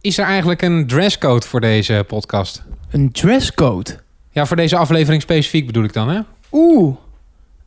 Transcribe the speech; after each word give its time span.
Is 0.00 0.18
er 0.18 0.24
eigenlijk 0.24 0.62
een 0.62 0.86
dresscode 0.86 1.46
voor 1.46 1.60
deze 1.60 2.04
podcast? 2.06 2.62
Een 2.90 3.12
dresscode? 3.12 3.90
Ja, 4.30 4.46
voor 4.46 4.56
deze 4.56 4.76
aflevering 4.76 5.22
specifiek 5.22 5.66
bedoel 5.66 5.84
ik 5.84 5.92
dan, 5.92 6.08
hè? 6.08 6.20
Oeh, 6.52 6.96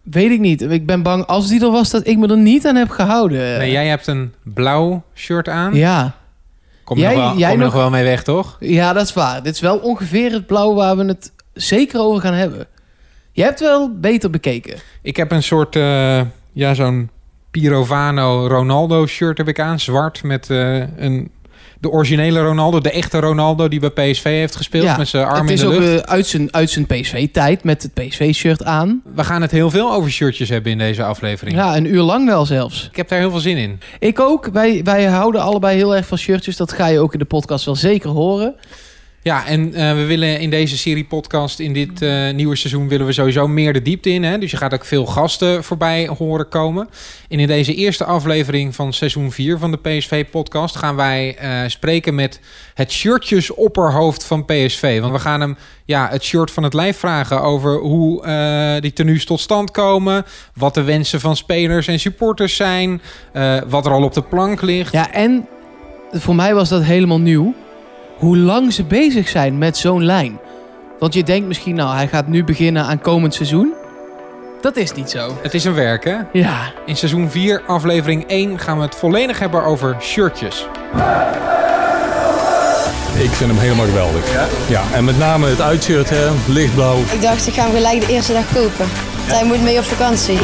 weet 0.01 0.31
ik 0.31 0.39
niet. 0.39 0.61
Ik 0.61 0.85
ben 0.85 1.01
bang 1.04 1.25
als 1.25 1.47
die 1.47 1.61
er 1.63 1.71
was 1.71 1.89
dat 1.89 2.07
ik 2.07 2.17
me 2.17 2.27
er 2.27 2.38
niet 2.38 2.65
aan 2.67 2.75
heb 2.75 2.89
gehouden. 2.89 3.57
Nee, 3.57 3.71
jij 3.71 3.88
hebt 3.88 4.07
een 4.07 4.33
blauw 4.43 5.04
shirt 5.15 5.49
aan. 5.49 5.73
Ja. 5.73 6.15
Kom 6.83 6.97
je 6.97 7.04
Jij- 7.04 7.15
nog, 7.15 7.23
wel, 7.23 7.38
jij 7.38 7.49
kom 7.49 7.57
je 7.57 7.63
nog 7.63 7.73
nog- 7.73 7.81
wel 7.81 7.89
mee 7.91 8.04
weg, 8.04 8.24
toch? 8.24 8.58
ja, 8.60 8.94
dat 8.94 9.04
is 9.06 9.13
waar. 9.13 9.44
Dit 9.44 9.54
is 9.54 9.62
wel 9.62 9.78
ongeveer 9.78 10.31
het 10.31 10.46
blauw 10.47 10.74
waar 10.74 10.97
we 10.97 11.06
het 11.06 11.31
zeker 11.54 12.00
over 12.00 12.22
gaan 12.22 12.34
hebben. 12.34 12.68
Je 13.31 13.44
hebt 13.44 13.60
wel 13.60 14.00
beter 14.00 14.29
bekeken. 14.29 14.78
Ik 15.02 15.15
heb 15.18 15.31
een 15.31 15.44
soort, 15.44 15.76
eh, 15.76 16.22
ja, 16.54 16.73
zo'n 16.73 17.09
Pirovano 17.52 18.48
Ronaldo 18.48 19.05
shirt 19.05 19.38
heb 19.38 19.48
ik 19.48 19.59
aan. 19.59 19.80
Zwart 19.80 20.23
met 20.23 20.50
eh, 20.50 20.77
een, 20.98 21.30
de 21.84 21.90
originele 21.91 22.40
Ronaldo, 22.41 22.80
de 22.80 22.91
echte 22.91 23.20
Ronaldo 23.20 23.68
die 23.68 23.80
bij 23.80 23.90
PSV 24.12 24.24
heeft 24.24 24.55
gespeeld. 24.55 24.84
Ja, 24.84 24.98
met 24.98 25.08
zijn 25.08 25.26
arm 25.26 25.36
het 25.40 25.48
in 25.48 25.54
is 25.54 25.60
de 25.60 25.68
ook 25.68 25.74
lucht. 25.74 26.04
eh, 26.05 26.12
uit 26.14 26.26
zijn, 26.26 26.54
uit 26.54 26.70
zijn 26.70 26.86
PSV-tijd 26.86 27.64
met 27.64 27.84
het 27.84 27.94
PSV-shirt 27.94 28.64
aan. 28.64 29.02
We 29.16 29.24
gaan 29.24 29.41
het 29.41 29.52
heel 29.52 29.70
veel 29.70 29.91
over 29.94 30.12
shirtjes 30.12 30.50
hebben 30.50 30.72
in 30.72 30.77
deze 30.77 31.04
aflevering. 31.04 31.58
Ja, 31.58 31.76
een 31.77 31.86
uur 31.94 32.02
lang 32.02 32.27
wel 32.27 32.46
zelfs. 32.46 32.88
Ik 32.91 32.96
heb 32.98 33.08
daar 33.10 33.20
heel 33.20 33.30
veel 33.32 33.40
zin 33.40 33.58
in. 33.58 33.80
Ik 34.00 34.20
ook. 34.20 34.46
Wij, 34.54 34.82
wij 34.84 35.05
houden 35.05 35.41
allebei 35.41 35.77
heel 35.77 35.96
erg 35.96 36.05
van 36.05 36.18
shirtjes. 36.18 36.58
Dat 36.58 36.72
ga 36.72 36.88
je 36.88 37.00
ook 37.00 37.14
in 37.14 37.20
de 37.20 37.26
podcast 37.26 37.66
wel 37.66 37.76
zeker 37.76 38.10
horen. 38.10 38.55
Ja, 39.23 39.45
en 39.45 39.73
eh, 39.73 39.94
we 39.94 40.05
willen 40.05 40.40
in 40.40 40.50
deze 40.50 40.77
serie 40.77 41.05
podcast, 41.05 41.59
in 41.59 41.73
dit 41.73 42.02
eh, 42.02 42.30
nieuwe 42.34 42.55
seizoen, 42.55 42.88
willen 42.88 43.05
we 43.05 43.12
sowieso 43.12 43.48
meer 43.48 43.73
de 43.73 43.82
diepte 43.82 44.09
in. 44.09 44.23
Hè? 44.23 44.38
Dus 44.38 44.52
je 44.52 44.58
gaat 44.58 44.73
ook 44.73 44.86
veel 44.86 45.05
gasten 45.05 45.63
voorbij 45.63 46.09
horen 46.18 46.49
komen. 46.49 46.90
En 47.30 47.40
in 47.40 47.48
deze 47.48 47.76
eerste 47.76 48.04
aflevering 48.04 48.76
van 48.76 48.94
seizoen 48.94 49.32
4 49.32 49.58
van 49.58 49.72
de 49.72 49.77
PSV-podcast 49.77 50.76
gaan 50.76 50.96
wij 50.96 51.36
eh, 51.38 51.62
spreken 51.68 52.16
met 52.16 52.40
het 52.73 52.91
shirtjesopperhoofd 52.91 54.23
van 54.23 54.46
PSV. 54.46 54.99
Want 54.99 55.13
we 55.13 55.20
gaan 55.20 55.41
hem 55.41 55.58
ja, 55.85 56.08
het 56.10 56.24
shirt 56.24 56.51
van 56.51 56.63
het 56.63 56.74
lijf 56.74 56.98
vragen 56.98 57.41
over 57.41 57.77
hoe 57.77 58.21
die 58.79 58.94
tenues 58.94 59.26
tot 59.26 59.40
stand 59.40 59.71
komen. 59.71 60.26
Wat 60.54 60.74
de 60.74 60.84
wensen 60.84 61.20
van 61.20 61.35
spelers 61.35 61.88
en 61.88 61.99
supporters 61.99 62.55
zijn. 62.55 63.01
wat 63.68 63.85
er 63.85 63.91
al 63.91 64.03
op 64.03 64.13
de 64.13 64.21
plank 64.21 64.61
ligt. 64.61 64.91
Ja, 64.91 65.11
en 65.11 65.47
voor 66.11 66.35
mij 66.35 66.53
was 66.53 66.69
dat 66.69 66.83
helemaal 66.83 67.19
nieuw. 67.19 67.53
Hoe 68.23 68.38
lang 68.38 68.73
ze 68.73 68.83
bezig 68.83 69.27
zijn 69.27 69.57
met 69.57 69.77
zo'n 69.77 70.05
lijn. 70.05 70.39
Want 70.99 71.13
je 71.13 71.23
denkt 71.23 71.47
misschien, 71.47 71.75
nou, 71.75 71.95
hij 71.95 72.07
gaat 72.07 72.27
nu 72.27 72.43
beginnen 72.43 72.83
aan 72.83 73.02
komend 73.02 73.33
seizoen. 73.33 73.73
Dat 74.61 74.75
is 74.75 74.93
niet 74.93 75.09
zo. 75.09 75.38
Het 75.41 75.53
is 75.53 75.66
een 75.66 75.73
werk, 75.73 76.03
hè? 76.03 76.16
Ja, 76.31 76.71
In 76.85 76.95
seizoen 76.95 77.29
4, 77.29 77.61
aflevering 77.67 78.27
1, 78.27 78.59
gaan 78.59 78.77
we 78.77 78.83
het 78.83 78.95
volledig 78.95 79.39
hebben 79.39 79.63
over 79.63 79.97
shirtjes. 80.01 80.67
Ik 83.17 83.29
vind 83.29 83.49
hem 83.51 83.59
helemaal 83.59 83.85
geweldig. 83.85 84.49
Ja? 84.69 84.81
en 84.94 85.03
met 85.03 85.17
name 85.17 85.47
het 85.47 85.61
uitshirt, 85.61 86.09
hè, 86.09 86.29
lichtblauw. 86.47 86.99
Ik 86.99 87.21
dacht, 87.21 87.47
ik 87.47 87.53
ga 87.53 87.63
hem 87.63 87.73
gelijk 87.75 88.01
de 88.01 88.13
eerste 88.13 88.33
dag 88.33 88.53
kopen. 88.53 88.85
Hij 89.25 89.45
moet 89.45 89.63
mee 89.63 89.77
op 89.77 89.83
vakantie. 89.83 90.38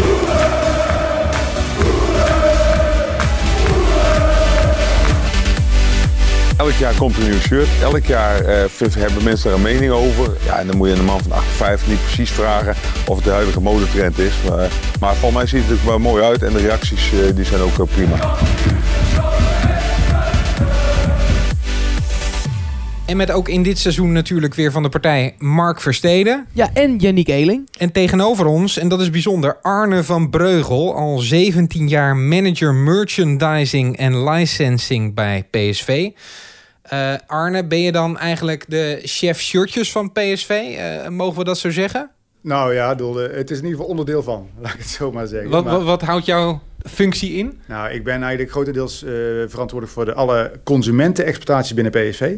Elk 6.70 6.78
jaar 6.78 6.96
komt 6.96 7.16
er 7.16 7.24
een 7.24 7.30
nieuw 7.30 7.40
shirt. 7.40 7.68
Elk 7.82 8.06
jaar 8.06 8.46
eh, 8.46 8.92
hebben 8.98 9.24
mensen 9.24 9.50
er 9.50 9.56
een 9.56 9.62
mening 9.62 9.92
over. 9.92 10.38
Ja, 10.46 10.60
en 10.60 10.68
dan 10.68 10.78
moet 10.78 10.88
je 10.88 10.94
een 10.94 11.06
man 11.06 11.22
van 11.22 11.32
58 11.32 11.88
niet 11.88 12.04
precies 12.04 12.32
vragen 12.32 12.76
of 13.08 13.16
het 13.16 13.26
de 13.26 13.32
huidige 13.32 13.62
modetrend 13.62 14.20
is. 14.20 14.34
Maar, 14.50 14.70
maar 15.00 15.16
voor 15.16 15.34
mij 15.34 15.46
ziet 15.46 15.68
het 15.68 15.80
er 15.80 15.86
wel 15.86 16.00
mooi 16.00 16.24
uit 16.24 16.44
en 16.44 16.54
de 16.54 16.60
reacties 16.60 17.12
eh, 17.12 17.36
die 17.36 17.46
zijn 17.46 17.62
ook 17.62 17.80
eh, 17.80 17.86
prima. 17.94 18.36
En 23.06 23.18
met 23.18 23.32
ook 23.32 23.50
in 23.50 23.64
dit 23.64 23.80
seizoen 23.80 24.12
natuurlijk 24.12 24.54
weer 24.54 24.72
van 24.72 24.84
de 24.84 24.90
partij 24.90 25.36
Mark 25.38 25.82
Versteden. 25.82 26.48
ja 26.54 26.70
en 26.74 26.98
Yannick 26.98 27.28
Eeling. 27.28 27.70
En 27.78 27.92
tegenover 27.92 28.46
ons, 28.46 28.78
en 28.78 28.88
dat 28.88 29.02
is 29.02 29.10
bijzonder, 29.10 29.58
Arne 29.62 30.04
van 30.04 30.30
Breugel. 30.30 30.96
Al 30.96 31.18
17 31.18 31.88
jaar 31.88 32.16
manager 32.16 32.74
merchandising 32.74 33.98
en 33.98 34.24
licensing 34.24 35.14
bij 35.14 35.48
PSV. 35.52 36.10
Eh, 36.90 37.14
Arne, 37.28 37.66
ben 37.66 37.82
je 37.82 37.92
dan 37.92 38.18
eigenlijk 38.18 38.66
de 38.68 39.00
chef 39.04 39.42
shirtjes 39.42 39.92
van 39.92 40.12
PSV? 40.12 40.50
Eh, 40.50 41.08
mogen 41.08 41.38
we 41.38 41.44
dat 41.44 41.58
zo 41.58 41.70
zeggen? 41.70 42.10
Nou 42.42 42.74
ja, 42.74 42.98
eh, 42.98 43.16
het 43.16 43.52
is 43.52 43.58
in 43.58 43.64
ieder 43.64 43.70
geval 43.70 43.86
onderdeel 43.86 44.24
van, 44.24 44.50
laat 44.62 44.74
ik 44.74 44.80
het 44.80 44.88
zo 44.88 45.12
maar 45.12 45.28
zeggen. 45.28 45.50
Wat, 45.50 45.64
Maar, 45.64 45.74
wat, 45.74 45.84
wat 45.84 46.02
houdt 46.02 46.26
jouw 46.26 46.62
functie 46.84 47.34
in? 47.34 47.60
nou, 47.66 47.90
ik 47.90 48.04
ben 48.04 48.22
eigenlijk 48.22 48.52
grotendeels 48.52 49.00
verantwoordelijk 49.48 49.92
voor 49.92 50.06
de, 50.06 50.14
alle 50.14 50.52
consumentenexploitaties 50.64 51.74
binnen 51.74 51.92
PSV. 51.92 52.36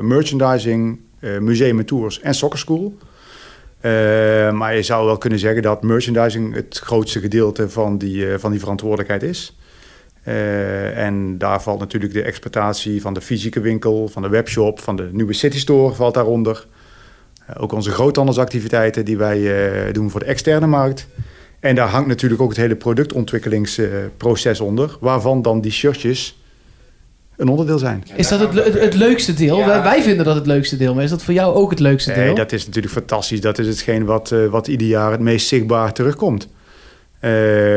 Merchandising, 0.00 1.00
museum 1.20 1.78
en 1.78 1.84
tours 1.84 2.20
en 2.20 2.34
soccerschool. 2.34 2.98
Eh, 3.80 4.52
maar 4.52 4.74
je 4.74 4.82
zou 4.82 5.06
wel 5.06 5.18
kunnen 5.18 5.38
zeggen 5.38 5.62
dat 5.62 5.82
merchandising 5.82 6.54
het 6.54 6.78
grootste 6.78 7.20
gedeelte 7.20 7.70
van 7.70 7.98
die, 7.98 8.38
van 8.38 8.50
die 8.50 8.60
verantwoordelijkheid 8.60 9.22
is. 9.22 9.58
Eh, 10.28 11.04
en 11.06 11.38
daar 11.38 11.62
valt 11.62 11.78
natuurlijk 11.78 12.12
de 12.12 12.22
exploitatie 12.22 13.00
van 13.00 13.14
de 13.14 13.20
fysieke 13.20 13.60
winkel, 13.60 14.08
van 14.08 14.22
de 14.22 14.28
webshop, 14.28 14.80
van 14.80 14.96
de 14.96 15.08
nieuwe 15.12 15.32
City 15.32 15.58
Store 15.58 15.94
valt 15.94 16.14
daaronder. 16.14 16.66
Eh, 17.46 17.62
ook 17.62 17.72
onze 17.72 17.90
groothandelsactiviteiten 17.90 19.04
die 19.04 19.16
wij 19.16 19.38
eh, 19.86 19.92
doen 19.92 20.10
voor 20.10 20.20
de 20.20 20.26
externe 20.26 20.66
markt. 20.66 21.06
En 21.60 21.74
daar 21.74 21.88
hangt 21.88 22.08
natuurlijk 22.08 22.42
ook 22.42 22.48
het 22.48 22.58
hele 22.58 22.76
productontwikkelingsproces 22.76 24.60
onder, 24.60 24.96
waarvan 25.00 25.42
dan 25.42 25.60
die 25.60 25.72
shirtjes 25.72 26.42
een 27.36 27.48
onderdeel 27.48 27.78
zijn. 27.78 28.04
Is 28.14 28.28
dat 28.28 28.40
het, 28.40 28.54
le- 28.54 28.62
het, 28.62 28.80
het 28.80 28.94
leukste 28.94 29.34
deel? 29.34 29.66
Wij, 29.66 29.82
wij 29.82 30.02
vinden 30.02 30.24
dat 30.24 30.34
het 30.34 30.46
leukste 30.46 30.76
deel. 30.76 30.94
Maar 30.94 31.04
is 31.04 31.10
dat 31.10 31.22
voor 31.22 31.34
jou 31.34 31.54
ook 31.54 31.70
het 31.70 31.80
leukste 31.80 32.12
deel? 32.12 32.24
Nee, 32.24 32.34
dat 32.34 32.52
is 32.52 32.66
natuurlijk 32.66 32.94
fantastisch. 32.94 33.40
Dat 33.40 33.58
is 33.58 33.66
hetgeen 33.66 34.04
wat, 34.04 34.32
eh, 34.32 34.46
wat 34.46 34.66
ieder 34.66 34.86
jaar 34.86 35.10
het 35.10 35.20
meest 35.20 35.48
zichtbaar 35.48 35.92
terugkomt. 35.92 36.48
Eh, 37.20 37.30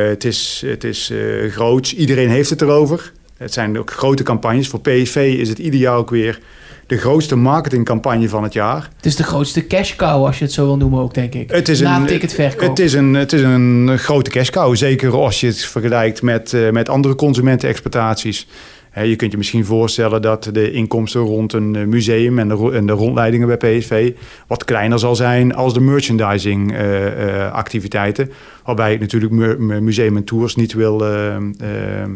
het 0.07 0.23
is, 0.23 0.63
het 0.65 0.83
is 0.83 1.09
eh 1.09 1.51
groots. 1.51 1.95
Iedereen 1.95 2.29
heeft 2.29 2.49
het 2.49 2.61
erover. 2.61 3.11
Het 3.37 3.53
zijn 3.53 3.79
ook 3.79 3.91
grote 3.91 4.23
campagnes. 4.23 4.67
Voor 4.67 4.81
PSV 4.81 5.35
is 5.39 5.49
het 5.49 5.59
ieder 5.59 5.79
jaar 5.79 5.97
ook 5.97 6.09
weer 6.09 6.39
de 6.91 6.97
grootste 6.97 7.35
marketingcampagne 7.35 8.29
van 8.29 8.43
het 8.43 8.53
jaar. 8.53 8.89
Het 8.95 9.05
is 9.05 9.15
de 9.15 9.23
grootste 9.23 9.67
cash 9.67 9.95
cow, 9.95 10.25
als 10.25 10.37
je 10.39 10.43
het 10.43 10.53
zo 10.53 10.65
wil 10.65 10.77
noemen 10.77 10.99
ook, 10.99 11.13
denk 11.13 11.33
ik. 11.33 11.51
Het 11.51 11.69
is 11.69 11.81
Na 11.81 11.95
een, 11.95 12.05
ticketverkoop. 12.05 12.69
Het 12.69 12.79
is 12.79 12.93
een, 12.93 13.13
het 13.13 13.33
is 13.33 13.41
een 13.41 13.97
grote 13.97 14.29
cash 14.29 14.49
cow. 14.49 14.75
Zeker 14.75 15.11
als 15.11 15.39
je 15.39 15.47
het 15.47 15.65
vergelijkt 15.65 16.21
met, 16.21 16.53
eh, 16.53 16.69
met 16.69 16.89
andere 16.89 17.15
consumentenexploitaties. 17.15 18.47
Je 18.95 19.15
kunt 19.15 19.31
je 19.31 19.37
misschien 19.37 19.65
voorstellen 19.65 20.21
dat 20.21 20.49
de 20.53 20.71
inkomsten 20.71 21.21
rond 21.21 21.53
een 21.53 21.75
eh, 21.75 21.85
museum 21.85 22.39
en 22.39 22.47
de, 22.47 22.53
ro- 22.53 22.71
en 22.71 22.85
de 22.85 22.93
rondleidingen 22.93 23.47
bij 23.47 23.57
PSV 23.77 24.13
wat 24.47 24.65
kleiner 24.65 24.99
zal 24.99 25.15
zijn 25.15 25.55
als 25.55 25.73
de 25.73 25.79
merchandising 25.81 26.73
eh, 26.73 27.45
eh, 27.45 27.51
activiteiten. 27.53 28.31
Waarbij 28.65 28.93
ik 28.93 28.99
natuurlijk 28.99 29.31
mu- 29.31 29.57
mu- 29.57 29.81
museum 29.81 30.17
en 30.17 30.23
tours 30.23 30.55
niet 30.55 30.73
wil, 30.73 31.03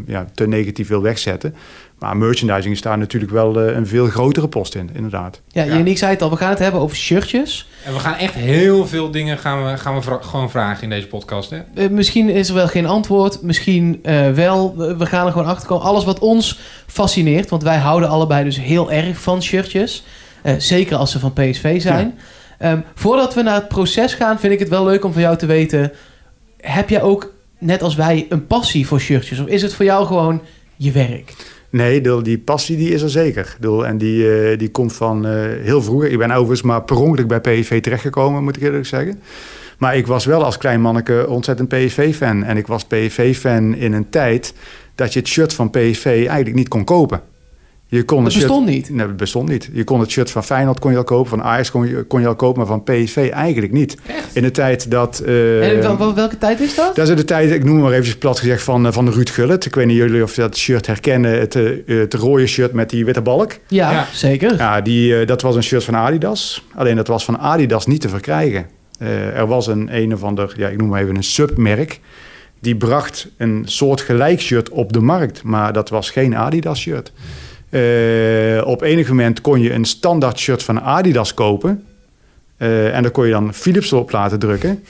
ja, 0.06 0.26
te 0.34 0.48
negatief 0.48 0.88
wil 0.88 1.02
wegzetten. 1.02 1.54
Maar 1.98 2.16
merchandising 2.16 2.74
is 2.74 2.80
daar 2.80 2.98
natuurlijk 2.98 3.32
wel 3.32 3.60
eh, 3.60 3.74
een 3.76 3.86
veel 3.86 4.06
grotere 4.06 4.48
post 4.48 4.74
in, 4.74 4.90
inderdaad. 4.92 5.40
Ja, 5.48 5.64
Yannick 5.64 5.98
zei 5.98 6.10
het 6.12 6.22
al. 6.22 6.30
We 6.30 6.36
gaan 6.36 6.50
het 6.50 6.58
hebben 6.58 6.80
over 6.80 6.96
shirtjes. 6.96 7.68
En 7.84 7.92
we 7.92 7.98
gaan 7.98 8.14
echt 8.14 8.34
heel 8.34 8.86
veel 8.86 9.10
dingen 9.10 9.38
gaan 9.38 9.64
we, 9.66 9.76
gaan 9.78 9.94
we 9.94 10.02
vra- 10.02 10.18
gewoon 10.22 10.50
vragen 10.50 10.82
in 10.82 10.90
deze 10.90 11.06
podcast. 11.06 11.50
Hè? 11.50 11.58
Eh, 11.74 11.88
misschien 11.90 12.28
is 12.28 12.48
er 12.48 12.54
wel 12.54 12.68
geen 12.68 12.86
antwoord. 12.86 13.42
Misschien 13.42 13.98
eh, 14.02 14.30
wel. 14.30 14.76
We 14.76 15.06
gaan 15.06 15.26
er 15.26 15.32
gewoon 15.32 15.46
achter 15.46 15.68
komen. 15.68 15.84
Alles 15.86 16.04
wat 16.04 16.18
ons 16.18 16.58
fascineert. 16.86 17.50
Want 17.50 17.62
wij 17.62 17.76
houden 17.78 18.08
allebei 18.08 18.44
dus 18.44 18.60
heel 18.60 18.92
erg 18.92 19.18
van 19.20 19.42
shirtjes. 19.42 20.04
Eh, 20.42 20.54
zeker 20.58 20.96
als 20.96 21.10
ze 21.10 21.18
van 21.18 21.32
PSV 21.32 21.80
zijn. 21.80 22.18
Ehm, 22.58 22.80
voordat 22.94 23.34
we 23.34 23.42
naar 23.42 23.54
het 23.54 23.68
proces 23.68 24.14
gaan, 24.14 24.38
vind 24.38 24.52
ik 24.52 24.58
het 24.58 24.68
wel 24.68 24.84
leuk 24.84 25.04
om 25.04 25.12
van 25.12 25.22
jou 25.22 25.36
te 25.36 25.46
weten. 25.46 25.92
Heb 26.60 26.88
jij 26.88 27.02
ook, 27.02 27.32
net 27.58 27.82
als 27.82 27.94
wij, 27.94 28.26
een 28.28 28.46
passie 28.46 28.86
voor 28.86 29.00
shirtjes? 29.00 29.38
Of 29.38 29.46
is 29.46 29.62
het 29.62 29.74
voor 29.74 29.84
jou 29.84 30.06
gewoon 30.06 30.40
je 30.76 30.90
werk? 30.90 31.34
Nee, 31.76 32.00
die 32.22 32.38
passie 32.38 32.76
die 32.76 32.90
is 32.90 33.02
er 33.02 33.10
zeker. 33.10 33.56
En 33.84 33.98
die, 33.98 34.38
eh, 34.38 34.58
die 34.58 34.70
komt 34.70 34.92
van 34.92 35.26
eh, 35.26 35.32
heel 35.62 35.82
vroeger. 35.82 36.10
Ik 36.10 36.18
ben 36.18 36.30
overigens 36.30 36.62
maar 36.62 36.82
per 36.82 36.96
ongeluk 36.96 37.28
bij 37.28 37.40
PSV 37.40 37.80
terechtgekomen, 37.80 38.44
moet 38.44 38.56
ik 38.56 38.62
eerlijk 38.62 38.86
zeggen. 38.86 39.20
Maar 39.78 39.96
ik 39.96 40.06
was 40.06 40.24
wel 40.24 40.44
als 40.44 40.58
klein 40.58 40.80
manneke 40.80 41.26
ontzettend 41.28 41.68
PSV-fan. 41.68 42.44
En 42.44 42.56
ik 42.56 42.66
was 42.66 42.84
PSV-fan 42.84 43.74
in 43.74 43.92
een 43.92 44.10
tijd 44.10 44.54
dat 44.94 45.12
je 45.12 45.18
het 45.18 45.28
shirt 45.28 45.54
van 45.54 45.70
PSV 45.70 46.04
eigenlijk 46.06 46.54
niet 46.54 46.68
kon 46.68 46.84
kopen. 46.84 47.20
Je 47.88 48.04
kon 48.04 48.16
Dat 48.16 48.26
het 48.26 48.32
shirt- 48.34 48.46
bestond 48.46 48.66
niet. 48.68 48.90
Nee, 48.90 49.06
dat 49.06 49.16
bestond 49.16 49.48
niet. 49.48 49.70
Je 49.72 49.84
kon 49.84 50.00
het 50.00 50.10
shirt 50.10 50.30
van 50.30 50.44
Feyenoord 50.44 50.78
kon 50.78 50.90
je 50.90 50.96
al 50.96 51.04
kopen, 51.04 51.30
van 51.30 51.42
Ajax 51.42 51.70
kon 51.70 51.86
je, 51.88 52.02
kon 52.02 52.20
je 52.20 52.26
al 52.26 52.34
kopen, 52.36 52.58
maar 52.58 52.66
van 52.66 52.82
PSV 52.82 53.28
eigenlijk 53.32 53.72
niet. 53.72 53.96
In 54.32 54.42
de 54.42 54.50
tijd 54.50 54.90
dat... 54.90 55.18
eh, 55.18 55.68
en 55.72 55.80
wel- 55.82 55.96
wel- 55.98 56.14
welke 56.14 56.38
tijd 56.38 56.60
is 56.60 56.74
dat? 56.74 56.96
dat 56.96 57.08
is 57.08 57.16
de 57.16 57.24
tijd, 57.24 57.50
ik 57.50 57.64
noem 57.64 57.80
maar 57.80 57.90
eventjes 57.90 58.16
plat 58.18 58.38
gezegd, 58.38 58.62
van, 58.62 58.86
eh, 58.86 58.92
van 58.92 59.10
Ruud 59.10 59.28
Gullit. 59.30 59.64
Ik 59.66 59.74
weet 59.74 59.86
niet 59.86 59.96
jullie 59.96 60.22
of 60.22 60.34
dat 60.34 60.56
shirt 60.56 60.86
herkennen. 60.86 61.38
Het, 61.38 61.54
eh, 61.54 61.70
het 61.86 62.14
rode 62.14 62.46
shirt 62.46 62.72
met 62.72 62.90
die 62.90 63.04
witte 63.04 63.22
balk. 63.22 63.52
Ja, 63.68 63.90
Ja. 63.90 64.06
zeker. 64.12 64.56
Ja, 64.56 64.80
die, 64.80 65.20
eh, 65.20 65.26
dat 65.26 65.42
was 65.42 65.56
een 65.56 65.62
shirt 65.62 65.84
van 65.84 65.96
Adidas. 65.96 66.64
Alleen 66.74 66.96
dat 66.96 67.06
was 67.06 67.24
van 67.24 67.38
Adidas 67.38 67.86
niet 67.86 68.00
te 68.00 68.08
verkrijgen. 68.08 68.66
Eh, 68.98 69.36
er 69.38 69.46
was 69.46 69.66
een 69.66 69.88
een 69.96 70.14
of 70.14 70.22
ander, 70.22 70.54
ja, 70.56 70.68
ik 70.68 70.76
noem 70.78 70.88
maar 70.88 71.02
even 71.02 71.16
een 71.16 71.22
submerk. 71.24 72.00
Die 72.60 72.76
bracht 72.76 73.28
een 73.36 73.62
soort 73.66 74.00
gelijk 74.00 74.40
shirt 74.40 74.68
op 74.68 74.92
de 74.92 75.00
markt. 75.00 75.42
Maar 75.42 75.72
dat 75.72 75.88
was 75.88 76.10
geen 76.10 76.36
Adidas 76.36 76.80
shirt. 76.80 77.12
Eh, 77.70 78.66
op 78.66 78.82
enig 78.82 79.08
moment 79.08 79.40
kon 79.40 79.60
je 79.60 79.72
een 79.72 79.84
standaard 79.84 80.38
shirt 80.38 80.62
van 80.62 80.80
Adidas 80.82 81.34
kopen. 81.34 81.84
Eh, 82.56 82.94
en 82.96 83.02
daar 83.02 83.10
kon 83.10 83.24
je 83.24 83.30
dan 83.32 83.54
Philips 83.54 83.92
op 83.92 84.10
laten 84.12 84.38
drukken. 84.38 84.84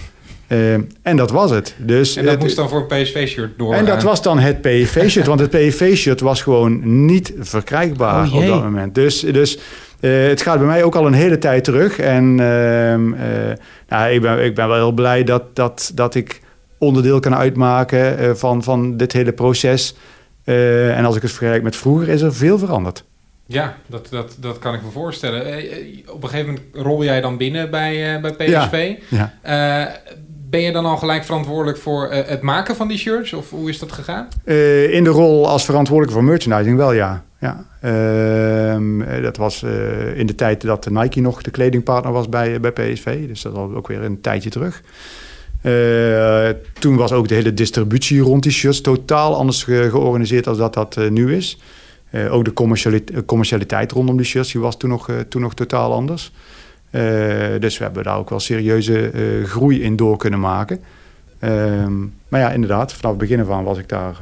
Eh, 0.46 0.72
en 1.02 1.16
dat 1.16 1.30
was 1.30 1.50
het. 1.50 1.74
Dus 1.78 2.16
En 2.16 2.22
dat 2.22 2.32
het- 2.32 2.42
moest 2.42 2.56
dan 2.56 2.68
voor 2.68 2.86
een 2.88 3.02
PSV-shirt 3.02 3.58
doorgaan. 3.58 3.78
en 3.78 3.86
dat 3.86 4.02
was 4.02 4.22
dan 4.22 4.38
het 4.38 4.60
PSV-shirt, 4.60 5.26
want 5.26 5.40
het 5.40 5.50
PSV-shirt 5.50 6.20
was 6.20 6.42
gewoon 6.42 7.06
niet 7.06 7.32
verkrijgbaar 7.38 8.26
Oh, 8.26 8.34
op 8.34 8.46
dat 8.46 8.62
moment. 8.62 8.94
Dus, 8.94 9.20
dus 9.20 9.58
eh, 10.00 10.10
het 10.26 10.42
gaat 10.42 10.58
bij 10.58 10.66
mij 10.66 10.82
ook 10.82 10.94
al 10.94 11.06
een 11.06 11.12
hele 11.12 11.38
tijd 11.38 11.64
terug. 11.64 11.98
En 11.98 12.40
ehm, 12.40 13.12
eh, 13.14 13.56
nou, 13.88 14.10
ik, 14.10 14.20
ben, 14.20 14.44
ik 14.44 14.54
ben 14.54 14.68
wel 14.68 14.76
heel 14.76 14.92
blij 14.92 15.24
dat, 15.24 15.42
dat, 15.56 15.90
dat 15.94 16.14
ik 16.14 16.40
onderdeel 16.78 17.20
kan 17.20 17.34
uitmaken 17.34 18.18
eh, 18.18 18.30
van, 18.34 18.62
van 18.62 18.96
dit 18.96 19.12
hele 19.12 19.32
proces. 19.32 19.94
Eh, 20.46 20.98
en 20.98 21.04
als 21.04 21.16
ik 21.16 21.22
het 21.22 21.30
vergelijk 21.30 21.62
met 21.62 21.76
vroeger, 21.76 22.08
is 22.08 22.20
er 22.20 22.34
veel 22.34 22.58
veranderd. 22.58 23.04
Ja, 23.46 23.76
dat, 23.86 24.08
dat, 24.10 24.36
dat 24.40 24.58
kan 24.58 24.74
ik 24.74 24.82
me 24.82 24.90
voorstellen. 24.90 25.44
Eh, 25.44 25.76
eh, 25.76 26.10
Op 26.10 26.22
een 26.22 26.28
gegeven 26.28 26.52
moment 26.52 26.66
rol 26.72 27.04
jij 27.04 27.20
dan 27.20 27.36
binnen 27.36 27.70
bij, 27.70 28.20
bij 28.20 28.32
PSV. 28.32 28.94
Ja. 29.08 29.34
Eh, 29.42 29.94
ben 30.48 30.60
je 30.60 30.72
dan 30.72 30.86
al 30.86 30.96
gelijk 30.96 31.24
verantwoordelijk 31.24 31.78
voor 31.78 32.10
het 32.10 32.40
maken 32.40 32.76
van 32.76 32.88
die 32.88 32.98
shirts? 32.98 33.32
Of 33.32 33.50
hoe 33.50 33.68
is 33.68 33.78
dat 33.78 33.92
gegaan? 33.92 34.28
In 34.90 35.04
de 35.04 35.10
rol 35.10 35.48
als 35.48 35.64
verantwoordelijke 35.64 36.20
voor 36.20 36.30
merchandising 36.30 36.76
wel, 36.76 36.92
ja. 36.92 37.24
ja. 37.40 37.64
Ehm, 37.80 39.02
eh, 39.02 39.22
dat 39.22 39.36
was 39.36 39.62
in 40.14 40.26
de 40.26 40.34
tijd 40.34 40.60
dat 40.60 40.90
Nike 40.90 41.20
nog 41.20 41.42
de 41.42 41.50
kledingpartner 41.50 42.12
was 42.12 42.28
bij, 42.28 42.60
bij 42.60 42.72
PSV. 42.72 43.26
Dus 43.26 43.42
dat 43.42 43.52
was 43.52 43.72
ook 43.72 43.88
weer 43.88 44.02
een 44.02 44.20
tijdje 44.20 44.50
terug. 44.50 44.82
Eh, 45.66 46.48
toen 46.78 46.96
was 46.96 47.12
ook 47.12 47.28
de 47.28 47.34
hele 47.34 47.54
distributie 47.54 48.20
rond 48.20 48.42
die 48.42 48.52
shirts 48.52 48.80
totaal 48.80 49.36
anders 49.36 49.62
ge- 49.62 49.88
georganiseerd 49.90 50.44
dan 50.44 50.56
dat 50.56 50.74
dat 50.74 50.96
eh, 50.96 51.08
nu 51.10 51.34
is. 51.34 51.58
Eh, 52.10 52.32
ook 52.34 52.44
de 52.44 52.52
commerciali- 52.52 53.04
eh, 53.14 53.20
commercialiteit 53.26 53.92
rondom 53.92 54.16
die 54.16 54.26
shirts 54.26 54.52
was 54.52 54.76
toen 54.76 54.90
nog, 54.90 55.08
toen 55.28 55.42
nog 55.42 55.54
totaal 55.54 55.92
anders. 55.92 56.32
Dus 57.60 57.78
we 57.78 57.84
hebben 57.84 58.02
daar 58.04 58.16
ook 58.18 58.30
wel 58.30 58.40
serieuze 58.40 59.10
groei 59.44 59.82
in 59.82 59.96
door 59.96 60.16
kunnen 60.16 60.40
maken. 60.40 60.80
Ehm, 61.38 61.92
maar 62.28 62.40
ja, 62.40 62.50
inderdaad, 62.50 62.92
vanaf 62.92 63.10
het 63.10 63.28
begin 63.28 63.44
van 63.44 63.64
was 63.64 63.78
ik 63.78 63.88
daar 63.88 64.16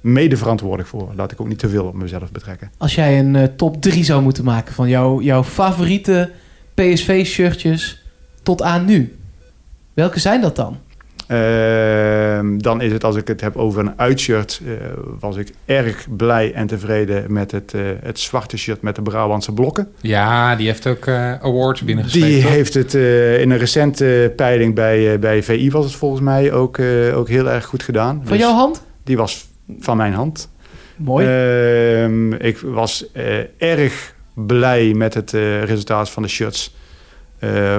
mede 0.00 0.36
verantwoordelijk 0.36 0.88
voor. 0.88 1.12
Laat 1.16 1.32
ik 1.32 1.40
ook 1.40 1.48
niet 1.48 1.58
te 1.58 1.68
veel 1.68 1.84
op 1.84 1.94
mezelf 1.94 2.32
betrekken. 2.32 2.70
Als 2.76 2.94
jij 2.94 3.18
een 3.18 3.56
top 3.56 3.82
3 3.82 4.04
zou 4.04 4.22
moeten 4.22 4.44
maken 4.44 4.74
van 4.74 4.88
jouw, 4.88 5.20
jouw 5.20 5.44
favoriete 5.44 6.30
PSV-shirtjes 6.74 8.02
tot 8.42 8.62
aan 8.62 8.84
nu. 8.84 9.17
Welke 9.98 10.18
zijn 10.20 10.40
dat 10.40 10.56
dan? 10.56 10.78
Ehm, 11.26 12.58
dan 12.58 12.80
is 12.80 12.92
het, 12.92 13.04
als 13.04 13.16
ik 13.16 13.28
het 13.28 13.40
heb 13.40 13.56
over 13.56 13.80
een 13.80 13.92
uitshirt, 13.98 14.60
eh, 14.66 14.72
was 15.20 15.36
ik 15.36 15.52
erg 15.64 16.06
blij 16.16 16.52
en 16.52 16.66
tevreden 16.66 17.32
met 17.32 17.50
het, 17.50 17.74
eh, 17.74 17.80
het 18.00 18.18
zwarte 18.18 18.56
shirt 18.56 18.82
met 18.82 18.94
de 18.94 19.02
Brabantse 19.02 19.52
blokken. 19.52 19.88
Ja, 20.00 20.56
die 20.56 20.66
heeft 20.66 20.86
ook 20.86 21.06
eh, 21.06 21.32
awards 21.32 21.82
binnengesleept. 21.82 22.26
Die 22.26 22.42
toch? 22.42 22.50
heeft 22.50 22.74
het 22.74 22.94
eh, 22.94 23.40
in 23.40 23.50
een 23.50 23.58
recente 23.58 24.32
peiling 24.36 24.74
bij, 24.74 25.18
bij 25.18 25.42
VI 25.42 25.70
was 25.70 25.84
het 25.84 25.94
volgens 25.94 26.20
mij 26.20 26.52
ook, 26.52 26.78
eh, 26.78 27.16
ook 27.18 27.28
heel 27.28 27.50
erg 27.50 27.64
goed 27.64 27.82
gedaan. 27.82 28.20
Van 28.22 28.32
Dus 28.32 28.40
jouw 28.46 28.54
hand? 28.54 28.82
Die 29.04 29.16
was 29.16 29.48
van 29.78 29.96
mijn 29.96 30.12
hand. 30.12 30.48
Mooi. 30.96 31.26
Ehm, 31.26 32.32
ik 32.32 32.58
was 32.58 33.12
eh, 33.12 33.38
erg 33.58 34.14
blij 34.34 34.92
met 34.94 35.14
het 35.14 35.34
eh, 35.34 35.62
resultaat 35.62 36.10
van 36.10 36.22
de 36.22 36.28
shirts 36.28 36.76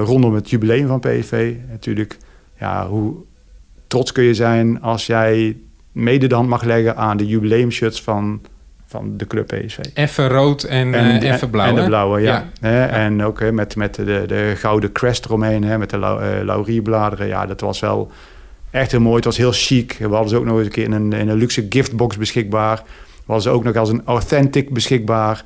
rondom 0.04 0.34
het 0.34 0.50
jubileum 0.50 0.88
van 0.88 1.00
PSV. 1.00 1.54
Natuurlijk, 1.70 2.18
ja, 2.60 2.88
hoe 2.88 3.16
trots 3.88 4.12
kun 4.12 4.24
je 4.24 4.34
zijn 4.34 4.82
als 4.82 5.06
jij 5.06 5.58
mede 5.92 6.28
de 6.28 6.36
hand 6.36 6.50
mag 6.50 6.64
leggen 6.64 6.96
aan 6.96 7.18
de 7.18 7.28
jubileumshirts 7.28 8.02
van, 8.02 8.42
van 8.86 9.18
de 9.18 9.28
club 9.28 9.48
PSV. 9.48 9.78
Even 9.94 10.28
rood 10.28 10.64
en, 10.64 10.94
eh, 10.94 11.32
even 11.32 11.50
blauw. 11.50 11.68
En 11.68 11.76
de 11.76 11.84
blauwe, 11.84 12.22
ja. 12.22 12.50
En 12.90 13.24
ook 13.24 13.40
hè, 13.40 13.52
met, 13.52 13.76
met 13.76 13.96
de, 13.96 14.24
de 14.28 14.54
gouden 14.56 14.92
crest 14.92 15.26
eromheen, 15.26 15.64
hè, 15.64 15.78
met 15.78 15.90
de 15.90 15.98
lau, 15.98 16.22
eh, 16.22 16.44
laurierbladeren. 16.44 17.28
Ja, 17.28 17.46
dat 17.46 17.62
was 17.62 17.80
wel 17.80 18.12
echt 18.72 18.92
heel 18.92 19.00
mooi. 19.00 19.16
Het 19.16 19.26
was 19.26 19.38
heel 19.38 19.52
chic. 19.52 19.96
We 20.00 20.08
hadden 20.08 20.30
ze 20.30 20.38
ook 20.38 20.46
nog 20.46 20.58
eens 20.58 20.66
een 20.66 20.72
keer 20.72 20.84
in 20.84 20.92
een, 20.92 21.14
in 21.14 21.30
een 21.30 21.38
luxe 21.38 21.66
giftbox 21.70 22.18
beschikbaar. 22.18 22.76
We 22.86 23.36
hadden 23.36 23.44
ze 23.44 23.50
ook 23.50 23.64
nog 23.64 23.76
als 23.76 23.90
een 23.90 24.02
authentic 24.06 24.74
beschikbaar. 24.74 25.44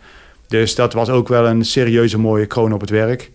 Dus 0.47 0.75
dat 0.75 0.93
was 0.93 1.09
ook 1.09 1.27
wel 1.27 1.47
een 1.47 1.65
serieuze 1.65 2.19
mooie 2.19 2.45
kroon 2.45 2.73
op 2.73 2.81
het 2.81 2.89
werk. 2.89 3.31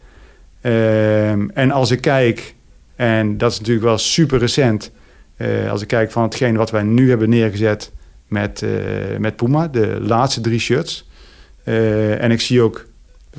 Ehm, 0.60 1.48
en 1.48 1.70
als 1.70 1.90
ik 1.90 2.00
kijk, 2.00 2.54
en 2.96 3.38
dat 3.38 3.52
is 3.52 3.58
natuurlijk 3.58 3.86
wel 3.86 3.98
super 3.98 4.38
recent... 4.38 4.90
eh, 5.36 5.70
als 5.70 5.82
ik 5.82 5.88
kijk 5.88 6.10
van 6.10 6.22
hetgeen 6.22 6.56
wat 6.56 6.70
wij 6.70 6.82
nu 6.82 7.08
hebben 7.08 7.28
neergezet 7.28 7.92
met, 8.26 8.62
eh, 8.62 8.70
met 9.18 9.36
Puma... 9.36 9.68
de 9.68 9.98
laatste 10.00 10.40
drie 10.40 10.58
shirts... 10.58 11.08
Eh, 11.64 12.22
en 12.22 12.30
ik 12.30 12.40
zie 12.40 12.62
ook 12.62 12.86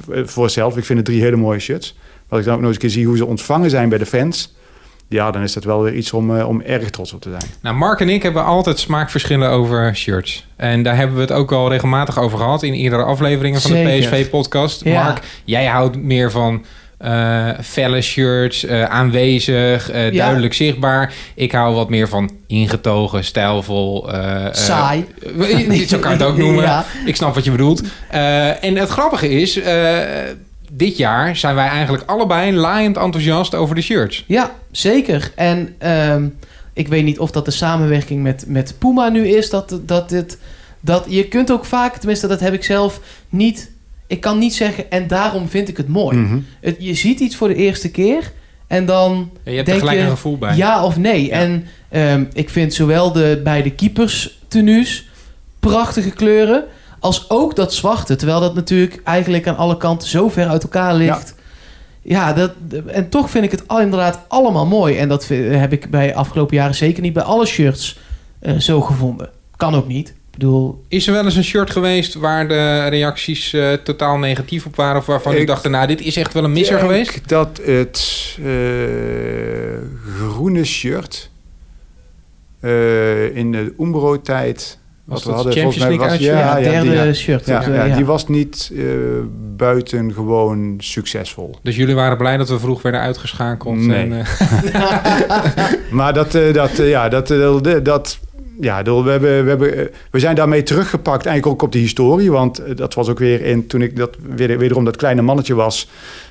voor 0.07 0.49
zelf, 0.49 0.77
ik 0.77 0.85
vind 0.85 0.99
het 0.99 1.07
drie 1.07 1.21
hele 1.21 1.35
mooie 1.35 1.59
shirts. 1.59 1.97
Als 2.27 2.39
ik 2.39 2.45
dan 2.45 2.53
ook 2.53 2.59
nog 2.59 2.69
eens 2.69 2.77
een 2.77 2.81
keer 2.81 2.97
zie 2.97 3.05
hoe 3.05 3.17
ze 3.17 3.25
ontvangen 3.25 3.69
zijn 3.69 3.89
bij 3.89 3.97
de 3.97 4.05
fans. 4.05 4.55
Ja, 5.07 5.31
dan 5.31 5.41
is 5.41 5.53
dat 5.53 5.63
wel 5.63 5.83
weer 5.83 5.93
iets 5.93 6.13
om, 6.13 6.41
om 6.41 6.61
erg 6.61 6.89
trots 6.89 7.13
op 7.13 7.21
te 7.21 7.29
zijn. 7.29 7.51
Nou, 7.61 7.75
Mark 7.75 7.99
en 7.99 8.09
ik 8.09 8.23
hebben 8.23 8.45
altijd 8.45 8.79
smaakverschillen 8.79 9.49
over 9.49 9.95
shirts. 9.95 10.47
En 10.55 10.83
daar 10.83 10.95
hebben 10.95 11.15
we 11.15 11.21
het 11.21 11.31
ook 11.31 11.51
al 11.51 11.69
regelmatig 11.69 12.19
over 12.19 12.37
gehad 12.37 12.63
in 12.63 12.73
eerdere 12.73 13.03
afleveringen 13.03 13.61
van 13.61 13.71
de. 13.71 13.97
PSV-podcast. 13.99 14.83
Ja. 14.83 15.03
Mark, 15.03 15.19
jij 15.43 15.65
houdt 15.65 15.97
meer 15.97 16.31
van 16.31 16.65
eh 16.99 17.49
felle 17.63 18.01
shirts, 18.01 18.65
eh, 18.65 18.83
aanwezig, 18.83 19.91
eh, 19.91 20.11
Ja. 20.11 20.23
duidelijk 20.23 20.53
zichtbaar. 20.53 21.13
Ik 21.35 21.51
hou 21.51 21.75
wat 21.75 21.89
meer 21.89 22.07
van 22.09 22.31
ingetogen, 22.47 23.23
stijlvol. 23.23 24.09
Saai. 24.51 25.05
Zo 25.87 25.97
kan 25.99 26.11
je 26.11 26.17
het 26.17 26.23
ook 26.23 26.37
noemen. 26.45 26.63
Ja. 26.63 26.85
Ik 27.05 27.15
snap 27.15 27.35
wat 27.35 27.43
je 27.43 27.51
bedoelt. 27.51 27.81
En 28.61 28.75
het 28.75 28.89
grappige 28.89 29.29
is, 29.29 29.59
dit 30.71 30.97
jaar 30.97 31.35
zijn 31.35 31.55
wij 31.55 31.67
eigenlijk 31.67 32.03
allebei 32.05 32.53
laaiend 32.53 32.97
enthousiast 32.97 33.55
over 33.55 33.75
de 33.75 33.81
shirts. 33.81 34.23
Ja, 34.27 34.51
zeker. 34.71 35.31
En 35.35 35.75
ehm, 35.77 36.27
ik 36.73 36.87
weet 36.87 37.03
niet 37.03 37.19
of 37.19 37.31
dat 37.31 37.45
de 37.45 37.51
samenwerking 37.51 38.23
met, 38.23 38.43
met 38.47 38.73
Puma 38.77 39.09
nu 39.09 39.27
is. 39.27 39.49
Dat, 39.49 39.79
dat 39.81 40.09
dit, 40.09 40.37
dat, 40.79 41.05
je 41.07 41.27
kunt 41.27 41.51
ook 41.51 41.65
vaak, 41.65 41.97
tenminste 41.97 42.27
dat 42.27 42.39
heb 42.39 42.53
ik 42.53 42.63
zelf 42.63 42.99
niet... 43.29 43.71
Ik 44.09 44.21
kan 44.21 44.37
niet 44.37 44.55
zeggen, 44.55 44.91
en 44.91 45.07
daarom 45.07 45.49
vind 45.49 45.67
ik 45.67 45.77
het 45.77 45.87
mooi. 45.87 46.17
Mhm. 46.17 46.39
Het, 46.61 46.75
je 46.79 46.93
ziet 46.93 47.19
iets 47.19 47.35
voor 47.35 47.47
de 47.47 47.55
eerste 47.55 47.91
keer 47.91 48.31
en 48.67 48.85
dan 48.85 49.29
Je 49.43 49.51
hebt 49.51 49.59
er 49.59 49.65
denk 49.65 49.79
gelijk 49.79 49.97
je 49.97 50.03
een 50.03 50.09
gevoel 50.09 50.37
bij. 50.37 50.55
ja 50.55 50.83
of 50.83 50.97
nee. 50.97 51.25
Ja. 51.25 51.31
En 51.31 51.65
ehm, 51.89 52.25
ik 52.33 52.49
vind 52.49 52.73
zowel 52.73 53.11
de 53.11 53.41
beide 53.43 53.71
keepers 53.71 54.39
tenues 54.47 55.07
prachtige 55.59 56.09
kleuren... 56.09 56.63
als 56.99 57.29
ook 57.29 57.55
dat 57.55 57.73
zwarte. 57.73 58.15
Terwijl 58.15 58.39
dat 58.39 58.55
natuurlijk 58.55 59.01
eigenlijk 59.03 59.47
aan 59.47 59.57
alle 59.57 59.77
kanten 59.77 60.09
zo 60.09 60.29
ver 60.29 60.47
uit 60.47 60.63
elkaar 60.63 60.95
ligt... 60.95 61.35
Ja, 62.01 62.33
dat, 62.33 62.51
en 62.87 63.09
toch 63.09 63.29
vind 63.29 63.43
ik 63.43 63.51
het 63.51 63.67
al, 63.67 63.81
inderdaad 63.81 64.19
allemaal 64.27 64.65
mooi. 64.65 64.97
En 64.97 65.09
dat 65.09 65.27
heb 65.27 65.73
ik 65.73 65.89
bij 65.89 66.15
afgelopen 66.15 66.55
jaren 66.55 66.75
zeker 66.75 67.01
niet 67.01 67.13
bij 67.13 67.23
alle 67.23 67.45
shirts 67.45 67.99
eh, 68.39 68.57
zo 68.57 68.81
gevonden. 68.81 69.29
Kan 69.55 69.75
ook 69.75 69.87
niet. 69.87 70.13
Bedoel, 70.39 70.83
Is 70.87 71.07
er 71.07 71.13
wel 71.13 71.25
eens 71.25 71.35
een 71.35 71.43
shirt 71.43 71.69
geweest 71.69 72.13
waar 72.13 72.47
de 72.47 72.87
reacties 72.87 73.53
eh, 73.53 73.73
totaal 73.73 74.17
negatief 74.17 74.65
op 74.65 74.75
waren? 74.75 74.97
Of 74.99 75.05
waarvan 75.05 75.33
u 75.33 75.37
Ik 75.37 75.47
dacht, 75.47 75.69
nou, 75.69 75.87
dit 75.87 76.01
is 76.01 76.15
echt 76.15 76.33
wel 76.33 76.43
een 76.43 76.51
misser 76.51 76.75
Ik 76.75 76.87
denk 76.87 76.91
geweest? 76.91 77.29
dat 77.29 77.61
het 77.63 78.37
eh, 78.43 78.51
groene 80.27 80.63
shirt 80.63 81.29
eh, 82.59 83.35
in 83.35 83.51
de 83.51 83.73
Umbro-tijd... 83.79 84.77
Was 85.09 85.23
wat 85.23 85.43
dat 85.43 85.53
Champions 85.53 85.77
League 85.77 85.97
was, 85.97 86.09
uitshirt? 86.09 86.37
ja, 86.37 86.57
ja, 86.57 86.71
ja, 86.71 86.83
derde 86.83 87.03
die, 87.03 87.13
shirt. 87.13 87.45
ja, 87.45 87.67
ja, 87.67 87.85
ja. 87.85 87.95
die 87.95 88.05
was 88.05 88.27
niet 88.27 88.71
eh, 88.75 88.83
buitengewoon 89.55 90.75
succesvol. 90.77 91.55
Dus 91.63 91.75
jullie 91.75 91.95
waren 91.95 92.17
blij 92.17 92.37
dat 92.37 92.49
we 92.49 92.59
vroeg 92.59 92.81
werden 92.81 93.01
uitgeschakeld? 93.01 93.75
Nee. 93.75 93.97
En, 93.97 94.19
eh, 94.19 95.71
Maar 95.99 96.13
dat, 96.13 96.35
eh, 96.35 96.53
dat, 96.53 96.77
ja, 96.77 97.09
dat, 97.09 97.27
dat, 97.27 97.85
dat 97.85 98.19
ja, 98.59 98.83
we, 98.83 99.09
hebben, 99.09 99.43
we, 99.43 99.49
hebben, 99.49 99.77
eh, 99.77 99.85
we 100.11 100.19
zijn 100.19 100.35
daarmee 100.35 100.63
teruggepakt 100.63 101.25
eigenlijk 101.25 101.55
ook 101.55 101.67
op 101.67 101.71
de 101.71 101.79
historie. 101.79 102.31
Want 102.31 102.59
eh, 102.59 102.75
dat 102.75 102.93
was 102.93 103.09
ook 103.09 103.19
weer 103.19 103.41
in, 103.41 103.67
toen 103.67 103.81
ik 103.81 103.95
dat, 103.95 104.17
weer, 104.35 104.57
wederom 104.57 104.85
dat 104.85 104.95
kleine 104.95 105.21
mannetje 105.21 105.53
was. 105.53 105.89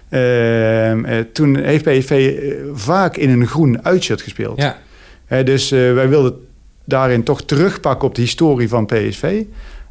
ehm, 0.08 1.04
eh, 1.04 1.18
toen 1.32 1.56
heeft 1.56 1.84
PSV 1.84 2.42
vaak 2.72 3.16
in 3.16 3.30
een 3.30 3.46
groen 3.46 3.84
uitshirt 3.84 4.22
gespeeld. 4.22 4.60
ja. 4.60 5.42
Dus 5.42 5.70
wij 5.70 6.08
wilden 6.08 6.46
daarin 6.84 7.22
toch 7.22 7.42
terugpakken 7.42 8.08
op 8.08 8.14
de 8.14 8.20
historie 8.20 8.68
van 8.68 8.86
PSV. 8.86 9.42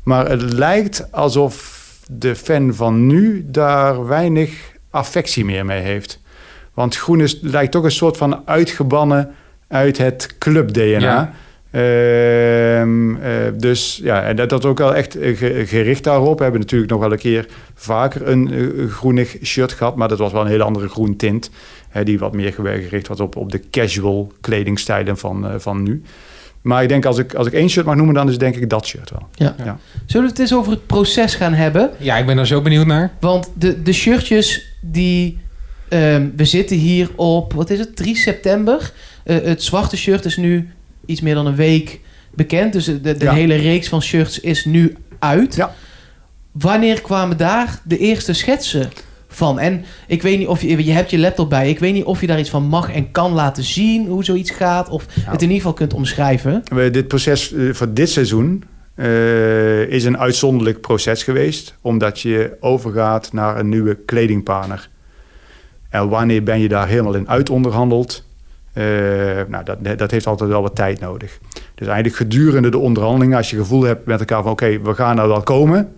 Maar 0.04 0.30
het 0.30 0.54
lijkt 0.54 1.12
alsof 1.12 1.86
de 2.12 2.36
fan 2.36 2.74
van 2.74 3.08
nu 3.08 3.46
daar 3.50 4.08
weinig 4.08 4.72
affectie 4.90 5.46
meer 5.46 5.66
mee 5.66 5.82
heeft. 5.82 6.20
Want 6.74 6.96
groen 6.96 7.22
is, 7.22 7.40
lijkt 7.42 7.72
toch 7.72 7.84
een 7.84 7.92
soort 7.92 8.18
van 8.18 8.42
uitgebannen 8.46 9.36
uit 9.68 9.98
het 9.98 10.36
club-DNA. 10.38 11.00
Ja. 11.00 11.34
Ehm, 11.72 13.16
eh, 13.16 13.32
dus 13.58 14.00
ja, 14.04 14.24
en 14.24 14.36
dat, 14.36 14.50
dat 14.50 14.66
ook 14.66 14.78
wel 14.78 14.96
echt 14.96 15.16
eh, 15.16 15.38
ge- 15.38 15.64
gericht 15.68 16.04
daarop. 16.04 16.38
We 16.38 16.44
hebben 16.44 16.62
natuurlijk 16.62 16.92
nog 16.92 17.00
wel 17.00 17.12
een 17.12 17.18
keer 17.18 17.46
vaker 17.76 18.28
een 18.28 18.52
eh, 18.54 18.90
groenig 18.92 19.36
shirt 19.44 19.72
gehad, 19.72 19.96
maar 19.96 20.08
dat 20.08 20.18
was 20.18 20.32
wel 20.32 20.42
een 20.42 20.48
hele 20.48 20.64
andere 20.64 20.88
groen 20.88 21.16
tint. 21.16 21.50
Hè, 21.90 22.04
die 22.04 22.20
wat 22.20 22.34
meer 22.34 22.54
gericht 22.54 23.08
was 23.08 23.20
op, 23.20 23.36
op 23.36 23.52
de 23.52 23.62
casual 23.72 24.32
kledingstijlen 24.42 25.18
van, 25.18 25.48
eh, 25.48 25.54
van 25.58 25.84
nu. 25.84 26.02
Maar 26.62 26.84
ik 26.84 26.90
denk 26.90 27.06
als 27.06 27.18
ik, 27.18 27.34
als 27.34 27.48
ik 27.48 27.54
één 27.54 27.70
shirt 27.70 27.86
mag 27.86 27.96
noemen, 27.96 28.16
dan 28.16 28.30
is 28.30 28.38
denk 28.38 28.56
ik 28.56 28.70
dat 28.70 28.86
shirt 28.86 29.10
wel. 29.10 29.28
Ja. 29.34 29.56
Ja. 29.64 29.78
Zullen 30.06 30.26
we 30.26 30.32
het 30.32 30.40
eens 30.40 30.54
over 30.54 30.72
het 30.72 30.86
proces 30.86 31.36
gaan 31.36 31.54
hebben? 31.54 31.90
Ja, 31.98 32.18
ik 32.18 32.26
ben 32.26 32.36
daar 32.36 32.48
zo 32.48 32.62
benieuwd 32.62 32.86
naar. 32.86 33.12
Want 33.20 33.52
de, 33.54 33.82
de 33.82 33.94
shirtjes 33.94 34.74
die... 34.82 35.38
ehm, 35.90 36.28
we 36.36 36.46
zitten 36.46 36.78
hier 36.78 37.10
op, 37.16 37.54
wat 37.54 37.70
is 37.70 37.80
het, 37.80 37.96
3 37.96 38.16
september. 38.16 38.92
Eh, 39.24 39.38
het 39.44 39.64
zwarte 39.64 39.98
shirt 39.98 40.26
is 40.26 40.38
nu 40.38 40.70
iets 41.08 41.22
meer 41.22 41.36
dan 41.36 41.46
een 41.46 41.56
week 41.56 42.00
bekend. 42.36 42.74
Dus 42.74 42.86
de, 42.86 43.02
de 43.02 43.16
Ja. 43.20 43.34
hele 43.34 43.56
reeks 43.56 43.88
van 43.88 44.02
shirts 44.02 44.40
is 44.40 44.66
nu 44.66 44.96
uit. 45.20 45.56
Ja. 45.56 45.74
Wanneer 46.52 47.02
kwamen 47.02 47.38
daar 47.38 47.80
de 47.84 47.98
eerste 47.98 48.34
schetsen 48.34 48.90
van? 49.28 49.60
En 49.60 49.86
ik 50.08 50.22
weet 50.22 50.38
niet 50.38 50.48
of 50.48 50.62
je... 50.62 50.86
Je 50.86 50.92
hebt 50.92 51.10
je 51.10 51.18
laptop 51.20 51.50
bij. 51.50 51.70
Ik 51.70 51.80
weet 51.80 51.94
niet 51.94 52.04
of 52.04 52.22
je 52.22 52.28
daar 52.28 52.40
iets 52.40 52.50
van 52.50 52.64
mag 52.64 52.92
en 52.94 53.12
kan 53.12 53.32
laten 53.32 53.64
zien. 53.64 54.08
Hoe 54.08 54.24
zoiets 54.24 54.52
gaat. 54.52 54.90
Of 54.90 55.06
het 55.10 55.42
in 55.42 55.48
ieder 55.48 55.56
geval 55.58 55.74
kunt 55.74 55.94
omschrijven. 55.94 56.64
Dit 56.92 57.08
proces 57.08 57.54
eh, 57.54 57.74
voor 57.74 57.94
dit 57.94 58.10
seizoen 58.10 58.64
eh, 58.96 59.82
is 59.82 60.04
een 60.04 60.18
uitzonderlijk 60.18 60.82
proces 60.82 61.24
geweest, 61.24 61.76
omdat 61.82 62.20
je 62.20 62.58
overgaat 62.60 63.34
naar 63.34 63.60
een 63.60 63.70
nieuwe 63.70 63.98
kledingpartner. 64.06 64.90
En 65.90 66.10
wanneer 66.10 66.44
ben 66.44 66.60
je 66.60 66.68
daar 66.68 66.88
helemaal 66.88 67.14
in 67.16 67.30
uitonderhandeld? 67.30 68.27
Eh, 68.78 68.84
nou, 69.48 69.64
dat, 69.64 69.98
dat 69.98 70.12
heeft 70.12 70.28
altijd 70.28 70.50
wel 70.50 70.62
wat 70.62 70.76
tijd 70.76 71.00
nodig. 71.00 71.40
Dus 71.76 71.88
eigenlijk 71.88 72.16
gedurende 72.16 72.70
de 72.70 72.78
onderhandelingen, 72.78 73.38
als 73.38 73.50
je 73.50 73.58
gevoel 73.58 73.84
hebt 73.84 74.06
met 74.06 74.20
elkaar 74.20 74.44
van 74.44 74.52
oké, 74.52 74.82
we 74.82 74.94
gaan 74.94 75.20
er 75.20 75.28
wel 75.28 75.42
komen, 75.42 75.94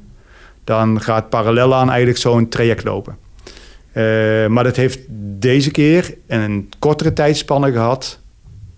dan 0.64 1.02
gaat 1.02 1.30
parallel 1.30 1.76
aan 1.76 1.90
eigenlijk 1.90 2.20
zo'n 2.20 2.50
traject 2.50 2.84
lopen. 2.84 3.18
Eh, 3.92 4.48
maar 4.48 4.64
dat 4.64 4.76
heeft 4.76 5.00
deze 5.40 5.72
keer 5.72 6.14
een 6.28 6.70
kortere 6.80 7.14
tijdspanne 7.14 7.72
gehad 7.72 8.20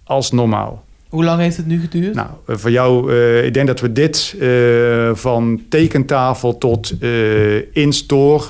als 0.04 0.32
normaal. 0.32 0.84
Hoe 1.10 1.24
lang 1.24 1.42
heeft 1.42 1.58
het 1.58 1.68
nu 1.68 1.80
geduurd? 1.80 2.16
Nou, 2.16 2.30
eh, 2.46 2.56
voor 2.56 2.72
jou, 2.72 3.14
ik 3.44 3.54
denk 3.54 3.68
dat 3.68 3.80
we 3.80 3.92
dit 3.92 4.36
eh, 4.40 5.10
van 5.14 5.62
tekentafel 5.70 6.58
tot 6.58 6.98
eh 7.00 7.76
in-store... 7.76 8.44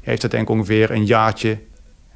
heeft 0.00 0.22
dat 0.22 0.30
denk 0.30 0.42
ik 0.42 0.50
ongeveer 0.50 0.90
een 0.90 1.06
jaartje 1.06 1.58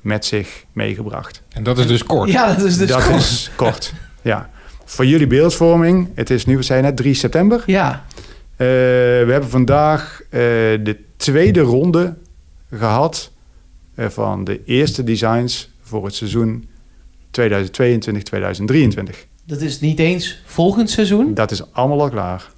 met 0.07 0.25
zich 0.25 0.65
meegebracht. 0.73 1.43
En 1.49 1.63
dat 1.63 1.79
is 1.79 1.87
dus 1.87 2.05
kort. 2.05 2.31
ja, 2.31 2.55
dat 2.55 2.65
is 2.65 2.77
dus 2.77 2.89
dat 2.89 3.07
kort. 3.07 3.21
is 3.21 3.51
kort, 3.57 3.93
ja. 4.23 4.51
Voor 4.85 5.07
jullie 5.07 5.27
beeldvorming, 5.27 6.09
het 6.15 6.31
is 6.31 6.45
nu, 6.47 6.57
we 6.57 6.63
zijn 6.63 6.83
net 6.83 6.97
3 6.97 7.15
september. 7.15 7.63
Ja, 7.67 8.05
Eh, 8.57 8.67
we 8.67 9.27
hebben 9.29 9.51
vandaag 9.51 10.21
eh, 10.23 10.31
de 10.31 10.97
tweede 11.17 11.61
ronde 11.61 12.15
gehad... 12.75 13.31
eh, 13.95 14.09
van 14.09 14.45
de 14.45 14.61
eerste 14.65 15.05
designs 15.05 15.71
voor 15.83 16.05
het 16.05 16.15
seizoen 16.15 16.69
2022-2023. 17.41 17.41
dat 19.45 19.61
is 19.61 19.81
niet 19.81 19.99
eens 19.99 20.43
volgend 20.45 20.91
seizoen. 20.91 21.35
Dat 21.35 21.51
is 21.51 21.73
allemaal 21.73 22.01
al 22.01 22.11
klaar. 22.11 22.51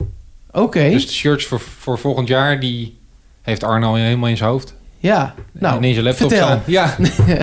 Oké, 0.53 0.91
Dus 0.91 1.07
de 1.07 1.13
shirts 1.13 1.47
voor, 1.47 1.61
voor 1.61 1.99
volgend 1.99 2.29
jaar, 2.29 2.61
die 2.61 2.99
heeft 3.43 3.63
Arno 3.65 3.87
al 3.89 3.95
helemaal 3.95 4.29
in 4.29 4.37
zijn 4.37 4.51
hoofd. 4.51 4.75
Ja. 4.99 5.35
Nou, 5.53 5.77
en 5.77 5.85
in 5.85 5.93
zijn 5.93 6.05
laptop 6.05 6.29
vertel. 6.29 6.47
staan. 6.49 6.63
Ja, 6.67 6.95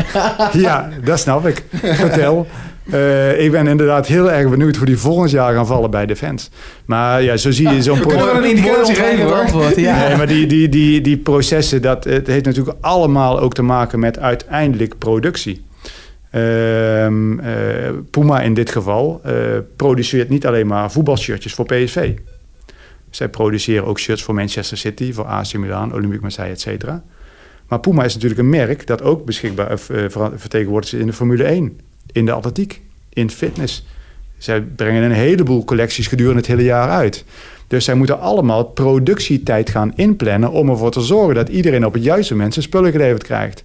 Ja, 0.68 0.90
dat 1.04 1.20
snap 1.20 1.48
ik. 1.48 1.64
Vertel. 1.84 2.48
Eh, 2.92 3.44
ik 3.44 3.52
ben 3.52 3.68
inderdaad 3.68 4.08
heel 4.08 4.32
erg 4.32 4.50
benieuwd 4.50 4.76
hoe 4.76 4.86
die 4.86 4.98
volgend 4.98 5.32
jaar 5.32 5.54
gaan 5.54 5.68
vallen 5.68 5.92
bij 5.92 6.06
de 6.06 6.16
fans. 6.16 6.50
Maar 6.86 7.22
ja, 7.24 7.38
zo 7.38 7.52
zie 7.52 7.70
je 7.70 7.82
zo'n 7.82 8.00
kunnen 8.00 8.18
pro- 8.18 8.26
wel 8.26 8.38
een 8.38 8.50
indicatie 8.50 8.82
Mooi 8.84 8.96
geven, 8.96 9.26
hoor. 9.26 9.34
antwoord, 9.34 9.76
ja. 9.76 10.08
Nee, 10.08 10.18
maar 10.18 10.28
die, 10.28 10.48
die, 10.48 10.70
die, 10.70 11.02
die 11.02 11.18
processen, 11.18 11.82
dat, 11.82 12.04
het 12.04 12.28
heeft 12.28 12.46
natuurlijk 12.46 12.78
allemaal 12.82 13.40
ook 13.40 13.54
te 13.54 13.62
maken 13.62 14.00
met 14.00 14.20
uiteindelijk 14.20 14.98
productie. 14.98 15.66
Ehm, 16.32 17.40
eh, 17.40 17.54
Puma 18.12 18.42
in 18.42 18.54
dit 18.54 18.70
geval 18.72 19.22
eh, 19.24 19.34
produceert 19.76 20.30
niet 20.30 20.46
alleen 20.48 20.68
maar 20.68 20.92
voetbalshirtjes 20.92 21.54
voor 21.54 21.66
PSV. 21.66 22.14
Zij 23.10 23.30
produceren 23.30 23.86
ook 23.86 24.00
shirts 24.00 24.24
voor 24.24 24.34
Manchester 24.34 24.78
City, 24.78 25.14
voor 25.14 25.26
AC 25.26 25.54
Milan, 25.54 25.92
Olympique 25.94 26.22
Marseille, 26.22 26.52
et 26.54 26.62
cetera. 26.62 27.04
Maar 27.68 27.80
Puma 27.80 28.04
is 28.04 28.14
natuurlijk 28.14 28.42
een 28.42 28.50
merk 28.50 28.88
dat 28.88 29.02
ook 29.02 29.26
beschikbaar 29.26 29.80
ver- 29.80 30.32
vertegenwoordigd 30.36 30.94
is 30.94 31.00
in 31.00 31.06
de 31.08 31.14
Formule 31.14 31.44
1, 31.44 31.80
in 32.12 32.26
de 32.26 32.32
atletiek, 32.32 32.82
in 33.14 33.30
fitness. 33.30 33.86
Zij 34.38 34.62
brengen 34.62 35.04
een 35.04 35.12
heleboel 35.12 35.64
collecties 35.64 36.08
gedurende 36.08 36.38
het 36.40 36.48
hele 36.48 36.64
jaar 36.64 36.90
uit. 36.90 37.26
Dus 37.68 37.86
zij 37.86 37.96
moeten 37.96 38.20
allemaal 38.20 38.64
productietijd 38.64 39.70
gaan 39.70 39.94
inplannen 39.96 40.52
om 40.52 40.70
ervoor 40.70 40.92
te 40.92 41.02
zorgen 41.02 41.36
dat 41.36 41.50
iedereen 41.50 41.86
op 41.86 41.94
het 41.94 42.04
juiste 42.04 42.34
moment 42.34 42.54
zijn 42.54 42.66
spullen 42.66 42.92
geleverd 42.92 43.24
krijgt. 43.24 43.64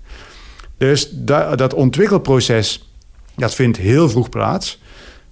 Dus 0.76 1.11
da- 1.12 1.57
dat 1.57 1.75
ontwikkelproces, 1.75 2.90
dat 3.37 3.54
vindt 3.54 3.76
heel 3.76 4.09
vroeg 4.09 4.28
plaats. 4.28 4.80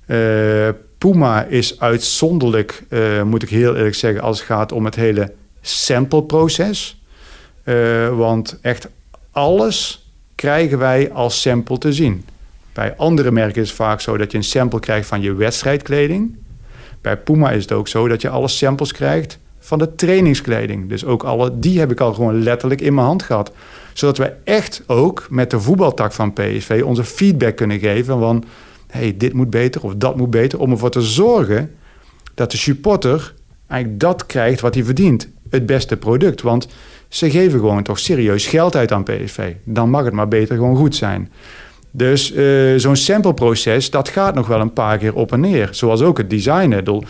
Eh, 0.06 0.68
Puma 0.98 1.44
is 1.44 1.80
uitzonderlijk, 1.80 2.84
moet 3.24 3.42
ik 3.42 3.48
heel 3.48 3.76
eerlijk 3.76 3.94
zeggen, 3.94 4.20
als 4.22 4.38
het 4.38 4.46
gaat 4.46 4.72
om 4.72 4.84
het 4.84 4.94
hele 4.94 5.32
sampleproces. 5.60 6.97
Eh, 7.68 8.16
want 8.16 8.58
echt 8.60 8.88
alles 9.30 10.08
krijgen 10.34 10.78
wij 10.78 11.12
als 11.12 11.40
sample 11.40 11.78
te 11.78 11.92
zien. 11.92 12.24
Bij 12.72 12.96
andere 12.96 13.30
merken 13.30 13.62
is 13.62 13.68
het 13.68 13.76
vaak 13.76 14.00
zo 14.00 14.16
dat 14.16 14.30
je 14.30 14.36
een 14.36 14.44
sample 14.44 14.80
krijgt 14.80 15.08
van 15.08 15.20
je 15.20 15.34
wedstrijdkleding. 15.34 16.36
Bij 17.00 17.16
Puma 17.16 17.50
is 17.50 17.62
het 17.62 17.72
ook 17.72 17.88
zo 17.88 18.08
dat 18.08 18.20
je 18.20 18.28
alle 18.28 18.48
samples 18.48 18.92
krijgt 18.92 19.38
van 19.58 19.78
de 19.78 19.94
trainingskleding. 19.94 20.88
Dus 20.88 21.04
ook 21.04 21.22
alle, 21.22 21.58
die 21.58 21.78
heb 21.78 21.90
ik 21.90 22.00
al 22.00 22.14
gewoon 22.14 22.42
letterlijk 22.42 22.80
in 22.80 22.94
mijn 22.94 23.06
hand 23.06 23.22
gehad. 23.22 23.52
Zodat 23.92 24.18
we 24.18 24.32
echt 24.44 24.82
ook 24.86 25.26
met 25.30 25.50
de 25.50 25.60
voetbaltak 25.60 26.12
van 26.12 26.32
PSV 26.32 26.82
onze 26.84 27.04
feedback 27.04 27.56
kunnen 27.56 27.78
geven 27.78 28.18
van... 28.18 28.44
hey, 28.86 29.16
dit 29.16 29.32
moet 29.32 29.50
beter 29.50 29.82
of 29.82 29.94
dat 29.94 30.16
moet 30.16 30.30
beter. 30.30 30.58
Om 30.58 30.70
ervoor 30.70 30.90
te 30.90 31.02
zorgen 31.02 31.74
dat 32.34 32.50
de 32.50 32.56
supporter 32.56 33.34
eigenlijk 33.66 34.00
dat 34.00 34.26
krijgt 34.26 34.60
wat 34.60 34.74
hij 34.74 34.84
verdient. 34.84 35.28
Het 35.50 35.66
beste 35.66 35.96
product. 35.96 36.42
Want 36.42 36.68
ze 37.08 37.30
geven 37.30 37.58
gewoon 37.58 37.82
toch 37.82 37.98
serieus 37.98 38.46
geld 38.46 38.76
uit 38.76 38.92
aan 38.92 39.02
PSV. 39.02 39.52
Dan 39.64 39.90
mag 39.90 40.04
het 40.04 40.12
maar 40.14 40.28
beter 40.28 40.56
gewoon 40.56 40.76
goed 40.76 40.94
zijn. 40.96 41.30
Dus 41.90 42.32
eh, 42.32 42.44
zo'n 42.76 42.96
sampleproces, 42.96 43.90
dat 43.90 44.08
gaat 44.08 44.34
nog 44.34 44.46
wel 44.46 44.60
een 44.60 44.72
paar 44.72 44.98
keer 44.98 45.14
op 45.14 45.32
en 45.32 45.40
neer. 45.40 45.68
Zoals 45.70 46.00
ook 46.02 46.18
het 46.18 46.30
designen. 46.30 47.04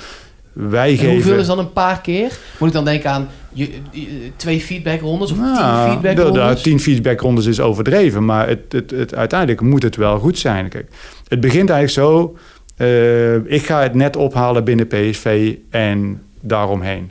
Wij 0.52 0.90
En 0.90 0.96
geven... 0.96 1.12
hoeveel 1.12 1.38
is 1.38 1.46
dan 1.46 1.58
een 1.58 1.72
paar 1.72 2.00
keer? 2.00 2.32
Moet 2.58 2.68
ik 2.68 2.74
dan 2.74 2.84
denken 2.84 3.10
aan 3.10 3.28
je, 3.52 3.70
je- 3.90 4.30
twee 4.36 4.60
feedbackrondes 4.60 5.30
of 5.30 5.36
tien 5.36 5.46
Nou, 5.46 5.90
feedbackrondes? 5.90 6.48
de- 6.48 6.54
de 6.54 6.60
tien 6.60 6.80
feedbackrondes 6.80 7.46
is 7.46 7.60
overdreven, 7.60 8.24
maar 8.24 8.48
het, 8.48 8.60
het, 8.72 8.90
het, 8.90 9.14
uiteindelijk 9.14 9.60
moet 9.60 9.82
het 9.82 9.96
wel 9.96 10.18
goed 10.18 10.38
zijn. 10.38 10.68
Kijk, 10.68 10.88
het 11.28 11.40
begint 11.40 11.70
eigenlijk 11.70 12.08
zo. 12.08 12.36
eh, 12.76 13.34
ik 13.34 13.66
ga 13.66 13.82
het 13.82 13.94
net 13.94 14.16
ophalen 14.16 14.64
binnen 14.64 14.86
PSV 14.86 15.54
en 15.70 16.22
daaromheen. 16.40 17.10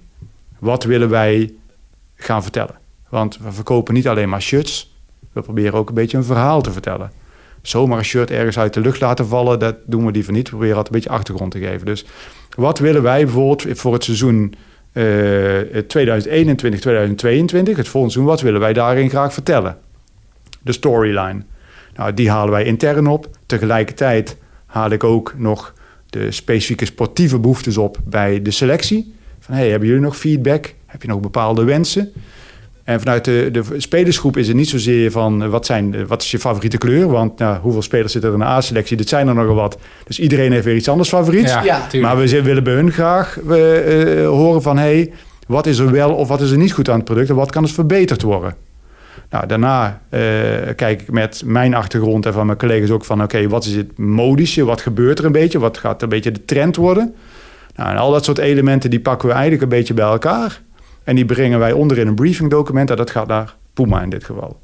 Wat 0.60 0.84
willen 0.84 1.10
wij 1.10 1.52
gaan 2.18 2.44
vertellen? 2.44 2.76
Want 3.10 3.38
we 3.38 3.52
verkopen 3.52 3.94
niet 3.94 4.08
alleen 4.08 4.30
maar 4.30 4.42
shirts. 4.42 4.96
We 5.32 5.42
proberen 5.42 5.74
ook 5.74 5.90
een 5.90 5.96
beetje 5.96 6.18
een 6.18 6.24
verhaal 6.24 6.62
te 6.62 6.72
vertellen. 6.72 7.12
Zomaar 7.62 7.98
een 7.98 8.06
shirt 8.06 8.32
ergens 8.32 8.60
uit 8.60 8.74
de 8.74 8.80
lucht 8.80 9.00
laten 9.00 9.28
vallen, 9.28 9.60
dat 9.60 9.76
doen 9.86 10.06
we 10.06 10.12
liever 10.12 10.34
niet. 10.34 10.44
We 10.44 10.50
proberen 10.50 10.76
altijd 10.76 10.94
een 10.94 11.02
beetje 11.02 11.18
achtergrond 11.18 11.52
te 11.52 11.60
geven. 11.60 11.86
Dus 11.86 12.06
wat 12.56 12.80
willen 12.80 13.02
wij 13.02 13.24
bijvoorbeeld 13.24 13.80
voor 13.80 13.94
het 13.94 14.04
seizoen 14.04 14.54
eh 14.92 15.04
2021, 15.88 16.80
2022, 16.80 17.78
het 17.78 17.88
volgende 17.88 18.14
seizoen, 18.14 18.34
wat 18.34 18.42
willen 18.42 18.60
wij 18.60 18.74
daarin 18.74 19.10
graag 19.10 19.34
vertellen? 19.34 19.78
De 20.62 20.72
storyline. 20.72 21.42
Nou, 21.96 22.14
die 22.14 22.30
halen 22.30 22.52
wij 22.52 22.64
intern 22.64 23.08
op. 23.08 23.30
Tegelijkertijd 23.46 24.38
haal 24.66 24.90
ik 24.92 25.04
ook 25.04 25.34
nog 25.38 25.74
de 26.10 26.32
specifieke 26.32 26.86
sportieve 26.86 27.40
behoeftes 27.40 27.78
op 27.78 27.98
bij 28.04 28.42
de 28.42 28.52
selectie. 28.52 29.14
Van, 29.40 29.56
hey, 29.56 29.70
hebben 29.70 29.88
jullie 29.88 30.04
nog 30.04 30.18
feedback? 30.18 30.74
Heb 30.88 31.02
je 31.02 31.08
nog 31.08 31.20
bepaalde 31.20 31.64
wensen? 31.64 32.12
En 32.84 33.00
vanuit 33.00 33.26
de, 33.26 33.50
de 33.52 33.64
spelersgroep 33.78 34.38
is 34.38 34.48
het 34.48 34.56
niet 34.56 34.70
zozeer 34.70 35.12
van 35.12 35.44
eh, 35.44 35.50
wat, 35.50 35.66
zijn, 35.66 35.96
eh, 35.96 36.02
wat 36.08 36.22
is 36.22 36.32
je 36.32 36.40
favoriete 36.40 36.78
kleur? 36.78 37.08
Want 37.08 37.40
nou, 37.40 37.60
hoeveel 37.60 37.82
spelers 37.82 38.12
zitten 38.12 38.30
er 38.30 38.36
in 38.38 38.42
de 38.42 38.50
A-selectie? 38.50 38.98
Dat 38.98 39.08
zijn 39.08 39.28
er 39.28 39.36
nogal 39.36 39.56
wat. 39.56 39.78
Dus 40.06 40.20
iedereen 40.20 40.52
heeft 40.52 40.66
weer 40.66 40.76
iets 40.76 40.90
anders 40.90 41.10
favoriet. 41.10 41.58
Ja. 41.64 41.88
Maar 42.02 42.18
we 42.18 42.42
willen 42.42 42.64
bij 42.64 42.74
hun 42.74 42.92
graag 42.92 43.40
eh, 43.40 44.28
horen 44.28 44.62
van... 44.62 44.78
hey, 44.78 45.12
wat 45.48 45.66
is 45.66 45.78
er 45.78 45.92
wel 45.92 46.14
of 46.14 46.28
wat 46.28 46.42
is 46.42 46.52
er 46.52 46.58
niet 46.58 46.74
goed 46.74 46.90
aan 46.90 46.96
het 46.96 47.06
product... 47.06 47.30
en 47.30 47.36
wat 47.36 47.52
kan 47.52 47.64
het 47.64 47.72
verbeterd 47.72 48.22
worden? 48.22 48.56
Nou, 49.30 49.48
daarna 49.48 50.02
eh, 50.10 50.22
kijk 50.76 51.02
ik 51.02 51.12
met 51.12 51.42
mijn 51.46 51.74
achtergrond 51.74 52.26
en 52.26 52.34
van 52.34 52.46
mijn 52.46 52.58
collega's 52.58 52.90
ook 52.90 53.06
van... 53.06 53.24
oké, 53.24 53.48
wat 53.48 53.66
is 53.66 53.76
het 53.76 53.98
modische? 53.98 54.66
Wat 54.66 54.82
gebeurt 54.82 55.20
er 55.20 55.26
een 55.26 55.32
beetje? 55.32 55.60
Wat 55.60 55.78
gaat 55.78 56.02
een 56.02 56.10
beetje 56.10 56.32
de 56.32 56.46
trend 56.46 56.76
worden? 56.76 57.16
Nou, 57.76 57.90
en 57.90 57.98
al 57.98 58.12
dat 58.12 58.26
soort 58.26 58.38
elementen 58.38 58.90
die 58.90 59.00
pakken 59.00 59.28
we 59.28 59.34
eigenlijk 59.34 59.64
een 59.64 59.78
beetje 59.78 59.94
bij 59.94 60.06
elkaar... 60.06 60.62
en 61.08 61.16
die 61.16 61.26
brengen 61.26 61.60
wij 61.60 61.72
onder 61.72 61.98
in 61.98 62.08
een 62.08 62.16
briefingdocument... 62.16 62.90
en 62.90 62.96
dat 62.96 63.10
gaat 63.10 63.28
naar 63.28 63.56
Puma 63.74 64.02
in 64.02 64.10
dit 64.10 64.24
geval. 64.24 64.60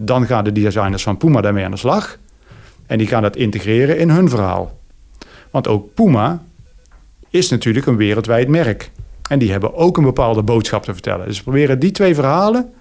Dan 0.00 0.26
gaan 0.26 0.44
de 0.44 0.52
designers 0.52 1.02
van 1.02 1.16
Puma 1.16 1.40
daarmee 1.40 1.64
aan 1.64 1.70
de 1.70 1.76
slag... 1.76 2.18
en 2.86 2.98
die 2.98 3.06
gaan 3.06 3.22
dat 3.22 3.36
integreren 3.36 3.98
in 3.98 4.10
hun 4.10 4.28
verhaal. 4.28 4.78
Want 5.50 5.68
ook 5.68 5.94
Puma 5.94 6.42
is 7.30 7.48
natuurlijk 7.48 7.86
een 7.86 7.96
wereldwijd 7.96 8.48
merk. 8.48 8.90
En 9.28 9.38
die 9.38 9.50
hebben 9.50 9.74
ook 9.74 9.96
een 9.96 10.04
bepaalde 10.04 10.42
boodschap 10.42 10.82
te 10.82 10.92
vertellen. 10.92 11.26
Dus 11.26 11.36
we 11.36 11.42
proberen 11.42 11.78
die 11.78 11.90
twee 11.90 12.14
verhalen, 12.14 12.72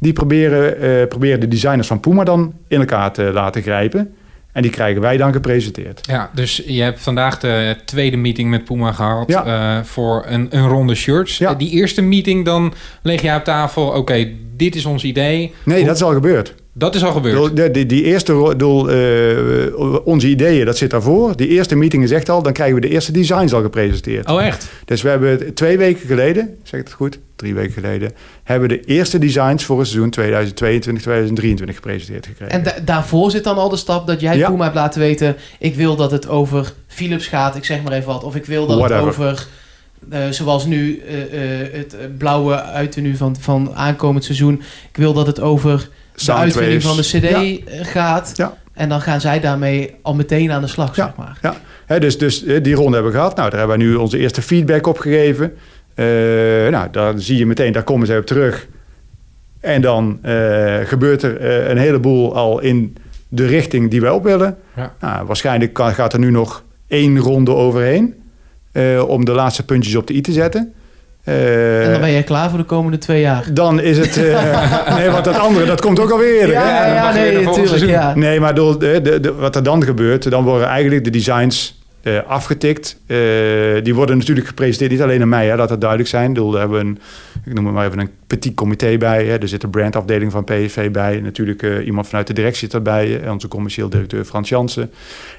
die 0.00 0.12
proberen, 0.12 0.80
eh, 0.80 1.08
proberen 1.08 1.40
de 1.40 1.48
designers 1.48 1.88
van 1.88 2.00
Puma 2.00 2.24
dan 2.24 2.52
in 2.68 2.80
elkaar 2.80 3.12
te 3.12 3.22
laten 3.22 3.62
grijpen. 3.62 4.14
En 4.56 4.62
die 4.62 4.70
krijgen 4.70 5.00
wij 5.00 5.16
dan 5.16 5.32
gepresenteerd. 5.32 6.00
Ja, 6.06 6.30
dus 6.34 6.62
je 6.66 6.82
hebt 6.82 7.00
vandaag 7.00 7.38
de 7.38 7.76
tweede 7.84 8.16
meeting 8.16 8.50
met 8.50 8.64
Puma 8.64 8.92
gehad 8.92 9.28
Ja. 9.28 9.44
eh, 9.78 9.84
voor 9.84 10.24
een, 10.28 10.46
een 10.50 10.68
ronde 10.68 10.94
shirts. 10.94 11.38
Ja. 11.38 11.50
Eh, 11.50 11.58
Die 11.58 11.70
eerste 11.70 12.02
meeting, 12.02 12.44
dan 12.44 12.74
leg 13.02 13.22
jij 13.22 13.36
op 13.36 13.44
tafel, 13.44 13.86
oké, 13.86 14.28
dit 14.56 14.74
is 14.74 14.84
ons 14.86 15.04
idee. 15.04 15.52
Nee, 15.64 15.76
Hoe- 15.78 15.86
dat 15.86 15.96
is 15.96 16.02
al 16.02 16.12
gebeurd. 16.12 16.54
Dat 16.78 16.94
is 16.94 17.04
al 17.04 17.12
gebeurd. 17.12 17.56
De, 17.56 17.86
die, 17.86 18.02
eerste, 18.02 18.54
doel, 18.56 18.90
eh, 18.90 18.96
onze 20.04 20.28
ideeën, 20.28 20.64
dat 20.66 20.76
zit 20.76 20.90
daarvoor. 20.90 21.36
Die 21.36 21.48
eerste 21.48 21.76
meeting 21.76 22.02
is 22.02 22.10
echt 22.10 22.28
al, 22.28 22.42
dan 22.42 22.52
krijgen 22.52 22.74
we 22.74 22.80
de 22.80 22.88
eerste 22.88 23.12
designs 23.12 23.52
al 23.52 23.62
gepresenteerd. 23.62 24.30
Oh, 24.30 24.44
echt? 24.44 24.68
Dus 24.84 25.02
we 25.02 25.08
hebben 25.08 25.54
twee 25.54 25.78
weken 25.78 26.06
geleden, 26.06 26.56
zeg 26.62 26.80
ik 26.80 26.86
het 26.86 26.94
goed? 26.96 27.18
Drie 27.36 27.54
weken 27.54 27.72
geleden, 27.72 28.12
hebben 28.44 28.68
we 28.68 28.76
de 28.76 28.84
eerste 28.84 29.18
designs 29.18 29.64
voor 29.64 29.78
het 29.78 29.86
seizoen 29.88 30.10
2022, 30.10 31.02
2023 31.02 31.76
gepresenteerd 31.76 32.26
gekregen. 32.26 32.54
En 32.54 32.62
da- 32.62 32.74
daarvoor 32.84 33.30
zit 33.30 33.44
dan 33.44 33.56
al 33.56 33.68
de 33.68 33.76
stap 33.76 34.06
dat 34.06 34.20
jij 34.20 34.36
Ja. 34.36 34.48
Puma 34.50 34.62
hebt 34.64 34.76
laten 34.76 35.00
weten... 35.00 35.36
ik 35.58 35.74
wil 35.74 35.96
dat 35.96 36.10
het 36.10 36.28
over 36.28 36.72
Philips 36.86 37.26
gaat, 37.26 37.56
ik 37.56 37.64
zeg 37.64 37.82
maar 37.82 37.92
even 37.92 38.06
wat. 38.06 38.24
Of 38.24 38.36
ik 38.36 38.44
wil 38.44 38.66
dat 38.66 38.78
Whatever. 38.78 39.06
het 39.06 39.08
over, 39.18 39.46
eh, 40.10 40.20
zoals 40.30 40.66
nu, 40.66 40.98
eh, 40.98 41.38
het 41.72 41.96
blauwe 42.18 42.62
uittenu 42.62 43.16
van, 43.16 43.36
van 43.40 43.74
aankomend 43.74 44.24
seizoen... 44.24 44.54
ik 44.90 44.96
wil 44.96 45.12
dat 45.12 45.26
het 45.26 45.40
over 45.40 45.88
de 46.24 46.32
uitvinding 46.32 46.82
van 46.82 46.96
de 46.96 47.02
cd 47.02 47.12
Ja. 47.22 47.42
eh, 47.42 47.84
gaat. 47.86 48.32
Ja. 48.34 48.56
En 48.72 48.88
dan 48.88 49.00
gaan 49.00 49.20
zij 49.20 49.40
daarmee 49.40 49.94
al 50.02 50.14
meteen 50.14 50.50
aan 50.52 50.60
de 50.60 50.66
slag, 50.66 50.96
Ja. 50.96 51.04
zeg 51.04 51.16
maar. 51.16 51.38
Ja, 51.42 51.54
hè, 51.86 51.98
dus, 52.00 52.18
dus 52.18 52.44
eh, 52.44 52.62
die 52.62 52.74
ronde 52.74 52.92
hebben 52.94 53.12
we 53.12 53.18
gehad. 53.18 53.36
Nou, 53.36 53.50
daar 53.50 53.58
hebben 53.58 53.78
we 53.78 53.84
nu 53.84 53.94
onze 53.94 54.18
eerste 54.18 54.42
feedback 54.42 54.86
op 54.86 54.98
gegeven. 54.98 55.52
Eh, 55.94 56.04
nou, 56.70 56.88
daar 56.90 57.12
zie 57.16 57.38
je 57.38 57.46
meteen, 57.46 57.72
daar 57.72 57.82
komen 57.82 58.06
ze 58.06 58.16
op 58.16 58.26
terug. 58.26 58.66
En 59.60 59.80
dan 59.80 60.18
eh, 60.22 60.76
gebeurt 60.84 61.22
er 61.22 61.36
eh, 61.40 61.68
een 61.68 61.78
heleboel 61.78 62.34
al 62.36 62.60
in 62.60 62.96
de 63.28 63.46
richting 63.46 63.90
die 63.90 64.00
wij 64.00 64.10
op 64.10 64.24
willen. 64.24 64.56
Ja. 64.76 64.94
Nou, 65.00 65.26
waarschijnlijk 65.26 65.72
kan, 65.72 65.92
gaat 65.94 66.12
er 66.12 66.18
nu 66.18 66.30
nog 66.30 66.62
één 66.88 67.18
ronde 67.18 67.54
overheen. 67.54 68.14
eh, 68.72 69.08
om 69.08 69.24
de 69.24 69.32
laatste 69.32 69.64
puntjes 69.64 69.94
op 69.94 70.06
de 70.06 70.14
i 70.14 70.20
te 70.20 70.32
zetten. 70.32 70.72
Eh, 71.26 71.84
En 71.84 71.90
dan 71.90 72.00
ben 72.00 72.10
je 72.10 72.22
klaar 72.22 72.48
voor 72.48 72.58
de 72.58 72.64
komende 72.64 72.98
twee 72.98 73.20
jaar. 73.20 73.44
dan 73.52 73.80
is 73.80 73.98
het... 73.98 74.16
eh, 74.16 74.96
nee, 74.96 75.10
want 75.10 75.24
dat 75.24 75.38
andere, 75.38 75.66
dat 75.66 75.80
komt 75.80 76.00
ook 76.00 76.10
alweer 76.10 76.46
hè? 76.46 76.52
Ja, 76.52 76.94
ja, 76.94 77.12
nee, 77.12 77.42
natuurlijk. 77.44 77.84
Ja. 77.90 78.14
Nee, 78.14 78.40
maar 78.40 78.54
door 78.54 78.78
de, 78.78 79.00
de, 79.02 79.20
de- 79.20 79.34
wat 79.34 79.56
er 79.56 79.62
dan 79.62 79.84
gebeurt, 79.84 80.30
dan 80.30 80.44
worden 80.44 80.68
eigenlijk 80.68 81.04
de 81.04 81.10
designs 81.10 81.75
eh, 82.06 82.26
afgetikt. 82.26 83.00
Eh, 83.06 83.16
die 83.82 83.94
worden 83.94 84.18
natuurlijk 84.18 84.46
gepresenteerd, 84.46 84.90
niet 84.90 85.02
alleen 85.02 85.22
aan 85.22 85.28
mij, 85.28 85.46
hè, 85.46 85.56
laat 85.56 85.70
het 85.70 85.80
duidelijk 85.80 86.10
zijn. 86.10 86.32
Bedoel, 86.32 86.50
Daar 86.50 86.60
hebben 86.60 86.78
we 86.78 86.84
een, 86.84 86.98
ik 87.44 87.52
noem 87.52 87.64
het 87.64 87.74
maar 87.74 87.86
even 87.86 87.98
een 87.98 88.10
petit 88.26 88.54
comité 88.54 88.98
bij. 88.98 89.24
Hè. 89.24 89.38
Er 89.38 89.48
zit 89.48 89.60
de 89.60 89.68
brandafdeling 89.68 90.32
van 90.32 90.44
PSV 90.44 90.90
bij. 90.90 91.20
Natuurlijk 91.20 91.62
eh, 91.62 91.86
iemand 91.86 92.06
vanuit 92.06 92.26
de 92.26 92.32
directie 92.32 92.68
zit 92.70 92.86
eh, 92.86 93.32
onze 93.32 93.48
commercieel 93.48 93.88
directeur 93.88 94.24
Frans 94.24 94.48
Jansen. 94.48 94.90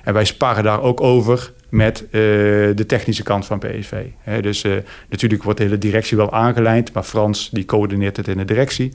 En 0.04 0.14
wij 0.14 0.26
sparren 0.26 0.64
daar 0.64 0.82
ook 0.82 1.02
over 1.02 1.52
met 1.70 2.06
de 2.12 2.84
technische 2.88 3.24
kant 3.24 3.46
van 3.46 3.60
PSV. 3.60 3.94
Hè. 4.20 4.42
Dus 4.42 4.66
natuurlijk 5.10 5.44
wordt 5.44 5.60
de 5.60 5.66
hele 5.66 5.78
directie 5.78 6.18
wel 6.18 6.32
aangelijnd, 6.32 6.94
maar 6.94 7.04
Frans 7.04 7.50
die 7.50 7.66
coördineert 7.66 8.18
het 8.18 8.28
in 8.28 8.38
de 8.38 8.46
directie. 8.46 8.94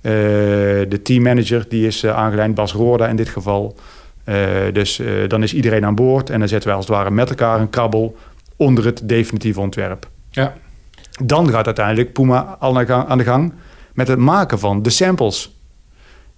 De 0.00 1.00
teammanager 1.02 1.64
die 1.68 1.86
is 1.86 2.06
aangelijnd, 2.06 2.54
Bas 2.54 2.72
Roorda 2.72 3.08
in 3.08 3.16
dit 3.16 3.28
geval. 3.28 3.76
Eh, 4.24 4.36
dus 4.72 4.98
eh, 4.98 5.28
dan 5.28 5.42
is 5.42 5.54
iedereen 5.54 5.84
aan 5.84 5.94
boord 5.94 6.30
en 6.30 6.38
dan 6.38 6.48
zetten 6.48 6.68
wij 6.68 6.76
als 6.76 6.86
het 6.86 6.96
ware 6.96 7.10
met 7.10 7.28
elkaar 7.28 7.60
een 7.60 7.70
krabbel 7.70 8.16
onder 8.56 8.84
het 8.84 9.08
definitieve 9.08 9.60
ontwerp. 9.60 10.08
Ja. 10.30 10.54
Dan 11.24 11.48
gaat 11.50 11.66
uiteindelijk 11.66 12.12
Puma 12.12 12.56
al 12.58 12.68
aan 12.68 12.84
de 12.84 12.92
gang- 12.92 13.08
aan 13.08 13.18
de 13.18 13.24
gang 13.24 13.52
met 13.94 14.08
het 14.08 14.18
maken 14.18 14.58
van 14.58 14.82
de 14.82 14.90
samples. 14.90 15.56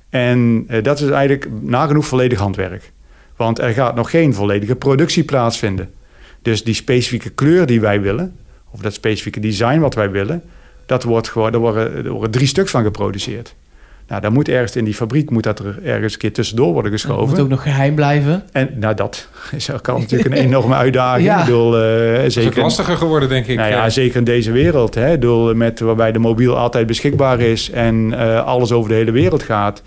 En 0.08 0.64
eh, 0.68 0.82
dat 0.82 1.00
is 1.00 1.08
eigenlijk 1.08 1.48
nagenoeg 1.60 2.06
volledig 2.06 2.38
handwerk. 2.38 2.92
Want 3.36 3.58
er 3.58 3.72
gaat 3.72 3.94
nog 3.94 4.10
geen 4.10 4.34
volledige 4.34 4.76
productie 4.76 5.24
plaatsvinden. 5.24 5.94
Dus 6.42 6.64
die 6.64 6.74
specifieke 6.74 7.30
kleur 7.30 7.66
die 7.66 7.80
wij 7.80 8.00
willen, 8.00 8.36
of 8.70 8.80
dat 8.80 8.92
specifieke 8.92 9.40
design 9.40 9.78
wat 9.78 9.94
wij 9.94 10.10
willen, 10.10 10.42
dat 10.86 11.02
wordt 11.02 11.28
gewoon, 11.28 11.52
er 11.52 11.58
worden, 11.58 12.04
er 12.04 12.10
worden 12.10 12.30
drie 12.30 12.46
stuks 12.46 12.70
van 12.70 12.82
geproduceerd. 12.82 13.54
Nou, 14.08 14.20
dan 14.20 14.32
moet 14.32 14.48
ergens 14.48 14.76
in 14.76 14.84
die 14.84 14.94
fabriek 14.94 15.30
moet 15.30 15.42
dat 15.42 15.58
er 15.58 15.78
ergens 15.84 16.12
een 16.12 16.18
keer 16.18 16.32
tussendoor 16.32 16.72
worden 16.72 16.92
Het 16.92 17.00
geschoven. 17.00 17.28
moet 17.28 17.40
ook 17.40 17.48
nog 17.48 17.62
geheim 17.62 17.94
blijven. 17.94 18.42
En 18.52 18.70
nou, 18.80 18.94
dat 18.94 19.28
is 19.56 19.70
ook 19.72 19.88
al 19.88 19.98
natuurlijk 19.98 20.30
een 20.34 20.40
enorme 20.46 20.74
uitdaging. 20.74 21.24
Ja. 21.26 21.38
Ik 21.38 21.44
bedoel, 21.44 21.78
eh, 21.78 22.24
Is 22.24 22.36
ook 22.38 22.42
zeker, 22.44 22.62
lastiger 22.62 22.96
geworden, 22.96 23.28
denk 23.28 23.46
ik. 23.46 23.56
nou 23.56 23.70
ja, 23.70 23.84
Eh, 23.84 23.90
zeker 23.90 24.16
in 24.16 24.24
deze 24.24 24.52
wereld. 24.52 24.94
Hè? 24.94 25.10
Bedoel, 25.10 25.54
met, 25.54 25.80
waarbij 25.80 26.12
de 26.12 26.18
mobiel 26.18 26.56
altijd 26.58 26.86
beschikbaar 26.86 27.40
is 27.40 27.70
en 27.70 28.14
eh, 28.18 28.44
alles 28.44 28.72
over 28.72 28.88
de 28.88 28.94
hele 28.96 29.10
wereld 29.10 29.42
gaat. 29.42 29.82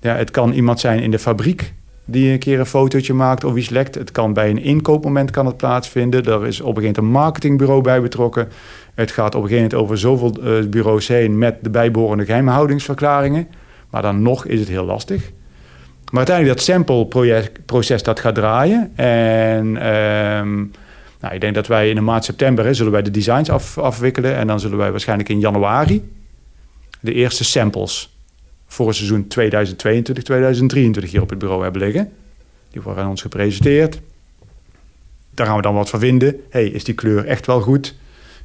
Ja, 0.00 0.14
het 0.16 0.30
kan 0.30 0.52
iemand 0.52 0.80
zijn 0.80 1.00
in 1.00 1.10
de 1.10 1.18
fabriek 1.18 1.72
die 2.10 2.32
een 2.32 2.38
keer 2.38 2.58
een 2.58 2.66
fotootje 2.66 3.14
maakt 3.14 3.44
of 3.44 3.56
iets 3.56 3.68
lekt. 3.68 3.94
Het 3.94 4.12
kan 4.12 4.32
bij 4.32 4.50
een 4.50 4.62
inkoopmoment 4.62 5.30
kan 5.30 5.46
het 5.46 5.56
plaatsvinden. 5.56 6.24
Er 6.24 6.46
is 6.46 6.60
op 6.60 6.76
een 6.76 6.82
gegeven 6.82 7.04
moment 7.04 7.16
een 7.16 7.22
marketingbureau 7.22 7.82
bij 7.82 8.00
betrokken. 8.00 8.48
Het 8.94 9.10
gaat 9.10 9.34
op 9.34 9.42
een 9.42 9.48
gegeven 9.48 9.70
moment 9.70 9.82
over 9.82 9.98
zoveel 9.98 10.42
eh, 10.42 10.66
bureaus 10.66 11.08
heen 11.08 11.38
met 11.38 11.56
de 11.62 11.70
bijbehorende 11.70 12.24
geheimhoudingsverklaringen. 12.24 13.48
Maar 13.90 14.02
dan 14.02 14.22
nog 14.22 14.46
is 14.46 14.60
het 14.60 14.68
heel 14.68 14.84
lastig. 14.84 15.30
Maar 16.10 16.26
uiteindelijk 16.26 16.56
dat 16.56 16.66
sample-proces 16.66 18.02
dat 18.02 18.20
gaat 18.20 18.34
draaien. 18.34 18.92
En 18.96 19.76
ehm, 19.76 20.56
nou, 21.20 21.34
ik 21.34 21.40
denk 21.40 21.54
dat 21.54 21.66
wij 21.66 21.88
in 21.88 21.94
de 21.94 22.00
maand 22.00 22.24
september 22.24 22.64
hè, 22.64 22.74
zullen 22.74 22.92
wij 22.92 23.02
de 23.02 23.10
designs 23.10 23.50
af, 23.50 23.78
afwikkelen. 23.78 24.36
En 24.36 24.46
dan 24.46 24.60
zullen 24.60 24.78
wij 24.78 24.90
waarschijnlijk 24.90 25.28
in 25.28 25.40
januari 25.40 26.10
de 27.00 27.12
eerste 27.12 27.44
samples 27.44 28.17
voor 28.68 28.86
het 28.86 28.96
seizoen 28.96 29.26
2022-2023 31.06 31.10
hier 31.10 31.22
op 31.22 31.30
het 31.30 31.38
bureau 31.38 31.62
hebben 31.62 31.82
liggen. 31.82 32.12
Die 32.70 32.82
worden 32.82 33.04
aan 33.04 33.10
ons 33.10 33.22
gepresenteerd. 33.22 34.00
Daar 35.30 35.46
gaan 35.46 35.56
we 35.56 35.62
dan 35.62 35.74
wat 35.74 35.90
van 35.90 36.00
vinden. 36.00 36.40
Hey, 36.50 36.66
is 36.66 36.84
die 36.84 36.94
kleur 36.94 37.26
echt 37.26 37.46
wel 37.46 37.60
goed? 37.60 37.94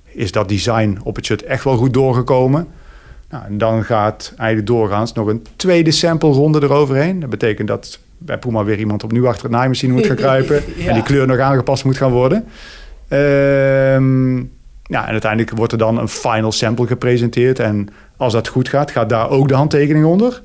Is 0.04 0.32
dat 0.32 0.50
design 0.50 1.00
op 1.04 1.16
het 1.16 1.26
shirt 1.26 1.44
echt 1.44 1.64
wel 1.64 1.78
goed 1.78 1.94
doorgekomen? 1.94 2.68
Nou, 3.30 3.46
en 3.46 3.58
dan 3.58 3.84
gaat 3.84 4.34
eigenlijk 4.38 4.68
doorgaans 4.68 5.14
nog 5.14 5.28
een 5.28 5.46
tweede 5.56 5.92
sample 5.92 6.32
ronde 6.32 6.62
eroverheen. 6.62 7.20
Dat 7.20 7.30
betekent 7.30 7.68
dat 7.68 8.00
bij 8.18 8.38
Puma 8.38 8.64
weer 8.64 8.80
iemand 8.80 9.04
opnieuw 9.04 9.28
achter 9.28 9.44
het 9.44 9.52
naaimachine 9.52 9.94
moet 9.94 10.06
gaan 10.06 10.16
kruipen. 10.26 10.64
Ja. 10.76 10.88
En 10.88 10.94
die 10.94 11.04
kleur 11.04 11.28
nog 11.28 11.38
aangepast 11.38 11.86
moet 11.86 11.98
gaan 11.98 12.12
worden. 12.12 12.46
Ehm, 13.08 14.38
ja, 14.84 15.06
en 15.06 15.12
uiteindelijk 15.12 15.52
wordt 15.58 15.72
er 15.72 15.78
dan 15.78 15.98
een 15.98 16.08
final 16.08 16.52
sample 16.52 16.88
gepresenteerd. 16.88 17.60
En 17.60 17.88
als 18.18 18.34
dat 18.34 18.48
goed 18.48 18.70
gaat, 18.70 18.92
gaat 18.92 19.10
daar 19.10 19.30
ook 19.30 19.48
de 19.48 19.54
handtekening 19.54 20.06
onder. 20.06 20.42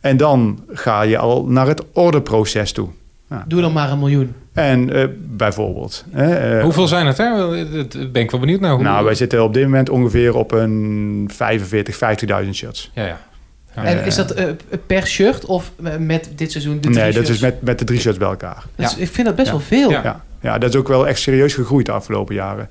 En 0.00 0.16
dan 0.16 0.64
ga 0.68 1.02
je 1.02 1.18
al 1.18 1.44
naar 1.44 1.66
het 1.66 1.82
orderproces 1.92 2.72
toe. 2.72 2.88
Ja. 3.30 3.44
Doe 3.48 3.60
dan 3.60 3.72
maar 3.72 3.90
een 3.90 3.98
miljoen. 3.98 4.34
En 4.52 4.92
eh, 4.94 5.04
bijvoorbeeld... 5.16 6.04
hè, 6.10 6.34
eh, 6.56 6.62
Hoeveel 6.62 6.86
zijn 6.88 7.06
het, 7.06 7.16
hè? 7.16 7.30
Ben 8.12 8.22
ik 8.22 8.30
wel 8.30 8.40
benieuwd 8.40 8.60
naar. 8.60 8.72
Hoe... 8.74 8.82
Nou, 8.82 9.04
wij 9.04 9.14
zitten 9.14 9.42
op 9.44 9.54
dit 9.54 9.64
moment 9.64 9.88
ongeveer 9.90 10.34
op 10.36 10.52
een 10.52 11.30
45, 11.32 11.98
50.000 12.44 12.50
shirts. 12.52 12.90
Ja, 12.94 13.06
ja. 13.06 13.20
Ja, 13.76 13.84
en 13.84 14.04
is 14.04 14.14
dat 14.14 14.30
eh, 14.30 14.44
per 14.86 15.06
shirt 15.06 15.44
of 15.44 15.72
met 15.98 16.30
dit 16.36 16.50
seizoen 16.50 16.74
de 16.74 16.80
drie 16.80 16.94
nee, 16.94 17.04
dat 17.04 17.14
shirts? 17.14 17.30
is 17.30 17.40
met, 17.40 17.62
met 17.62 17.78
de 17.78 17.84
drie 17.84 18.00
shirts 18.00 18.18
bij 18.18 18.28
elkaar. 18.28 18.64
Is- 18.76 18.90
Ja. 18.94 18.96
Ik 19.02 19.08
vind 19.10 19.26
dat 19.26 19.36
best 19.36 19.46
Ja. 19.48 19.52
wel 19.54 19.62
veel. 19.62 19.90
Ja. 19.90 20.02
Ja, 20.02 20.24
ja, 20.40 20.58
dat 20.58 20.70
is 20.70 20.76
ook 20.76 20.88
wel 20.88 21.08
echt 21.08 21.20
serieus 21.20 21.54
gegroeid 21.54 21.86
de 21.86 21.92
afgelopen 21.92 22.34
jaren. 22.34 22.68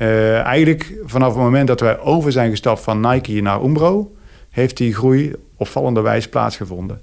Eh, 0.00 0.40
eigenlijk 0.40 0.92
vanaf 1.04 1.28
het 1.28 1.42
moment 1.42 1.66
dat 1.66 1.80
wij 1.80 1.98
over 1.98 2.32
zijn 2.32 2.50
gestapt 2.50 2.80
van 2.80 3.00
Nike 3.00 3.40
naar 3.40 3.62
Umbro... 3.62 4.12
heeft 4.50 4.76
die 4.76 4.94
groei 4.94 5.34
opvallende 5.56 6.00
wijze 6.00 6.28
plaatsgevonden. 6.28 7.00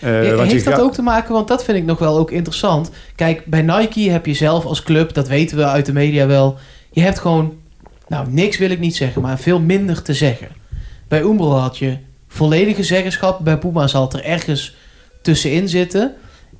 Eh, 0.00 0.24
je 0.24 0.42
Heeft 0.42 0.64
dat 0.64 0.80
ook 0.80 0.92
te 0.92 1.02
maken, 1.02 1.32
want 1.32 1.48
dat 1.48 1.64
vind 1.64 1.78
ik 1.78 1.84
nog 1.84 1.98
wel 1.98 2.18
ook 2.18 2.30
interessant. 2.30 2.90
Kijk, 3.14 3.46
bij 3.46 3.62
Nike 3.62 4.10
heb 4.10 4.26
je 4.26 4.34
zelf 4.34 4.64
als 4.64 4.82
club, 4.82 5.14
dat 5.14 5.28
weten 5.28 5.56
we 5.56 5.64
uit 5.64 5.86
de 5.86 5.92
media 5.92 6.26
wel, 6.26 6.56
je 6.90 7.00
hebt 7.00 7.18
gewoon, 7.18 7.56
nou 8.08 8.26
niks 8.30 8.58
wil 8.58 8.70
ik 8.70 8.78
niet 8.78 8.96
zeggen, 8.96 9.22
maar 9.22 9.38
veel 9.38 9.60
minder 9.60 10.02
te 10.02 10.14
zeggen. 10.14 10.48
Bij 11.08 11.20
Umbro 11.20 11.50
had 11.50 11.78
je 11.78 11.96
volledige 12.28 12.82
zeggenschap, 12.82 13.44
bij 13.44 13.58
Puma 13.58 13.86
zal 13.86 14.02
het 14.02 14.12
er 14.12 14.24
ergens 14.24 14.76
tussenin 15.22 15.68
zitten. 15.68 16.14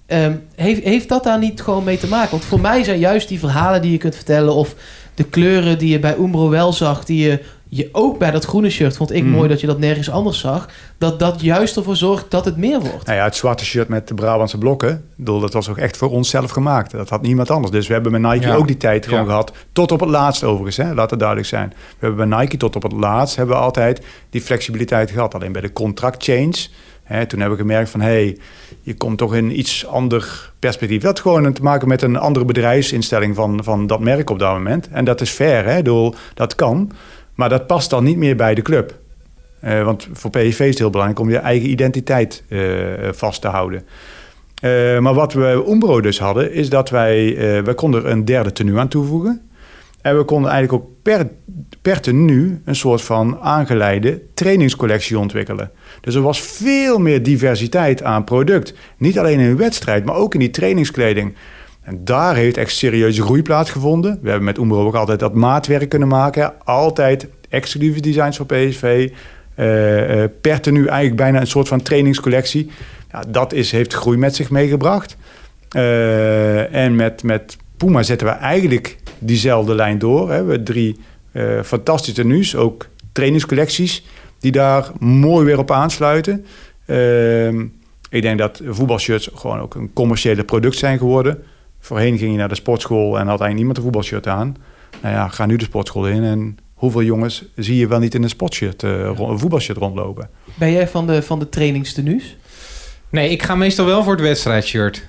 Ehm, 0.07 0.37
heeft, 0.55 0.83
heeft 0.83 1.09
dat 1.09 1.25
daar 1.25 1.38
niet 1.38 1.61
gewoon 1.62 1.85
mee 1.85 1.99
te 1.99 2.09
maken? 2.09 2.31
Want 2.31 2.44
voor 2.44 2.61
mij 2.61 2.85
zijn 2.85 2.99
juist 2.99 3.29
die 3.29 3.38
verhalen 3.38 3.83
die 3.83 3.92
je 3.92 3.99
kunt 3.99 4.14
vertellen, 4.14 4.55
of 4.55 4.75
de 5.18 5.24
kleuren 5.24 5.78
die 5.78 5.88
je 5.88 5.98
bij 5.98 6.16
Umbro 6.18 6.48
wel 6.48 6.72
zag, 6.72 7.04
die 7.04 7.28
je, 7.28 7.42
je 7.68 7.88
ook 7.92 8.18
bij 8.18 8.31
dat 8.31 8.44
groene 8.44 8.70
shirt 8.70 8.96
vond 8.96 9.12
ik 9.12 9.22
Mhm. 9.22 9.33
mooi 9.33 9.48
dat 9.48 9.61
je 9.61 9.66
dat 9.66 9.78
nergens 9.78 10.11
anders 10.11 10.38
zag, 10.38 10.68
dat 10.98 11.18
dat 11.18 11.40
juist 11.40 11.76
ervoor 11.76 11.96
zorgt 11.96 12.31
dat 12.31 12.44
het 12.44 12.57
meer 12.57 12.81
wordt. 12.81 13.07
Nou 13.07 13.18
ja, 13.18 13.24
het 13.24 13.37
zwarte 13.37 13.64
shirt 13.64 13.88
met 13.88 14.09
de 14.09 14.14
Brabantse 14.14 14.59
blokken, 14.59 15.04
bedoel, 15.16 15.40
dat 15.40 15.52
was 15.52 15.68
ook 15.68 15.76
echt 15.78 15.96
voor 15.96 16.11
onszelf 16.11 16.50
gemaakt. 16.50 16.90
Dat 16.90 17.09
had 17.09 17.22
niemand 17.22 17.50
anders. 17.50 17.72
Dus 17.72 17.87
we 17.87 17.92
hebben 17.92 18.20
bij 18.20 18.33
Nike 18.33 18.46
Ja. 18.46 18.54
ook 18.54 18.66
die 18.66 18.76
tijd 18.76 19.04
gewoon 19.07 19.20
Ja. 19.20 19.26
gehad. 19.26 19.52
Tot 19.72 19.92
op 19.92 20.00
het 20.00 20.09
laatst 20.09 20.44
overigens, 20.44 20.76
hè? 20.76 20.94
laat 20.94 21.11
het 21.11 21.18
duidelijk 21.18 21.48
zijn. 21.48 21.68
We 21.98 22.07
hebben 22.07 22.28
bij 22.28 22.38
Nike 22.38 22.57
tot 22.57 22.76
op 22.76 22.83
het 22.83 22.92
laatst 22.92 23.37
hebben 23.37 23.57
we 23.57 23.62
altijd 23.62 24.04
die 24.31 24.40
flexibiliteit 24.40 25.11
gehad. 25.11 25.35
Alleen 25.35 25.52
bij 25.52 25.62
de 25.62 25.72
contract 25.72 26.24
change, 26.24 26.66
toen 27.09 27.40
hebben 27.40 27.57
we 27.59 27.64
gemerkt 27.64 27.90
van... 27.90 28.01
hé, 28.01 28.07
hey, 28.07 28.38
je 28.83 28.94
komt 28.94 29.18
toch 29.18 29.35
in 29.35 29.59
iets 29.59 29.87
ander 29.87 30.53
perspectief. 30.59 31.03
Dat 31.03 31.21
gewoon 31.21 31.53
te 31.53 31.62
maken 31.62 31.88
met 31.88 32.03
een 32.03 32.16
andere 32.16 32.44
bedrijfsinstelling 32.44 33.35
van, 33.35 33.64
van 33.64 33.87
dat 33.87 34.01
merk 34.01 34.31
op 34.31 34.38
dat 34.38 34.53
moment. 34.53 34.88
En 34.88 35.05
dat 35.05 35.21
is 35.21 35.31
fair, 35.31 35.64
hè? 35.64 35.71
Ik 35.77 35.85
bedoel, 35.85 36.14
dat 36.35 36.55
kan. 36.55 36.90
Maar 37.35 37.49
dat 37.49 37.66
past 37.66 37.90
dan 37.90 38.05
niet 38.05 38.16
meer 38.16 38.37
bij 38.37 38.55
de 38.55 38.62
club. 38.62 38.99
Eh, 39.61 39.85
want 39.85 40.09
voor 40.12 40.31
PSV 40.31 40.61
is 40.61 40.68
het 40.68 40.79
heel 40.79 40.90
belangrijk 40.90 41.21
om 41.21 41.31
je 41.31 41.37
eigen 41.37 41.71
identiteit 41.71 42.42
eh, 42.49 42.61
vast 43.11 43.40
te 43.40 43.49
houden. 43.49 43.83
Eh, 44.62 44.99
maar 44.99 45.14
wat 45.14 45.33
we 45.33 45.64
Umbro 45.68 46.01
dus 46.01 46.18
hadden, 46.18 46.53
is 46.53 46.71
dat 46.71 46.90
wij, 46.90 47.37
wij 47.64 47.75
konden 47.75 48.05
er 48.05 48.11
een 48.11 48.25
derde 48.25 48.53
tenue 48.53 48.79
aan 48.79 48.88
toevoegen. 48.88 49.49
En 50.01 50.16
we 50.16 50.25
konden 50.25 50.51
eigenlijk 50.51 50.85
ook 50.85 50.90
per, 51.03 51.29
per 51.83 52.01
tenue 52.01 52.61
een 52.64 52.77
soort 52.77 53.03
van 53.03 53.38
aangeleide 53.40 54.23
trainingscollectie 54.35 55.18
ontwikkelen. 55.18 55.71
Dus 56.01 56.15
er 56.15 56.23
was 56.23 56.41
veel 56.41 56.99
meer 56.99 57.23
diversiteit 57.23 58.03
aan 58.03 58.25
product. 58.25 58.75
Niet 58.97 59.19
alleen 59.19 59.41
in 59.41 59.49
de 59.49 59.57
wedstrijd, 59.57 60.05
maar 60.05 60.15
ook 60.15 60.35
in 60.35 60.41
die 60.41 60.51
trainingskleding. 60.51 61.35
En 61.89 62.05
daar 62.05 62.37
heeft 62.37 62.57
echt 62.57 62.73
serieuze 62.73 63.23
groei 63.23 63.43
plaatsgevonden. 63.43 64.19
We 64.23 64.29
hebben 64.29 64.47
met 64.47 64.59
Umbro 64.59 64.87
ook 64.87 64.95
altijd 64.95 65.19
dat 65.19 65.35
maatwerk 65.35 65.89
kunnen 65.89 66.09
maken. 66.09 66.53
Altijd 66.65 67.27
exclusieve 67.49 68.01
designs 68.01 68.37
voor 68.37 68.47
PSV. 68.47 69.11
Eh, 69.55 70.23
eh, 70.23 70.31
per 70.41 70.61
tenue 70.61 70.89
eigenlijk 70.89 71.17
bijna 71.17 71.41
een 71.41 71.47
soort 71.47 71.69
van 71.69 71.83
trainingscollectie. 71.83 72.71
Dat 73.29 73.53
is, 73.53 73.71
heeft 73.73 73.95
groei 73.95 74.19
met 74.19 74.37
zich 74.37 74.51
meegebracht. 74.51 75.17
Eh, 75.69 76.75
en 76.75 76.97
met, 76.97 77.23
met 77.23 77.57
Puma 77.77 78.03
zetten 78.03 78.27
we 78.27 78.33
eigenlijk 78.33 78.97
diezelfde 79.19 79.75
lijn 79.75 79.99
door. 79.99 80.21
Hè. 80.21 80.45
We 80.45 80.51
hebben 80.51 80.65
drie 80.65 80.97
fantastische 81.65 82.23
tenues, 82.23 82.57
ook 82.57 82.89
trainingscollecties... 83.13 84.05
die 84.40 84.53
daar 84.53 84.90
mooi 84.98 85.44
weer 85.44 85.59
op 85.59 85.70
aansluiten. 85.70 86.46
Ehm, 86.87 87.66
ik 88.11 88.22
denk 88.22 88.38
dat 88.38 88.61
voetbalshirts 88.64 89.31
gewoon 89.35 89.61
ook 89.61 89.74
een 89.74 89.92
commerciële 89.92 90.44
product 90.44 90.77
zijn 90.77 90.98
geworden. 90.98 91.42
Voorheen 91.81 92.18
ging 92.18 92.33
je 92.33 92.38
naar 92.38 92.48
de 92.48 92.55
sportschool 92.55 93.07
en 93.07 93.27
had 93.27 93.40
eigenlijk 93.40 93.55
niemand 93.55 93.77
een 93.77 93.83
voetbalshirt 93.83 94.27
aan. 94.27 94.57
Nou 95.03 95.14
ja, 95.14 95.29
ga 95.29 95.46
nu 95.46 95.57
de 95.57 95.64
sportschool 95.64 96.09
in 96.09 96.22
en 96.22 96.59
hoeveel 96.74 97.03
jongens 97.03 97.44
zie 97.57 97.77
je 97.77 97.87
wel 97.87 97.98
niet 97.98 98.14
in 98.14 98.22
een 98.22 98.29
sportshirt, 98.29 98.83
een 98.83 99.38
voetbalshirt 99.38 99.79
rondlopen? 99.79 100.31
Ben 100.55 100.72
jij 100.72 100.88
van 100.88 101.07
de, 101.07 101.22
van 101.22 101.38
de 101.38 101.48
trainingstenues? 101.48 102.37
Nee, 103.11 103.31
ik 103.31 103.42
ga 103.42 103.55
meestal 103.55 103.87
wel 103.87 104.03
voor 104.03 104.12
het 104.12 104.22
wedstrijdshirt. 104.22 105.09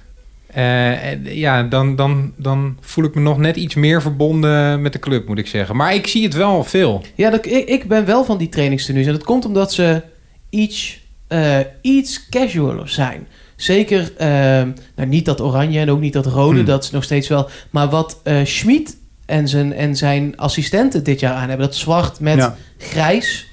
Eh, 0.54 1.06
en 1.06 1.22
ja, 1.36 1.64
dan, 1.64 1.96
dan, 1.96 2.34
dan 2.38 2.78
voel 2.82 3.04
ik 3.06 3.16
me 3.16 3.22
nog 3.22 3.38
net 3.38 3.56
iets 3.56 3.76
meer 3.76 4.02
verbonden 4.02 4.82
met 4.82 4.94
de 4.94 5.00
club, 5.00 5.28
moet 5.28 5.38
ik 5.38 5.48
zeggen. 5.48 5.76
Maar 5.76 5.94
ik 5.94 6.08
zie 6.08 6.24
het 6.24 6.34
wel 6.34 6.64
veel. 6.64 7.04
Ja, 7.16 7.30
dat, 7.30 7.46
ik, 7.46 7.68
ik 7.68 7.88
ben 7.88 8.06
wel 8.06 8.26
van 8.26 8.38
die 8.38 8.50
trainingstenues. 8.50 9.06
En 9.06 9.12
dat 9.14 9.24
komt 9.24 9.46
omdat 9.46 9.74
ze 9.74 10.02
iets, 10.50 11.00
eh, 11.28 11.58
iets 11.82 12.30
casualer 12.30 12.90
zijn. 12.90 13.28
Zeker, 13.56 14.12
eh, 14.18 14.28
nou 14.96 15.08
niet 15.08 15.26
dat 15.26 15.42
oranje 15.42 15.80
en 15.80 15.92
ook 15.92 16.00
niet 16.00 16.14
dat 16.14 16.26
rode, 16.26 16.56
Hmm. 16.58 16.66
dat 16.66 16.84
is 16.84 16.92
nog 16.92 17.04
steeds 17.04 17.28
wel. 17.28 17.50
Maar 17.70 17.90
wat 17.90 18.20
eh 18.24 18.38
Schmid 18.44 18.98
en 19.26 19.48
zijn, 19.48 19.74
en 19.74 19.96
zijn 19.96 20.38
assistenten 20.38 21.04
dit 21.04 21.20
jaar 21.20 21.34
aan 21.34 21.50
hebben, 21.50 21.68
dat 21.68 21.76
zwart 21.76 22.20
met 22.20 22.38
Ja. 22.38 22.56
grijs, 22.78 23.48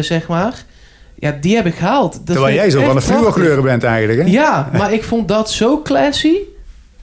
zeg 0.00 0.28
maar. 0.28 0.64
Ja, 1.20 1.36
die 1.40 1.56
heb 1.56 1.66
ik 1.66 1.74
gehaald. 1.74 2.12
Dat 2.12 2.26
Terwijl 2.26 2.54
jij 2.54 2.70
zo 2.70 2.82
van 2.84 2.94
de 2.94 3.00
fluorkleuren 3.02 3.62
bent 3.62 3.84
eigenlijk, 3.84 4.20
hè? 4.20 4.26
Ja, 4.26 4.70
maar 4.72 4.92
ik 4.92 5.04
vond 5.04 5.28
dat 5.28 5.50
zo 5.50 5.82
classy. 5.82 6.34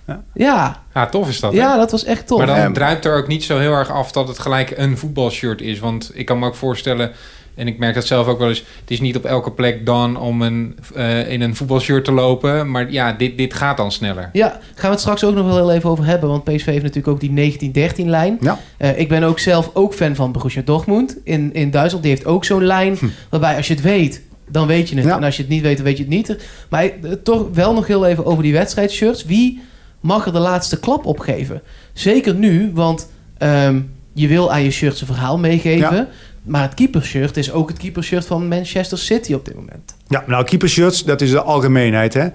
Ja. 0.08 0.24
Ja, 0.34 0.82
Ja, 0.94 1.06
tof 1.06 1.28
is 1.30 1.40
dat. 1.40 1.52
hè? 1.54 1.58
ja 1.60 1.78
dat 1.78 1.92
was 1.92 2.04
echt 2.04 2.28
tof. 2.28 2.38
Maar 2.38 2.48
dan 2.48 2.56
Ja. 2.58 2.72
druipt 2.72 3.06
er 3.06 3.18
ook 3.18 3.28
niet 3.28 3.44
zo 3.44 3.58
heel 3.60 3.72
erg 3.74 3.92
af 3.92 4.12
dat 4.12 4.28
het 4.28 4.40
gelijk 4.40 4.74
een 4.76 4.98
voetbalshirt 4.98 5.62
is. 5.62 5.80
Want 5.80 6.12
ik 6.14 6.26
kan 6.26 6.40
me 6.40 6.46
ook 6.46 6.56
voorstellen, 6.56 7.12
en 7.56 7.68
ik 7.68 7.78
merk 7.78 7.96
dat 7.96 8.06
zelf 8.06 8.28
ook 8.28 8.40
wel 8.40 8.50
eens... 8.50 8.64
het 8.80 8.92
is 8.92 9.00
niet 9.00 9.16
op 9.16 9.26
elke 9.26 9.52
plek 9.52 9.86
dan 9.86 10.18
om 10.20 10.42
een, 10.42 10.78
eh, 10.96 11.32
in 11.32 11.42
een 11.42 11.56
voetbalshirt 11.56 12.06
te 12.06 12.12
lopen. 12.12 12.72
Maar 12.72 12.92
ja, 12.92 13.14
dit, 13.14 13.38
dit 13.38 13.54
gaat 13.54 13.78
dan 13.78 13.92
sneller. 13.92 14.30
Ja, 14.34 14.50
gaan 14.50 14.62
we 14.76 14.88
het 14.88 15.00
straks 15.00 15.24
ook 15.24 15.36
nog 15.36 15.46
wel 15.46 15.56
heel 15.56 15.72
even 15.72 15.90
over 15.90 16.06
hebben. 16.06 16.30
Want 16.30 16.44
PSV 16.44 16.66
heeft 16.66 16.84
natuurlijk 16.84 17.08
ook 17.08 17.20
die 17.20 17.60
1913-lijn. 17.70 18.38
Ja. 18.42 18.60
Eh, 18.78 19.00
ik 19.00 19.10
ben 19.10 19.24
ook 19.24 19.40
zelf 19.40 19.70
ook 19.74 19.94
fan 19.94 20.16
van 20.16 20.32
Borussia 20.32 20.62
Dortmund 20.66 21.18
in, 21.24 21.54
in 21.54 21.72
Duitsland. 21.72 22.04
Die 22.04 22.14
heeft 22.14 22.26
ook 22.26 22.46
zo'n 22.46 22.64
lijn 22.66 22.96
Hm. 23.00 23.06
waarbij 23.30 23.56
als 23.58 23.68
je 23.68 23.74
het 23.74 23.84
weet, 23.84 24.22
dan 24.50 24.68
weet 24.68 24.90
je 24.90 24.96
het. 24.96 25.06
Ja. 25.06 25.16
En 25.18 25.24
als 25.24 25.36
je 25.36 25.42
het 25.42 25.52
niet 25.52 25.62
weet, 25.62 25.76
dan 25.76 25.86
weet 25.86 25.98
je 25.98 26.04
het 26.04 26.12
niet. 26.12 26.38
Maar 26.70 26.84
eh, 26.84 27.12
toch 27.24 27.48
wel 27.54 27.74
nog 27.74 27.88
heel 27.88 28.06
even 28.06 28.26
over 28.26 28.44
die 28.44 28.54
wedstrijdshirts. 28.54 29.26
Wie 29.26 29.62
mag 30.00 30.26
er 30.26 30.34
de 30.34 30.40
laatste 30.40 30.80
klap 30.80 31.06
op 31.06 31.20
geven? 31.20 31.62
Zeker 31.94 32.36
nu, 32.36 32.72
want 32.74 33.10
ehm, 33.38 33.82
je 34.14 34.28
wil 34.28 34.52
aan 34.52 34.64
je 34.64 34.72
shirt 34.72 34.98
zijn 34.98 35.10
verhaal 35.10 35.38
meegeven. 35.38 35.96
Ja. 35.96 36.08
Maar 36.46 36.62
het 36.62 36.74
keepershirt 36.74 37.38
is 37.38 37.52
ook 37.52 37.70
het 37.70 37.78
keepershirt 37.78 38.26
van 38.26 38.48
Manchester 38.48 38.98
City 38.98 39.34
op 39.34 39.46
dit 39.46 39.56
moment. 39.56 39.96
Ja, 40.08 40.24
nou, 40.28 40.44
keepershirts, 40.44 41.04
dat 41.04 41.22
is 41.22 41.32
de 41.32 41.42
algemeenheid, 41.42 42.14
hè. 42.14 42.28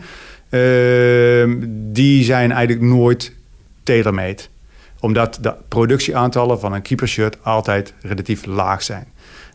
Ehm, 0.50 1.56
die 1.92 2.24
zijn 2.24 2.52
eigenlijk 2.52 2.86
nooit 2.86 3.32
tailor-made. 3.82 4.42
Omdat 5.00 5.38
de 5.40 5.54
productieaantallen 5.68 6.60
van 6.60 6.72
een 6.72 6.82
keepershirt 6.82 7.44
altijd 7.44 7.94
relatief 8.02 8.44
laag 8.46 8.82
zijn. 8.82 9.06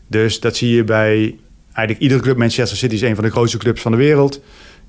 Dus 0.06 0.40
dat 0.40 0.56
zie 0.56 0.74
je 0.74 0.84
bij 0.84 1.38
eigenlijk 1.72 1.98
iedere 1.98 2.20
club. 2.20 2.36
Manchester 2.36 2.78
City 2.78 2.94
is 2.94 3.02
een 3.02 3.14
van 3.14 3.24
de 3.24 3.30
grootste 3.30 3.58
clubs 3.58 3.82
van 3.82 3.92
de 3.92 3.98
wereld. 3.98 4.40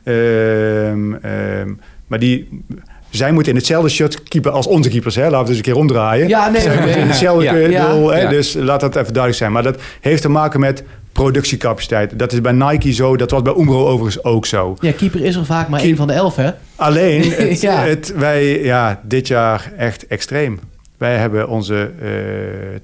Ehm, 0.03 1.13
ehm, 1.13 1.73
maar 2.07 2.19
die, 2.19 2.63
zij 3.09 3.31
moeten 3.31 3.51
in 3.51 3.57
hetzelfde 3.57 3.89
shirt 3.89 4.23
keeper 4.23 4.51
als 4.51 4.67
onze 4.67 4.89
keepers. 4.89 5.15
Hè? 5.15 5.21
Laten 5.23 5.39
we 5.39 5.45
dus 5.47 5.57
een 5.57 5.61
keer 5.63 5.75
omdraaien. 5.75 6.27
Ja, 6.27 6.49
nee, 6.49 6.61
Zij 6.61 6.75
moeten 6.81 6.97
in 6.97 7.07
hetzelfde 7.07 7.43
Ja. 7.43 7.53
Ja. 7.55 7.91
doel, 7.91 8.09
hè? 8.09 8.21
Ja. 8.21 8.29
Dus 8.29 8.53
laat 8.53 8.79
dat 8.79 8.89
even 8.95 9.03
duidelijk 9.13 9.35
zijn. 9.35 9.51
Maar 9.51 9.63
dat 9.63 9.77
heeft 10.01 10.21
te 10.21 10.29
maken 10.29 10.59
met 10.59 10.83
productiecapaciteit. 11.11 12.19
Dat 12.19 12.31
is 12.31 12.41
bij 12.41 12.51
Nike 12.51 12.91
zo. 12.93 13.15
Dat 13.17 13.31
was 13.31 13.41
bij 13.41 13.53
Umbro 13.57 13.87
overigens 13.87 14.23
ook 14.23 14.45
zo. 14.45 14.75
Ja, 14.79 14.91
keeper 14.91 15.23
is 15.23 15.35
er 15.35 15.45
vaak 15.45 15.67
maar 15.67 15.79
Keep- 15.79 15.87
één 15.89 15.97
van 15.97 16.07
de 16.07 16.13
elf, 16.13 16.35
hè? 16.35 16.49
Alleen, 16.75 17.31
het, 17.31 17.61
Ja. 17.61 17.81
het, 17.83 18.13
wij, 18.15 18.63
ja, 18.63 18.99
dit 19.03 19.27
jaar 19.27 19.71
echt 19.77 20.07
extreem. 20.07 20.59
Wij 20.97 21.15
hebben 21.17 21.47
onze 21.47 21.91
eh, 22.01 22.09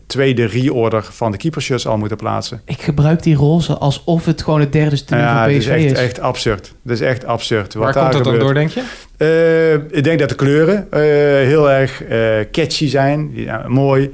tweede 0.07 0.45
reorder 0.45 1.03
van 1.12 1.31
de 1.31 1.38
keepershirts 1.38 1.88
al 1.88 1.97
moeten 1.97 2.17
plaatsen. 2.17 2.62
Ik 2.65 2.81
gebruik 2.81 3.23
die 3.23 3.36
roze 3.36 3.77
alsof 3.77 4.25
het 4.25 4.41
gewoon 4.43 4.59
het 4.59 4.71
derde 4.71 5.03
tenue 5.03 5.23
Ja, 5.23 5.43
van 5.43 5.51
dat 5.51 5.59
PSV 5.59 5.67
is 5.69 5.83
is. 5.83 5.91
echt, 5.91 5.99
echt 6.01 6.19
absurd. 6.19 6.73
Dat 6.83 6.95
is 6.95 7.01
echt 7.01 7.25
absurd. 7.25 7.73
Wat 7.73 7.83
Waar 7.83 7.93
daar 7.93 8.03
komt 8.12 8.23
dat 8.23 8.33
dan 8.33 8.41
door, 8.43 8.53
denk 8.53 8.69
je? 8.69 8.81
Eh, 9.23 9.73
ik 9.73 10.03
denk 10.03 10.19
dat 10.19 10.29
de 10.29 10.36
kleuren 10.36 10.91
eh, 10.91 10.99
heel 11.47 11.71
erg 11.71 12.03
eh, 12.03 12.19
catchy 12.51 12.88
zijn. 12.88 13.31
Ja, 13.33 13.65
mooi. 13.67 14.12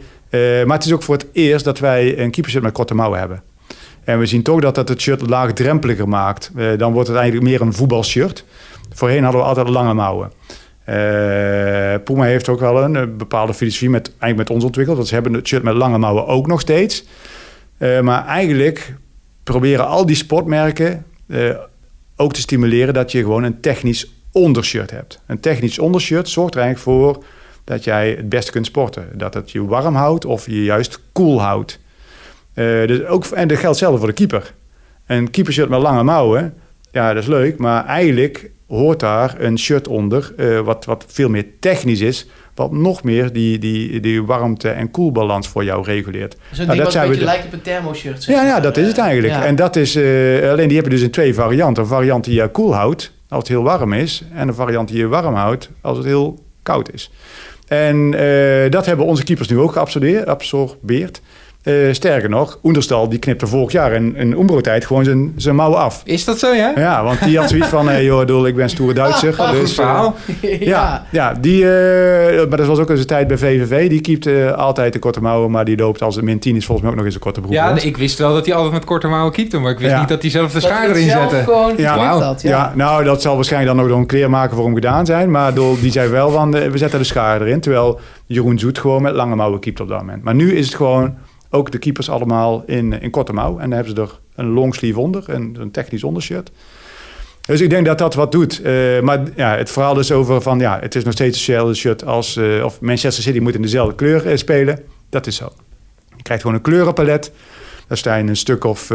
Maar 0.66 0.78
het 0.78 0.86
is 0.86 0.94
ook 0.94 1.04
voor 1.04 1.16
het 1.16 1.28
eerst 1.32 1.66
dat 1.66 1.80
wij 1.80 2.20
een 2.20 2.32
keepershirt 2.32 2.64
met 2.64 2.74
korte 2.74 2.94
mouwen 2.94 3.20
hebben. 3.20 3.44
En 4.04 4.20
we 4.20 4.26
zien 4.26 4.44
toch 4.44 4.62
dat 4.62 4.76
dat 4.76 4.90
het 4.90 5.02
shirt 5.02 5.30
laagdrempeliger 5.30 6.08
maakt. 6.08 6.52
Dan 6.78 6.94
wordt 6.94 7.08
het 7.08 7.18
eigenlijk 7.18 7.48
meer 7.50 7.62
een 7.62 7.74
voetbalshirt. 7.74 8.46
Voorheen 8.94 9.24
hadden 9.24 9.42
we 9.42 9.48
altijd 9.48 9.70
lange 9.70 9.94
mouwen. 9.94 10.32
Eh, 10.84 12.04
Puma 12.04 12.24
heeft 12.24 12.50
ook 12.50 12.60
wel 12.60 12.84
een, 12.84 13.18
bepaalde 13.18 13.54
filosofie 13.54 13.90
met, 13.90 14.08
eigenlijk 14.08 14.38
met 14.38 14.50
ons 14.50 14.64
ontwikkeld. 14.64 14.98
Want 14.98 15.10
ze 15.10 15.14
hebben 15.14 15.34
het 15.34 15.48
shirt 15.48 15.64
met 15.64 15.74
lange 15.74 15.98
mouwen 15.98 16.28
ook 16.28 16.48
nog 16.48 16.60
steeds. 16.60 17.06
Maar 17.78 18.26
eigenlijk 18.26 18.96
proberen 19.44 19.88
al 19.88 20.06
die 20.06 20.16
sportmerken 20.16 21.06
ook 22.16 22.34
te 22.34 22.42
stimuleren 22.42 22.94
dat 22.94 23.12
je 23.12 23.20
gewoon 23.20 23.44
een 23.44 23.60
technisch 23.60 24.19
ondershirt 24.32 24.92
hebt. 24.92 25.20
Een 25.26 25.40
technisch 25.40 25.80
ondershirt 25.80 26.30
zorgt 26.30 26.56
er 26.56 26.62
eigenlijk 26.62 26.92
voor 26.98 27.24
dat 27.64 27.84
jij 27.84 28.10
het 28.10 28.30
beste 28.30 28.52
kunt 28.52 28.66
sporten. 28.66 29.08
Dat 29.14 29.34
het 29.34 29.52
je 29.52 29.66
warm 29.66 29.96
houdt 29.96 30.26
of 30.26 30.46
je 30.46 30.64
juist 30.64 31.00
koel 31.12 31.42
houdt. 31.42 31.80
Eh, 32.54 32.66
dus 32.88 33.06
ook, 33.06 33.26
en 33.26 33.48
dat 33.48 33.58
geldt 33.58 33.78
zelf 33.78 33.98
voor 33.98 34.08
de 34.08 34.14
keeper. 34.14 34.54
Een 35.08 35.30
keepershirt 35.32 35.70
met 35.70 35.82
lange 35.82 36.04
mouwen, 36.04 36.54
ja, 36.92 37.14
dat 37.14 37.24
is 37.24 37.30
leuk. 37.30 37.58
Maar 37.58 37.86
eigenlijk 37.86 38.50
hoort 38.68 39.00
daar 39.00 39.36
een 39.40 39.60
shirt 39.60 39.88
onder 39.88 40.34
eh, 40.38 40.60
wat, 40.60 40.86
wat 40.86 41.06
veel 41.08 41.30
meer 41.30 41.46
technisch 41.60 42.00
is. 42.02 42.28
Wat 42.56 42.72
nog 42.72 43.04
meer 43.04 43.34
die, 43.34 43.58
die, 43.58 44.00
die 44.00 44.24
warmte- 44.24 44.70
en 44.70 44.92
koelbalans 44.92 45.48
voor 45.48 45.64
jou 45.64 45.84
reguleert. 45.84 46.34
Zo'n 46.52 46.66
Nou, 46.66 46.68
ding 46.68 46.78
dat 46.78 46.86
een 46.86 46.92
zijn 46.92 47.04
we 47.04 47.10
beetje 47.10 47.26
de- 47.26 47.32
lijkt 47.32 47.46
op 47.46 47.54
een 47.54 47.62
thermoshirt. 47.62 48.26
Ja, 48.26 48.46
ja, 48.46 48.60
dat 48.60 48.78
is 48.78 48.88
het 48.88 48.98
eigenlijk. 48.98 49.34
Ja. 49.34 49.46
En 49.46 49.56
dat 49.56 49.76
is, 49.76 49.96
eh, 49.96 50.04
alleen 50.50 50.68
die 50.68 50.74
hebben 50.78 50.90
dus 50.90 51.02
in 51.02 51.12
twee 51.12 51.34
varianten. 51.34 51.84
Een 51.84 51.90
variant 51.90 52.24
die 52.24 52.34
je 52.34 52.48
koel 52.48 52.74
houdt 52.76 53.12
als 53.30 53.40
het 53.40 53.48
heel 53.48 53.64
warm 53.64 53.94
is. 53.94 54.24
En 54.34 54.48
een 54.48 54.54
variant 54.54 54.88
die 54.88 54.98
je 54.98 55.08
warm 55.08 55.36
houdt 55.36 55.70
als 55.82 55.98
het 55.98 56.06
heel 56.06 56.40
koud 56.64 56.94
is. 56.94 57.12
En 57.68 58.14
eh, 58.14 58.72
dat 58.72 58.86
hebben 58.86 59.06
onze 59.06 59.24
keepers 59.24 59.48
nu 59.48 59.60
ook 59.60 59.72
geabsorbeerd. 59.72 61.22
Eh, 61.70 61.94
sterker 61.94 62.30
nog, 62.30 62.60
Oenderstal 62.64 63.10
die 63.10 63.20
knipte 63.20 63.48
vorig 63.48 63.72
jaar 63.72 63.92
in, 63.94 64.16
in 64.16 64.32
Umbro-tijd 64.40 64.86
gewoon 64.86 65.04
zijn, 65.04 65.34
zijn 65.36 65.56
mouwen 65.56 65.80
af. 65.80 66.02
Is 66.06 66.26
dat 66.26 66.40
zo, 66.40 66.54
ja? 66.54 66.72
Ja, 66.76 67.04
want 67.04 67.24
die 67.24 67.38
had 67.38 67.50
zoiets 67.50 67.68
van, 67.68 67.88
hey, 67.88 68.04
joh, 68.04 68.26
doel, 68.28 68.48
ik 68.48 68.56
ben 68.56 68.70
stoere 68.70 68.94
Duitser. 68.94 69.36
Ah, 69.38 69.50
goed 69.50 69.60
dus, 69.60 69.70
eh, 69.70 69.76
verhaal. 69.76 70.16
ja. 70.42 70.58
ja, 70.60 71.06
ja 71.12 71.34
die, 71.42 71.64
eh, 71.72 72.48
maar 72.48 72.58
dat 72.58 72.68
was 72.68 72.80
ook 72.80 72.90
in 72.90 72.96
zijn 72.96 73.08
tijd 73.08 73.28
bij 73.28 73.38
VVV. 73.38 73.90
Die 73.90 74.02
keept 74.02 74.26
eh, 74.26 74.52
altijd 74.52 74.94
de 74.94 75.00
korte 75.00 75.22
mouwen, 75.22 75.52
maar 75.52 75.66
die 75.66 75.78
loopt 75.78 76.02
als 76.02 76.16
het 76.16 76.24
min 76.26 76.40
10 76.40 76.56
is 76.56 76.66
volgens 76.66 76.82
mij 76.82 76.90
ook 76.92 76.98
nog 76.98 77.06
eens 77.06 77.16
een 77.16 77.22
korte 77.22 77.42
broek. 77.42 77.54
Ja, 77.54 77.76
ik 77.82 77.98
wist 77.98 78.18
wel 78.18 78.34
dat 78.34 78.46
hij 78.46 78.56
altijd 78.56 78.74
met 78.74 78.84
korte 78.86 79.08
mouwen 79.08 79.32
keepte, 79.32 79.58
maar 79.60 79.72
ik 79.72 79.80
wist 79.80 79.92
Ja. 79.92 80.00
niet 80.00 80.10
dat 80.10 80.22
hij 80.22 80.32
zelf 80.32 80.52
de 80.52 80.60
schaar 80.60 80.90
erin 80.90 81.10
zette. 81.10 81.36
Gewoon 81.36 81.74
Ja. 81.78 81.96
Ja. 81.96 82.36
ja. 82.42 82.72
nou, 82.76 83.04
dat 83.04 83.22
zal 83.22 83.36
waarschijnlijk 83.36 83.76
dan 83.76 83.84
ook 83.84 83.90
door 83.92 84.00
een 84.00 84.06
kleermaker 84.06 84.56
voor 84.56 84.66
hem 84.66 84.74
gedaan 84.76 85.06
zijn. 85.06 85.32
Maar 85.32 85.54
door- 85.54 85.80
die 85.80 85.92
zei 85.92 86.10
wel 86.10 86.30
van, 86.30 86.56
eh, 86.56 86.70
we 86.70 86.78
zetten 86.78 87.00
de 87.00 87.06
schaar 87.06 87.42
erin. 87.42 87.60
Terwijl 87.60 88.00
Jeroen 88.26 88.60
Zoet 88.60 88.80
gewoon 88.80 89.02
met 89.02 89.14
lange 89.14 89.36
mouwen 89.36 89.60
keept 89.60 89.80
op 89.80 89.88
dat 89.88 90.00
moment. 90.00 90.24
Maar 90.24 90.36
nu 90.36 90.56
is 90.56 90.66
het 90.66 90.76
gewoon, 90.76 91.16
ook 91.50 91.72
de 91.72 91.78
keepers 91.78 92.10
allemaal 92.10 92.64
in, 92.66 93.02
in 93.02 93.10
korte 93.10 93.34
mouw. 93.34 93.54
En 93.54 93.70
dan 93.70 93.72
hebben 93.72 93.96
ze 93.96 94.02
er 94.02 94.20
een 94.36 94.50
longsleeve 94.50 95.00
onder, 95.00 95.30
en 95.30 95.56
een 95.60 95.72
technisch 95.72 96.04
ondershirt. 96.04 96.52
Dus 97.46 97.62
ik 97.62 97.70
denk 97.70 97.86
dat 97.86 97.98
dat 97.98 98.14
wat 98.14 98.32
doet. 98.32 98.62
Eh, 98.62 99.00
maar 99.00 99.24
ja, 99.36 99.58
het 99.58 99.72
verhaal 99.72 100.00
is 100.00 100.12
over 100.12 100.42
van, 100.42 100.60
ja, 100.60 100.80
het 100.80 100.96
is 100.96 101.04
nog 101.04 101.14
steeds 101.14 101.38
hetzelfde 101.38 101.74
shirt 101.74 102.06
als... 102.06 102.36
eh, 102.36 102.64
of 102.66 102.82
Manchester 102.82 103.24
City 103.24 103.40
moet 103.40 103.56
in 103.56 103.62
dezelfde 103.62 103.96
kleur 103.96 104.28
eh, 104.28 104.38
spelen. 104.38 104.80
Dat 105.10 105.28
is 105.28 105.36
zo. 105.36 105.54
Je 106.16 106.24
krijgt 106.24 106.44
gewoon 106.44 106.58
een 106.58 106.64
kleurenpalet. 106.64 107.32
Daar 107.88 107.98
staan 107.98 108.28
een 108.28 108.36
stuk 108.36 108.64
of, 108.64 108.90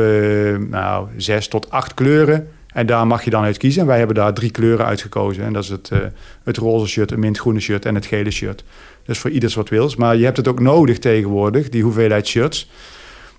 nou, 0.71 1.09
zes 1.17 1.49
tot 1.49 1.71
acht 1.71 1.95
kleuren. 1.95 2.49
En 2.75 2.87
daar 2.87 3.07
mag 3.07 3.25
je 3.25 3.31
dan 3.31 3.45
uit 3.45 3.57
kiezen. 3.57 3.81
En 3.81 3.87
wij 3.87 3.99
hebben 3.99 4.17
daar 4.17 4.33
drie 4.33 4.51
kleuren 4.51 4.87
uitgekozen. 4.87 5.45
En 5.45 5.53
dat 5.53 5.63
is 5.63 5.69
het, 5.69 5.91
uh, 5.93 5.99
het 6.45 6.57
roze 6.57 6.87
shirt, 6.87 7.11
het 7.11 7.19
mintgroene 7.19 7.61
shirt 7.61 7.85
en 7.85 7.95
het 7.95 8.07
gele 8.07 8.31
shirt. 8.31 8.65
Dus 9.05 9.19
voor 9.19 9.31
ieders 9.31 9.55
wat 9.55 9.69
wils. 9.69 9.97
Maar 9.97 10.17
je 10.17 10.25
hebt 10.25 10.37
het 10.37 10.49
ook 10.49 10.61
nodig 10.61 10.99
tegenwoordig, 10.99 11.69
die 11.69 11.83
hoeveelheid 11.83 12.27
shirts. 12.27 12.71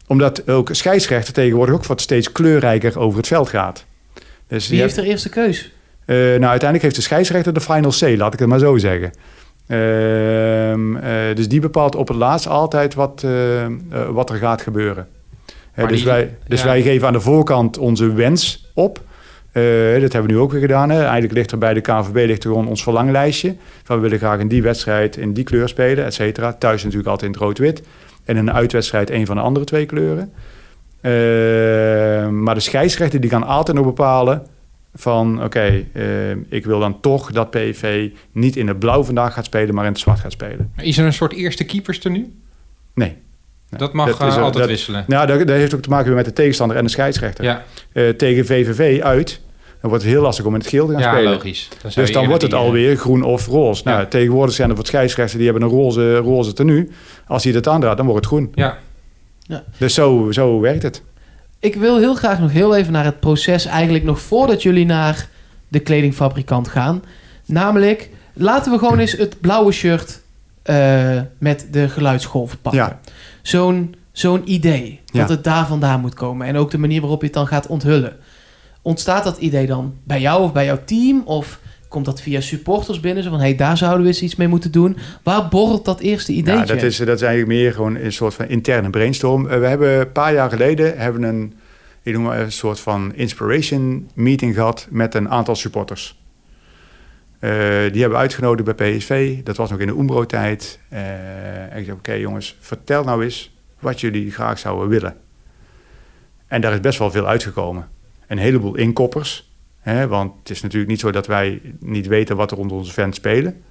Omdat 0.08 0.50
ook 0.50 0.70
scheidsrechter 0.72 1.34
tegenwoordig 1.34 1.76
ook 1.76 1.86
wat 1.86 2.02
steeds 2.02 2.32
kleurrijker 2.32 3.00
over 3.00 3.18
het 3.18 3.28
veld 3.28 3.50
gaat. 3.50 3.86
Dus 4.48 4.68
Wie 4.68 4.82
heeft 4.82 4.96
de 4.96 5.06
eerste 5.06 5.30
keus? 5.30 5.72
Uh, 6.06 6.16
nou, 6.16 6.30
uiteindelijk 6.30 6.82
heeft 6.82 6.96
de 6.96 7.02
scheidsrechter 7.02 7.54
de 7.54 7.62
final 7.62 7.92
C, 7.92 8.18
laat 8.18 8.34
ik 8.34 8.40
het 8.40 8.48
maar 8.48 8.60
zo 8.60 8.78
zeggen. 8.78 9.12
Uh, 9.68 11.36
dus 11.36 11.48
die 11.48 11.60
bepaalt 11.60 11.96
op 11.96 12.08
het 12.08 12.18
laatst 12.18 12.48
altijd 12.48 12.94
wat, 12.94 13.26
wat 14.10 14.30
er 14.30 14.36
gaat 14.36 14.62
gebeuren. 14.62 15.08
dus 15.88 16.04
wij, 16.04 16.38
dus 16.48 16.64
wij 16.64 16.82
geven 16.82 17.08
aan 17.08 17.14
de 17.14 17.22
voorkant 17.22 17.78
onze 17.78 18.14
wens 18.14 18.72
op. 18.74 19.04
Uh, 19.56 20.02
dat 20.02 20.14
hebben 20.14 20.32
we 20.32 20.38
nu 20.38 20.38
ook 20.38 20.52
weer 20.52 20.62
gedaan. 20.62 20.90
Hè. 20.90 21.02
Eigenlijk 21.02 21.34
ligt 21.34 21.52
er 21.52 21.58
bij 21.58 21.74
de 21.74 21.82
KNVB 21.82 22.16
ligt 22.16 22.44
er 22.44 22.50
gewoon 22.50 22.68
ons 22.68 22.84
verlanglijstje. 22.84 23.56
Van 23.84 23.96
we 23.96 24.02
willen 24.02 24.18
graag 24.18 24.40
in 24.40 24.48
die 24.48 24.62
wedstrijd 24.62 25.18
in 25.18 25.34
die 25.34 25.44
kleur 25.44 25.70
spelen, 25.70 26.06
et 26.06 26.14
cetera. 26.14 26.54
Thuis 26.54 26.84
natuurlijk 26.84 27.10
altijd 27.10 27.32
in 27.32 27.38
het 27.38 27.46
rood-wit. 27.46 27.82
En 28.24 28.38
in 28.38 28.48
een 28.48 28.54
uitwedstrijd 28.54 29.10
een 29.10 29.26
van 29.26 29.36
de 29.36 29.42
andere 29.42 29.66
twee 29.66 29.86
kleuren. 29.86 30.34
Uh, 31.02 32.30
maar 32.30 32.54
de 32.56 32.60
scheidsrechter 32.60 33.20
die 33.20 33.30
kan 33.30 33.44
altijd 33.44 33.78
nog 33.78 33.86
bepalen 33.86 34.48
van... 34.96 35.44
oké, 35.44 35.84
uh, 35.94 36.32
ik 36.50 36.66
wil 36.66 36.80
dan 36.80 37.00
toch 37.00 37.32
dat 37.32 37.50
PV 37.50 38.10
niet 38.32 38.56
in 38.56 38.68
het 38.68 38.80
blauw 38.80 39.04
vandaag 39.04 39.34
gaat 39.34 39.46
spelen... 39.46 39.76
maar 39.76 39.86
in 39.86 39.92
het 39.92 40.00
zwart 40.00 40.20
gaat 40.20 40.32
spelen. 40.32 40.72
Is 40.78 40.98
er 40.98 41.06
een 41.06 41.14
soort 41.14 41.34
eerste 41.34 41.64
keepers 41.64 42.02
nu? 42.02 42.34
Nee. 42.94 43.16
Dat 43.70 43.94
mag 43.94 44.18
dat 44.18 44.38
altijd 44.38 44.66
wisselen. 44.66 45.04
Nou, 45.08 45.28
dat, 45.28 45.40
dat, 45.40 45.50
heeft 45.50 45.74
ook 45.74 45.82
te 45.82 45.90
maken 45.90 46.14
met 46.14 46.26
de 46.26 46.34
tegenstander 46.34 46.78
en 46.78 46.84
de 46.84 46.90
scheidsrechter. 46.90 47.44
Ja. 47.44 47.64
tegen 48.18 48.46
VVV 48.46 49.02
uit 49.02 49.44
dan 49.86 49.94
wordt 49.94 50.10
het 50.10 50.14
heel 50.16 50.24
lastig 50.24 50.46
om 50.46 50.54
in 50.54 50.60
het 50.60 50.70
geel 50.70 50.86
te 50.86 50.92
gaan 50.92 51.02
ja, 51.02 51.12
spelen. 51.12 51.32
logisch. 51.32 51.70
dus 51.96 52.12
dan 52.12 52.28
wordt 52.28 52.42
het 52.42 52.52
die, 52.52 52.60
alweer 52.60 52.98
groen 52.98 53.24
of 53.24 53.48
roze. 53.48 53.82
Nou, 53.84 53.96
ja. 53.96 54.02
Nou, 54.02 54.08
tegenwoordig 54.10 54.56
zijn 54.56 54.70
er 54.70 54.76
wat 54.76 54.88
scheidsrechten 54.88 55.38
die 55.38 55.48
hebben 55.48 55.64
een 55.64 55.76
roze, 55.76 56.18
roze 56.18 56.54
tenue. 56.54 56.90
Als 57.28 57.44
hij 57.44 57.54
dat 57.54 57.68
aandraagt, 57.68 57.98
dan 57.98 58.06
wordt 58.06 58.26
het 58.26 58.34
groen. 58.34 58.52
Ja. 58.56 58.78
ja. 59.40 59.64
Dus 59.78 59.94
zo, 59.94 60.32
zo 60.32 60.60
werkt 60.60 60.84
het. 60.84 61.02
Ik 61.60 61.76
wil 61.76 61.98
heel 61.98 62.16
graag 62.16 62.40
nog 62.40 62.52
heel 62.52 62.76
even 62.76 62.94
naar 62.94 63.06
het 63.06 63.20
proces 63.20 63.66
eigenlijk 63.66 64.04
nog 64.04 64.20
voordat 64.20 64.64
jullie 64.64 64.86
naar 64.86 65.30
de 65.68 65.80
kledingfabrikant 65.80 66.68
gaan. 66.68 67.04
Namelijk, 67.46 68.10
laten 68.34 68.72
we 68.72 68.78
gewoon 68.78 69.00
eens 69.00 69.12
het 69.12 69.42
blauwe 69.42 69.72
shirt 69.72 70.22
uh, 70.66 71.20
met 71.38 71.68
de 71.72 71.90
geluidsgolven 71.90 72.58
pakken. 72.62 72.82
Ja. 72.82 73.00
Zo'n 73.42 73.96
zo'n 74.12 74.42
idee, 74.52 75.02
dat 75.12 75.30
het 75.30 75.44
daar 75.44 75.68
vandaan 75.68 76.02
moet 76.02 76.14
komen. 76.14 76.48
En 76.48 76.58
ook 76.58 76.72
de 76.72 76.78
manier 76.78 77.02
waarop 77.02 77.20
je 77.20 77.26
het 77.26 77.36
dan 77.36 77.48
gaat 77.48 77.68
onthullen. 77.68 78.18
Ontstaat 78.86 79.24
dat 79.24 79.38
idee 79.38 79.66
dan 79.66 79.94
bij 80.04 80.22
jou 80.22 80.44
of 80.44 80.54
bij 80.54 80.66
jouw 80.66 80.80
team? 80.86 81.22
Of 81.26 81.60
komt 81.88 82.06
dat 82.06 82.22
via 82.22 82.42
supporters 82.42 83.00
binnen? 83.00 83.24
Zo 83.24 83.30
van, 83.30 83.40
hé, 83.40 83.46
hey, 83.46 83.56
daar 83.56 83.78
zouden 83.78 84.02
we 84.02 84.08
eens 84.08 84.22
iets 84.22 84.36
mee 84.36 84.48
moeten 84.48 84.72
doen. 84.72 84.98
Waar 85.24 85.48
borrelt 85.48 85.86
dat 85.86 86.00
eerste 86.00 86.32
idee? 86.32 86.56
Ja, 86.56 86.66
dat 86.66 86.82
is, 86.82 86.98
dat 86.98 87.16
is 87.16 87.22
eigenlijk 87.22 87.48
meer 87.60 87.74
gewoon 87.74 87.96
een 87.96 88.12
soort 88.12 88.34
van 88.34 88.48
interne 88.48 88.90
brainstorm. 88.90 89.46
Uh, 89.46 89.60
we 89.60 89.66
hebben 89.66 90.00
een 90.00 90.12
paar 90.12 90.34
jaar 90.34 90.50
geleden 90.50 90.98
hebben 90.98 91.24
een, 91.24 91.54
ik 92.02 92.14
noem 92.14 92.24
maar 92.24 92.40
een 92.40 92.52
soort 92.52 92.80
van 92.80 93.14
inspiration 93.16 94.10
meeting 94.14 94.54
gehad 94.54 94.88
met 94.90 95.16
een 95.16 95.30
aantal 95.30 95.56
supporters. 95.56 96.20
Uh, 97.40 97.52
die 97.92 98.02
hebben 98.02 98.10
we 98.10 98.16
uitgenodigd 98.16 98.76
bij 98.76 98.98
PSV. 98.98 99.44
Dat 99.44 99.58
was 99.58 99.70
nog 99.70 99.80
in 99.80 99.88
de 99.88 99.94
Umbro-tijd. 99.94 100.80
Uh, 100.94 101.00
en 101.74 101.78
ik 101.78 101.86
zei, 101.86 101.98
oké 101.98 102.14
jongens, 102.14 102.58
vertel 102.60 103.04
nou 103.04 103.24
eens 103.24 103.56
wat 103.80 104.02
jullie 104.02 104.32
graag 104.32 104.60
zouden 104.60 104.88
willen. 104.88 105.16
En 106.48 106.62
daar 106.62 106.74
is 106.74 106.80
best 106.80 107.00
wel 107.00 107.12
veel 107.12 107.28
uitgekomen 107.28 107.94
een 108.28 108.38
heleboel 108.38 108.76
inkoppers. 108.76 109.54
Hè, 109.80 110.08
want 110.08 110.34
het 110.40 110.50
is 110.50 110.62
natuurlijk 110.62 110.92
niet 110.92 111.00
zo 111.00 111.12
dat 111.12 111.28
wij 111.28 111.62
niet 111.80 112.08
weten 112.08 112.36
wat 112.36 112.52
er 112.52 112.58
rond 112.58 112.72
onze 112.72 112.92
fans 112.92 113.16
spelen. 113.16 113.62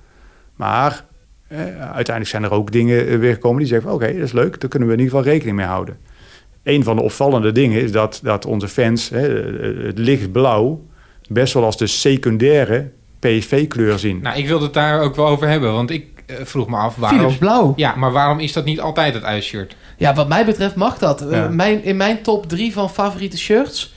Maar 0.56 1.04
eh, 1.48 1.58
uiteindelijk 1.80 2.26
zijn 2.26 2.44
er 2.44 2.52
ook 2.52 2.72
dingen 2.72 3.08
eh, 3.08 3.18
weer 3.18 3.32
gekomen 3.32 3.58
die 3.58 3.68
zeggen: 3.68 3.92
oké, 3.92 4.06
dat 4.06 4.22
is 4.22 4.32
leuk, 4.32 4.60
daar 4.60 4.70
kunnen 4.70 4.88
we 4.88 4.94
in 4.94 5.00
ieder 5.00 5.16
geval 5.16 5.32
rekening 5.32 5.56
mee 5.56 5.66
houden. 5.66 5.98
Een 6.62 6.84
van 6.84 6.96
de 6.96 7.02
opvallende 7.02 7.52
dingen 7.52 7.82
is 7.82 7.92
dat, 7.92 8.20
dat 8.22 8.46
onze 8.46 8.68
fans 8.68 9.08
hè, 9.08 9.28
het 9.86 9.98
lichtblauw 9.98 10.86
best 11.28 11.54
wel 11.54 11.64
als 11.64 11.76
de 11.76 11.86
secundaire 11.86 12.90
PSV-kleur 13.18 13.98
zien. 13.98 14.20
Nou, 14.22 14.38
ik 14.38 14.46
wilde 14.46 14.64
het 14.64 14.74
daar 14.74 15.00
ook 15.00 15.16
wel 15.16 15.26
over 15.26 15.48
hebben, 15.48 15.72
want 15.72 15.90
ik 15.90 16.06
uh, 16.26 16.36
vroeg 16.42 16.68
me 16.68 16.76
af 16.76 16.96
waarom. 16.96 17.18
Philips 17.18 17.38
blauw. 17.38 17.72
Ja, 17.76 17.94
maar 17.94 18.12
waarom 18.12 18.40
is 18.40 18.52
dat 18.52 18.64
niet 18.64 18.80
altijd 18.80 19.14
het 19.14 19.24
uitshirt? 19.24 19.76
Ja, 19.96 20.14
wat 20.14 20.28
mij 20.28 20.44
betreft 20.44 20.74
mag 20.74 20.98
dat. 20.98 21.26
Ja. 21.30 21.44
Uh, 21.44 21.50
mijn, 21.50 21.84
in 21.84 21.96
mijn 21.96 22.22
top 22.22 22.48
drie 22.48 22.72
van 22.72 22.90
favoriete 22.90 23.38
shirts 23.38 23.93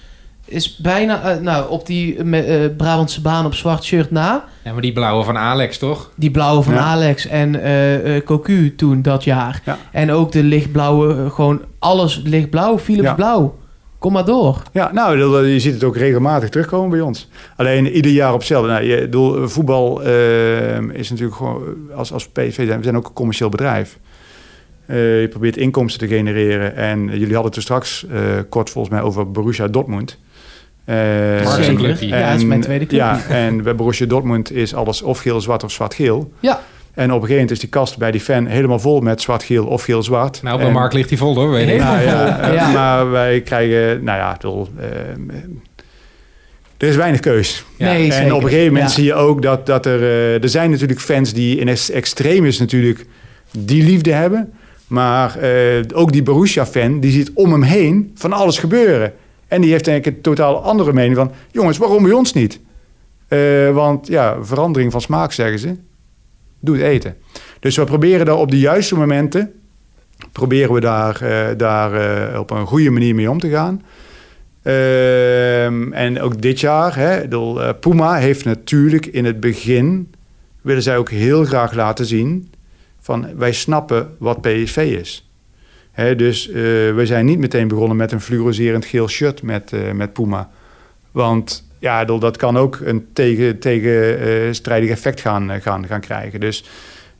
is 0.48 0.76
bijna 0.78 1.36
uh, 1.36 1.42
nou, 1.42 1.70
op 1.70 1.86
die 1.86 2.16
uh, 2.16 2.66
Brabantse 2.78 3.22
baan 3.22 3.46
op 3.46 3.54
zwart 3.54 3.84
shirt 3.84 4.12
na. 4.12 4.46
Ja, 4.64 4.72
maar 4.72 4.82
die 4.82 4.94
blauwe 4.94 5.24
van 5.24 5.38
Alex, 5.38 5.78
toch? 5.78 6.12
Die 6.16 6.32
blauwe 6.32 6.64
van 6.64 6.74
ja. 6.74 6.80
Alex 6.80 7.28
en 7.28 7.56
uh, 7.56 8.22
Cocu 8.26 8.76
toen 8.76 9.02
dat 9.02 9.24
jaar. 9.24 9.62
Ja. 9.66 9.78
En 9.92 10.12
ook 10.12 10.32
de 10.32 10.44
lichtblauwe, 10.44 11.30
gewoon 11.30 11.62
alles 11.80 12.22
lichtblauw, 12.24 12.80
Philips 12.80 13.08
ja. 13.08 13.14
blauw. 13.14 13.56
Kom 14.00 14.14
maar 14.14 14.26
door. 14.26 14.62
Ja, 14.72 14.92
nou, 14.94 15.48
je 15.48 15.60
ziet 15.60 15.74
het 15.74 15.84
ook 15.84 15.98
regelmatig 15.98 16.50
terugkomen 16.50 16.90
bij 16.90 17.02
ons. 17.02 17.30
Alleen 17.56 17.92
ieder 17.92 18.12
jaar 18.12 18.34
op 18.34 18.40
hetzelfde. 18.40 18.72
Nou, 18.72 18.84
je, 18.84 19.02
bedoel, 19.02 19.48
voetbal 19.48 20.02
is 20.92 21.10
natuurlijk 21.10 21.38
gewoon, 21.38 21.64
als, 21.96 22.14
als 22.14 22.28
PSV 22.28 22.66
zijn, 22.66 22.78
we 22.78 22.84
zijn 22.84 22.98
ook 22.98 23.08
een 23.08 23.14
commercieel 23.14 23.50
bedrijf. 23.50 24.00
Uh, 24.88 25.22
je 25.22 25.28
probeert 25.28 25.58
inkomsten 25.58 26.08
te 26.08 26.16
genereren. 26.16 26.76
En 26.76 27.00
jullie 27.04 27.34
hadden 27.34 27.46
het 27.46 27.56
er 27.56 27.62
straks 27.62 28.06
uh, 28.12 28.20
kort 28.50 28.70
volgens 28.70 28.94
mij 28.94 29.04
over 29.04 29.32
Borussia 29.32 29.68
Dortmund. 29.68 30.18
Uh, 30.90 30.96
Zeker. 31.54 31.90
En, 31.90 32.08
ja, 32.08 32.30
dat 32.30 32.38
is 32.38 32.46
mijn 32.46 32.62
tweede 32.62 32.86
club. 32.86 33.00
Ja, 33.00 33.22
en 33.30 33.64
bij 33.64 33.76
Borussia 33.76 34.06
Dortmund 34.06 34.52
is 34.52 34.74
alles 34.74 35.02
of 35.02 35.20
geel-zwart 35.20 35.64
of 35.64 35.72
zwart-geel. 35.72 36.32
Ja. 36.40 36.62
En 36.94 37.04
op 37.04 37.10
een 37.10 37.14
gegeven 37.14 37.34
moment 37.34 37.52
is 37.52 37.60
die 37.60 37.70
kast 37.70 37.98
bij 37.98 38.12
die 38.12 38.22
fan 38.22 38.46
helemaal 38.46 38.80
vol 38.80 39.00
met 39.00 39.22
zwart-geel 39.22 39.66
of 39.66 39.84
geel-zwart. 39.84 40.42
Nou, 40.42 40.60
bij 40.60 40.72
Mark 40.72 40.94
ligt 40.94 41.10
die 41.10 41.18
vol 41.18 41.36
hoor, 41.36 41.50
weet 41.52 41.70
ik. 41.70 41.80
Nou, 41.80 42.02
ja, 42.02 42.52
ja. 42.54 42.72
Maar 42.72 43.12
wij 43.12 43.42
krijgen, 43.42 44.04
nou 44.04 44.18
ja, 44.18 44.34
bedoel, 44.34 44.68
uh, 44.80 44.86
er 46.78 46.88
is 46.88 46.96
weinig 46.96 47.20
keus. 47.20 47.66
Ja. 47.78 47.86
Nee, 47.86 48.06
en 48.06 48.14
zeker. 48.14 48.34
op 48.34 48.44
een 48.44 48.50
gegeven 48.50 48.74
moment 48.74 48.92
zie 48.92 49.04
je 49.04 49.14
ook 49.14 49.42
dat, 49.42 49.66
dat 49.66 49.86
er... 49.86 50.00
Uh, 50.00 50.44
er 50.44 50.50
zijn 50.50 50.72
natuurlijk 50.72 51.00
fans 51.00 51.34
die 51.34 51.58
in 51.58 51.68
extremis 51.94 52.60
natuurlijk 52.60 53.06
die 53.52 53.84
liefde 53.84 54.12
hebben. 54.12 54.54
Maar 54.88 55.38
uh, 55.44 55.84
ook 55.94 56.12
die 56.12 56.24
Borussia-fan, 56.24 57.00
die 57.00 57.12
ziet 57.12 57.32
om 57.34 57.52
hem 57.52 57.64
heen 57.64 58.12
van 58.16 58.34
alles 58.34 58.58
gebeuren. 58.58 59.14
En 59.48 59.62
die 59.62 59.72
heeft 59.72 59.88
ik 59.88 60.06
een 60.06 60.22
totaal 60.22 60.64
andere 60.64 60.94
mening 60.94 61.16
van... 61.16 61.32
jongens, 61.52 61.78
waarom 61.78 62.04
bij 62.04 62.12
ons 62.12 62.34
niet? 62.34 62.60
Uh, 63.30 63.72
want 63.72 64.08
ja, 64.08 64.44
verandering 64.44 64.92
van 64.92 65.02
smaak, 65.02 65.32
zeggen 65.32 65.60
ze. 65.60 65.76
Doe 66.60 66.76
het 66.76 66.86
eten. 66.86 67.16
Dus 67.60 67.76
we 67.76 67.84
proberen 67.84 68.26
daar 68.26 68.38
op 68.38 68.52
de 68.52 68.60
juiste 68.60 68.96
momenten... 68.96 69.54
proberen 70.32 70.74
we 70.74 70.80
daar, 70.80 71.24
uh, 71.24 71.48
daar 71.58 71.94
uh, 72.32 72.40
op 72.40 72.52
een 72.52 72.68
goede 72.68 72.90
manier 72.90 73.16
mee 73.16 73.32
om 73.32 73.40
te 73.40 73.50
gaan. 73.50 73.82
Ehm, 74.64 75.94
en 75.94 76.22
ook 76.22 76.42
dit 76.42 76.60
jaar, 76.60 76.96
hè, 76.96 77.28
de, 77.28 77.76
Puma 77.80 78.16
heeft 78.16 78.46
natuurlijk 78.46 79.06
in 79.06 79.26
het 79.26 79.40
begin... 79.40 80.12
willen 80.62 80.84
zij 80.84 80.98
ook 80.98 81.10
heel 81.10 81.46
graag 81.46 81.74
laten 81.74 82.06
zien... 82.06 82.52
van 83.00 83.38
wij 83.38 83.52
snappen 83.52 84.16
wat 84.20 84.42
PSV 84.42 84.78
is... 85.00 85.27
Dus 85.98 86.48
uh, 86.48 86.56
we 86.96 87.02
zijn 87.04 87.26
niet 87.26 87.40
meteen 87.40 87.68
begonnen 87.68 87.98
met 87.98 88.12
een 88.12 88.22
fluoriserend 88.22 88.86
geel 88.86 89.08
shirt 89.08 89.42
met, 89.42 89.72
uh, 89.74 89.92
met 89.92 90.14
Puma. 90.14 90.50
Want 91.12 91.64
ja, 91.80 92.06
dat 92.06 92.38
kan 92.38 92.58
ook 92.58 92.80
een 92.84 93.08
tegen, 93.14 93.60
tegenstrijdig 93.60 94.88
uh, 94.88 94.94
effect 94.94 95.22
gaan, 95.22 95.62
gaan, 95.62 95.88
gaan 95.88 96.00
krijgen. 96.00 96.40
Dus 96.40 96.64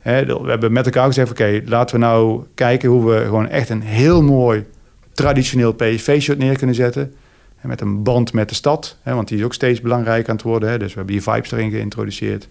we 0.02 0.44
hebben 0.46 0.72
met 0.72 0.84
elkaar 0.84 1.06
gezegd: 1.06 1.30
oké, 1.30 1.62
laten 1.64 1.94
we 1.94 2.06
nou 2.06 2.42
kijken 2.54 2.88
hoe 2.88 3.10
we 3.10 3.24
gewoon 3.24 3.48
echt 3.48 3.68
een 3.68 3.82
heel 3.82 4.22
mooi 4.22 4.64
traditioneel 5.12 5.72
PSV-shirt 5.72 6.38
neer 6.38 6.56
kunnen 6.56 6.74
zetten. 6.74 7.14
En 7.60 7.68
met 7.68 7.80
een 7.80 8.02
band 8.02 8.32
met 8.32 8.48
de 8.48 8.54
stad, 8.54 8.96
want 9.02 9.28
die 9.28 9.38
is 9.38 9.44
ook 9.44 9.54
steeds 9.54 9.80
belangrijker 9.80 10.28
aan 10.28 10.36
het 10.36 10.44
worden. 10.44 10.78
Dus 10.78 10.88
we 10.88 10.96
hebben 10.96 11.14
hier 11.14 11.22
vibes 11.22 11.52
erin 11.52 11.70
geïntroduceerd. 11.70 12.48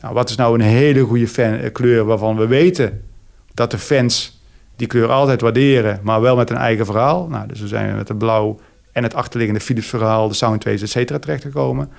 Nou, 0.00 0.14
wat 0.14 0.30
is 0.30 0.36
nou 0.36 0.54
een 0.54 0.66
hele 0.66 1.02
goede 1.02 1.28
fan, 1.28 1.72
kleur 1.72 2.04
waarvan 2.04 2.36
we 2.36 2.46
weten 2.46 3.02
dat 3.54 3.70
de 3.70 3.78
fans 3.78 4.41
die 4.82 4.90
kleur 4.90 5.10
altijd 5.10 5.40
waarderen, 5.40 6.00
maar 6.02 6.20
wel 6.20 6.36
met 6.36 6.50
een 6.50 6.56
eigen 6.56 6.86
verhaal. 6.86 7.28
Nou, 7.28 7.48
dus 7.48 7.60
we 7.60 7.66
zijn 7.66 7.96
met 7.96 8.08
het 8.08 8.18
blauw 8.18 8.60
en 8.92 9.02
het 9.02 9.14
achterliggende 9.14 9.60
Philips 9.60 9.86
verhaal, 9.86 10.28
de 10.28 10.34
Soundwaves, 10.34 10.82
et 10.82 10.90
cetera, 10.90 11.18
terechtgekomen. 11.18 11.90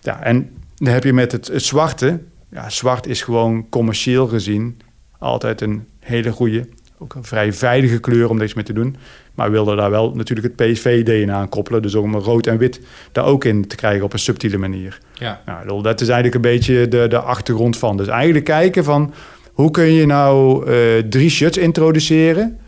Ja, 0.00 0.22
en 0.22 0.50
dan 0.74 0.92
heb 0.92 1.04
je 1.04 1.12
met 1.12 1.32
het, 1.32 1.46
het 1.46 1.62
zwarte. 1.62 2.20
Ja, 2.50 2.70
zwart 2.70 3.06
is 3.06 3.22
gewoon 3.22 3.68
commercieel 3.68 4.26
gezien 4.26 4.80
altijd 5.18 5.60
een 5.60 5.86
hele 6.00 6.30
goede, 6.30 6.68
ook 6.98 7.14
een 7.14 7.24
vrij 7.24 7.52
veilige 7.52 8.00
kleur 8.00 8.28
om 8.28 8.38
deze 8.38 8.54
mee 8.54 8.64
te 8.64 8.72
doen. 8.72 8.96
Maar 9.34 9.46
we 9.46 9.52
wilden 9.52 9.76
daar 9.76 9.90
wel 9.90 10.14
natuurlijk 10.14 10.56
het 10.56 10.72
PSV-DNA 10.72 11.34
aan 11.34 11.48
koppelen. 11.48 11.82
Dus 11.82 11.94
om 11.94 12.16
rood 12.16 12.46
en 12.46 12.58
wit 12.58 12.80
daar 13.12 13.24
ook 13.24 13.44
in 13.44 13.66
te 13.66 13.76
krijgen 13.76 14.04
op 14.04 14.12
een 14.12 14.18
subtiele 14.18 14.58
manier. 14.58 14.98
Ja. 15.12 15.42
Nou, 15.46 15.82
dat 15.82 16.00
is 16.00 16.08
eigenlijk 16.08 16.34
een 16.34 16.50
beetje 16.52 16.88
de, 16.88 17.08
de 17.08 17.18
achtergrond 17.18 17.76
van. 17.76 17.96
Dus 17.96 18.08
eigenlijk 18.08 18.44
kijken 18.44 18.84
van 18.84 19.14
hoe 19.54 19.70
kun 19.70 19.92
je 19.92 20.06
nou 20.06 20.66
uh, 20.70 20.98
drie 21.08 21.30
shirts 21.30 21.58
introduceren... 21.58 22.58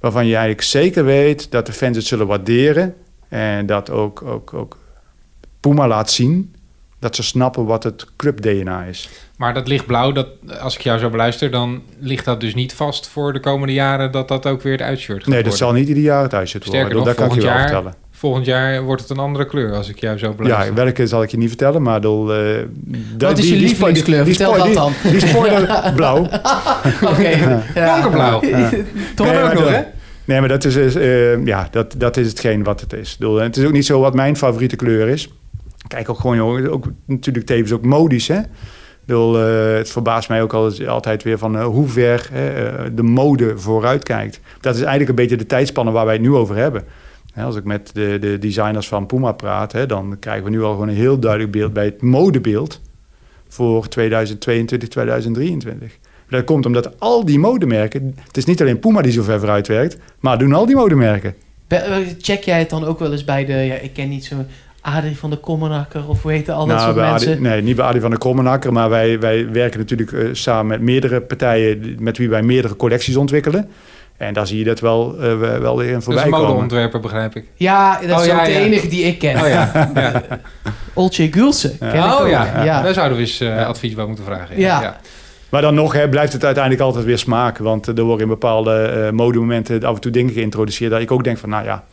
waarvan 0.00 0.26
je 0.26 0.32
eigenlijk 0.32 0.62
zeker 0.62 1.04
weet 1.04 1.50
dat 1.50 1.66
de 1.66 1.72
fans 1.72 1.96
het 1.96 2.06
zullen 2.06 2.26
waarderen... 2.26 2.94
en 3.28 3.66
dat 3.66 3.90
ook, 3.90 4.22
ook, 4.22 4.54
ook 4.54 4.78
Puma 5.60 5.88
laat 5.88 6.10
zien 6.10 6.54
dat 6.98 7.16
ze 7.16 7.22
snappen 7.22 7.64
wat 7.64 7.82
het 7.82 8.06
club-DNA 8.16 8.84
is. 8.84 9.08
Maar 9.36 9.54
dat 9.54 9.68
lichtblauw, 9.68 10.12
dat, 10.12 10.28
als 10.60 10.74
ik 10.74 10.80
jou 10.80 10.98
zo 10.98 11.10
beluister, 11.10 11.50
dan 11.50 11.82
ligt 11.98 12.24
dat 12.24 12.40
dus 12.40 12.54
niet 12.54 12.74
vast 12.74 13.08
voor 13.08 13.32
de 13.32 13.40
komende 13.40 13.72
jaren 13.72 14.12
dat 14.12 14.28
dat 14.28 14.46
ook 14.46 14.62
weer 14.62 14.72
het 14.72 14.82
uitshirt 14.82 15.18
gaat 15.18 15.26
Nee, 15.26 15.42
dat 15.42 15.52
worden. 15.52 15.58
zal 15.68 15.72
niet 15.72 15.88
ieder 15.88 16.02
jaar 16.02 16.22
het 16.22 16.34
uitshirt 16.34 16.64
worden. 16.64 16.80
Sterker 16.80 17.06
nog, 17.06 17.16
dat 17.16 17.26
kan 17.26 17.36
ik 17.36 17.42
je 17.42 17.48
wel 17.48 17.58
vertellen. 17.58 17.94
Volgend 18.22 18.46
jaar 18.46 18.82
wordt 18.82 19.02
het 19.02 19.10
een 19.10 19.18
andere 19.18 19.46
kleur 19.46 19.72
als 19.72 19.88
ik 19.88 19.98
jou 20.00 20.18
zo 20.18 20.32
beluister. 20.32 20.66
Ja, 20.66 20.74
welke 20.84 21.06
zal 21.06 21.22
ik 21.22 21.30
je 21.30 21.36
niet 21.36 21.48
vertellen, 21.48 21.82
maar 21.82 22.00
eh, 22.00 22.02
da- 23.16 23.26
Wat 23.28 23.38
is 23.38 23.48
je 23.48 23.56
lievelingskleur? 23.56 24.24
Vertel 24.24 24.52
dat 24.56 24.64
die- 25.02 25.10
Die 25.10 25.26
spoiler 25.26 25.82
blauw. 25.96 26.18
Oké. 27.10 27.28
ja. 27.74 27.92
Donkerblauw. 27.92 28.40
Toch 29.14 29.26
Nee, 29.26 29.42
ook 29.42 29.52
nog, 29.52 29.62
dat- 29.62 29.68
hè? 29.68 29.80
Nee, 30.24 30.40
maar 30.40 30.48
dat 30.48 30.64
is, 30.64 30.76
is, 30.76 30.94
eh, 30.94 31.44
ja, 31.46 31.68
dat, 31.70 31.94
dat 31.98 32.16
is 32.16 32.28
hetgeen 32.28 32.62
wat 32.62 32.80
het 32.80 32.92
is. 32.92 33.16
Bedoel, 33.16 33.36
Het 33.36 33.56
is 33.56 33.64
ook 33.64 33.72
niet 33.72 33.86
zo 33.86 34.00
wat 34.00 34.14
mijn 34.14 34.36
favoriete 34.36 34.76
kleur 34.76 35.08
is. 35.08 35.28
Kijk 35.88 36.08
ook 36.10 36.20
gewoon, 36.20 36.36
joh, 36.36 36.72
ook, 36.72 36.84
natuurlijk 37.06 37.46
tevens 37.46 37.72
ook 37.72 37.84
modisch, 37.84 38.28
hè. 38.28 38.38
Bedoel, 39.06 39.38
eh, 39.40 39.74
het 39.76 39.90
verbaast 39.90 40.28
mij 40.28 40.42
ook 40.42 40.52
al- 40.52 40.86
altijd 40.86 41.22
weer 41.22 41.38
van 41.38 41.62
hoe 41.62 41.88
ver 41.88 42.28
hè, 42.32 42.94
de 42.94 43.02
mode 43.02 43.58
vooruit 43.58 44.02
kijkt. 44.02 44.40
Dat 44.60 44.74
is 44.74 44.80
eigenlijk 44.80 45.08
een 45.10 45.14
beetje 45.14 45.36
de 45.36 45.46
tijdspanne 45.46 45.90
waar 45.90 46.04
wij 46.04 46.14
het 46.14 46.22
nu 46.22 46.34
over 46.34 46.56
hebben. 46.56 46.84
Als 47.36 47.56
ik 47.56 47.64
met 47.64 47.90
de, 47.94 48.16
de 48.20 48.38
designers 48.38 48.88
van 48.88 49.06
Puma 49.06 49.32
praat, 49.32 49.72
hè, 49.72 49.86
dan 49.86 50.16
krijgen 50.20 50.44
we 50.44 50.50
nu 50.50 50.62
al 50.62 50.72
gewoon 50.72 50.88
een 50.88 50.94
heel 50.94 51.18
duidelijk 51.18 51.52
beeld 51.52 51.72
bij 51.72 51.84
het 51.84 52.02
modebeeld 52.02 52.80
voor 53.48 53.88
2022, 53.88 54.88
2023. 54.88 55.98
Dat 56.28 56.44
komt 56.44 56.66
omdat 56.66 57.00
al 57.00 57.24
die 57.24 57.38
modemerken, 57.38 58.14
het 58.26 58.36
is 58.36 58.44
niet 58.44 58.60
alleen 58.60 58.78
Puma 58.78 59.02
die 59.02 59.12
zo 59.12 59.22
ver 59.22 59.38
vooruit 59.38 59.68
werkt, 59.68 59.96
maar 60.20 60.38
doen 60.38 60.52
al 60.52 60.66
die 60.66 60.76
modemerken. 60.76 61.34
Eh, 61.68 61.96
Check 62.20 62.42
jij 62.42 62.58
het 62.58 62.70
dan 62.70 62.84
ook 62.84 62.98
wel 62.98 63.12
eens 63.12 63.24
bij 63.24 63.44
de... 63.44 63.52
Ja, 63.52 63.74
ik 63.74 63.92
ken 63.92 64.08
niet 64.08 64.24
zo... 64.24 64.34
Adrie 64.80 65.16
van 65.16 65.30
de 65.30 65.36
Kommenakker 65.36 66.08
of 66.08 66.22
hoe 66.22 66.32
heet 66.32 66.48
al 66.50 66.66
dat 66.66 66.76
Nou, 66.76 66.92
soort 66.94 67.04
Adi- 67.06 67.10
mensen. 67.26 67.42
nee, 67.42 67.62
niet 67.62 67.76
bij 67.76 67.84
Adi 67.84 68.00
van 68.00 68.10
der 68.10 68.18
Krommenakker, 68.18 68.72
maar 68.72 68.88
wij, 68.90 69.20
wij 69.20 69.50
werken 69.50 69.78
natuurlijk 69.78 70.12
eh, 70.12 70.28
samen 70.32 70.66
met 70.66 70.80
meerdere 70.80 71.20
partijen 71.20 71.96
met 71.98 72.18
wie 72.18 72.28
wij 72.28 72.42
meerdere 72.42 72.76
collecties 72.76 73.16
ontwikkelen. 73.16 73.68
En 74.16 74.34
daar 74.34 74.46
zie 74.46 74.58
je 74.58 74.64
dat 74.64 74.80
wel, 74.80 75.16
eh, 75.20 75.38
wel 75.58 75.76
weer 75.76 75.86
in 75.86 75.92
dat 75.92 75.98
is 75.98 76.04
voorbij 76.04 76.24
een 76.24 76.30
komen. 76.30 76.48
modeontwerper, 76.48 77.00
begrijp 77.00 77.36
ik. 77.36 77.44
Ja, 77.54 77.92
dat 77.92 78.02
is 78.02 78.10
Oh, 78.10 78.20
ook 78.20 78.24
ja, 78.26 78.44
de 78.44 78.50
ja. 78.50 78.58
enige 78.58 78.88
die 78.88 79.04
ik 79.04 79.18
ken. 79.18 79.40
Oh 79.42 79.48
ja, 79.48 79.70
ja. 79.94 80.22
Olcay 80.94 81.28
Gulsen. 81.32 81.78
ken 81.78 81.88
ik 81.94 82.04
oh 82.04 82.20
ook. 82.20 82.28
ja. 82.28 82.64
ja. 82.64 82.82
daar 82.82 82.94
zouden 82.94 83.16
we 83.16 83.22
eens 83.22 83.40
eh, 83.40 83.66
advies 83.66 83.94
bij 83.94 84.04
moeten 84.06 84.24
vragen. 84.24 84.58
Ja. 84.58 84.96
Maar 85.48 85.62
dan 85.62 85.74
nog 85.74 85.92
hè, 85.92 86.08
blijft 86.08 86.32
het 86.32 86.44
uiteindelijk 86.44 86.84
altijd 86.84 87.04
weer 87.04 87.18
smaak. 87.18 87.58
Want 87.58 87.88
eh, 87.88 87.96
er 87.98 88.02
worden 88.02 88.22
in 88.22 88.28
bepaalde 88.28 88.82
eh 88.82 89.10
modemomenten 89.10 89.84
af 89.84 89.94
en 89.94 90.00
toe 90.00 90.10
dingen 90.12 90.32
geïntroduceerd... 90.32 90.90
dat 90.90 91.00
ik 91.00 91.10
ook 91.10 91.24
denk 91.24 91.38
van, 91.38 91.48
nou 91.48 91.64
ja... 91.64 91.84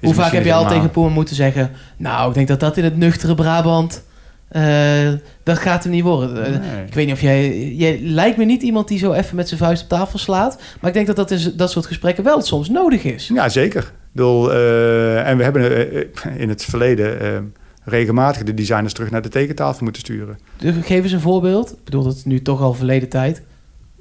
Hoe 0.00 0.14
vaak 0.14 0.32
heb 0.32 0.44
je 0.44 0.52
al 0.52 0.58
helemaal- 0.58 0.74
tegen 0.78 0.90
Puma 0.90 1.08
moeten 1.08 1.34
zeggen... 1.36 1.70
Nou, 1.96 2.28
ik 2.28 2.34
denk 2.34 2.48
dat 2.48 2.60
dat 2.60 2.76
in 2.76 2.84
het 2.84 2.96
nuchtere 2.96 3.34
Brabant... 3.34 4.02
eh, 4.48 5.12
dat 5.42 5.58
gaat 5.58 5.82
hem 5.82 5.92
niet 5.92 6.02
worden. 6.02 6.44
Eh, 6.44 6.50
Nee. 6.50 6.84
Ik 6.86 6.94
weet 6.94 7.06
niet 7.06 7.14
of 7.14 7.20
jij... 7.20 7.68
Jij 7.72 8.00
lijkt 8.00 8.36
me 8.36 8.44
niet 8.44 8.62
iemand 8.62 8.88
die 8.88 8.98
zo 8.98 9.12
even 9.12 9.36
met 9.36 9.48
zijn 9.48 9.60
vuist 9.60 9.82
op 9.82 9.88
tafel 9.88 10.18
slaat. 10.18 10.60
Maar 10.80 10.88
ik 10.90 10.94
denk 10.94 11.06
dat 11.06 11.16
dat, 11.16 11.30
is, 11.30 11.54
dat 11.54 11.70
soort 11.70 11.86
gesprekken 11.86 12.24
wel 12.24 12.40
soms 12.42 12.68
nodig 12.68 13.04
is. 13.04 13.30
Ja, 13.34 13.48
zeker. 13.48 13.82
Ik 13.82 14.14
bedoel, 14.24 14.52
eh, 14.52 15.28
en 15.28 15.36
we 15.36 15.42
hebben 15.42 15.92
in 16.38 16.48
het 16.48 16.64
verleden... 16.64 17.52
regelmatig 17.84 18.42
de 18.42 18.54
designers 18.54 18.92
terug 18.92 19.10
naar 19.10 19.22
de 19.22 19.28
tekentafel 19.28 19.82
moeten 19.82 20.02
sturen. 20.02 20.38
Dus 20.56 20.74
Geef 20.82 21.02
eens 21.02 21.12
een 21.12 21.20
voorbeeld. 21.20 21.70
Ik 21.70 21.84
bedoel, 21.84 22.02
dat 22.02 22.14
is 22.16 22.24
nu 22.24 22.42
toch 22.42 22.60
al 22.60 22.74
verleden 22.74 23.08
tijd. 23.08 23.42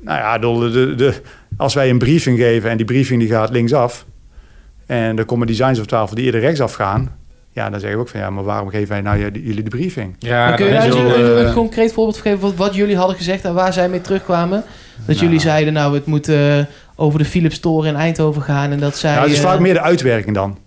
Nou 0.01 0.19
ja, 0.19 0.37
de, 0.37 0.69
de, 0.71 0.95
de, 0.95 1.21
als 1.57 1.73
wij 1.73 1.89
een 1.89 1.97
briefing 1.97 2.37
geven 2.37 2.69
en 2.69 2.77
die 2.77 2.85
briefing 2.85 3.19
die 3.19 3.29
gaat 3.29 3.49
linksaf... 3.49 4.05
en 4.85 5.17
er 5.17 5.25
komen 5.25 5.47
designs 5.47 5.79
op 5.79 5.87
tafel 5.87 6.15
die 6.15 6.25
eerder 6.25 6.41
rechtsaf 6.41 6.73
gaan... 6.73 7.15
ja, 7.57 7.69
dan 7.69 7.79
zeggen 7.79 7.99
we 7.99 8.05
ook 8.05 8.11
van 8.11 8.19
ja, 8.19 8.29
maar 8.29 8.43
waarom 8.43 8.69
geven 8.69 8.87
wij 8.87 9.01
nou 9.01 9.19
jullie 9.19 9.63
de 9.63 9.69
briefing? 9.69 10.15
Ja, 10.19 10.47
maar 10.47 10.55
kun 10.55 10.65
je 10.65 10.71
daar 10.71 10.91
een, 10.91 11.19
een, 11.19 11.37
eh, 11.37 11.47
een 11.47 11.53
concreet 11.53 11.93
voorbeeld 11.93 12.17
geven... 12.17 12.39
Wat, 12.39 12.55
wat 12.55 12.75
jullie 12.75 12.97
hadden 12.97 13.15
gezegd 13.15 13.45
en 13.45 13.53
waar 13.53 13.73
zij 13.73 13.89
mee 13.89 14.01
terugkwamen? 14.01 14.63
Dat 15.05 15.15
Nou. 15.15 15.19
jullie 15.19 15.39
zeiden, 15.39 15.73
nou, 15.73 15.93
het 15.93 16.05
moet 16.05 16.29
eh, 16.29 16.59
over 16.95 17.19
de 17.19 17.25
Philips 17.25 17.59
Toren 17.59 17.89
in 17.89 17.95
Eindhoven 17.95 18.41
gaan... 18.41 18.71
en 18.71 18.79
dat 18.79 18.97
zij... 18.97 19.11
Nou, 19.11 19.23
het 19.23 19.31
is 19.31 19.39
eh, 19.39 19.45
vaak 19.45 19.59
meer 19.59 19.73
de 19.73 19.81
uitwerking 19.81 20.35
dan. 20.35 20.57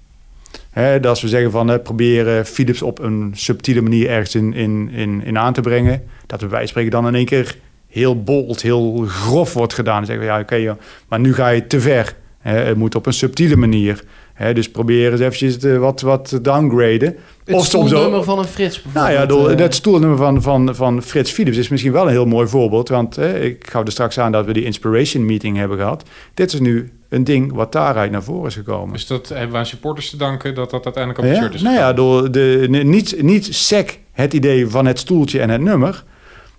Hè, 0.70 1.00
dat 1.00 1.10
als 1.10 1.22
we 1.22 1.28
zeggen 1.28 1.50
van 1.50 1.70
eh, 1.70 1.82
proberen 1.82 2.46
Philips 2.46 2.82
op 2.82 2.98
een 2.98 3.32
subtiele 3.34 3.80
manier 3.80 4.08
ergens 4.08 4.34
in, 4.34 4.54
in, 4.54 4.90
in, 4.92 5.24
in 5.24 5.38
aan 5.38 5.52
te 5.52 5.60
brengen. 5.60 6.02
Dat 6.26 6.40
we 6.40 6.46
bij 6.46 6.66
spreken 6.66 6.90
dan 6.90 7.06
in 7.06 7.14
één 7.14 7.24
keer 7.24 7.56
heel 7.88 8.22
bold, 8.22 8.62
heel 8.62 9.04
grof 9.08 9.52
wordt 9.52 9.74
gedaan. 9.74 9.96
Dan 9.96 10.06
zeggen 10.06 10.24
we 10.24 10.32
ja, 10.32 10.40
oké, 10.40 10.76
maar 11.08 11.20
nu 11.20 11.34
ga 11.34 11.48
je 11.48 11.66
te 11.66 11.80
ver. 11.80 12.14
Hè, 12.38 12.58
het 12.58 12.76
moet 12.76 12.94
op 12.94 13.06
een 13.06 13.12
subtiele 13.12 13.56
manier. 13.56 14.04
Hè, 14.40 14.54
dus 14.54 14.70
probeer 14.70 15.10
eens 15.12 15.20
eventjes 15.20 15.54
het, 15.54 15.64
eh, 15.64 15.78
wat, 15.78 16.00
wat 16.00 16.38
downgraden. 16.42 17.16
Het 17.44 17.54
of 17.54 17.64
stoelnummer 17.64 18.24
van 18.24 18.38
een 18.38 18.44
Frits 18.44 18.82
Nou 18.94 19.12
ja, 19.12 19.26
eh, 19.26 19.56
dat 19.56 19.74
stoelnummer 19.74 20.18
van, 20.18 20.42
van, 20.42 20.74
van 20.74 21.02
Frits 21.02 21.30
Philips 21.30 21.56
is 21.56 21.68
misschien 21.68 21.92
wel 21.92 22.04
een 22.04 22.10
heel 22.10 22.26
mooi 22.26 22.48
voorbeeld. 22.48 22.88
Want 22.88 23.18
eh, 23.18 23.44
ik 23.44 23.66
gaf 23.70 23.84
er 23.84 23.92
straks 23.92 24.18
aan 24.18 24.32
dat 24.32 24.46
we 24.46 24.52
die 24.52 24.64
Inspiration 24.64 25.26
Meeting 25.26 25.56
hebben 25.56 25.78
gehad. 25.78 26.04
Dit 26.34 26.52
is 26.52 26.60
nu 26.60 26.92
een 27.08 27.24
ding 27.24 27.52
wat 27.52 27.72
daaruit 27.72 28.10
naar 28.10 28.22
voren 28.22 28.46
is 28.46 28.54
gekomen. 28.54 28.92
Dus 28.92 29.06
dat 29.06 29.28
hebben 29.28 29.50
we 29.50 29.56
aan 29.56 29.66
supporters 29.66 30.10
te 30.10 30.16
danken 30.16 30.54
dat 30.54 30.70
dat 30.70 30.84
uiteindelijk 30.84 31.24
op 31.24 31.30
het 31.30 31.36
Ja, 31.36 31.42
shirt 31.42 31.54
is 31.54 31.62
nou 31.62 31.76
ja, 31.76 31.92
door 31.92 32.30
de, 32.30 32.66
niet, 32.84 33.22
niet 33.22 33.54
sec 33.54 33.98
het 34.12 34.34
idee 34.34 34.68
van 34.68 34.86
het 34.86 34.98
stoeltje 34.98 35.40
en 35.40 35.50
het 35.50 35.60
nummer. 35.60 36.04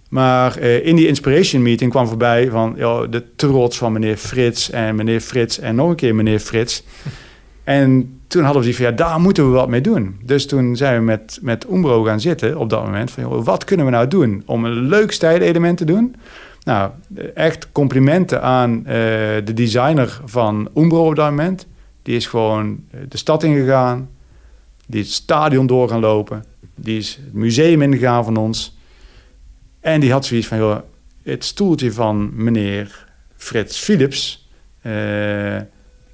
Maar 0.09 0.57
eh, 0.57 0.85
in 0.85 0.95
die 0.95 1.07
inspiration 1.07 1.61
meeting 1.61 1.91
kwam 1.91 2.07
voorbij 2.07 2.49
van 2.49 2.73
de 3.09 3.23
trots 3.35 3.77
van 3.77 3.91
meneer 3.91 4.17
Frits 4.17 4.69
en 4.69 4.95
meneer 4.95 5.19
Frits 5.19 5.59
en 5.59 5.75
nog 5.75 5.89
een 5.89 5.95
keer 5.95 6.15
meneer 6.15 6.39
Frits. 6.39 6.83
En 7.63 8.21
toen 8.27 8.43
hadden 8.43 8.61
we 8.61 8.67
die 8.67 8.75
van 8.77 8.85
ja, 8.85 8.91
daar 8.91 9.19
moeten 9.19 9.45
we 9.45 9.51
wat 9.51 9.69
mee 9.69 9.81
doen. 9.81 10.19
Dus 10.23 10.47
toen 10.47 10.75
zijn 10.75 10.97
we 10.97 11.03
met, 11.03 11.39
met 11.41 11.65
Umbro 11.71 12.03
gaan 12.03 12.19
zitten 12.19 12.57
op 12.57 12.69
dat 12.69 12.85
moment 12.85 13.11
van 13.11 13.23
joh, 13.23 13.45
wat 13.45 13.63
kunnen 13.63 13.85
we 13.85 13.91
nou 13.91 14.07
doen 14.07 14.43
om 14.45 14.65
een 14.65 14.87
leuk 14.87 15.11
stijlelement 15.11 15.77
te 15.77 15.85
doen? 15.85 16.15
Nou, 16.63 16.91
echt 17.33 17.71
complimenten 17.71 18.41
aan 18.41 18.77
eh, 18.77 18.93
de 19.43 19.53
designer 19.53 20.21
van 20.25 20.69
Umbro 20.75 21.07
op 21.07 21.15
dat 21.15 21.29
moment. 21.29 21.67
Die 22.01 22.15
is 22.15 22.27
gewoon 22.27 22.83
eh, 22.91 22.99
de 23.09 23.17
stad 23.17 23.43
ingegaan. 23.43 24.09
Die 24.87 24.99
is 24.99 25.05
het 25.05 25.15
stadion 25.15 25.67
door 25.67 25.89
gaan 25.89 25.99
lopen. 25.99 26.43
Die 26.75 26.97
is 26.97 27.19
het 27.23 27.33
museum 27.33 27.81
ingegaan 27.81 28.23
van 28.23 28.37
ons. 28.37 28.77
En 29.79 29.99
die 29.99 30.11
had 30.11 30.25
zoiets 30.25 30.47
van, 30.47 30.57
joh, 30.57 30.77
het 31.23 31.45
stoeltje 31.45 31.93
van 31.93 32.31
meneer 32.33 33.07
Frits 33.35 33.79
Philips, 33.79 34.49
eh, 34.81 35.57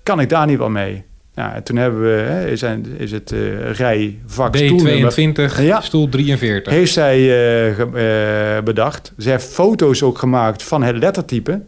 kan 0.03 0.19
ik 0.19 0.29
daar 0.29 0.47
niet 0.47 0.57
wel 0.57 0.69
mee? 0.69 1.03
Nou, 1.37 1.53
en 1.53 1.63
toen 1.63 1.75
hebben 1.75 2.01
we, 2.01 2.07
hè, 2.07 2.47
is, 2.49 2.63
is 2.97 3.11
het 3.11 3.31
eh 3.31 3.71
rij 3.71 4.19
vak 4.25 4.55
stoelnummer, 4.55 5.11
D22, 5.11 5.61
Ja. 5.61 5.81
stoel 5.81 6.09
43. 6.09 6.73
heeft 6.73 6.93
zij 6.93 7.17
eh, 7.17 8.57
eh, 8.57 8.63
bedacht. 8.63 9.13
Ze 9.17 9.29
heeft 9.29 9.45
foto's 9.45 10.03
ook 10.03 10.17
gemaakt 10.17 10.63
van 10.63 10.83
het 10.83 10.97
lettertype, 10.97 11.61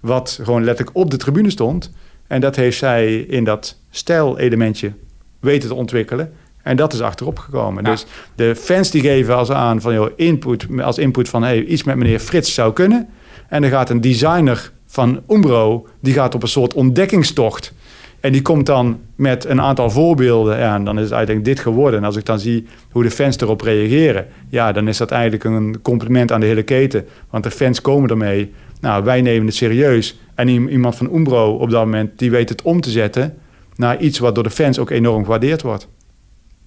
wat 0.00 0.38
gewoon 0.42 0.64
letterlijk 0.64 0.96
op 0.96 1.10
de 1.10 1.16
tribune 1.16 1.50
stond. 1.50 1.92
En 2.26 2.40
dat 2.40 2.56
heeft 2.56 2.78
zij 2.78 3.16
in 3.16 3.44
dat 3.44 3.78
stijlelementje 3.90 4.92
weten 5.40 5.68
te 5.68 5.74
ontwikkelen. 5.74 6.32
En 6.62 6.76
dat 6.76 6.92
is 6.92 7.00
achterop 7.00 7.38
gekomen. 7.38 7.84
Ja. 7.84 7.90
Dus 7.90 8.06
de 8.34 8.56
fans 8.56 8.90
die 8.90 9.02
geven 9.02 9.36
als 9.36 9.50
aan 9.50 9.80
van 9.80 9.94
joh, 9.94 10.10
input, 10.16 10.66
als 10.82 10.98
input 10.98 11.28
van 11.28 11.42
hey, 11.42 11.64
iets 11.64 11.82
met 11.82 11.96
meneer 11.96 12.18
Frits 12.18 12.54
zou 12.54 12.72
kunnen. 12.72 13.08
En 13.48 13.60
dan 13.62 13.70
gaat 13.70 13.90
een 13.90 14.00
designer 14.00 14.70
van 14.86 15.22
Umbro, 15.28 15.86
die 16.00 16.14
gaat 16.14 16.34
op 16.34 16.42
een 16.42 16.48
soort 16.48 16.74
ontdekkingstocht. 16.74 17.72
En 18.20 18.32
die 18.32 18.42
komt 18.42 18.66
dan 18.66 19.00
met 19.14 19.44
een 19.44 19.60
aantal 19.60 19.90
voorbeelden. 19.90 20.58
Ja, 20.58 20.78
dan 20.78 20.96
is 20.96 21.04
het 21.04 21.12
eigenlijk 21.12 21.44
dit 21.44 21.60
geworden. 21.60 22.00
En 22.00 22.06
als 22.06 22.16
ik 22.16 22.24
dan 22.24 22.38
zie 22.38 22.66
hoe 22.90 23.02
de 23.02 23.10
fans 23.10 23.40
erop 23.40 23.60
reageren. 23.60 24.26
Ja, 24.48 24.72
dan 24.72 24.88
is 24.88 24.96
dat 24.96 25.10
eigenlijk 25.10 25.44
een 25.44 25.82
compliment 25.82 26.32
aan 26.32 26.40
de 26.40 26.46
hele 26.46 26.62
keten. 26.62 27.06
Want 27.30 27.44
de 27.44 27.50
fans 27.50 27.80
komen 27.80 28.10
ermee. 28.10 28.52
Nou, 28.80 29.04
wij 29.04 29.22
nemen 29.22 29.46
het 29.46 29.54
serieus. 29.54 30.18
En 30.34 30.48
iemand 30.48 30.96
van 30.96 31.14
Umbro 31.14 31.56
op 31.56 31.70
dat 31.70 31.84
moment, 31.84 32.18
die 32.18 32.30
weet 32.30 32.48
het 32.48 32.62
om 32.62 32.80
te 32.80 32.90
zetten... 32.90 33.34
naar 33.76 34.00
iets 34.00 34.18
wat 34.18 34.34
door 34.34 34.44
de 34.44 34.50
fans 34.50 34.78
ook 34.78 34.90
enorm 34.90 35.24
gewaardeerd 35.24 35.62
wordt. 35.62 35.88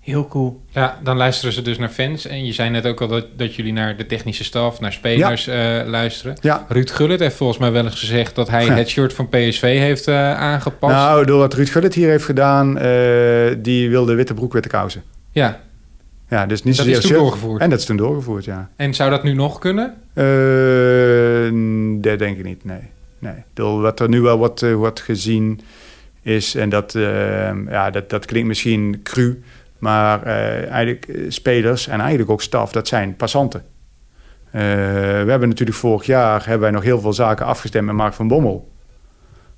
Heel 0.04 0.28
cool. 0.28 0.62
Ja, 0.72 1.00
dan 1.04 1.18
luisteren 1.18 1.54
ze 1.54 1.62
dus 1.62 1.78
naar 1.78 1.90
fans. 1.90 2.28
En 2.28 2.46
je 2.46 2.54
zei 2.54 2.70
net 2.70 2.86
ook 2.86 3.02
al 3.02 3.08
dat, 3.08 3.26
dat 3.36 3.56
jullie 3.56 3.74
naar 3.74 3.98
de 3.98 4.06
technische 4.06 4.44
staf, 4.44 4.80
naar 4.80 4.94
spelers 4.94 5.48
eh, 5.48 5.82
luisteren. 5.86 6.36
Ja. 6.42 6.66
Ruud 6.70 6.90
Gullit 6.92 7.20
heeft 7.20 7.36
volgens 7.36 7.60
mij 7.60 7.72
wel 7.72 7.86
eens 7.86 8.00
gezegd 8.00 8.36
dat 8.36 8.50
hij 8.50 8.66
Ja. 8.66 8.74
het 8.74 8.90
shirt 8.90 9.14
van 9.14 9.30
PSV 9.30 9.62
heeft 9.78 10.08
eh, 10.08 10.34
aangepast. 10.34 10.94
Nou, 10.96 11.26
door 11.26 11.40
wat 11.40 11.54
Ruud 11.54 11.70
Gullit 11.70 11.94
hier 11.94 12.10
heeft 12.10 12.26
gedaan... 12.26 12.78
eh, 12.78 13.56
die 13.58 13.90
wilde 13.90 14.14
witte 14.14 14.34
broek, 14.34 14.54
witte 14.54 14.70
kousen. 14.70 15.04
ja, 15.32 15.62
Ja, 16.30 16.46
dus 16.46 16.64
niet 16.64 16.76
dat 16.78 16.86
zozeer 16.86 16.94
is 17.02 17.08
toen 17.08 17.10
shirt. 17.12 17.22
doorgevoerd. 17.24 17.62
En 17.62 17.70
dat 17.70 17.80
is 17.80 17.86
toen 17.86 17.98
doorgevoerd, 17.98 18.46
ja. 18.46 18.70
En 18.76 18.94
zou 18.94 19.10
dat 19.10 19.24
nu 19.24 19.34
nog 19.34 19.60
kunnen? 19.60 19.94
Dat 22.02 22.20
denk 22.20 22.38
ik 22.38 22.44
niet, 22.44 22.66
nee. 22.66 22.82
nee. 23.20 23.34
Bedoel, 23.54 23.82
Wat 23.82 24.00
er 24.00 24.10
nu 24.10 24.22
wel 24.22 24.38
wordt, 24.38 24.72
wordt 24.74 25.02
gezien 25.02 25.62
is, 26.22 26.56
en 26.56 26.70
dat, 26.70 26.92
ja, 27.70 27.90
dat, 27.92 28.10
dat 28.10 28.26
klinkt 28.26 28.48
misschien 28.48 29.00
cru, 29.04 29.42
maar 29.84 30.24
eh, 30.24 30.70
eigenlijk 30.70 31.08
eh, 31.08 31.26
spelers 31.28 31.88
en 31.88 32.00
eigenlijk 32.00 32.30
ook 32.30 32.42
staf, 32.42 32.72
dat 32.72 32.88
zijn 32.88 33.16
passanten. 33.16 33.64
Eh, 34.52 34.62
we 35.24 35.26
hebben 35.28 35.50
natuurlijk 35.50 35.78
vorig 35.78 36.06
jaar 36.06 36.40
hebben 36.40 36.62
wij 36.62 36.72
nog 36.72 36.84
heel 36.84 37.00
veel 37.00 37.14
zaken 37.14 37.46
afgestemd 37.46 37.86
met 37.86 37.96
Mark 37.96 38.14
van 38.14 38.28
Bommel. 38.28 38.72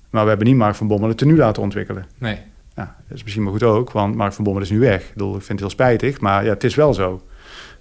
Maar 0.09 0.23
we 0.23 0.29
hebben 0.29 0.47
niet 0.47 0.55
Mark 0.55 0.75
van 0.75 0.87
Bommel 0.87 1.09
het 1.09 1.17
tenue 1.17 1.37
laten 1.37 1.61
ontwikkelen. 1.63 2.05
Nee. 2.17 2.37
Nou, 2.75 2.87
dat 3.07 3.17
is 3.17 3.23
misschien 3.23 3.43
maar 3.43 3.51
goed 3.51 3.63
ook, 3.63 3.91
want 3.91 4.15
Mark 4.15 4.33
van 4.33 4.43
Bommel 4.43 4.61
is 4.61 4.69
nu 4.69 4.79
weg. 4.79 5.01
Ik, 5.01 5.13
bedoel, 5.13 5.35
ik 5.35 5.41
vind 5.41 5.49
het 5.49 5.59
heel 5.59 5.69
spijtig, 5.69 6.19
maar 6.19 6.43
ja, 6.43 6.49
het 6.49 6.63
is 6.63 6.75
wel 6.75 6.93
zo. 6.93 7.21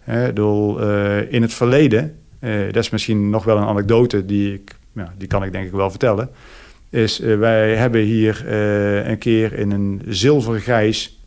Ik 0.06 0.26
bedoel, 0.26 0.80
in 1.28 1.42
het 1.42 1.54
verleden, 1.54 2.18
dat 2.40 2.76
is 2.76 2.90
misschien 2.90 3.30
nog 3.30 3.44
wel 3.44 3.56
een 3.56 3.66
anekdote 3.66 4.24
die, 4.24 4.54
ik, 4.54 4.76
ja, 4.92 5.12
die 5.16 5.28
kan 5.28 5.44
ik 5.44 5.52
denk 5.52 5.66
ik 5.66 5.72
wel 5.72 5.90
vertellen. 5.90 6.30
Is 6.90 7.18
wij 7.18 7.76
hebben 7.76 8.00
hier 8.00 8.52
een 9.08 9.18
keer 9.18 9.52
in 9.52 9.70
een 9.70 10.02
zilvergrijs 10.08 11.23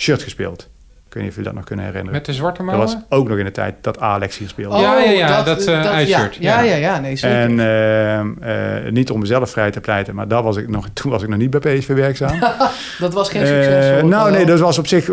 shirt 0.00 0.22
gespeeld. 0.22 0.68
Ik 1.06 1.16
weet 1.16 1.24
niet 1.24 1.32
of 1.34 1.38
jullie 1.38 1.50
dat 1.50 1.54
nog 1.60 1.68
kunnen 1.68 1.84
herinneren. 1.84 2.16
Met 2.18 2.26
de 2.26 2.32
zwarte 2.32 2.56
dat 2.62 2.66
mouwen? 2.66 2.86
was 2.86 3.18
ook 3.18 3.28
nog 3.28 3.38
in 3.38 3.44
de 3.44 3.50
tijd 3.50 3.74
dat 3.80 4.00
Alex 4.00 4.38
hier 4.38 4.48
speelde. 4.48 4.78
Ja, 4.78 4.98
ja, 4.98 5.10
ja, 5.10 5.42
dat, 5.42 5.64
eh, 5.64 5.80
uitshirt, 5.86 6.36
Ja, 6.40 6.60
ja. 6.60 6.70
ja, 6.70 6.76
ja, 6.76 7.00
nee, 7.00 7.16
zeker. 7.16 7.36
En 7.38 7.60
ehm, 7.60 8.42
eh, 8.84 8.92
niet 8.92 9.10
om 9.10 9.20
mezelf 9.20 9.50
vrij 9.50 9.70
te 9.70 9.80
pleiten, 9.80 10.14
maar 10.14 10.28
daar 10.28 10.42
was 10.42 10.56
ik 10.56 10.68
nog, 10.68 10.88
toen 10.92 11.10
was 11.10 11.22
ik 11.22 11.28
nog 11.28 11.38
niet 11.38 11.50
bij 11.50 11.60
PSV 11.78 11.88
werkzaam. 11.94 12.38
dat 12.98 13.12
was 13.14 13.28
geen 13.30 13.42
Eh, 13.42 13.48
succes. 13.48 14.00
hoor 14.00 14.08
nou 14.10 14.30
nee, 14.30 14.44
dat 14.46 14.58
was 14.60 14.78
op 14.78 14.86
zich 14.86 15.10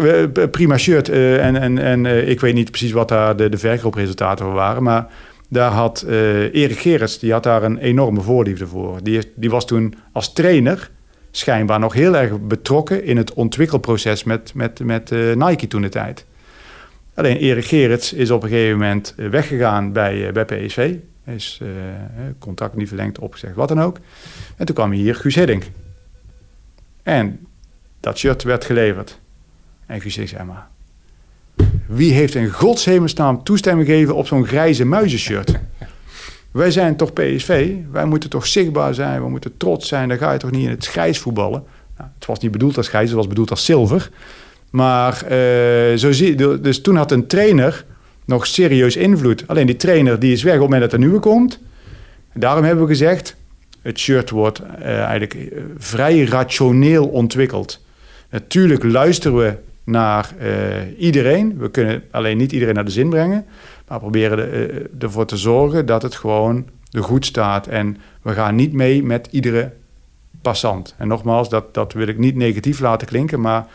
prima 0.52 0.78
shirt. 0.78 1.10
eh, 1.10 1.46
en 1.46 1.56
en, 1.62 1.78
en 1.78 2.06
eh, 2.06 2.30
ik 2.30 2.40
weet 2.40 2.54
niet 2.54 2.70
precies 2.70 2.92
wat 2.92 3.08
daar 3.10 3.36
de, 3.36 3.50
de 3.50 3.58
verkoopresultaten 3.58 4.46
voor 4.46 4.54
waren. 4.54 4.84
Maar 4.84 5.08
daar 5.50 5.72
had 5.72 6.02
eh, 6.08 6.42
Erik 6.54 6.80
Gerrits, 6.80 7.20
die 7.20 7.32
had 7.32 7.44
daar 7.44 7.64
een 7.64 7.78
enorme 7.78 8.22
voorliefde 8.22 8.68
voor. 8.68 9.00
Die, 9.04 9.18
is- 9.18 9.28
die 9.36 9.50
was 9.50 9.66
toen 9.66 9.94
als 10.14 10.34
trainer 10.34 10.90
schijnbaar 11.38 11.80
nog 11.80 11.94
heel 11.94 12.16
erg 12.16 12.42
betrokken 12.42 13.04
in 13.04 13.18
het 13.18 13.34
ontwikkelproces 13.34 14.24
met, 14.24 14.54
met, 14.54 14.80
met 14.80 15.12
eh, 15.12 15.36
Nike 15.36 15.68
toen 15.68 15.82
de 15.82 15.90
tijd. 15.90 16.26
Alleen 17.18 17.38
Erik 17.38 17.66
Gerrits 17.66 18.14
is 18.14 18.32
op 18.32 18.44
een 18.44 18.50
gegeven 18.50 18.78
moment 18.78 19.14
eh, 19.18 19.30
weggegaan 19.30 19.92
bij, 19.92 20.28
eh, 20.28 20.34
bij 20.34 20.46
PSV. 20.46 20.96
Is 21.26 21.60
eh, 21.62 21.68
contact 22.40 22.76
niet 22.76 22.88
verlengd, 22.88 23.20
opgezegd, 23.20 23.56
wat 23.56 23.68
dan 23.68 23.82
ook. 23.82 24.00
En 24.58 24.66
toen 24.66 24.76
kwam 24.76 24.92
hier 24.92 25.16
Guus 25.16 25.36
Hiddink. 25.36 25.64
En 27.04 27.48
dat 28.00 28.18
shirt 28.18 28.44
werd 28.44 28.66
geleverd. 28.66 29.20
En 29.86 30.02
Guus 30.02 30.16
Hiddink 30.16 30.38
zei 30.38 30.48
maar... 30.48 30.68
Wie 31.86 32.14
heeft 32.14 32.36
in 32.36 32.50
godshemelsnaam 32.50 33.44
toestemming 33.44 33.88
gegeven 33.88 34.16
op 34.16 34.28
zo'n 34.28 34.46
grijze 34.46 34.86
muizenshirt? 34.86 35.60
Wij 36.52 36.72
zijn 36.72 36.96
toch 36.96 37.14
PSV? 37.14 37.74
Wij 37.92 38.06
moeten 38.06 38.30
toch 38.30 38.48
zichtbaar 38.48 38.94
zijn? 38.94 39.22
We 39.22 39.30
moeten 39.30 39.58
trots 39.58 39.88
zijn? 39.88 40.08
Dan 40.08 40.18
ga 40.18 40.32
je 40.32 40.40
toch 40.40 40.52
niet 40.52 40.64
in 40.64 40.70
het 40.70 40.88
grijs 40.88 41.20
voetballen? 41.20 41.64
Nou, 41.98 42.10
het 42.16 42.26
was 42.26 42.40
niet 42.40 42.52
bedoeld 42.52 42.78
als 42.78 42.88
grijs, 42.88 43.08
het 43.08 43.18
was 43.18 43.28
bedoeld 43.28 43.50
als 43.50 43.66
zilver. 43.66 44.10
Maar 44.70 45.24
eh, 45.24 45.98
zo 45.98 46.12
zie, 46.12 46.60
dus 46.62 46.82
toen 46.82 46.96
had 46.96 47.12
een 47.12 47.28
trainer 47.28 47.86
nog 48.26 48.48
serieus 48.48 48.96
invloed. 48.96 49.44
Alleen 49.48 49.66
die 49.66 49.76
trainer 49.76 50.20
die 50.20 50.32
is 50.32 50.44
weg 50.44 50.54
op 50.54 50.60
het 50.60 50.70
moment 50.70 50.92
dat 50.92 51.00
er 51.00 51.06
nieuwe 51.06 51.20
komt. 51.20 51.60
Daarom 52.34 52.64
hebben 52.64 52.84
we 52.84 52.90
gezegd, 52.90 53.36
het 53.82 54.00
shirt 54.00 54.30
wordt 54.30 54.60
eh, 54.60 55.00
eigenlijk 55.00 55.34
eh, 55.34 55.62
vrij 55.78 56.24
rationeel 56.24 57.08
ontwikkeld. 57.08 57.86
Natuurlijk 58.30 58.84
luisteren 58.84 59.38
we 59.38 59.54
naar 59.84 60.34
iedereen. 60.98 61.58
We 61.58 61.72
kunnen 61.72 62.04
alleen 62.12 62.38
niet 62.38 62.52
iedereen 62.52 62.76
naar 62.76 62.86
de 62.86 62.92
zin 62.92 63.10
brengen. 63.10 63.46
Maar 63.88 64.00
proberen 64.00 64.52
eh, 64.52 65.04
ervoor 65.04 65.26
te 65.26 65.38
zorgen 65.38 65.86
dat 65.86 66.02
het 66.02 66.16
gewoon 66.16 66.66
er 66.92 67.04
goed 67.04 67.26
staat. 67.26 67.68
En 67.68 67.98
we 68.22 68.34
gaan 68.34 68.56
niet 68.56 68.74
mee 68.74 69.04
met 69.04 69.28
iedere 69.32 69.74
passant. 70.42 70.96
En 70.98 71.08
nogmaals, 71.08 71.50
dat, 71.50 71.74
dat 71.74 71.94
wil 71.94 72.08
ik 72.08 72.18
niet 72.18 72.36
negatief 72.36 72.80
laten 72.80 73.08
klinken, 73.08 73.42
maar 73.42 73.68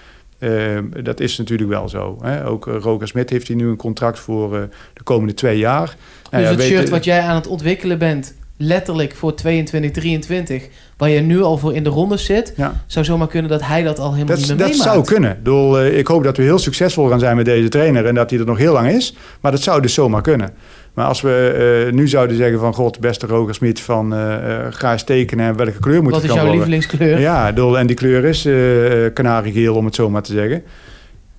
eh, 0.43 0.79
dat 1.03 1.21
is 1.21 1.39
natuurlijk 1.39 1.71
wel 1.71 1.89
zo. 1.89 2.19
Hè? 2.23 2.47
Ook 2.47 2.67
uh, 2.67 2.75
Roger 2.81 3.09
Smit 3.09 3.31
heeft 3.31 3.49
hier 3.49 3.57
nu 3.57 3.69
een 3.69 3.77
contract 3.77 4.19
voor 4.19 4.57
eh, 4.57 4.63
de 4.95 5.03
komende 5.03 5.35
twee 5.35 5.59
jaar. 5.59 5.97
Dus 6.31 6.49
het 6.49 6.63
shirt 6.63 6.89
wat 6.89 7.05
jij 7.05 7.21
aan 7.21 7.35
het 7.35 7.47
ontwikkelen 7.47 7.99
bent, 7.99 8.35
letterlijk 8.57 9.15
voor 9.15 9.35
22, 9.35 9.91
23, 9.91 10.69
waar 11.03 11.11
je 11.11 11.21
nu 11.21 11.43
al 11.43 11.59
voor 11.59 11.75
in 11.75 11.83
de 11.85 11.91
ronde 11.91 12.17
zit, 12.17 12.53
Ja. 12.57 12.85
zou 12.87 13.05
zomaar 13.05 13.27
kunnen 13.27 13.51
dat 13.51 13.63
hij 13.63 13.83
dat 13.83 13.99
al 13.99 14.13
helemaal 14.13 14.27
Dat, 14.27 14.37
niet 14.39 14.49
meer 14.49 14.57
dat 14.57 14.69
meemaakt. 14.69 14.91
zou 14.91 15.05
kunnen. 15.05 15.31
Ik, 15.31 15.37
bedoel, 15.37 15.79
eh, 15.81 15.99
ik 15.99 16.07
hoop 16.07 16.25
dat 16.25 16.37
we 16.37 16.43
heel 16.43 16.59
succesvol 16.59 17.09
gaan 17.09 17.19
zijn 17.19 17.37
met 17.37 17.45
deze 17.45 17.69
trainer 17.69 18.07
en 18.07 18.15
dat 18.15 18.31
hij 18.31 18.39
er 18.39 18.47
nog 18.47 18.59
heel 18.59 18.73
lang 18.73 18.89
is. 18.89 19.17
Maar 19.41 19.51
dat 19.53 19.61
zou 19.61 19.81
dus 19.83 19.95
zomaar 19.95 20.23
kunnen. 20.23 20.51
Maar 20.95 21.07
als 21.07 21.21
we 21.21 21.85
eh, 21.87 21.93
nu 21.93 22.09
zouden 22.09 22.37
zeggen 22.37 22.59
van... 22.59 22.75
God, 22.75 23.01
beste 23.01 23.27
Roger 23.27 23.55
Smit, 23.55 23.81
van 23.81 24.15
eh, 24.15 24.57
ga 24.71 24.93
eens 24.93 25.05
tekenen 25.05 25.47
en 25.47 25.57
welke 25.57 25.79
kleur 25.79 26.03
moet 26.03 26.13
Wat 26.13 26.23
het 26.23 26.31
is 26.31 26.37
gaan 26.37 26.47
jouw 26.47 26.55
worden? 26.55 26.69
lievelingskleur? 26.75 27.21
Ja, 27.21 27.47
bedoel, 27.47 27.79
en 27.79 27.87
die 27.87 27.97
kleur 27.97 28.25
is 28.25 28.45
eh 28.45 29.13
kanariegeel, 29.15 29.75
om 29.75 29.85
het 29.85 29.95
zo 29.95 30.11
maar 30.11 30.23
te 30.23 30.33
zeggen. 30.33 30.63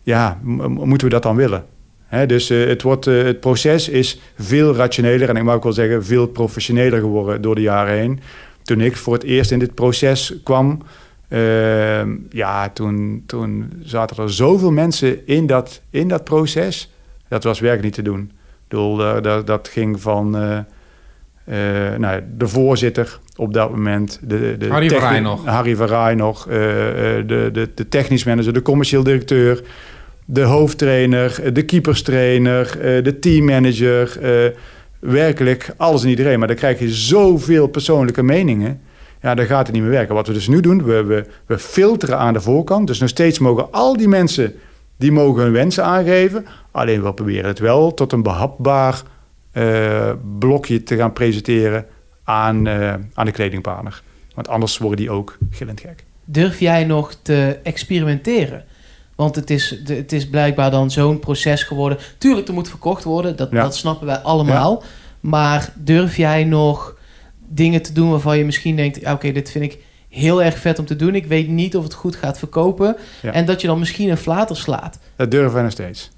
Ja, 0.04 0.38
moeten 0.68 1.08
we 1.08 1.14
dat 1.14 1.24
dan 1.24 1.36
willen? 1.36 1.64
Dus 2.28 2.50
het, 2.50 2.82
wordt, 2.82 3.06
het 3.06 3.40
proces 3.40 3.90
is 3.90 4.20
veel 4.40 4.76
rationeler 4.76 5.30
en 5.30 5.36
ik 5.36 5.44
mag 5.44 5.56
ook 5.56 5.64
wel 5.64 5.74
zeggen 5.74 6.06
veel 6.06 6.28
professioneler 6.28 7.00
geworden 7.00 7.42
door 7.42 7.56
de 7.56 7.62
jaren 7.62 7.98
heen. 7.98 8.20
Toen 8.64 8.82
ik 8.82 8.96
voor 8.98 9.14
het 9.14 9.24
eerst 9.24 9.52
in 9.52 9.60
dit 9.60 9.74
proces 9.74 10.34
kwam, 10.44 10.82
eh, 11.28 12.04
ja, 12.30 12.70
toen, 12.70 13.24
toen 13.26 13.72
zaten 13.82 14.24
er 14.24 14.34
zoveel 14.34 14.72
mensen 14.72 15.28
in 15.28 15.48
dat, 15.48 15.82
in 15.90 16.08
dat 16.08 16.24
proces. 16.24 16.92
Dat 17.28 17.44
was 17.44 17.60
werk 17.60 17.82
niet 17.82 17.94
te 17.94 18.02
doen. 18.02 18.22
Ik 18.22 18.80
bedoel, 18.80 18.96
dat, 18.96 19.24
dat, 19.24 19.48
dat 19.48 19.68
ging 19.68 20.02
van 20.02 20.38
eh, 20.38 20.58
eh, 21.46 22.00
nou, 22.00 22.22
de 22.38 22.48
voorzitter 22.48 23.20
op 23.36 23.54
dat 23.54 23.70
moment. 23.72 24.20
De, 24.22 24.56
de 24.58 24.68
Harry 24.68 24.88
Rij 24.88 25.20
nog. 25.20 25.46
Harry 25.46 25.74
Rij 25.74 26.16
nog. 26.16 26.48
eh, 26.48 27.18
eh, 27.18 27.28
de, 27.28 27.50
de, 27.54 27.70
de 27.76 27.88
technisch 27.88 28.24
manager, 28.24 28.54
de 28.54 28.62
commercieel 28.62 29.04
directeur. 29.04 29.62
De 30.26 30.42
hoofdtrainer, 30.42 31.54
de 31.54 31.64
keeperstrainer, 31.64 32.80
eh, 32.80 33.04
de 33.04 33.20
teammanager. 33.20 34.20
Werkelijk 35.04 35.74
alles 35.78 36.04
en 36.04 36.10
iedereen. 36.10 36.40
Maar 36.40 36.48
dan 36.48 36.58
krijg 36.58 36.80
je 36.80 36.94
zoveel 36.94 37.68
persoonlijke 37.68 38.24
meningen. 38.24 38.82
Ja, 39.22 39.36
dan 39.36 39.46
gaat 39.46 39.66
het 39.66 39.76
niet 39.76 39.84
meer 39.84 39.92
werken. 39.92 40.16
Wat 40.16 40.28
we 40.28 40.34
dus 40.34 40.48
nu 40.48 40.62
doen, 40.62 40.84
we, 40.84 41.04
we, 41.04 41.26
we 41.46 41.60
filteren 41.60 42.18
aan 42.18 42.34
de 42.34 42.42
voorkant. 42.42 42.88
Dus 42.88 43.00
nog 43.00 43.10
steeds 43.10 43.40
mogen 43.40 43.72
al 43.72 43.98
die 43.98 44.08
mensen, 44.08 44.54
die 44.98 45.12
mogen 45.12 45.44
hun 45.44 45.52
wensen 45.52 45.84
aangeven. 45.84 46.46
Alleen 46.72 47.04
we 47.04 47.14
proberen 47.14 47.46
het 47.46 47.60
wel 47.60 47.94
tot 47.94 48.12
een 48.12 48.24
behapbaar 48.24 49.02
eh, 49.52 50.12
blokje 50.40 50.84
te 50.84 50.96
gaan 50.96 51.14
presenteren 51.14 51.86
aan, 52.24 52.68
eh, 52.68 52.94
aan 53.14 53.26
de 53.26 53.32
kledingpaner. 53.32 54.02
Want 54.36 54.48
anders 54.48 54.78
worden 54.78 54.98
die 54.98 55.12
ook 55.12 55.38
gillend 55.52 55.80
gek. 55.80 56.04
Durf 56.26 56.60
jij 56.60 56.84
nog 56.84 57.16
te 57.22 57.60
experimenteren? 57.64 58.66
Want 59.24 59.36
het 59.36 59.50
is, 59.50 59.80
het 59.86 60.12
is 60.12 60.30
blijkbaar 60.30 60.72
dan 60.72 60.92
zo'n 60.92 61.20
proces 61.20 61.64
geworden. 61.64 61.98
Tuurlijk, 62.18 62.48
er 62.48 62.54
moet 62.54 62.70
verkocht 62.70 63.04
worden. 63.04 63.36
Dat, 63.36 63.52
Ja. 63.52 63.62
dat 63.64 63.76
snappen 63.76 64.08
wij 64.08 64.18
allemaal. 64.18 64.84
Maar 65.20 65.74
durf 65.76 66.18
jij 66.18 66.44
nog 66.44 66.96
dingen 67.48 67.82
te 67.82 67.94
doen 67.94 68.10
waarvan 68.10 68.38
je 68.38 68.46
misschien 68.46 68.76
denkt... 68.76 69.00
ja, 69.02 69.14
oké, 69.14 69.32
dit 69.32 69.52
vind 69.52 69.64
ik 69.64 69.78
heel 70.10 70.44
erg 70.44 70.58
vet 70.58 70.80
om 70.80 70.86
te 70.86 70.96
doen. 70.96 71.16
Ik 71.16 71.26
weet 71.26 71.48
niet 71.48 71.76
of 71.78 71.84
het 71.84 71.94
goed 71.94 72.16
gaat 72.16 72.38
verkopen. 72.40 72.96
Ja. 73.22 73.32
En 73.32 73.46
dat 73.46 73.62
je 73.62 73.68
dan 73.68 73.80
misschien 73.80 74.10
een 74.10 74.18
flater 74.18 74.58
slaat. 74.58 75.00
Dat 75.16 75.32
durven 75.32 75.54
wij 75.54 75.64
nog 75.64 75.72
steeds, 75.72 76.12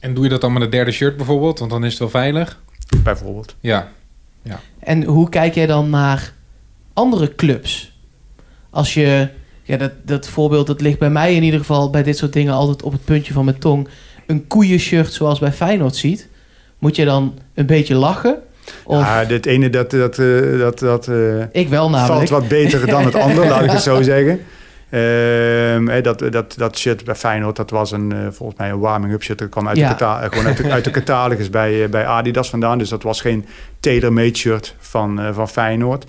En 0.00 0.14
doe 0.14 0.24
je 0.24 0.30
dat 0.30 0.40
dan 0.40 0.52
met 0.52 0.62
een 0.62 0.70
derde 0.70 0.90
shirt 0.90 1.16
bijvoorbeeld? 1.16 1.58
Want 1.58 1.70
dan 1.70 1.84
is 1.84 1.90
het 1.90 1.98
wel 1.98 2.08
veilig. 2.10 2.60
bijvoorbeeld. 3.02 3.54
Ja. 3.60 3.88
En 4.78 5.04
hoe 5.04 5.28
kijk 5.28 5.54
jij 5.54 5.66
dan 5.66 5.90
naar 5.90 6.32
andere 6.92 7.34
clubs? 7.34 7.96
Als 8.70 8.94
je, 8.94 9.28
ja, 9.62 9.76
dat, 9.76 9.90
dat 10.02 10.28
voorbeeld, 10.28 10.66
dat 10.66 10.80
ligt 10.80 10.98
bij 10.98 11.10
mij 11.10 11.34
in 11.34 11.42
ieder 11.42 11.60
geval 11.60 11.90
bij 11.90 12.02
dit 12.02 12.16
soort 12.18 12.32
dingen 12.32 12.52
altijd 12.52 12.82
op 12.82 12.92
het 12.92 13.04
puntje 13.04 13.32
van 13.32 13.44
mijn 13.44 13.58
tong. 13.58 13.88
Een 14.26 14.46
koeienshirt 14.46 15.12
zoals 15.12 15.38
bij 15.38 15.52
Feyenoord 15.52 15.96
ziet, 15.96 16.28
moet 16.78 16.96
je 16.96 17.04
dan 17.04 17.38
een 17.54 17.66
beetje 17.66 17.94
lachen? 17.94 18.38
Of 18.84 19.00
Ja, 19.00 19.24
dit 19.24 19.46
ene, 19.46 19.70
dat, 19.70 19.90
dat, 19.90 20.18
eh, 20.18 20.58
dat, 20.58 20.78
dat 20.78 21.08
eh, 21.08 21.40
ik 21.52 21.68
wel 21.68 21.90
namelijk. 21.90 22.28
valt 22.28 22.40
wat 22.40 22.48
beter 22.48 22.86
dan 22.86 23.04
het 23.04 23.14
andere, 23.14 23.48
laat 23.48 23.64
ik 23.64 23.70
het 23.70 23.82
zo 23.82 24.02
zeggen. 24.12 24.40
Ehm, 24.90 26.02
dat, 26.02 26.18
dat, 26.32 26.54
dat 26.56 26.78
shirt 26.78 27.04
bij 27.04 27.14
Feyenoord, 27.14 27.56
dat 27.56 27.70
was 27.70 27.90
een, 27.90 28.12
eh, 28.12 28.18
volgens 28.30 28.58
mij 28.58 28.70
een 28.70 28.78
warming-up 28.78 29.22
shirt. 29.22 29.38
Dat 29.38 29.48
kwam 29.48 29.68
uit, 29.68 29.76
Ja. 29.76 29.94
de, 29.94 30.04
eh, 30.04 30.22
gewoon 30.30 30.46
uit, 30.46 30.56
de, 30.56 30.70
uit 30.70 30.84
de 30.84 30.90
catalogus 30.90 31.50
bij, 31.50 31.88
bij 31.88 32.06
Adidas 32.06 32.50
vandaan. 32.50 32.78
Dus 32.78 32.88
dat 32.88 33.02
was 33.02 33.20
geen 33.20 33.46
tailor-made 33.80 34.36
shirt 34.36 34.74
van, 34.78 35.20
van 35.32 35.48
Feyenoord. 35.48 36.04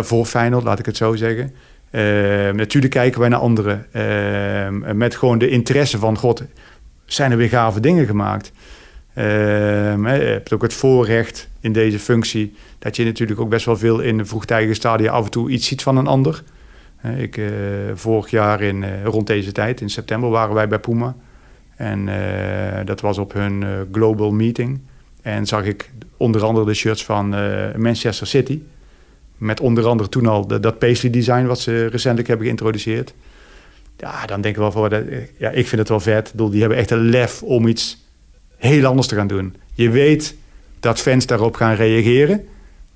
Voor 0.00 0.24
Feyenoord, 0.26 0.64
laat 0.64 0.78
ik 0.78 0.86
het 0.86 0.96
zo 0.96 1.14
zeggen. 1.14 1.54
Ehm, 1.90 2.56
natuurlijk 2.56 2.92
kijken 2.92 3.20
wij 3.20 3.28
naar 3.28 3.38
anderen. 3.38 3.86
Ehm, 3.92 4.96
met 4.96 5.16
gewoon 5.16 5.38
de 5.38 5.48
interesse 5.48 5.98
van, 5.98 6.18
god, 6.18 6.44
zijn 7.04 7.30
er 7.30 7.36
weer 7.36 7.48
gave 7.48 7.80
dingen 7.80 8.06
gemaakt? 8.06 8.52
Ehm, 9.14 10.06
je 10.06 10.24
hebt 10.24 10.52
ook 10.52 10.62
het 10.62 10.74
voorrecht 10.74 11.48
in 11.60 11.72
deze 11.72 11.98
functie... 11.98 12.54
dat 12.78 12.96
je 12.96 13.04
natuurlijk 13.04 13.40
ook 13.40 13.48
best 13.48 13.66
wel 13.66 13.76
veel 13.76 14.00
in 14.00 14.18
een 14.18 14.26
vroegtijdige 14.26 14.74
stadia... 14.74 15.12
af 15.12 15.24
en 15.24 15.30
toe 15.30 15.50
iets 15.50 15.66
ziet 15.66 15.82
van 15.82 15.96
een 15.96 16.06
ander. 16.06 16.42
Ik, 17.16 17.36
eh, 17.36 17.46
vorig 17.94 18.30
jaar 18.30 18.62
in, 18.62 18.82
eh, 18.82 19.04
rond 19.04 19.26
deze 19.26 19.52
tijd, 19.52 19.80
in 19.80 19.90
september, 19.90 20.30
waren 20.30 20.54
wij 20.54 20.68
bij 20.68 20.78
Puma. 20.78 21.14
En 21.76 22.08
eh, 22.08 22.84
dat 22.84 23.00
was 23.00 23.18
op 23.18 23.32
hun 23.32 23.64
global 23.92 24.32
meeting. 24.32 24.80
En 25.22 25.46
zag 25.46 25.64
ik 25.64 25.90
onder 26.16 26.44
andere 26.44 26.66
de 26.66 26.74
shirts 26.74 27.04
van 27.04 27.28
Manchester 27.76 28.26
City... 28.26 28.60
Met 29.40 29.60
onder 29.60 29.86
andere 29.86 30.08
toen 30.08 30.26
al 30.26 30.46
dat 30.46 30.78
paisley 30.78 31.12
design 31.12 31.44
wat 31.44 31.60
ze 31.60 31.86
recentelijk 31.86 32.28
hebben 32.28 32.46
geïntroduceerd. 32.46 33.14
Ja, 33.96 34.26
dan 34.26 34.40
denk 34.40 34.54
ik 34.54 34.60
wel 34.60 34.72
voor, 34.72 34.88
dat, 34.88 35.02
ja, 35.38 35.50
ik 35.50 35.68
vind 35.68 35.80
het 35.80 35.88
wel 35.88 36.00
vet. 36.00 36.26
Ik 36.26 36.32
bedoel, 36.32 36.50
die 36.50 36.60
hebben 36.60 36.78
echt 36.78 36.90
een 36.90 37.08
lef 37.08 37.42
om 37.42 37.66
iets 37.66 38.04
heel 38.56 38.84
anders 38.86 39.06
te 39.06 39.14
gaan 39.14 39.26
doen. 39.26 39.56
Je 39.74 39.90
weet 39.90 40.34
dat 40.80 41.00
fans 41.00 41.26
daarop 41.26 41.54
gaan 41.54 41.74
reageren. 41.74 42.44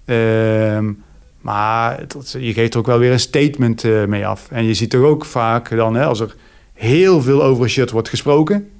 Ehm, 0.04 0.92
Maar 1.40 2.04
je 2.38 2.52
geeft 2.52 2.72
er 2.72 2.78
ook 2.78 2.86
wel 2.86 2.98
weer 2.98 3.12
een 3.12 3.20
statement 3.20 3.84
eh, 3.84 4.04
mee 4.04 4.26
af. 4.26 4.46
En 4.50 4.64
je 4.64 4.74
ziet 4.74 4.90
toch 4.90 5.02
ook 5.02 5.24
vaak 5.24 5.76
dan, 5.76 5.94
hè, 5.94 6.04
als 6.04 6.20
er 6.20 6.34
heel 6.72 7.22
veel 7.22 7.42
over 7.42 7.62
een 7.62 7.70
shirt 7.70 7.90
wordt 7.90 8.08
gesproken... 8.08 8.70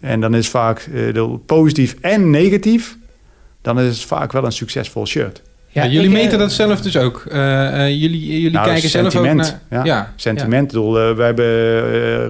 en 0.00 0.20
dan 0.20 0.34
is 0.34 0.48
vaak 0.48 0.78
eh, 0.78 1.14
de 1.14 1.38
positief 1.46 1.96
en 2.00 2.30
negatief... 2.30 2.96
dan 3.62 3.80
is 3.80 3.96
het 3.96 4.06
vaak 4.06 4.32
wel 4.32 4.44
een 4.44 4.52
succesvol 4.52 5.06
shirt. 5.06 5.42
Ja, 5.74 5.82
jullie 5.86 6.08
ik, 6.10 6.16
eh, 6.16 6.22
meten 6.22 6.38
dat 6.38 6.52
zelf 6.52 6.80
dus 6.80 6.96
ook. 6.96 7.24
Eh, 7.30 7.66
eh, 7.86 8.00
jullie 8.00 8.26
jullie 8.26 8.50
Nou, 8.50 8.66
kijken 8.66 8.88
zelf 8.88 9.04
ook 9.04 9.10
sentiment, 9.12 9.58
naar... 9.68 9.86
ja. 9.86 10.12
Sentiment. 10.16 10.66
Bedoel, 10.66 11.00
eh, 11.00 11.16
we 11.16 11.22
hebben 11.22 11.44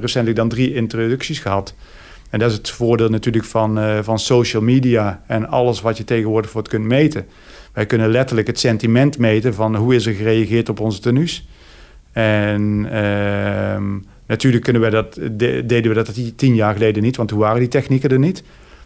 recentelijk 0.01 0.37
dan 0.37 0.49
drie 0.49 0.75
introducties 0.75 1.39
gehad. 1.39 1.75
En 2.31 2.39
dat 2.39 2.51
is 2.51 2.57
het 2.57 2.71
voordeel 2.71 3.09
natuurlijk 3.09 3.45
van, 3.45 3.79
eh, 3.79 3.99
van 4.03 4.19
social 4.19 4.63
media 4.63 5.23
en 5.27 5.49
alles 5.49 5.81
wat 5.81 5.97
je 5.97 6.05
tegenwoordig 6.05 6.51
voor 6.51 6.61
het 6.61 6.71
kunt 6.71 6.85
meten. 6.85 7.27
Wij 7.73 7.87
kunnen 7.87 8.11
letterlijk 8.11 8.47
het 8.47 8.59
sentiment 8.59 9.19
meten 9.19 9.55
van 9.55 9.77
hoe 9.77 9.95
is 9.95 10.07
er 10.07 10.13
gereageerd 10.15 10.69
op 10.69 10.81
onze 10.81 11.01
tenues. 11.01 11.47
En 12.13 12.87
ehm, 12.91 13.85
natuurlijk 14.27 14.65
kunnen 14.65 14.83
wij 14.83 14.91
dat, 14.91 15.15
de- 15.15 15.63
deden 15.67 15.95
we 15.95 16.03
dat 16.05 16.37
tien 16.37 16.55
jaar 16.55 16.73
geleden 16.73 17.03
niet, 17.03 17.17
want 17.17 17.29
toen 17.29 17.39
waren 17.39 17.59
die 17.59 17.69
technieken 17.69 18.11
er 18.11 18.19
niet. 18.19 18.43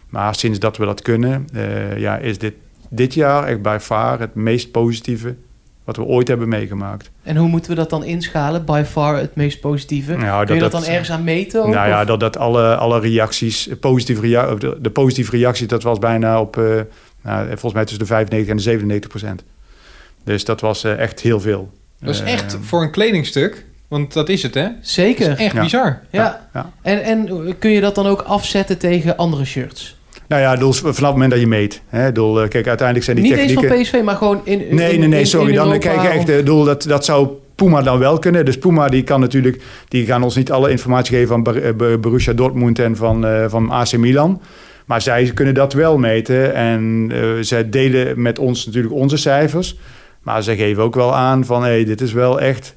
Maar 0.09 0.35
sinds 0.35 0.59
dat 0.59 0.77
we 0.77 0.85
dat 0.85 1.01
kunnen, 1.01 1.47
eh, 1.53 1.97
ja, 1.97 2.17
is 2.17 2.37
dit, 2.37 2.53
dit 2.89 3.13
jaar 3.13 3.43
echt 3.47 3.61
bij 3.61 3.79
far 3.79 4.19
het 4.19 4.35
meest 4.35 4.71
positieve 4.71 5.35
wat 5.83 5.95
we 5.97 6.03
ooit 6.03 6.27
hebben 6.27 6.49
meegemaakt. 6.49 7.11
En 7.23 7.35
hoe 7.35 7.47
moeten 7.47 7.71
we 7.71 7.77
dat 7.77 7.89
dan 7.89 8.03
inschalen? 8.03 8.65
By 8.65 8.83
far 8.85 9.17
het 9.17 9.35
meest 9.35 9.59
positieve. 9.59 10.15
Nou, 10.15 10.45
Kun 10.45 10.55
je 10.55 10.61
dat 10.61 10.71
dan 10.71 10.83
ergens 10.85 11.11
aan 11.11 11.23
meten? 11.23 11.63
ook, 11.63 11.73
Nou 11.73 11.87
ja, 11.89 12.01
of? 12.01 12.07
dat, 12.07 12.19
dat 12.19 12.37
alle, 12.37 12.75
alle 12.75 12.99
reacties, 12.99 13.69
positieve 13.79 14.21
rea 14.21 14.55
de, 14.55 14.77
de 14.81 14.89
positieve 14.89 15.31
reacties, 15.31 15.67
dat 15.67 15.83
was 15.83 15.99
bijna 15.99 16.41
op, 16.41 16.57
eh, 16.57 16.63
nou, 17.23 17.47
volgens 17.47 17.73
mij 17.73 17.81
tussen 17.83 17.99
de 17.99 18.05
95 18.05 18.49
en 18.49 18.55
de 18.57 18.61
97 18.63 19.09
procent. 19.09 19.43
Dus 20.23 20.45
dat 20.45 20.61
was 20.61 20.83
eh, 20.83 20.99
echt 20.99 21.19
heel 21.19 21.39
veel. 21.39 21.71
Dat 21.99 22.13
is 22.13 22.21
Eh, 22.21 22.33
echt 22.33 22.57
voor 22.61 22.81
een 22.81 22.91
kledingstuk, 22.91 23.65
want 23.87 24.13
dat 24.13 24.29
is 24.29 24.43
het 24.43 24.53
hè. 24.53 24.67
Zeker. 24.81 25.37
Echt 25.37 25.53
Ja. 25.53 25.61
bizar. 25.61 26.01
Ja. 26.09 26.49
ja. 26.53 26.71
En, 26.81 27.03
en 27.03 27.29
kun 27.59 27.71
je 27.71 27.81
dat 27.81 27.95
dan 27.95 28.07
ook 28.07 28.21
afzetten 28.21 28.77
tegen 28.77 29.17
andere 29.17 29.45
shirts? 29.45 29.97
Nou 30.29 30.41
ja, 30.41 30.55
dus 30.55 30.77
vanaf 30.79 30.95
het 30.97 31.01
moment 31.01 31.31
dat 31.31 31.39
je 31.39 31.47
meet. 31.47 31.81
Hè, 31.87 32.11
doel, 32.11 32.47
kijk, 32.47 32.67
uiteindelijk 32.67 33.05
zijn 33.05 33.15
die 33.17 33.25
Niet 33.25 33.35
technieken... 33.35 33.71
eens 33.75 33.89
van 33.89 33.97
PSV, 33.99 34.05
maar 34.05 34.15
gewoon 34.15 34.41
in. 34.43 34.67
in 34.67 34.75
Nee, 34.75 34.97
nee, 34.97 35.07
nee, 35.07 35.25
sorry. 35.25 35.53
Dan 35.53 35.67
Europa 35.67 35.87
kijk 35.95 36.13
echt, 36.13 36.29
of- 36.29 36.35
eh, 36.35 36.45
doel, 36.45 36.63
dat, 36.63 36.83
dat 36.83 37.05
zou 37.05 37.29
Puma 37.55 37.81
dan 37.81 37.99
wel 37.99 38.19
kunnen. 38.19 38.45
Dus 38.45 38.57
Puma 38.57 38.89
die 38.89 39.03
kan 39.03 39.19
natuurlijk, 39.19 39.61
die 39.87 40.05
gaan 40.05 40.23
ons 40.23 40.35
niet 40.35 40.51
alle 40.51 40.69
informatie 40.69 41.15
geven 41.17 41.43
van 41.43 41.55
eh, 41.55 41.97
Borussia 41.99 42.33
Dortmund 42.33 42.79
en 42.79 42.95
van, 42.95 43.25
eh, 43.25 43.45
van 43.47 43.69
AC 43.71 43.97
Milan. 43.97 44.41
Maar 44.85 45.01
zij 45.01 45.31
kunnen 45.33 45.53
dat 45.53 45.73
wel 45.73 45.97
meten 45.97 46.53
en 46.53 47.11
eh, 47.13 47.21
zij 47.41 47.69
delen 47.69 48.21
met 48.21 48.39
ons 48.39 48.65
natuurlijk 48.65 48.93
onze 48.93 49.17
cijfers. 49.17 49.77
Maar 50.23 50.43
zij 50.43 50.55
geven 50.55 50.83
ook 50.83 50.95
wel 50.95 51.15
aan 51.15 51.45
van, 51.45 51.63
hé, 51.63 51.83
dit 51.83 52.01
is 52.01 52.13
wel 52.13 52.39
echt 52.39 52.75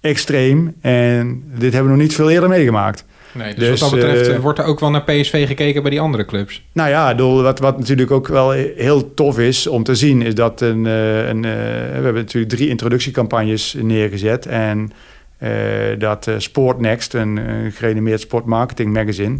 extreem 0.00 0.74
en 0.80 1.42
dit 1.58 1.72
hebben 1.72 1.90
we 1.90 1.96
nog 1.96 2.06
niet 2.06 2.14
veel 2.14 2.30
eerder 2.30 2.48
meegemaakt. 2.48 3.04
Nee, 3.38 3.54
dus, 3.54 3.68
Dus, 3.68 3.80
wat 3.80 3.90
dat 3.90 4.00
betreft 4.00 4.28
eh, 4.28 4.38
wordt 4.38 4.58
er 4.58 4.64
ook 4.64 4.80
wel 4.80 4.90
naar 4.90 5.02
PSV 5.02 5.46
gekeken 5.46 5.82
bij 5.82 5.90
die 5.90 6.00
andere 6.00 6.24
clubs. 6.24 6.62
Nou 6.72 6.88
ja, 6.88 7.14
doel, 7.14 7.42
wat, 7.42 7.58
wat 7.58 7.78
natuurlijk 7.78 8.10
ook 8.10 8.28
wel 8.28 8.50
heel 8.50 9.14
tof 9.14 9.38
is 9.38 9.66
om 9.66 9.82
te 9.82 9.94
zien, 9.94 10.22
is 10.22 10.34
dat 10.34 10.60
een, 10.60 10.86
eh, 10.86 11.28
een, 11.28 11.44
eh, 11.44 11.52
we 11.52 11.92
hebben 11.92 12.14
natuurlijk 12.14 12.52
drie 12.52 12.68
introductiecampagnes 12.68 13.76
neergezet. 13.80 14.46
En 14.46 14.90
dat 15.98 16.26
eh, 16.26 16.34
Sport 16.38 16.80
Next, 16.80 17.14
een, 17.14 17.36
een 17.36 17.72
gerenommeerd 17.72 18.20
sportmarketing 18.20 18.92
magazine, 18.92 19.38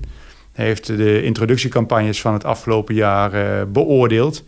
heeft 0.52 0.86
de 0.86 1.22
introduciecampagnes 1.22 2.20
van 2.20 2.32
het 2.32 2.44
afgelopen 2.44 2.94
jaar 2.94 3.30
beoordeeld. 3.70 4.44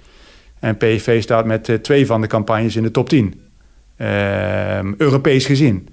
En 0.61 0.77
PSV 0.77 1.23
staat 1.23 1.45
met 1.45 1.79
twee 1.83 2.07
van 2.07 2.21
de 2.21 2.27
campagnes 2.27 2.77
in 2.77 2.83
de 2.83 2.91
top 2.91 3.09
10. 3.09 3.41
Ehm, 3.97 4.93
Europees 4.97 5.47
gezien. 5.47 5.89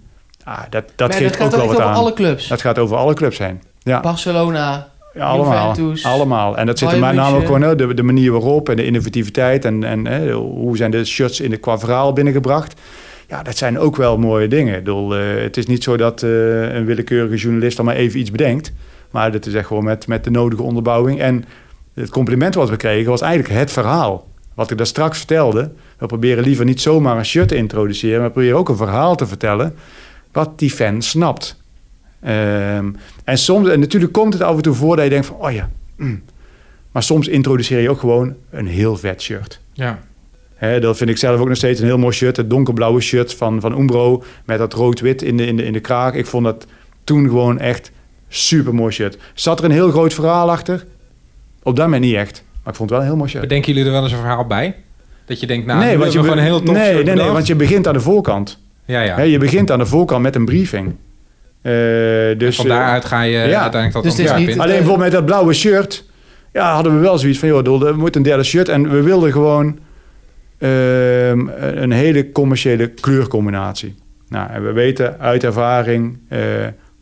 Ah, 0.47 0.59
dat 0.69 0.83
dat 0.95 1.09
Maar 1.09 1.17
geeft 1.17 1.37
dat 1.37 1.45
ook 1.45 1.51
wel 1.51 1.59
wat 1.59 1.75
over 1.75 1.83
aan. 1.83 1.95
alle 1.95 2.13
clubs? 2.13 2.47
Dat 2.47 2.61
gaat 2.61 2.79
over 2.79 2.97
alle 2.97 3.13
clubs 3.13 3.37
heen. 3.37 3.61
Ja. 3.79 3.99
Barcelona. 3.99 4.87
Ja, 5.13 5.25
allemaal. 5.25 5.67
Juventus, 5.67 6.05
allemaal. 6.05 6.57
En 6.57 6.65
dat 6.65 6.79
zit 6.79 6.91
er 6.91 6.99
met 6.99 7.13
name 7.13 7.37
ook 7.37 7.45
gewoon 7.45 7.77
de, 7.77 7.93
de 7.93 8.03
manier 8.03 8.31
waarop 8.31 8.69
en 8.69 8.75
de 8.75 8.85
innovativiteit 8.85 9.65
en, 9.65 9.83
en 9.83 10.05
hè, 10.05 10.31
hoe 10.33 10.77
zijn 10.77 10.91
de 10.91 11.05
shirts 11.05 11.39
in 11.39 11.49
de 11.49 11.57
qua 11.57 11.79
verhaal 11.79 12.13
binnengebracht. 12.13 12.81
Ja, 13.27 13.43
dat 13.43 13.57
zijn 13.57 13.79
ook 13.79 13.95
wel 13.95 14.17
mooie 14.17 14.47
dingen. 14.47 14.73
Ik 14.73 14.83
bedoel, 14.83 15.15
eh, 15.15 15.41
het 15.41 15.57
is 15.57 15.65
niet 15.65 15.83
zo 15.83 15.97
dat 15.97 16.23
eh, 16.23 16.73
een 16.73 16.85
willekeurige 16.85 17.35
journalist 17.35 17.77
dan 17.77 17.85
maar 17.85 17.95
even 17.95 18.19
iets 18.19 18.31
bedenkt. 18.31 18.71
Maar 19.11 19.31
dat 19.31 19.45
is 19.45 19.53
echt 19.53 19.67
gewoon 19.67 19.83
met, 19.83 20.07
met 20.07 20.23
de 20.23 20.31
nodige 20.31 20.63
onderbouwing. 20.63 21.19
En 21.19 21.45
het 21.93 22.09
compliment 22.09 22.55
wat 22.55 22.69
we 22.69 22.77
kregen 22.77 23.09
was 23.09 23.21
eigenlijk 23.21 23.59
het 23.59 23.71
verhaal. 23.71 24.27
Wat 24.53 24.71
ik 24.71 24.77
daar 24.77 24.87
straks 24.87 25.17
vertelde. 25.17 25.71
We 25.97 26.05
proberen 26.05 26.43
liever 26.43 26.65
niet 26.65 26.81
zomaar 26.81 27.17
een 27.17 27.25
shirt 27.25 27.47
te 27.47 27.55
introduceren. 27.55 28.17
Maar 28.17 28.27
we 28.27 28.33
proberen 28.33 28.57
ook 28.57 28.69
een 28.69 28.77
verhaal 28.77 29.15
te 29.15 29.27
vertellen 29.27 29.75
wat 30.31 30.59
die 30.59 30.71
fan 30.71 31.01
snapt. 31.01 31.61
Ehm, 32.19 32.91
en 33.23 33.37
soms, 33.37 33.69
en 33.69 33.79
natuurlijk 33.79 34.13
komt 34.13 34.33
het 34.33 34.41
af 34.41 34.55
en 34.55 34.61
toe 34.61 34.73
voor 34.73 34.95
dat 34.95 35.03
je 35.03 35.11
denkt 35.11 35.25
van, 35.25 35.35
oh 35.35 35.51
ja. 35.51 35.69
mm. 35.95 36.23
Maar 36.91 37.03
soms 37.03 37.27
introduceer 37.27 37.79
je 37.79 37.89
ook 37.89 37.99
gewoon 37.99 38.35
een 38.49 38.67
heel 38.67 38.97
vet 38.97 39.21
shirt. 39.21 39.59
Ja. 39.73 39.99
Hè, 40.55 40.79
dat 40.79 40.97
vind 40.97 41.09
ik 41.09 41.17
zelf 41.17 41.39
ook 41.39 41.47
nog 41.47 41.57
steeds 41.57 41.79
een 41.79 41.85
heel 41.85 41.97
mooi 41.97 42.13
shirt. 42.13 42.37
Het 42.37 42.49
donkerblauwe 42.49 43.01
shirt 43.01 43.33
van, 43.33 43.61
van 43.61 43.79
Umbro 43.79 44.23
met 44.45 44.57
dat 44.57 44.73
rood-wit 44.73 45.21
in 45.21 45.37
de, 45.37 45.45
in, 45.45 45.57
de, 45.57 45.63
in 45.63 45.73
de 45.73 45.79
kraag. 45.79 46.13
Ik 46.13 46.25
vond 46.25 46.43
dat 46.43 46.65
toen 47.03 47.27
gewoon 47.27 47.59
echt 47.59 47.91
super 48.27 48.73
mooi 48.75 48.93
shirt. 48.93 49.17
Zat 49.33 49.59
er 49.59 49.65
een 49.65 49.71
heel 49.71 49.89
groot 49.89 50.13
verhaal 50.13 50.51
achter? 50.51 50.85
Op 51.63 51.75
dat 51.75 51.85
moment 51.85 52.03
niet 52.03 52.15
echt. 52.15 52.43
Maar 52.63 52.73
ik 52.73 52.79
vond 52.79 52.89
het 52.89 52.89
wel 52.89 52.99
een 52.99 53.05
heel 53.05 53.15
mooi 53.15 53.29
shirt. 53.29 53.41
Bedenken 53.41 53.73
jullie 53.73 53.87
er 53.87 53.93
wel 53.93 54.03
eens 54.03 54.11
een 54.11 54.17
verhaal 54.17 54.45
bij? 54.45 54.75
Dat 55.25 55.39
je 55.39 55.47
denkt, 55.47 55.65
nou, 55.65 55.79
nee, 55.79 55.97
want 55.97 56.13
je, 56.13 56.19
gewoon 56.19 56.37
een 56.37 56.43
heel 56.43 56.63
tof 56.63 56.75
nee, 56.75 56.93
shirt 56.93 57.05
nee, 57.05 57.15
nee, 57.15 57.29
want 57.29 57.47
je 57.47 57.55
begint 57.55 57.87
aan 57.87 57.93
de 57.93 57.99
voorkant. 57.99 58.59
Ja, 58.87 59.01
ja. 59.01 59.21
Je 59.21 59.37
begint 59.37 59.71
aan 59.71 59.79
de 59.79 59.85
voorkant 59.85 60.21
met 60.21 60.35
een 60.35 60.45
briefing. 60.45 60.95
Eh, 61.61 61.73
dus, 62.37 62.55
van 62.55 62.65
eh, 62.65 62.71
daaruit 62.71 63.05
ga 63.05 63.21
je 63.21 63.31
ja. 63.31 63.39
uiteindelijk 63.61 63.93
dat 63.93 64.03
Dus 64.03 64.11
ontwerp 64.11 64.37
niet- 64.37 64.49
in. 64.49 64.59
Alleen 64.59 64.75
bijvoorbeeld 64.75 65.03
met 65.03 65.11
dat 65.11 65.25
blauwe 65.25 65.53
shirt. 65.53 66.05
Ja, 66.53 66.73
hadden 66.73 66.93
we 66.95 66.99
wel 66.99 67.17
zoiets 67.17 67.39
van, 67.39 67.47
joh, 67.47 67.79
we 67.79 67.91
moeten 67.97 68.21
een 68.21 68.27
derde 68.27 68.43
shirt. 68.43 68.69
En 68.69 68.89
we 68.89 69.01
wilden 69.01 69.31
gewoon 69.31 69.79
ehm, 70.57 71.47
een 71.57 71.91
hele 71.91 72.31
commerciële 72.31 72.87
kleurcombinatie. 72.87 73.95
Nou, 74.29 74.49
en 74.51 74.65
we 74.65 74.71
weten 74.71 75.19
uit 75.19 75.43
ervaring, 75.43 76.17
eh, 76.27 76.39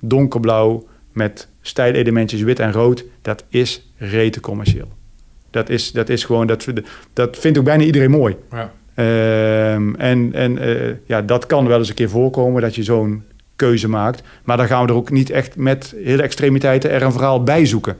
donkerblauw 0.01 0.85
met 1.11 1.47
stijlelementjes 1.61 2.41
wit 2.41 2.59
en 2.59 2.71
rood, 2.71 3.05
dat 3.21 3.43
is 3.49 3.91
rete 3.97 4.39
commercieel. 4.39 4.87
Dat 5.51 5.69
is, 5.69 5.91
dat 5.91 6.09
is 6.09 6.23
gewoon, 6.23 6.47
dat, 6.47 6.67
dat 7.13 7.37
vindt 7.37 7.57
ook 7.57 7.63
bijna 7.63 7.83
iedereen 7.83 8.11
mooi. 8.11 8.35
Ja. 8.51 8.71
Ehm, 8.95 9.95
en 9.95 10.29
en 10.33 10.57
eh, 10.57 10.93
ja, 11.05 11.21
dat 11.21 11.45
kan 11.45 11.67
wel 11.67 11.77
eens 11.77 11.89
een 11.89 11.95
keer 11.95 12.09
voorkomen 12.09 12.61
dat 12.61 12.75
je 12.75 12.83
zo'n 12.83 13.23
keuze 13.55 13.87
maakt. 13.87 14.21
Maar 14.43 14.57
dan 14.57 14.67
gaan 14.67 14.85
we 14.85 14.91
er 14.91 14.97
ook 14.97 15.11
niet 15.11 15.29
echt 15.29 15.55
met 15.55 15.95
hele 16.03 16.21
extremiteiten 16.21 16.91
er 16.91 17.01
een 17.01 17.11
verhaal 17.11 17.43
bij 17.43 17.65
zoeken. 17.65 17.97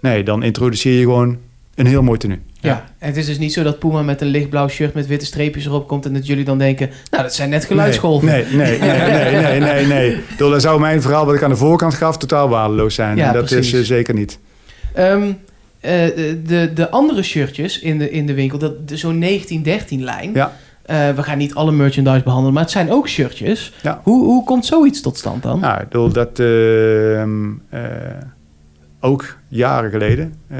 Nee, 0.00 0.22
dan 0.22 0.42
introduceer 0.42 0.92
je 0.92 1.02
gewoon 1.02 1.38
een 1.74 1.86
heel 1.86 2.02
mooi 2.02 2.18
tenue. 2.18 2.38
Ja. 2.60 2.84
En 2.98 3.08
het 3.08 3.16
is 3.16 3.26
dus 3.26 3.38
niet 3.38 3.52
zo 3.52 3.62
dat 3.62 3.78
Puma 3.78 4.02
met 4.02 4.20
een 4.20 4.26
lichtblauw 4.26 4.68
shirt 4.68 4.94
met 4.94 5.06
witte 5.06 5.26
streepjes 5.26 5.66
erop 5.66 5.88
komt 5.88 6.06
en 6.06 6.12
dat 6.12 6.26
jullie 6.26 6.44
dan 6.44 6.58
denken, 6.58 6.90
nou, 7.10 7.22
dat 7.22 7.34
zijn 7.34 7.50
net 7.50 7.64
geluidsgolven. 7.64 8.28
Nee, 8.28 8.44
nee, 8.44 8.78
nee, 8.78 8.98
nee, 8.98 9.40
nee, 9.40 9.60
nee. 9.60 9.86
nee. 9.86 10.18
Dan 10.36 10.60
zou 10.60 10.80
mijn 10.80 11.02
verhaal 11.02 11.26
wat 11.26 11.34
ik 11.34 11.42
aan 11.42 11.50
de 11.50 11.56
voorkant 11.56 11.94
gaf 11.94 12.18
totaal 12.18 12.48
waardeloos 12.48 12.94
zijn. 12.94 13.16
Ja, 13.16 13.26
en 13.26 13.32
dat 13.32 13.44
precies. 13.44 13.72
is 13.72 13.80
eh, 13.80 13.86
zeker 13.86 14.14
niet. 14.14 14.38
Ehm, 14.94 15.32
eh, 15.84 16.14
de, 16.44 16.70
de 16.74 16.90
andere 16.90 17.22
shirtjes 17.22 17.78
in 17.78 17.98
de, 17.98 18.10
in 18.10 18.26
de 18.26 18.34
winkel, 18.34 18.58
dat, 18.58 18.88
de, 18.88 18.96
zo'n 18.96 19.24
1913-lijn. 19.24 20.30
Ja. 20.34 20.52
Eh, 20.84 21.10
we 21.10 21.22
gaan 21.22 21.38
niet 21.38 21.54
alle 21.54 21.72
merchandise 21.72 22.22
behandelen, 22.22 22.54
maar 22.54 22.62
het 22.62 22.72
zijn 22.72 22.90
ook 22.90 23.08
shirtjes. 23.08 23.72
Ja. 23.82 24.00
Hoe, 24.02 24.24
hoe 24.24 24.44
komt 24.44 24.66
zoiets 24.66 25.00
tot 25.00 25.16
stand 25.16 25.42
dan? 25.42 25.60
Nou, 25.60 25.80
ik 25.80 25.88
bedoel, 25.88 26.12
dat 26.12 26.38
ehm, 26.38 27.50
eh, 27.68 27.80
ook 29.00 29.36
jaren 29.48 29.90
geleden 29.90 30.34
eh, 30.48 30.58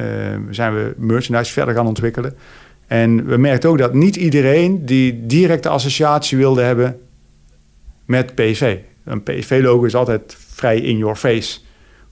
zijn 0.50 0.74
we 0.74 0.94
merchandise 0.96 1.52
verder 1.52 1.74
gaan 1.74 1.86
ontwikkelen. 1.86 2.34
En 2.86 3.26
we 3.26 3.36
merkten 3.36 3.70
ook 3.70 3.78
dat 3.78 3.94
niet 3.94 4.16
iedereen 4.16 4.86
die 4.86 5.26
directe 5.26 5.68
associatie 5.68 6.38
wilde 6.38 6.62
hebben 6.62 6.96
met 8.04 8.34
PSV. 8.34 8.78
Een 9.04 9.22
PSV-logo 9.22 9.84
is 9.84 9.94
altijd 9.94 10.36
vrij 10.38 10.80
in 10.80 10.96
your 10.98 11.16
face. 11.16 11.58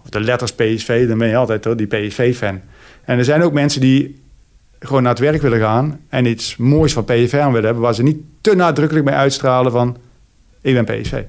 Of 0.03 0.09
de 0.09 0.21
letters 0.21 0.53
PSV, 0.53 1.09
dan 1.09 1.19
ben 1.19 1.29
je 1.29 1.37
altijd 1.37 1.65
hoor, 1.65 1.77
die 1.77 1.87
PSV-fan. 1.87 2.61
En 3.05 3.19
er 3.19 3.25
zijn 3.25 3.43
ook 3.43 3.53
mensen 3.53 3.81
die 3.81 4.21
gewoon 4.79 5.03
naar 5.03 5.13
het 5.13 5.21
werk 5.21 5.43
willen 5.43 5.61
gaan 5.61 6.01
en 6.09 6.27
iets 6.27 6.57
moois 6.57 6.93
van 6.93 7.05
PSV 7.05 7.35
aan 7.35 7.53
willen 7.53 7.65
hebben, 7.65 7.83
waar 7.83 7.95
ze 7.95 8.03
niet 8.03 8.21
te 8.41 8.55
nadrukkelijk 8.55 9.07
mee 9.07 9.15
uitstralen 9.15 9.73
van 9.73 9.97
ik 10.61 10.75
ben 10.75 10.85
PSV. 10.85 11.23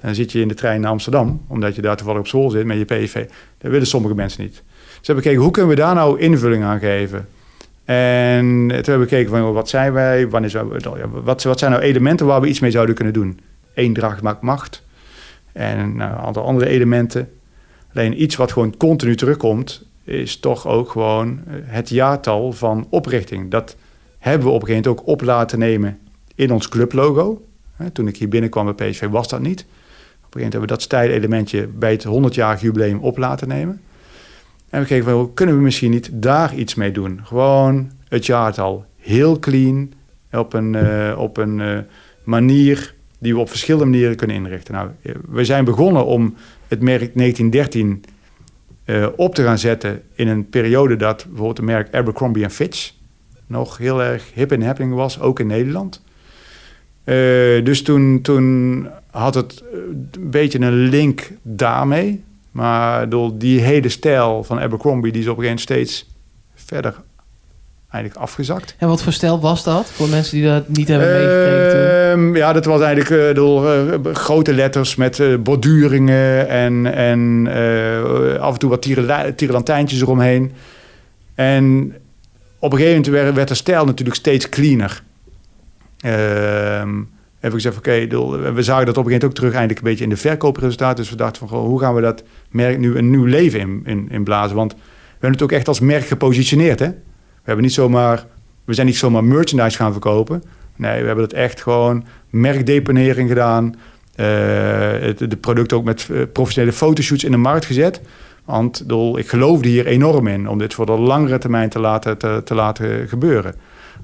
Dan 0.00 0.14
zit 0.14 0.32
je 0.32 0.40
in 0.40 0.48
de 0.48 0.54
trein 0.54 0.80
naar 0.80 0.90
Amsterdam, 0.90 1.44
omdat 1.46 1.74
je 1.74 1.82
daar 1.82 1.96
toevallig 1.96 2.20
op 2.20 2.26
school 2.26 2.50
zit 2.50 2.64
met 2.64 2.78
je 2.78 2.84
PSV. 2.84 3.26
Dat 3.58 3.70
willen 3.70 3.86
sommige 3.86 4.14
mensen 4.14 4.42
niet. 4.42 4.54
Dus 4.54 4.62
we 4.86 5.06
hebben 5.06 5.22
gekeken, 5.22 5.42
hoe 5.42 5.50
kunnen 5.50 5.70
we 5.70 5.76
daar 5.76 5.94
nou 5.94 6.20
invulling 6.20 6.64
aan 6.64 6.78
geven? 6.78 7.28
En 7.84 8.44
toen 8.46 8.68
hebben 8.68 8.98
we 8.98 9.08
gekeken 9.08 9.30
van, 9.30 9.52
wat 9.52 9.68
zijn 9.68 9.92
wij? 9.92 10.28
Wanneer 10.28 10.50
zou, 10.50 10.78
ja, 10.78 11.08
wat, 11.08 11.42
wat 11.42 11.58
zijn 11.58 11.70
nou 11.70 11.82
elementen 11.82 12.26
waar 12.26 12.40
we 12.40 12.48
iets 12.48 12.60
mee 12.60 12.70
zouden 12.70 12.94
kunnen 12.94 13.14
doen? 13.14 13.40
Eendracht 13.74 14.22
maakt 14.22 14.42
macht. 14.42 14.82
En 15.52 15.96
nou, 15.96 16.12
een 16.12 16.18
aantal 16.18 16.44
andere 16.44 16.70
elementen. 16.70 17.30
Alleen 17.94 18.22
iets 18.22 18.36
wat 18.36 18.52
gewoon 18.52 18.76
continu 18.76 19.16
terugkomt, 19.16 19.85
is 20.06 20.40
toch 20.40 20.66
ook 20.66 20.90
gewoon 20.90 21.40
eh, 21.46 21.54
het 21.62 21.88
jaartal 21.88 22.52
van 22.52 22.86
oprichting. 22.90 23.50
Dat 23.50 23.76
hebben 24.18 24.46
we 24.46 24.52
op 24.52 24.60
een 24.60 24.66
gegeven 24.66 24.90
moment 24.90 25.06
ook 25.06 25.12
op 25.12 25.20
laten 25.22 25.58
nemen 25.58 25.98
in 26.34 26.52
ons 26.52 26.68
clublogo. 26.68 27.40
Toen 27.92 28.08
ik 28.08 28.16
hier 28.16 28.28
binnenkwam 28.28 28.74
bij 28.74 28.90
PSV 28.90 29.08
was 29.08 29.28
dat 29.28 29.40
niet. 29.40 29.60
Op 29.60 29.66
een 29.66 29.68
gegeven 29.70 30.30
moment 30.32 30.52
hebben 30.52 30.60
we 30.60 30.66
dat 30.66 30.82
stijlelementje 30.82 31.66
bij 31.66 31.90
het 31.92 32.06
100-jarig 32.06 32.60
jubileum 32.60 32.98
op 32.98 33.18
laten 33.18 33.48
nemen. 33.48 33.80
En 34.70 34.80
we 34.80 34.86
keken 34.86 35.06
wel, 35.06 35.28
kunnen 35.28 35.56
we 35.56 35.62
misschien 35.62 35.90
niet 35.90 36.10
daar 36.12 36.54
iets 36.54 36.74
mee 36.74 36.92
doen? 36.92 37.20
Gewoon 37.22 37.90
het 38.08 38.26
jaartal 38.26 38.84
heel 38.96 39.38
clean, 39.38 39.92
op 40.32 40.52
een, 40.52 40.74
eh, 40.74 41.18
op 41.18 41.36
een 41.36 41.60
eh, 41.60 41.78
manier 42.24 42.94
die 43.18 43.34
we 43.34 43.40
op 43.40 43.48
verschillende 43.48 43.86
manieren 43.86 44.16
kunnen 44.16 44.36
inrichten. 44.36 44.74
Nou, 44.74 44.90
we 45.28 45.44
zijn 45.44 45.64
begonnen 45.64 46.04
om 46.04 46.34
het 46.68 46.80
merk 46.80 47.14
1913 47.14 48.04
eh, 48.86 49.06
op 49.16 49.34
te 49.34 49.42
gaan 49.42 49.58
zetten 49.58 50.02
in 50.14 50.28
een 50.28 50.48
periode 50.48 50.96
dat 50.96 51.24
bijvoorbeeld 51.24 51.56
het 51.56 51.66
merk 51.66 51.94
Abercrombie 51.94 52.50
Fitch 52.50 52.92
nog 53.46 53.78
heel 53.78 54.02
erg 54.02 54.24
hip 54.34 54.52
en 54.52 54.62
happening 54.62 54.94
was, 54.94 55.20
ook 55.20 55.40
in 55.40 55.46
Nederland. 55.46 56.02
Eh, 57.04 57.14
dus 57.64 57.82
toen, 57.82 58.20
toen 58.22 58.88
had 59.10 59.34
het 59.34 59.62
eh, 59.72 59.78
een 60.12 60.30
beetje 60.30 60.60
een 60.60 60.88
link 60.88 61.30
daarmee. 61.42 62.24
Maar 62.50 63.08
door 63.08 63.38
die 63.38 63.60
hele 63.60 63.88
stijl 63.88 64.44
van 64.44 64.60
Abercrombie, 64.60 65.12
die 65.12 65.22
is 65.22 65.28
op 65.28 65.38
een 65.38 65.44
gegeven 65.44 65.64
moment 65.72 65.88
steeds 65.90 66.14
verder 66.54 66.94
eigenlijk 67.90 68.24
afgezakt. 68.24 68.74
En 68.78 68.88
wat 68.88 69.02
voor 69.02 69.12
stijl 69.12 69.40
was 69.40 69.64
dat? 69.64 69.86
Voor 69.86 70.08
mensen 70.08 70.36
die 70.36 70.46
dat 70.46 70.68
niet 70.68 70.88
hebben 70.88 71.08
meegekregen. 71.08 71.95
Ehm, 72.10 72.36
ja, 72.36 72.52
dat 72.52 72.64
was 72.64 72.80
eigenlijk 72.80 73.22
eh, 73.22 73.34
door 73.34 73.70
eh, 73.70 74.14
grote 74.14 74.54
letters 74.54 74.96
met 74.96 75.20
eh, 75.20 75.36
borduringen 75.36 76.48
en, 76.48 76.94
en 76.94 77.46
af 78.40 78.52
en 78.52 78.58
toe 78.58 78.70
wat 78.70 78.82
tierenlantijntjes 79.36 80.00
eromheen. 80.00 80.52
En 81.34 81.94
op 82.58 82.72
een 82.72 82.78
gegeven 82.78 83.12
moment 83.12 83.34
werd, 83.34 83.48
de 83.48 83.54
stijl 83.54 83.84
natuurlijk 83.84 84.16
steeds 84.16 84.48
cleaner. 84.48 85.02
Ehm 86.00 87.02
en 87.40 87.52
we 87.52 87.58
gezegd, 87.58 87.76
oké, 87.76 88.06
we 88.52 88.62
zagen 88.62 88.86
dat 88.86 88.96
op 88.96 89.04
een 89.04 89.10
gegeven 89.10 89.12
moment 89.12 89.24
ook 89.24 89.34
terug 89.34 89.52
eigenlijk 89.52 89.78
een 89.78 89.84
beetje 89.84 90.04
in 90.04 90.10
de 90.10 90.16
verkoopresultaten. 90.16 90.96
Dus 90.96 91.10
we 91.10 91.16
dachten 91.16 91.48
van, 91.48 91.58
goh, 91.58 91.66
hoe 91.66 91.80
gaan 91.80 91.94
we 91.94 92.00
dat 92.00 92.22
merk 92.50 92.78
nu 92.78 92.96
een 92.96 93.10
nieuw 93.10 93.24
leven 93.24 93.60
in, 93.60 93.82
in, 93.84 94.08
in 94.10 94.24
blazen? 94.24 94.56
Want 94.56 94.72
we 94.72 94.78
hebben 95.10 95.30
het 95.30 95.42
ook 95.42 95.52
echt 95.52 95.68
als 95.68 95.80
merk 95.80 96.06
gepositioneerd, 96.06 96.78
hè? 96.78 96.88
We 96.88 97.42
hebben 97.42 97.64
niet 97.64 97.74
zomaar, 97.74 98.26
we 98.64 98.74
zijn 98.74 98.86
niet 98.86 98.96
zomaar 98.96 99.24
merchandise 99.24 99.76
gaan 99.76 99.92
verkopen. 99.92 100.42
Nee, 100.76 101.00
we 101.00 101.06
hebben 101.06 101.24
het 101.24 101.32
echt 101.32 101.62
gewoon 101.62 102.04
merkdeponering 102.30 103.28
gedaan. 103.28 103.74
Eh, 104.16 104.26
het, 105.00 105.30
de 105.30 105.36
producten 105.40 105.76
ook 105.76 105.84
met 105.84 106.08
eh, 106.12 106.20
professionele 106.32 106.72
fotoshoots 106.72 107.24
in 107.24 107.30
de 107.30 107.36
markt 107.36 107.64
gezet. 107.64 108.00
Want 108.44 108.84
ik 109.14 109.28
geloofde 109.28 109.68
hier 109.68 109.86
enorm 109.86 110.26
in 110.26 110.48
om 110.48 110.58
dit 110.58 110.74
voor 110.74 110.86
de 110.86 110.92
langere 110.92 111.38
termijn 111.38 111.68
te 111.68 111.80
laten, 111.80 112.18
te, 112.18 112.40
te 112.44 112.54
laten 112.54 113.08
gebeuren. 113.08 113.54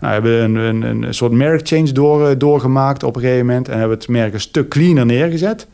Nou, 0.01 0.23
we 0.23 0.29
hebben 0.29 0.65
een, 0.65 0.83
een, 0.85 1.03
een 1.03 1.15
soort 1.15 1.33
merkchange 1.33 1.93
door, 1.93 2.29
eh, 2.29 2.35
doorgemaakt 2.39 3.03
op 3.03 3.17
een 3.17 3.23
gegeven 3.23 3.47
moment. 3.47 3.69
En 3.69 3.79
hebben 3.79 3.97
het 3.97 4.09
merk 4.09 4.33
een 4.33 4.41
stuk 4.41 4.69
cleaner 4.69 5.07
neergezet. 5.07 5.67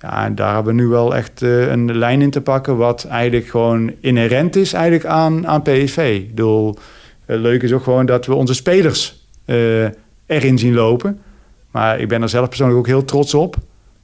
Ja, 0.00 0.24
en 0.24 0.34
daar 0.34 0.54
hebben 0.54 0.76
we 0.76 0.82
nu 0.82 0.88
wel 0.88 1.16
echt 1.16 1.40
een 1.40 1.98
lijn 1.98 2.22
in 2.22 2.30
te 2.30 2.40
pakken... 2.40 2.76
wat 2.76 3.04
eigenlijk 3.04 3.46
gewoon 3.46 3.92
inherent 4.00 4.56
is 4.56 4.72
eigenlijk 4.72 5.04
aan, 5.04 5.46
aan 5.46 5.62
PSV. 5.62 6.22
Het 7.26 7.40
leuke 7.40 7.64
is 7.64 7.72
ook 7.72 7.82
gewoon 7.82 8.06
dat 8.06 8.26
we 8.26 8.34
onze 8.34 8.54
spelers 8.54 9.17
erin 10.26 10.58
zien 10.58 10.74
lopen. 10.74 11.20
Maar 11.70 12.00
ik 12.00 12.08
ben 12.08 12.22
er 12.22 12.28
zelf 12.28 12.48
persoonlijk 12.48 12.78
ook 12.78 12.86
heel 12.86 13.04
trots 13.04 13.34
op. 13.34 13.56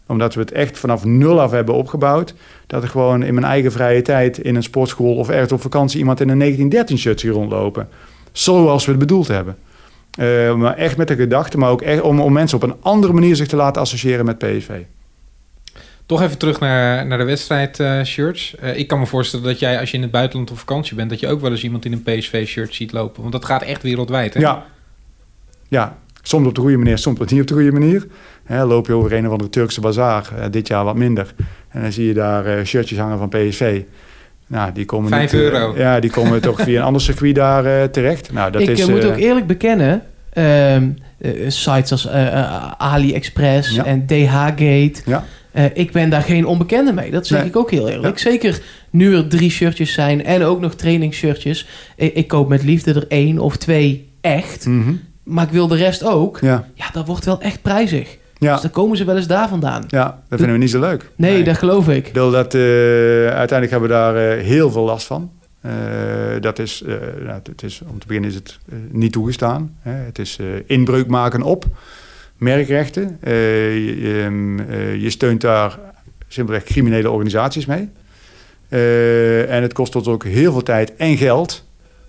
Omdat 0.06 0.34
we 0.34 0.40
het 0.40 0.52
echt 0.52 0.78
vanaf 0.78 1.04
nul 1.04 1.40
af 1.40 1.50
hebben 1.50 1.74
opgebouwd. 1.74 2.34
Dat 2.66 2.82
er 2.82 2.88
gewoon 2.88 3.22
in 3.22 3.34
mijn 3.34 3.46
eigen 3.46 3.72
vrije 3.72 4.02
tijd 4.02 4.38
in 4.38 4.54
een 4.54 4.62
sportschool... 4.62 5.16
of 5.16 5.28
ergens 5.28 5.52
op 5.52 5.60
vakantie 5.60 5.98
iemand 5.98 6.20
in 6.20 6.28
een 6.28 6.38
1913 6.38 6.98
shirt 6.98 7.20
zie 7.20 7.30
rondlopen. 7.30 7.88
Zoals 8.32 8.84
we 8.84 8.90
het 8.90 9.00
bedoeld 9.00 9.28
hebben. 9.28 9.56
Eh, 10.18 10.54
maar 10.54 10.76
echt 10.76 10.96
met 10.96 11.08
de 11.08 11.16
gedachte, 11.16 11.58
maar 11.58 11.70
ook 11.70 11.82
echt 11.82 12.00
om, 12.00 12.20
om 12.20 12.32
mensen 12.32 12.56
op 12.56 12.62
een 12.62 12.76
andere 12.80 13.12
manier 13.12 13.36
zich 13.36 13.46
te 13.46 13.56
laten 13.56 13.82
associëren 13.82 14.24
met 14.24 14.38
PSV. 14.38 14.70
Toch 16.06 16.22
even 16.22 16.38
terug 16.38 16.60
naar, 16.60 17.06
naar 17.06 17.18
de 17.18 17.24
wedstrijd 17.24 17.80
eh, 17.80 18.02
shirts. 18.02 18.56
Eh, 18.56 18.78
ik 18.78 18.88
kan 18.88 18.98
me 18.98 19.06
voorstellen 19.06 19.46
dat 19.46 19.58
jij 19.58 19.80
als 19.80 19.90
je 19.90 19.96
in 19.96 20.02
het 20.02 20.10
buitenland 20.10 20.50
op 20.50 20.58
vakantie 20.58 20.96
bent... 20.96 21.10
dat 21.10 21.20
je 21.20 21.28
ook 21.28 21.40
wel 21.40 21.50
eens 21.50 21.64
iemand 21.64 21.84
in 21.84 21.92
een 21.92 22.02
PSV-shirt 22.02 22.74
ziet 22.74 22.92
lopen. 22.92 23.20
Want 23.20 23.32
dat 23.32 23.44
gaat 23.44 23.62
echt 23.62 23.82
wereldwijd, 23.82 24.34
hè? 24.34 24.40
Ja. 24.40 24.66
Ja, 25.74 25.96
soms 26.22 26.46
op 26.46 26.54
de 26.54 26.60
goede 26.60 26.76
manier, 26.76 26.98
soms 26.98 27.18
niet 27.18 27.40
op 27.40 27.46
de 27.46 27.54
goede 27.54 27.72
manier. 27.72 28.06
Hè, 28.44 28.64
loop 28.64 28.86
je 28.86 28.92
over 28.92 29.12
een 29.12 29.26
of 29.26 29.32
andere 29.32 29.50
Turkse 29.50 29.80
bazaar, 29.80 30.28
eh, 30.38 30.44
dit 30.50 30.68
jaar 30.68 30.84
wat 30.84 30.96
minder. 30.96 31.34
En 31.68 31.82
dan 31.82 31.92
zie 31.92 32.06
je 32.06 32.14
daar 32.14 32.46
eh, 32.46 32.64
shirtjes 32.64 32.98
hangen 32.98 33.18
van 33.18 33.28
PSV. 33.28 33.82
Nou, 34.46 34.72
die 34.72 34.84
komen 34.84 35.08
Vijf 35.10 35.32
niet, 35.32 35.40
eh, 35.40 35.46
euro. 35.50 35.74
ja, 35.76 36.00
die 36.00 36.10
komen 36.10 36.40
toch 36.40 36.60
via 36.60 36.78
een 36.78 36.86
ander 36.90 37.02
circuit 37.02 37.34
daar 37.34 37.64
eh, 37.64 37.84
terecht. 37.88 38.32
Nou, 38.32 38.50
dat 38.50 38.62
ik 38.62 38.68
is, 38.68 38.80
eh, 38.80 38.88
moet 38.88 39.02
eh, 39.04 39.08
ook 39.08 39.16
eerlijk 39.16 39.46
bekennen... 39.46 40.02
ehm, 40.32 40.88
eh, 41.18 41.30
sites 41.48 41.90
als 41.90 42.06
eh, 42.06 42.26
eh, 42.26 42.70
AliExpress 42.78 43.74
Ja. 43.74 43.84
en 43.84 44.06
DH-Gate... 44.06 44.94
Ja. 45.04 45.24
eh, 45.52 45.64
ik 45.74 45.92
ben 45.92 46.10
daar 46.10 46.22
geen 46.22 46.46
onbekende 46.46 46.92
mee. 46.92 47.10
Dat 47.10 47.26
zeg 47.26 47.38
Nee. 47.38 47.48
ik 47.48 47.56
ook 47.56 47.70
heel 47.70 47.88
eerlijk. 47.88 48.16
Ja. 48.18 48.30
Zeker 48.30 48.60
nu 48.90 49.14
er 49.16 49.28
drie 49.28 49.50
shirtjes 49.50 49.92
zijn 49.92 50.24
en 50.24 50.42
ook 50.42 50.60
nog 50.60 50.74
trainingsshirtjes. 50.74 51.66
Ik, 51.96 52.14
ik 52.14 52.28
koop 52.28 52.48
met 52.48 52.62
liefde 52.62 52.92
er 52.94 53.04
één 53.08 53.38
of 53.38 53.56
twee 53.56 54.08
echt. 54.20 54.66
mhm. 54.66 54.92
Maar 55.24 55.44
ik 55.44 55.50
wil 55.50 55.66
de 55.68 55.76
rest 55.76 56.04
ook. 56.04 56.38
Ja, 56.40 56.68
Ja, 56.74 56.90
dat 56.92 57.06
wordt 57.06 57.24
wel 57.24 57.40
echt 57.40 57.62
prijzig. 57.62 58.18
ja, 58.38 58.52
Dus 58.52 58.62
dan 58.62 58.70
komen 58.70 58.96
ze 58.96 59.04
wel 59.04 59.16
eens 59.16 59.26
daar 59.26 59.48
vandaan. 59.48 59.84
ja, 59.88 60.04
dat 60.28 60.38
vinden 60.38 60.52
we 60.56 60.62
niet 60.62 60.70
zo 60.70 60.80
leuk. 60.80 61.10
Nee, 61.16 61.44
dat 61.44 61.56
geloof 61.58 61.88
ik. 61.88 62.06
Ik 62.08 62.14
dat, 62.14 62.54
eh, 62.54 62.60
uiteindelijk 63.26 63.70
hebben 63.70 63.88
we 63.88 63.94
daar 63.94 64.16
eh, 64.16 64.44
heel 64.44 64.70
veel 64.70 64.84
last 64.84 65.06
van. 65.06 65.30
Eh, 65.60 65.72
dat 66.40 66.58
is, 66.58 66.82
nou, 67.24 67.40
het 67.42 67.62
is, 67.62 67.82
om 67.90 67.98
te 67.98 68.06
beginnen 68.06 68.30
is 68.30 68.36
het 68.36 68.58
niet 68.90 69.12
toegestaan. 69.12 69.76
Hè. 69.80 69.92
Het 69.92 70.18
is 70.18 70.38
inbreuk 70.66 71.06
maken 71.06 71.42
op 71.42 71.64
merkrechten. 72.36 73.18
Je, 73.22 74.22
ehm, 74.24 74.60
eh, 74.60 75.02
je 75.02 75.10
steunt 75.10 75.40
daar 75.40 75.78
simpelweg 76.28 76.64
criminele 76.64 77.10
organisaties 77.10 77.66
mee. 77.66 77.88
En 79.48 79.62
het 79.62 79.72
kost 79.72 79.96
ons 79.96 80.06
ook 80.06 80.24
heel 80.24 80.52
veel 80.52 80.62
tijd 80.62 80.96
en 80.96 81.16
geld 81.16 81.64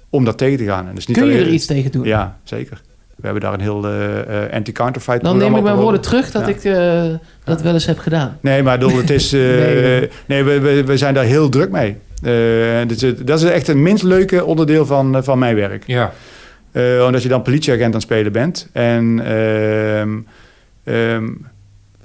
om 0.09 0.25
dat 0.25 0.37
tegen 0.37 0.57
te 0.57 0.63
gaan. 0.65 0.79
En 0.83 0.89
dat 0.89 0.97
is 0.97 1.07
niet 1.07 1.17
Kun 1.17 1.25
je 1.27 1.33
alleen- 1.33 1.45
er 1.47 1.53
iets 1.53 1.65
tegen 1.65 1.91
doen? 1.91 2.03
Ja, 2.05 2.37
zeker. 2.43 2.81
We 3.15 3.21
hebben 3.25 3.41
daar 3.41 3.53
een 3.53 3.59
heel 3.59 3.85
eh, 3.85 4.43
eh, 4.43 4.53
anti-counterfeit 4.53 5.23
Dan 5.23 5.37
neem 5.37 5.55
ik 5.55 5.63
mijn 5.63 5.75
woorden 5.75 6.01
terug 6.01 6.31
dat 6.31 6.41
Ja. 6.41 6.47
ik 6.47 6.63
eh, 6.63 7.19
dat 7.43 7.61
wel 7.61 7.73
eens 7.73 7.85
heb 7.85 7.99
gedaan. 7.99 8.37
Nee, 8.41 8.63
maar 8.63 8.77
bedoel, 8.79 8.97
het 8.97 9.09
is, 9.09 9.33
eh, 9.33 9.39
Nee, 9.39 9.79
nee, 9.89 10.09
nee. 10.25 10.43
we, 10.43 10.59
we, 10.59 10.83
we 10.83 10.97
zijn 10.97 11.13
daar 11.13 11.23
heel 11.23 11.49
druk 11.49 11.69
mee. 11.71 11.97
Eh, 12.23 13.13
dat 13.25 13.41
is 13.41 13.43
echt 13.43 13.67
het 13.67 13.77
minst 13.77 14.03
leuke 14.03 14.45
onderdeel 14.45 14.85
van, 14.85 15.23
van 15.23 15.39
mijn 15.39 15.55
werk. 15.55 15.83
Ja. 15.87 16.13
Eh, 16.71 17.03
omdat 17.05 17.23
je 17.23 17.29
dan 17.29 17.41
politieagent 17.41 17.85
aan 17.85 17.91
het 17.91 18.01
spelen 18.01 18.31
bent. 18.31 18.69
En 18.71 19.21
ehm, 19.25 20.19
ehm, 20.83 21.27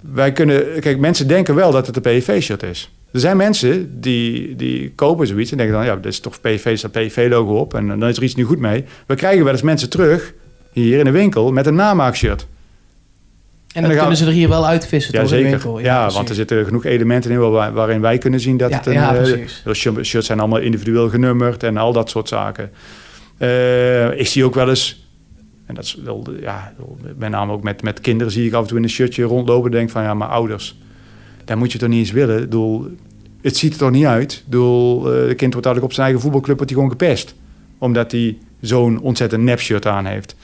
wij 0.00 0.32
kunnen... 0.32 0.80
Kijk, 0.80 0.98
mensen 0.98 1.28
denken 1.28 1.54
wel 1.54 1.70
dat 1.72 1.86
het 1.86 1.96
een 1.96 2.18
PSV-shirt 2.18 2.62
is. 2.62 2.90
Er 3.12 3.20
zijn 3.20 3.36
mensen 3.36 4.00
die, 4.00 4.56
die 4.56 4.92
kopen 4.94 5.26
zoiets 5.26 5.50
en 5.50 5.56
denken 5.56 5.76
dan... 5.76 5.84
ja, 5.84 5.96
dit 5.96 6.12
is 6.12 6.20
toch 6.20 6.38
er 6.42 6.78
staat 6.78 6.92
PSV-logo 6.92 7.54
op 7.54 7.74
en 7.74 7.86
dan 7.88 8.08
is 8.08 8.16
er 8.16 8.22
iets 8.22 8.34
niet 8.34 8.46
goed 8.46 8.58
mee. 8.58 8.84
We 9.06 9.14
krijgen 9.14 9.44
wel 9.44 9.52
eens 9.52 9.62
mensen 9.62 9.90
terug, 9.90 10.32
hier 10.72 10.98
in 10.98 11.04
de 11.04 11.10
winkel, 11.10 11.52
met 11.52 11.66
een 11.66 11.74
namaakshirt. 11.74 12.46
En, 13.74 13.82
dat 13.82 13.90
gaan 13.90 14.00
kunnen 14.00 14.16
ze 14.16 14.26
er 14.26 14.32
hier 14.32 14.48
wel 14.48 14.66
uitvissen, 14.66 15.14
Ja, 15.14 15.20
toch? 15.20 15.28
zeker. 15.28 15.50
winkel? 15.50 15.78
Ja, 15.80 15.96
precies. 15.98 16.14
want 16.16 16.28
er 16.28 16.34
zitten 16.34 16.64
genoeg 16.64 16.84
elementen 16.84 17.30
in 17.30 17.38
waar- 17.50 17.72
waarin 17.72 18.00
wij 18.00 18.18
kunnen 18.18 18.40
zien 18.40 18.56
dat 18.56 18.70
Ja, 18.70 18.76
het 18.76 18.86
een... 18.86 18.92
ja, 18.92 19.24
shir- 19.72 20.04
shirts 20.04 20.26
zijn 20.26 20.40
allemaal 20.40 20.58
individueel 20.58 21.08
genummerd 21.08 21.62
en 21.62 21.76
al 21.76 21.92
dat 21.92 22.10
soort 22.10 22.28
zaken. 22.28 22.70
Eh, 23.38 24.18
ik 24.18 24.26
zie 24.26 24.44
ook 24.44 24.54
wel 24.54 24.68
eens... 24.68 25.08
En 25.66 25.74
dat 25.74 25.84
is 25.84 25.96
wel, 26.04 26.26
ja, 26.40 26.72
met 27.16 27.30
name 27.30 27.52
ook 27.52 27.62
met, 27.62 27.82
met 27.82 28.00
kinderen 28.00 28.32
zie 28.32 28.46
ik 28.46 28.52
af 28.52 28.62
en 28.62 28.68
toe 28.68 28.76
in 28.76 28.82
een 28.82 28.88
shirtje 28.90 29.22
rondlopen 29.22 29.70
en 29.70 29.76
denk 29.76 29.90
van 29.90 30.02
ja, 30.02 30.14
maar 30.14 30.28
ouders, 30.28 30.78
daar 31.44 31.58
moet 31.58 31.72
je 31.72 31.78
toch 31.78 31.88
niet 31.88 31.98
eens 31.98 32.10
willen. 32.10 32.34
Ik 32.36 32.42
bedoel, 32.42 32.86
het 33.42 33.56
ziet 33.56 33.72
er 33.72 33.78
toch 33.78 33.90
niet 33.90 34.04
uit. 34.04 34.32
Ik 34.32 34.42
bedoel, 34.44 34.98
eh, 34.98 35.12
de 35.28 35.34
kind 35.34 35.52
wordt 35.52 35.66
eigenlijk 35.66 35.84
op 35.84 35.92
zijn 35.92 36.02
eigen 36.06 36.20
voetbalclub 36.22 36.56
wordt 36.56 36.72
hij 36.72 36.80
gewoon 36.80 36.96
gepest. 36.98 37.34
Omdat 37.78 38.12
hij 38.12 38.38
zo'n 38.60 39.00
ontzettend 39.00 39.42
nep 39.42 39.60
shirt 39.60 39.86
aan 39.86 40.04
heeft. 40.06 40.34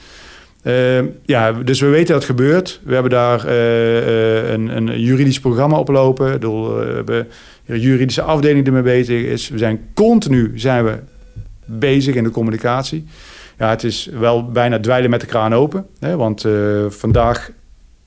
Eh, 0.67 0.99
ja, 1.25 1.51
dus 1.51 1.79
we 1.79 1.87
weten 1.87 2.13
dat 2.13 2.15
het 2.15 2.37
gebeurt. 2.37 2.79
We 2.83 2.93
hebben 2.93 3.11
daar 3.11 3.45
eh, 3.45 3.97
eh, 3.97 4.51
een, 4.51 4.77
een 4.77 4.99
juridisch 4.99 5.39
programma 5.39 5.77
oplopen. 5.77 6.31
Bedoel, 6.31 6.81
eh, 6.81 6.87
we 6.87 6.93
hebben 6.93 7.27
een 7.65 7.79
juridische 7.79 8.21
afdeling 8.21 8.65
die 8.65 8.73
ermee 8.73 8.93
bezig 8.93 9.23
is. 9.23 9.49
We 9.49 9.57
zijn 9.57 9.79
continu 9.93 10.51
zijn 10.55 10.85
we 10.85 10.97
bezig 11.65 12.15
in 12.15 12.23
de 12.23 12.31
communicatie. 12.31 13.05
Ja, 13.57 13.69
het 13.69 13.83
is 13.83 14.09
wel 14.19 14.51
bijna 14.51 14.79
dweilen 14.79 15.09
met 15.09 15.21
de 15.21 15.27
kraan 15.27 15.53
open. 15.53 15.85
Hè, 15.99 16.15
want 16.15 16.45
vandaag 16.87 17.49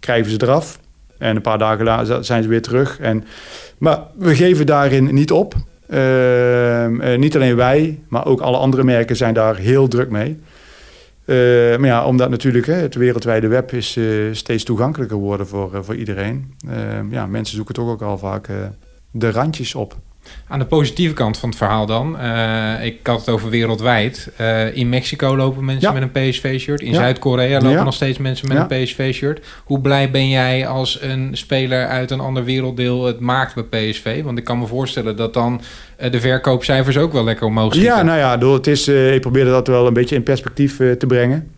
krijgen 0.01 0.31
ze 0.31 0.43
eraf. 0.43 0.79
En 1.19 1.37
een 1.37 1.43
paar 1.43 1.59
dagen 1.59 1.85
later 1.85 2.25
zijn 2.25 2.43
ze 2.43 2.49
weer 2.49 2.63
terug. 2.63 2.99
En, 2.99 3.25
maar 3.79 4.01
we 4.19 4.35
geven 4.35 4.67
daarin 4.67 5.15
niet 5.15 5.33
op. 5.33 5.55
Ehm, 5.91 7.01
eh, 7.01 7.19
niet 7.19 7.35
alleen 7.35 7.57
wij, 7.57 7.99
maar 8.09 8.27
ook 8.27 8.41
alle 8.41 8.57
andere 8.57 8.85
merken 8.85 9.17
zijn 9.17 9.35
daar 9.35 9.57
heel 9.57 9.89
druk 9.89 10.11
mee. 10.11 10.39
Eh, 11.31 11.37
maar 11.77 11.89
ja, 11.89 12.05
omdat 12.05 12.31
natuurlijk 12.31 12.67
hè, 12.67 12.75
het 12.75 12.95
wereldwijde 12.95 13.49
web 13.49 13.73
is 13.73 13.97
eh, 13.97 14.05
steeds 14.33 14.65
toegankelijker 14.65 15.17
geworden 15.17 15.47
voor, 15.47 15.75
eh, 15.75 15.83
voor 15.83 15.95
iedereen. 15.95 16.55
Ja, 17.11 17.27
mensen 17.27 17.57
zoeken 17.57 17.75
toch 17.75 17.89
ook 17.89 18.03
al 18.03 18.19
vaak 18.19 18.49
de 19.11 19.31
randjes 19.31 19.75
op. 19.75 19.97
Aan 20.49 20.59
de 20.59 20.65
positieve 20.65 21.15
kant 21.15 21.39
van 21.39 21.49
het 21.49 21.59
verhaal 21.59 21.87
dan. 21.87 22.19
eh, 22.19 22.85
ik 22.85 23.07
had 23.07 23.19
het 23.19 23.29
over 23.29 23.51
wereldwijd. 23.51 24.31
Eh, 24.37 24.77
in 24.77 24.89
Mexico 24.89 25.37
lopen 25.37 25.65
mensen 25.65 25.93
Ja. 25.93 26.01
met 26.01 26.03
een 26.03 26.31
PSV-shirt. 26.31 26.81
In 26.81 26.93
Ja. 26.93 26.99
Zuid-Korea 26.99 27.55
lopen 27.59 27.71
Ja. 27.71 27.83
nog 27.85 27.95
steeds 27.95 28.19
mensen 28.19 28.49
met 28.49 28.57
een 28.59 28.67
PSV-shirt. 28.85 29.47
Hoe 29.65 29.81
blij 29.81 30.11
ben 30.11 30.29
jij 30.29 30.67
als 30.67 31.03
een 31.03 31.31
speler 31.33 31.87
uit 31.87 32.11
een 32.11 32.21
ander 32.21 32.45
werelddeel 32.45 33.05
het 33.05 33.21
maakt 33.21 33.55
bij 33.55 33.65
PSV? 33.91 34.23
Want 34.23 34.39
ik 34.39 34.45
kan 34.45 34.59
me 34.59 34.67
voorstellen 34.67 35.17
dat 35.17 35.35
dan 35.35 35.61
eh, 35.97 36.11
de 36.11 36.21
verkoopcijfers 36.21 36.97
ook 36.99 37.13
wel 37.13 37.25
lekker 37.25 37.47
omhoog 37.47 37.73
schieten. 37.75 37.97
Ja, 37.97 38.03
nou 38.03 38.19
ja, 38.19 38.37
door 38.37 38.55
het 38.55 38.67
is, 38.67 38.89
ik 38.89 39.21
probeerde 39.21 39.51
dat 39.51 39.67
wel 39.67 39.87
een 39.87 39.93
beetje 39.95 40.17
in 40.17 40.23
perspectief 40.23 40.77
te 40.77 41.05
brengen. 41.07 41.51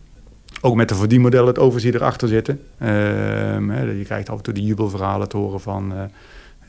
Ook 0.60 0.74
met 0.74 0.88
de 0.88 0.94
verdienmodel, 0.94 1.46
het 1.46 1.58
overzien 1.58 1.94
erachter 1.94 2.28
zitten. 2.28 2.60
Ehm, 2.78 3.72
je 3.98 4.02
krijgt 4.04 4.28
af 4.30 4.36
en 4.36 4.42
toe 4.42 4.54
die 4.54 4.64
jubelverhalen 4.64 5.28
te 5.28 5.36
horen 5.36 5.60
van 5.60 5.92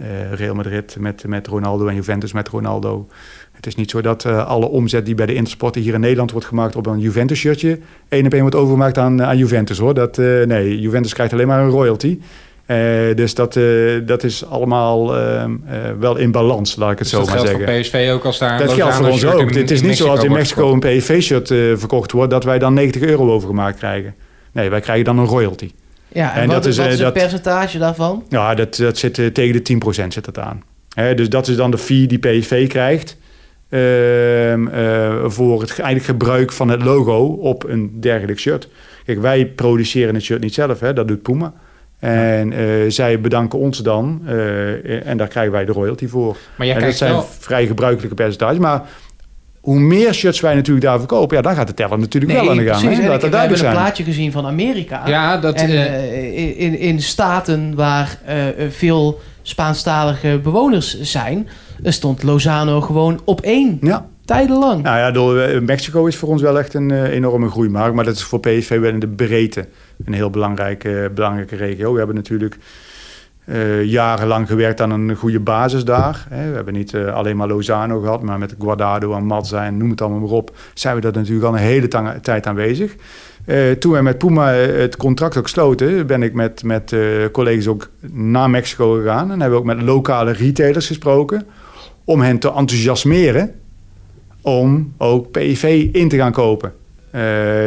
eh, 0.04 0.34
Real 0.34 0.56
Madrid 0.56 0.96
met, 1.00 1.24
met 1.28 1.48
Ronaldo 1.48 1.88
en 1.88 1.96
Juventus 1.96 2.34
met 2.34 2.48
Ronaldo. 2.48 3.08
Het 3.52 3.68
is 3.68 3.76
niet 3.76 3.90
zo 3.90 4.02
dat 4.02 4.26
eh, 4.26 4.48
alle 4.48 4.66
omzet 4.68 5.06
die 5.06 5.16
bij 5.16 5.26
de 5.26 5.34
Intersporten 5.34 5.82
hier 5.82 5.94
in 5.94 6.00
Nederland 6.00 6.32
wordt 6.32 6.48
gemaakt 6.48 6.76
op 6.76 6.86
een 6.86 7.00
Juventus-shirtje, 7.00 7.80
één 8.10 8.26
op 8.26 8.32
één 8.34 8.42
wordt 8.42 8.56
overgemaakt 8.56 8.98
aan, 8.98 9.24
aan 9.24 9.38
Juventus 9.38 9.78
hoor. 9.78 9.94
Dat, 9.94 10.18
eh, 10.18 10.44
nee, 10.44 10.80
Juventus 10.80 11.14
krijgt 11.14 11.34
alleen 11.34 11.48
maar 11.48 11.60
een 11.64 11.70
royalty. 11.70 12.20
Eh, 12.66 13.16
dus 13.16 13.34
dat, 13.34 13.56
eh, 13.56 13.64
dat 14.06 14.24
is 14.24 14.46
allemaal 14.46 15.18
ehm, 15.18 15.56
eh, 15.68 15.78
wel 16.00 16.16
in 16.18 16.32
balans, 16.32 16.76
laat 16.76 16.92
ik 16.92 17.00
het 17.00 17.10
Dus 17.10 17.10
zo 17.10 17.18
dat 17.18 17.28
maar 17.28 17.36
geldt 17.36 17.50
zeggen. 17.52 17.74
voor 17.74 17.82
PSV 17.82 18.10
ook 18.14 18.26
als 18.26 18.38
daar 18.38 18.58
Dat 18.58 18.72
geldt 18.74 18.96
voor 18.96 19.08
ons 19.08 19.26
ook. 19.26 19.54
Het 19.54 19.72
is 19.72 19.82
niet 19.82 19.98
zoals 19.98 20.24
in 20.24 20.32
Mexico 20.32 20.74
een 20.74 20.80
PSV-shirt 20.80 21.52
eh, 21.52 21.58
verkocht 21.76 22.12
wordt... 22.12 22.32
dat 22.32 22.44
wij 22.44 22.60
dan 22.60 22.74
90 22.74 23.02
euro 23.02 23.32
overgemaakt 23.32 23.78
krijgen. 23.78 24.16
Nee, 24.52 24.70
wij 24.70 24.80
krijgen 24.80 25.06
dan 25.06 25.18
een 25.18 25.26
royalty. 25.26 25.72
Ja, 26.14 26.34
en, 26.36 26.42
En 26.42 26.48
wat, 26.48 26.56
dat 26.56 26.66
is, 26.66 26.78
wat 26.78 26.86
eh, 26.86 26.92
is 26.92 27.00
het 27.00 27.14
dat- 27.14 27.24
percentage 27.24 27.78
daarvan? 27.78 28.24
Ja, 28.30 28.56
dat, 28.56 28.76
dat 28.76 28.98
zit 28.98 29.18
eh, 29.20 29.26
tegen 29.28 29.64
de 29.64 29.80
10% 30.04 30.08
zit 30.08 30.26
dat 30.26 30.40
aan. 30.40 30.64
Hè, 30.94 31.16
dus 31.16 31.30
dat 31.30 31.48
is 31.48 31.56
dan 31.56 31.72
de 31.72 31.78
fee 31.78 32.08
die 32.08 32.18
PSV 32.20 32.68
krijgt... 32.68 33.18
ehm, 33.70 34.68
eh, 34.68 35.14
voor 35.26 35.62
het 35.62 35.70
eigenlijk 35.70 36.06
gebruik 36.06 36.52
van 36.52 36.70
het 36.70 36.84
logo 36.84 37.26
op 37.26 37.64
een 37.64 37.92
dergelijk 38.02 38.40
shirt. 38.40 38.68
Kijk, 39.06 39.22
wij 39.22 39.46
produceren 39.46 40.14
het 40.14 40.24
shirt 40.24 40.42
niet 40.42 40.54
zelf, 40.54 40.80
hè, 40.80 40.94
dat 40.94 41.08
doet 41.08 41.22
Puma. 41.22 41.54
En 42.00 42.54
eh, 42.54 42.66
zij 42.88 43.20
bedanken 43.22 43.60
ons 43.60 43.78
dan 43.78 44.22
eh, 44.26 45.08
en 45.08 45.18
daar 45.18 45.28
krijgen 45.28 45.52
wij 45.52 45.66
de 45.66 45.72
royalty 45.72 46.08
voor. 46.08 46.38
Maar 46.58 46.68
jij 46.68 46.76
en 46.76 46.82
dat 46.82 46.94
zijn 46.96 47.12
wel... 47.12 47.28
vrij 47.40 47.66
gebruikelijke 47.68 48.16
percentages. 48.16 48.58
Maar 48.58 48.82
hoe 49.64 49.80
meer 49.80 50.14
shirts 50.14 50.40
wij 50.40 50.56
natuurlijk 50.56 50.86
daar 50.86 50.98
verkopen, 51.00 51.36
ja, 51.38 51.42
dan 51.42 51.56
gaat 51.56 51.68
de 51.68 51.74
teller 51.74 52.00
natuurlijk 52.00 52.34
wel 52.34 52.50
aan 52.50 52.58
de 52.58 52.64
gang. 52.64 52.82
precies. 52.82 52.98
Hè? 52.98 53.14
Ik- 53.14 53.22
dat 53.22 53.30
we 53.32 53.38
hebben 53.38 53.66
een 53.66 53.72
plaatje 53.72 54.04
gezien 54.04 54.32
van 54.32 54.46
Amerika. 54.46 55.08
Ja, 55.08 55.38
dat... 55.38 55.56
en 55.56 55.70
eh, 55.70 55.86
eh, 55.86 56.60
in, 56.60 56.80
in 56.80 57.02
staten 57.02 57.76
waar 57.76 58.18
eh, 58.26 58.36
veel 58.70 59.22
Spaanstalige 59.42 60.40
bewoners 60.44 61.02
zijn, 61.02 61.48
stond 61.84 62.24
Lozano 62.24 62.82
gewoon 62.82 63.22
op 63.24 63.42
één. 63.42 63.78
Ja, 63.82 64.06
Tijdenlang. 64.26 64.84
nou 64.84 64.98
ja, 64.98 65.12
door, 65.12 65.64
Mexico 65.64 66.06
is 66.06 66.16
voor 66.16 66.30
ons 66.30 66.42
wel 66.42 66.60
echt 66.60 66.74
een 66.74 67.06
enorme 67.06 67.50
groeimarkt. 67.50 67.96
Maar 67.96 68.06
dat 68.06 68.16
is 68.16 68.24
voor 68.24 68.40
PSV 68.40 68.80
wel 68.80 68.90
in 68.90 69.00
de 69.00 69.08
breedte 69.08 69.68
een 70.06 70.14
heel 70.14 70.30
belangrijke, 70.30 71.12
belangrijke 71.16 71.56
regio. 71.56 71.92
We 71.92 71.98
hebben 71.98 72.16
natuurlijk 72.16 72.58
eh, 73.46 73.84
jarenlang 73.84 74.48
gewerkt 74.48 74.82
aan 74.82 74.92
een 74.92 75.16
goede 75.16 75.40
basis 75.40 75.86
daar. 75.86 76.26
Hè. 76.30 76.50
We 76.50 76.56
hebben 76.56 76.74
niet 76.74 76.94
eh, 76.94 77.14
alleen 77.14 77.38
maar 77.38 77.48
Lozano 77.48 78.00
gehad, 78.00 78.22
maar 78.22 78.38
met 78.38 78.56
Guardado 78.60 79.14
en 79.14 79.26
Mazza 79.26 79.66
en 79.66 79.78
noem 79.78 79.90
het 79.90 80.02
allemaal 80.02 80.20
maar 80.20 80.30
op. 80.30 80.56
Zijn 80.74 80.96
we 80.96 81.02
dat 81.02 81.16
natuurlijk 81.16 81.46
al 81.46 81.54
een 81.54 81.60
hele 81.60 81.88
tijd 82.22 82.48
aanwezig. 82.48 82.96
Eh, 83.46 83.72
toen 83.72 83.92
wij 83.92 84.02
met 84.02 84.18
Puma 84.18 84.52
het 84.52 84.98
contract 84.98 85.38
ook 85.38 85.48
sloten, 85.48 86.08
ben 86.08 86.24
ik 86.24 86.34
met, 86.34 86.64
met 86.64 86.96
collega's 87.32 87.68
ook 87.68 87.90
naar 88.12 88.50
Mexico 88.50 88.92
gegaan. 88.92 89.32
En 89.32 89.40
hebben 89.40 89.50
we 89.50 89.56
ook 89.56 89.76
met 89.76 89.82
lokale 89.82 90.32
retailers 90.32 90.88
gesproken 90.88 91.46
om 92.04 92.22
hen 92.22 92.40
te 92.40 92.54
enthousiasmeren 92.54 93.52
om 94.42 94.94
ook 94.98 95.32
PIV 95.32 95.90
in 95.92 96.10
te 96.10 96.18
gaan 96.18 96.32
kopen. 96.32 96.74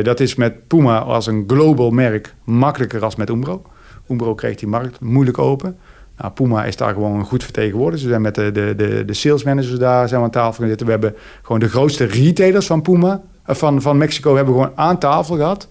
Dat 0.03 0.21
is 0.21 0.35
met 0.35 0.67
Puma 0.67 0.99
als 0.99 1.27
een 1.27 1.45
global 1.47 1.91
merk 1.91 2.35
makkelijker 2.45 3.05
als 3.05 3.17
met 3.17 3.31
Umbro. 3.31 3.63
Umbro 4.09 4.35
kreeg 4.35 4.57
die 4.57 4.69
markt 4.69 5.01
moeilijk 5.01 5.39
open. 5.39 5.77
Nou, 6.19 6.33
Puma 6.33 6.65
is 6.65 6.77
daar 6.77 6.93
gewoon 6.93 7.25
goed 7.25 7.45
vertegenwoordigd. 7.45 8.03
We 8.03 8.09
zijn 8.09 8.21
met 8.21 8.35
de, 8.35 8.53
de, 8.53 8.75
de, 8.77 9.05
de 9.05 9.15
sales 9.15 9.43
managers 9.43 9.79
daar 9.79 10.09
zijn 10.09 10.23
aan 10.23 10.31
tafel 10.31 10.59
gaan 10.59 10.69
zitten. 10.69 10.87
We 10.87 10.93
hebben 10.93 11.15
gewoon 11.43 11.61
de 11.61 11.69
grootste 11.69 12.05
retailers 12.05 12.67
van 12.67 12.83
Puma, 12.83 13.23
eh, 13.45 13.55
van, 13.55 13.83
van 13.83 13.97
Mexico, 13.97 14.37
hebben 14.37 14.55
gewoon 14.55 14.73
aan 14.75 14.99
tafel 14.99 15.37
gehad. 15.37 15.69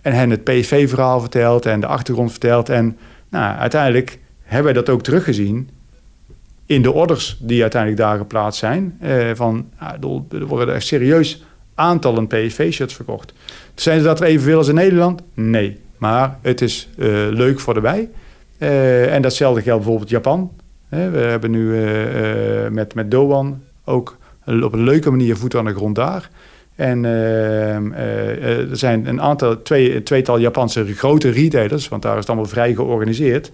En 0.00 0.12
hen 0.12 0.30
het 0.30 0.44
PSV-verhaal 0.44 1.20
verteld 1.20 1.66
en 1.66 1.80
de 1.80 1.86
achtergrond 1.86 2.30
verteld. 2.30 2.68
En 2.68 2.98
nou, 3.28 3.58
uiteindelijk 3.58 4.18
hebben 4.42 4.72
we 4.72 4.78
dat 4.78 4.88
ook 4.94 5.02
teruggezien 5.02 5.70
in 6.66 6.82
de 6.82 6.92
orders 6.92 7.36
die 7.40 7.62
uiteindelijk 7.62 8.02
daar 8.02 8.18
geplaatst 8.18 8.60
zijn. 8.60 8.96
Eh, 9.00 9.30
van, 9.34 9.70
bedoel, 9.92 10.26
er 10.30 10.46
worden 10.46 10.74
er 10.74 10.82
serieus 10.82 11.44
aantallen 11.74 12.26
PSV-shirts 12.26 12.94
verkocht. 12.94 13.32
Zijn 13.74 13.98
ze 13.98 14.04
dat 14.04 14.20
er 14.20 14.26
evenveel 14.26 14.58
als 14.58 14.68
in 14.68 14.74
Nederland? 14.74 15.22
Nee. 15.34 15.80
Maar 15.98 16.38
het 16.42 16.60
is 16.60 16.88
eh, 16.98 17.06
leuk 17.30 17.60
voor 17.60 17.74
de 17.74 17.80
bij. 17.80 18.10
Eh, 18.58 19.14
en 19.14 19.22
datzelfde 19.22 19.62
geldt 19.62 19.80
bijvoorbeeld 19.80 20.10
Japan. 20.10 20.50
We 20.88 20.96
hebben 21.18 21.50
nu 21.50 21.84
eh, 21.84 22.70
met, 22.70 22.94
met 22.94 23.10
Doan 23.10 23.62
ook 23.84 24.16
op 24.44 24.72
een 24.72 24.82
leuke 24.82 25.10
manier 25.10 25.36
voet 25.36 25.56
aan 25.56 25.64
de 25.64 25.74
grond 25.74 25.94
daar. 25.94 26.30
En 26.74 27.04
er 27.04 28.76
zijn 28.76 29.06
een 29.06 29.20
aantal, 29.20 29.62
twee, 29.62 30.02
tweetal 30.02 30.38
Japanse 30.38 30.94
grote 30.94 31.30
retailers, 31.30 31.88
want 31.88 32.02
daar 32.02 32.12
is 32.12 32.18
het 32.18 32.28
allemaal 32.28 32.48
vrij 32.48 32.74
georganiseerd, 32.74 33.52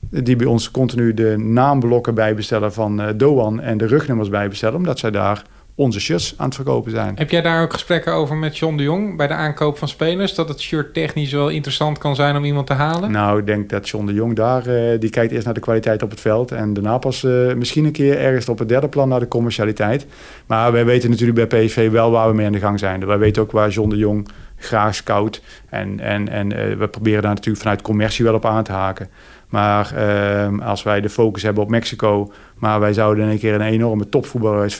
die 0.00 0.36
bij 0.36 0.46
ons 0.46 0.70
continu 0.70 1.14
de 1.14 1.38
naamblokken 1.38 2.14
bijbestellen 2.14 2.72
van 2.72 3.02
Doan 3.16 3.60
en 3.60 3.78
de 3.78 3.86
rugnummers 3.86 4.28
bijbestellen, 4.28 4.76
omdat 4.76 4.98
zij 4.98 5.10
daar 5.10 5.42
onze 5.74 6.00
shirts 6.00 6.34
aan 6.36 6.46
het 6.46 6.54
verkopen 6.54 6.90
zijn. 6.90 7.16
Heb 7.16 7.30
jij 7.30 7.42
daar 7.42 7.62
ook 7.62 7.72
gesprekken 7.72 8.12
over 8.12 8.36
met 8.36 8.58
John 8.58 8.76
de 8.76 8.82
Jong 8.82 9.16
bij 9.16 9.26
de 9.26 9.34
aankoop 9.34 9.78
van 9.78 9.88
spelers? 9.88 10.34
Dat 10.34 10.48
het 10.48 10.60
shirt 10.60 10.94
technisch 10.94 11.32
wel 11.32 11.48
interessant 11.48 11.98
kan 11.98 12.14
zijn 12.14 12.36
om 12.36 12.44
iemand 12.44 12.66
te 12.66 12.72
halen? 12.72 13.10
Nou, 13.10 13.38
ik 13.38 13.46
denk 13.46 13.68
dat 13.68 13.88
John 13.88 14.06
de 14.06 14.12
Jong 14.12 14.36
daar, 14.36 14.66
eh, 14.66 15.00
die 15.00 15.10
kijkt 15.10 15.32
eerst 15.32 15.44
naar 15.44 15.54
de 15.54 15.60
kwaliteit 15.60 16.02
op 16.02 16.10
het 16.10 16.20
veld. 16.20 16.52
En 16.52 16.72
daarna 16.72 16.98
pas 16.98 17.24
eh, 17.24 17.54
misschien 17.54 17.84
een 17.84 17.92
keer 17.92 18.18
ergens 18.18 18.48
op 18.48 18.58
het 18.58 18.68
derde 18.68 18.88
plan 18.88 19.08
naar 19.08 19.20
de 19.20 19.28
commercialiteit. 19.28 20.06
Maar 20.46 20.72
wij 20.72 20.84
weten 20.84 21.10
natuurlijk 21.10 21.48
bij 21.48 21.64
PSV 21.64 21.90
wel 21.90 22.10
waar 22.10 22.28
we 22.28 22.34
mee 22.34 22.46
aan 22.46 22.52
de 22.52 22.58
gang 22.58 22.78
zijn. 22.78 23.06
Wij 23.06 23.18
weten 23.18 23.42
ook 23.42 23.52
waar 23.52 23.70
John 23.70 23.90
de 23.90 23.96
Jong 23.96 24.28
graag 24.56 24.94
scout. 24.94 25.42
En, 25.68 26.00
en, 26.00 26.28
en 26.28 26.52
eh, 26.52 26.76
we 26.76 26.88
proberen 26.88 27.22
daar 27.22 27.34
natuurlijk 27.34 27.62
vanuit 27.62 27.82
commercie 27.82 28.24
wel 28.24 28.34
op 28.34 28.46
aan 28.46 28.64
te 28.64 28.72
haken. 28.72 29.08
Maar 29.48 29.94
ehm, 29.94 30.60
als 30.60 30.82
wij 30.82 31.00
de 31.00 31.08
focus 31.08 31.42
hebben 31.42 31.62
op 31.62 31.70
Mexico, 31.70 32.32
maar 32.62 32.80
wij 32.80 32.92
zouden 32.92 33.24
in 33.24 33.30
een 33.30 33.38
keer 33.38 33.54
een 33.54 33.60
enorme 33.60 34.08
topvoetballer 34.08 34.60
uit 34.60 34.74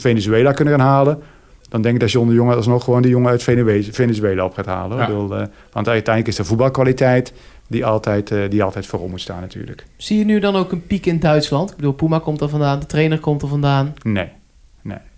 Venezuela 0.00 0.52
kunnen 0.52 0.78
gaan 0.78 0.86
halen. 0.86 1.18
Dan 1.68 1.82
denk 1.82 1.94
ik 1.94 2.00
dat 2.00 2.10
John 2.10 2.28
de 2.28 2.34
Jong 2.34 2.54
alsnog 2.54 2.84
gewoon 2.84 3.02
die 3.02 3.10
jongen 3.10 3.30
uit 3.30 3.42
Venezuela 3.90 4.44
op 4.44 4.54
gaat 4.54 4.66
halen. 4.66 4.96
Ja. 4.96 5.02
Ik 5.02 5.08
bedoel, 5.08 5.36
eh, 5.36 5.46
want 5.72 5.88
uiteindelijk 5.88 6.26
is 6.26 6.36
de 6.36 6.44
voetbalkwaliteit 6.44 7.32
die 7.68 7.86
altijd, 7.86 8.30
eh, 8.30 8.38
die 8.48 8.62
altijd 8.62 8.86
voorop 8.86 9.10
moet 9.10 9.20
staan 9.20 9.40
natuurlijk. 9.40 9.86
Zie 9.96 10.18
je 10.18 10.24
nu 10.24 10.38
dan 10.38 10.56
ook 10.56 10.72
een 10.72 10.86
piek 10.86 11.06
in 11.06 11.18
Duitsland? 11.18 11.70
Ik 11.70 11.76
bedoel, 11.76 11.92
Puma 11.92 12.18
komt 12.18 12.40
er 12.40 12.48
vandaan, 12.48 12.80
de 12.80 12.86
trainer 12.86 13.18
komt 13.18 13.42
er 13.42 13.48
vandaan. 13.48 13.94
Nee, 14.02 14.28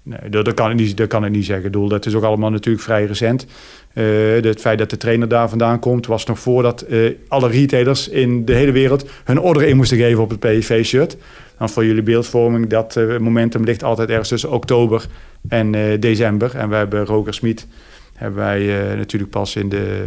nee, 0.09 0.31
dat, 0.31 0.55
kan 0.55 0.71
ik 0.71 0.77
niet, 0.77 0.97
dat 0.97 1.09
kan 1.09 1.25
ik 1.25 1.31
niet 1.31 1.45
zeggen. 1.45 1.73
Ik 1.73 1.91
dat 1.91 2.07
is 2.07 2.15
ook 2.15 2.23
allemaal 2.23 2.51
natuurlijk 2.51 2.85
vrij 2.85 3.05
recent. 3.05 3.47
Eh, 3.93 4.05
het 4.41 4.61
feit 4.61 4.79
dat 4.79 4.91
de 4.91 4.97
trainer 4.97 5.29
daar 5.29 5.49
vandaan 5.49 5.79
komt, 5.79 6.07
was 6.07 6.25
nog 6.25 6.39
voordat 6.39 6.81
eh, 6.81 7.15
alle 7.29 7.49
retailers 7.49 8.09
in 8.09 8.45
de 8.45 8.53
hele 8.55 8.73
wereld 8.73 9.09
hun 9.25 9.41
order 9.41 9.63
in 9.63 9.77
moesten 9.77 9.97
geven 9.97 10.23
op 10.23 10.31
het 10.31 10.41
PSV-shirt. 10.41 11.17
Dan 11.59 11.69
voor 11.69 11.85
jullie 11.85 12.03
beeldvorming, 12.03 12.67
dat 12.67 12.97
eh, 12.97 13.19
momentum 13.19 13.65
ligt 13.65 13.83
altijd 13.83 14.09
ergens 14.09 14.29
tussen 14.29 14.53
oktober 14.53 15.07
en 15.49 16.01
december. 16.01 16.57
En 16.57 16.69
we 16.69 16.75
hebben 16.75 17.05
Roger 17.05 17.35
Smit 17.35 17.67
hebben 18.15 18.39
wij 18.39 18.95
natuurlijk 18.97 19.31
pas 19.31 19.57
in 19.57 19.69
de 19.69 20.05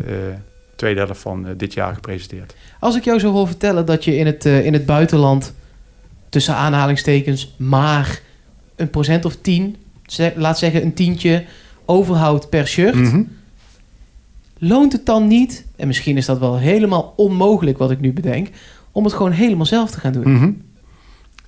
tweede 0.75 0.99
helft 0.99 1.21
van 1.21 1.47
dit 1.57 1.73
jaar 1.73 1.93
gepresenteerd. 1.93 2.55
Als 2.79 2.95
ik 2.95 3.03
jou 3.03 3.19
zo 3.19 3.31
hoor 3.31 3.47
vertellen 3.47 3.85
dat 3.85 4.03
je 4.03 4.15
in 4.15 4.25
het, 4.25 4.45
in 4.45 4.73
het 4.73 4.85
buitenland 4.85 5.53
tussen 6.29 6.55
aanhalingstekens 6.55 7.55
maar 7.57 8.21
een 8.75 8.89
procent 8.89 9.25
of 9.25 9.35
tien, 9.35 9.75
laat 10.35 10.57
zeggen 10.57 10.81
een 10.83 10.93
tientje, 10.93 11.43
overhoudt 11.85 12.49
per 12.49 12.67
shirt. 12.67 12.95
Mhm. 12.95 13.23
Loont 14.57 14.91
het 14.91 15.05
dan 15.05 15.27
niet, 15.27 15.65
en 15.75 15.87
misschien 15.87 16.17
is 16.17 16.25
dat 16.25 16.39
wel 16.39 16.57
helemaal 16.57 17.13
onmogelijk 17.15 17.77
wat 17.77 17.91
ik 17.91 17.99
nu 17.99 18.13
bedenk, 18.13 18.49
om 18.91 19.03
het 19.03 19.13
gewoon 19.13 19.31
helemaal 19.31 19.65
zelf 19.65 19.91
te 19.91 19.99
gaan 19.99 20.11
doen? 20.11 20.33
Mhm. 20.33 20.51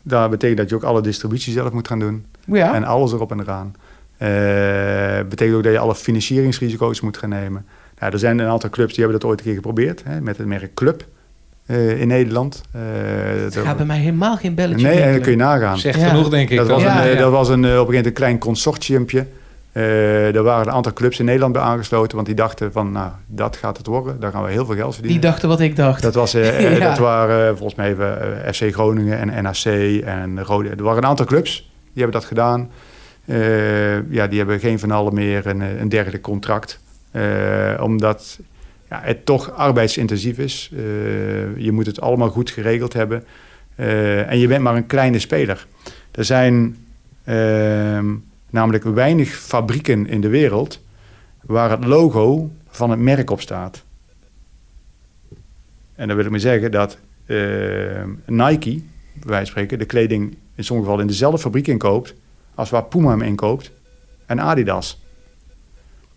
Dat 0.02 0.30
betekent 0.30 0.58
dat 0.58 0.70
je 0.70 0.76
ook 0.76 0.84
alle 0.84 1.02
distributie 1.02 1.54
zelf 1.54 1.72
moet 1.72 1.88
gaan 1.88 2.00
doen. 2.00 2.26
Ja, 2.46 2.74
En 2.76 2.84
alles 2.84 3.12
erop 3.12 3.32
en 3.32 3.40
eraan. 3.40 3.74
Eh 4.18 5.30
betekent 5.30 5.58
ook 5.58 5.64
dat 5.64 5.72
je 5.72 5.80
alle 5.80 5.96
financieringsrisico's 5.96 7.02
moet 7.02 7.18
gaan 7.18 7.30
nemen. 7.30 7.66
Nou, 8.00 8.14
er 8.14 8.20
zijn 8.20 8.40
een 8.40 8.48
aantal 8.48 8.70
clubs 8.70 8.94
die 8.94 9.04
hebben 9.04 9.20
dat 9.20 9.30
ooit 9.30 9.40
een 9.40 9.46
keer 9.46 9.56
geprobeerd. 9.56 10.04
Hè, 10.04 10.22
met 10.22 10.38
het 10.38 10.48
merk 10.48 10.74
Club 10.74 11.08
eh, 11.74 12.02
in 12.02 12.08
Nederland. 12.08 12.62
Eh, 12.72 12.82
het 13.44 13.54
dat 13.54 13.66
gaat 13.66 13.78
bij 13.78 13.86
mij 13.86 13.98
helemaal 14.00 14.38
geen 14.38 14.56
belletje 14.56 14.88
Nee, 14.88 15.00
en 15.02 15.14
dat 15.14 15.22
kun 15.22 15.32
je 15.32 15.38
nagaan. 15.38 15.78
Zegt 15.78 16.00
Ja. 16.00 16.08
genoeg, 16.08 16.30
denk 16.30 16.50
ik. 16.50 16.58
Dat 16.58 16.68
was, 16.68 16.82
Ja, 16.82 16.98
een, 17.02 17.08
eh, 17.08 17.14
ja. 17.14 17.20
dat 17.20 17.32
was 17.32 17.50
een, 17.50 17.54
eh, 17.54 17.58
op 17.58 17.64
een 17.64 17.70
gegeven 17.70 17.86
moment 17.86 18.06
een 18.06 18.14
klein 18.14 18.38
consortiumpje. 18.38 19.26
Eh 19.72 20.36
er 20.36 20.44
waren 20.44 20.68
een 20.68 20.74
aantal 20.74 20.94
clubs 20.94 21.20
in 21.20 21.26
Nederland 21.26 21.54
bij 21.54 21.62
aangesloten. 21.62 22.16
Want 22.16 22.28
die 22.28 22.36
dachten 22.36 22.72
van, 22.72 22.92
nou, 22.92 23.10
dat 23.28 23.58
gaat 23.58 23.78
het 23.78 23.88
worden. 23.88 24.20
Daar 24.20 24.32
gaan 24.32 24.44
we 24.44 24.52
heel 24.52 24.66
veel 24.66 24.76
geld 24.76 24.94
verdienen. 24.94 25.22
Die 25.22 25.30
dachten 25.30 25.50
wat 25.50 25.60
ik 25.60 25.76
dacht. 25.76 26.02
Dat, 26.02 26.14
was, 26.16 26.34
eh, 26.34 26.48
eh, 26.66 26.78
Ja. 26.78 26.88
dat 26.90 26.98
waren 26.98 27.42
eh, 27.44 27.50
volgens 27.56 27.76
mij 27.76 27.90
even, 27.90 28.44
eh, 28.46 28.54
FC 28.54 28.74
Groningen 28.74 29.32
en 29.34 29.44
NAC 29.44 29.64
en 30.06 30.44
Rode. 30.44 30.70
Er 30.70 30.84
waren 30.84 31.04
een 31.04 31.10
aantal 31.10 31.26
clubs 31.26 31.72
die 31.94 32.04
hebben 32.04 32.20
dat 32.22 32.26
gedaan. 32.30 32.70
Eh, 33.26 34.12
ja, 34.12 34.28
die 34.28 34.38
hebben 34.38 34.60
geen 34.60 34.80
van 34.80 34.92
allen 34.92 35.14
meer 35.14 35.48
een, 35.48 35.62
een 35.62 35.90
dergelijk 35.90 36.24
contract. 36.24 36.80
Eh, 37.12 37.22
omdat 37.82 38.40
het 39.02 39.26
toch 39.26 39.52
arbeidsintensief 39.52 40.38
is. 40.38 40.70
Eh, 40.74 40.80
je 41.58 41.72
moet 41.72 41.86
het 41.86 42.02
allemaal 42.02 42.30
goed 42.30 42.50
geregeld 42.50 42.94
hebben. 42.94 43.24
Eh, 43.76 44.30
en 44.30 44.38
je 44.38 44.48
bent 44.48 44.62
maar 44.62 44.76
een 44.76 44.86
kleine 44.86 45.20
speler. 45.20 45.68
Er 46.12 46.26
zijn 46.26 46.78
ehm, 47.24 48.16
namelijk 48.50 48.84
weinig 48.84 49.30
fabrieken 49.30 50.08
in 50.08 50.22
de 50.22 50.28
wereld 50.28 50.82
waar 51.42 51.70
het 51.70 51.86
logo 51.86 52.52
van 52.68 52.90
het 52.90 53.00
merk 53.00 53.30
op 53.30 53.42
staat. 53.42 53.84
En 55.96 56.08
dan 56.08 56.16
wil 56.16 56.26
ik 56.26 56.32
maar 56.32 56.40
zeggen 56.40 56.72
dat 56.72 56.98
ehm, 57.26 58.10
Nike, 58.26 58.82
van 59.20 59.46
spreken, 59.46 59.80
de 59.80 59.86
kleding 59.86 60.38
in 60.56 60.64
sommige 60.64 60.88
gevallen 60.88 61.08
in 61.08 61.12
dezelfde 61.12 61.40
fabriek 61.40 61.68
inkoopt 61.68 62.14
als 62.56 62.70
waar 62.70 62.84
Puma 62.84 63.10
hem 63.10 63.22
inkoopt 63.22 63.72
en 64.26 64.40
Adidas. 64.40 65.03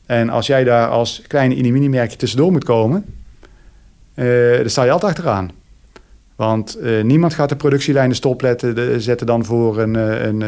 En 0.07 0.29
als 0.29 0.47
jij 0.47 0.65
daar 0.65 0.89
als 0.89 1.23
kleine 1.27 1.71
mini-merkje 1.71 2.17
tussendoor 2.17 2.53
moet 2.53 2.65
komen, 2.65 3.05
eh 4.15 4.57
dan 4.59 4.71
sta 4.71 4.85
je 4.85 4.91
altijd 4.91 5.11
achteraan. 5.13 5.51
Want 6.37 6.75
eh, 6.79 7.03
niemand 7.03 7.35
gaat 7.35 7.49
de 7.49 7.57
productielijnen 7.57 8.17
stopletten 8.17 8.75
de, 8.75 9.01
zetten 9.01 9.27
dan 9.27 9.45
voor 9.45 9.79
een, 9.79 9.97
eh, 9.97 10.25
een 10.25 10.43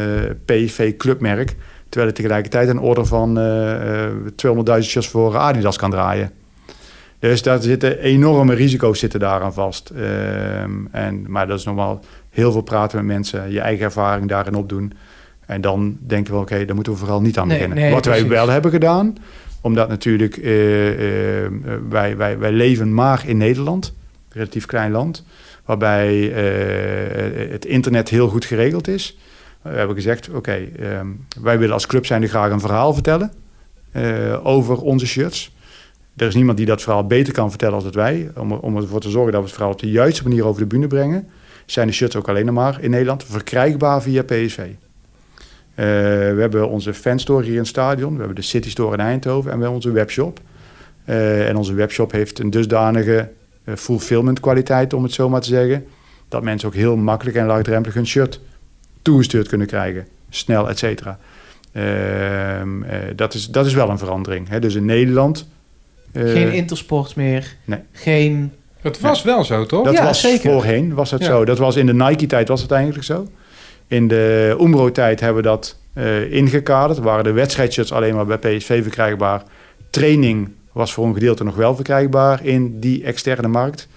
PV-clubmerk. 0.45 1.55
Terwijl 1.89 2.11
het 2.11 2.15
tegelijkertijd 2.15 2.69
een 2.69 2.79
order 2.79 3.05
van 3.05 3.37
eh, 3.37 4.03
eh, 4.05 4.11
200.000 4.35 4.89
shirts 4.89 5.07
voor 5.07 5.37
Adidas 5.37 5.77
kan 5.77 5.91
draaien. 5.91 6.31
Dus 7.19 7.41
daar 7.41 7.61
zitten 7.61 7.99
enorme 7.99 8.53
risico's 8.53 8.99
zitten 8.99 9.19
daaraan 9.19 9.53
vast. 9.53 9.89
Ehm, 9.89 10.71
en, 10.91 11.25
maar 11.27 11.47
dat 11.47 11.59
is 11.59 11.65
normaal 11.65 11.99
heel 12.29 12.51
veel 12.51 12.61
praten 12.61 12.97
met 12.97 13.05
mensen, 13.15 13.51
je 13.51 13.59
eigen 13.59 13.85
ervaring 13.85 14.27
daarin 14.29 14.55
opdoen. 14.55 14.93
En 15.45 15.61
dan 15.61 15.97
denken 15.99 16.33
we, 16.33 16.39
oké, 16.39 16.65
daar 16.65 16.75
moeten 16.75 16.93
we 16.93 16.99
vooral 16.99 17.21
niet 17.21 17.37
aan 17.37 17.47
Nee, 17.47 17.57
beginnen. 17.57 17.83
nee, 17.83 17.93
Wat 17.93 18.05
wij 18.05 18.27
wel 18.27 18.49
hebben 18.49 18.71
gedaan, 18.71 19.15
omdat 19.61 19.89
natuurlijk 19.89 20.37
eh, 20.37 21.43
eh, 21.43 21.51
wij, 21.89 22.17
wij, 22.17 22.37
wij 22.37 22.51
leven 22.51 22.93
maar 22.93 23.23
in 23.27 23.37
Nederland, 23.37 23.93
relatief 24.29 24.65
klein 24.65 24.91
land, 24.91 25.25
waarbij 25.69 26.31
eh, 26.33 27.51
het 27.51 27.65
internet 27.65 28.09
heel 28.09 28.27
goed 28.27 28.45
geregeld 28.45 28.87
is. 28.87 29.17
We 29.61 29.69
hebben 29.69 29.95
gezegd, 29.95 30.29
oké, 30.29 30.67
ehm, 30.79 31.07
wij 31.41 31.59
willen 31.59 31.73
als 31.73 31.87
club 31.87 32.05
zijn 32.05 32.27
graag 32.27 32.51
een 32.51 32.59
verhaal 32.59 32.93
vertellen 32.93 33.31
eh, 33.91 34.45
over 34.45 34.81
onze 34.81 35.07
shirts. 35.07 35.55
Er 36.15 36.27
is 36.27 36.35
niemand 36.35 36.57
die 36.57 36.65
dat 36.65 36.81
verhaal 36.81 37.07
beter 37.07 37.33
kan 37.33 37.49
vertellen 37.49 37.73
als 37.73 37.89
wij. 37.89 38.31
Om, 38.35 38.51
om 38.51 38.77
ervoor 38.77 38.99
te 38.99 39.09
zorgen 39.09 39.31
dat 39.31 39.41
we 39.41 39.47
het 39.47 39.55
verhaal 39.55 39.73
op 39.73 39.79
de 39.79 39.91
juiste 39.91 40.23
manier 40.23 40.45
over 40.45 40.61
de 40.61 40.67
bühne 40.67 40.87
brengen, 40.87 41.29
zijn 41.65 41.87
de 41.87 41.93
shirts 41.93 42.15
ook 42.15 42.29
alleen 42.29 42.53
maar 42.53 42.81
in 42.81 42.89
Nederland 42.89 43.23
verkrijgbaar 43.23 44.01
via 44.01 44.23
PSV. 44.23 44.67
Eh, 45.79 45.85
we 45.85 46.37
hebben 46.39 46.69
onze 46.69 46.93
fanstore 46.93 47.43
hier 47.43 47.51
in 47.53 47.57
het 47.59 47.67
stadion. 47.67 48.11
We 48.11 48.17
hebben 48.17 48.35
de 48.35 48.41
City 48.41 48.69
Store 48.69 48.93
in 48.93 48.99
Eindhoven 48.99 49.51
en 49.51 49.57
we 49.57 49.63
hebben 49.63 49.75
onze 49.83 49.91
webshop. 49.91 50.39
Eh, 51.05 51.47
en 51.47 51.55
onze 51.55 51.73
webshop 51.73 52.11
heeft 52.11 52.39
een 52.39 52.49
dusdanige 52.49 53.29
eh, 53.63 53.75
fulfillment 53.75 54.39
kwaliteit, 54.39 54.93
om 54.93 55.03
het 55.03 55.13
zo 55.13 55.29
maar 55.29 55.41
te 55.41 55.47
zeggen. 55.47 55.85
Dat 56.27 56.43
mensen 56.43 56.67
ook 56.67 56.75
heel 56.75 56.95
makkelijk 56.95 57.37
en 57.37 57.45
laagdrempelig 57.45 57.93
hun 57.95 58.07
shirt 58.07 58.39
toegestuurd 59.01 59.47
kunnen 59.47 59.67
krijgen. 59.67 60.07
Snel, 60.29 60.69
et 60.69 60.77
cetera. 60.77 61.19
Ehm, 61.71 62.83
eh, 62.83 62.97
dat, 63.15 63.33
is, 63.33 63.47
dat 63.47 63.65
is 63.65 63.73
wel 63.73 63.89
een 63.89 63.97
verandering. 63.97 64.49
Hè? 64.49 64.59
Dus 64.59 64.75
in 64.75 64.85
Nederland... 64.85 65.47
Geen 66.13 66.51
intersports 66.51 67.13
meer. 67.13 67.55
nee. 67.65 67.79
Geen... 67.91 68.51
Het 68.81 68.99
was 68.99 69.23
wel 69.23 69.43
zo, 69.43 69.65
toch? 69.65 69.85
dat 69.85 69.93
Ja, 69.93 70.03
was 70.03 70.21
zeker. 70.21 70.51
voorheen 70.51 70.93
was 70.93 71.09
dat 71.09 71.19
Ja. 71.19 71.25
zo. 71.25 71.45
Dat 71.45 71.57
was 71.57 71.75
in 71.75 71.85
de 71.85 71.93
Nike-tijd 71.93 72.47
was 72.47 72.61
het 72.61 72.71
eigenlijk 72.71 73.03
zo. 73.05 73.27
In 73.89 74.07
de 74.07 74.57
Umbro-tijd 74.61 75.19
hebben 75.19 75.43
we 75.43 75.49
dat 75.49 75.77
eh, 75.93 76.31
ingekaderd. 76.33 76.99
Waren 76.99 77.23
de 77.23 77.31
wedstrijdshirts 77.31 77.91
alleen 77.91 78.15
maar 78.15 78.25
bij 78.25 78.37
PSV 78.37 78.81
verkrijgbaar. 78.81 79.43
Training 79.89 80.49
was 80.71 80.93
voor 80.93 81.05
een 81.05 81.13
gedeelte 81.13 81.43
nog 81.43 81.55
wel 81.55 81.75
verkrijgbaar 81.75 82.45
in 82.45 82.79
die 82.79 83.03
externe 83.03 83.47
markt. 83.47 83.87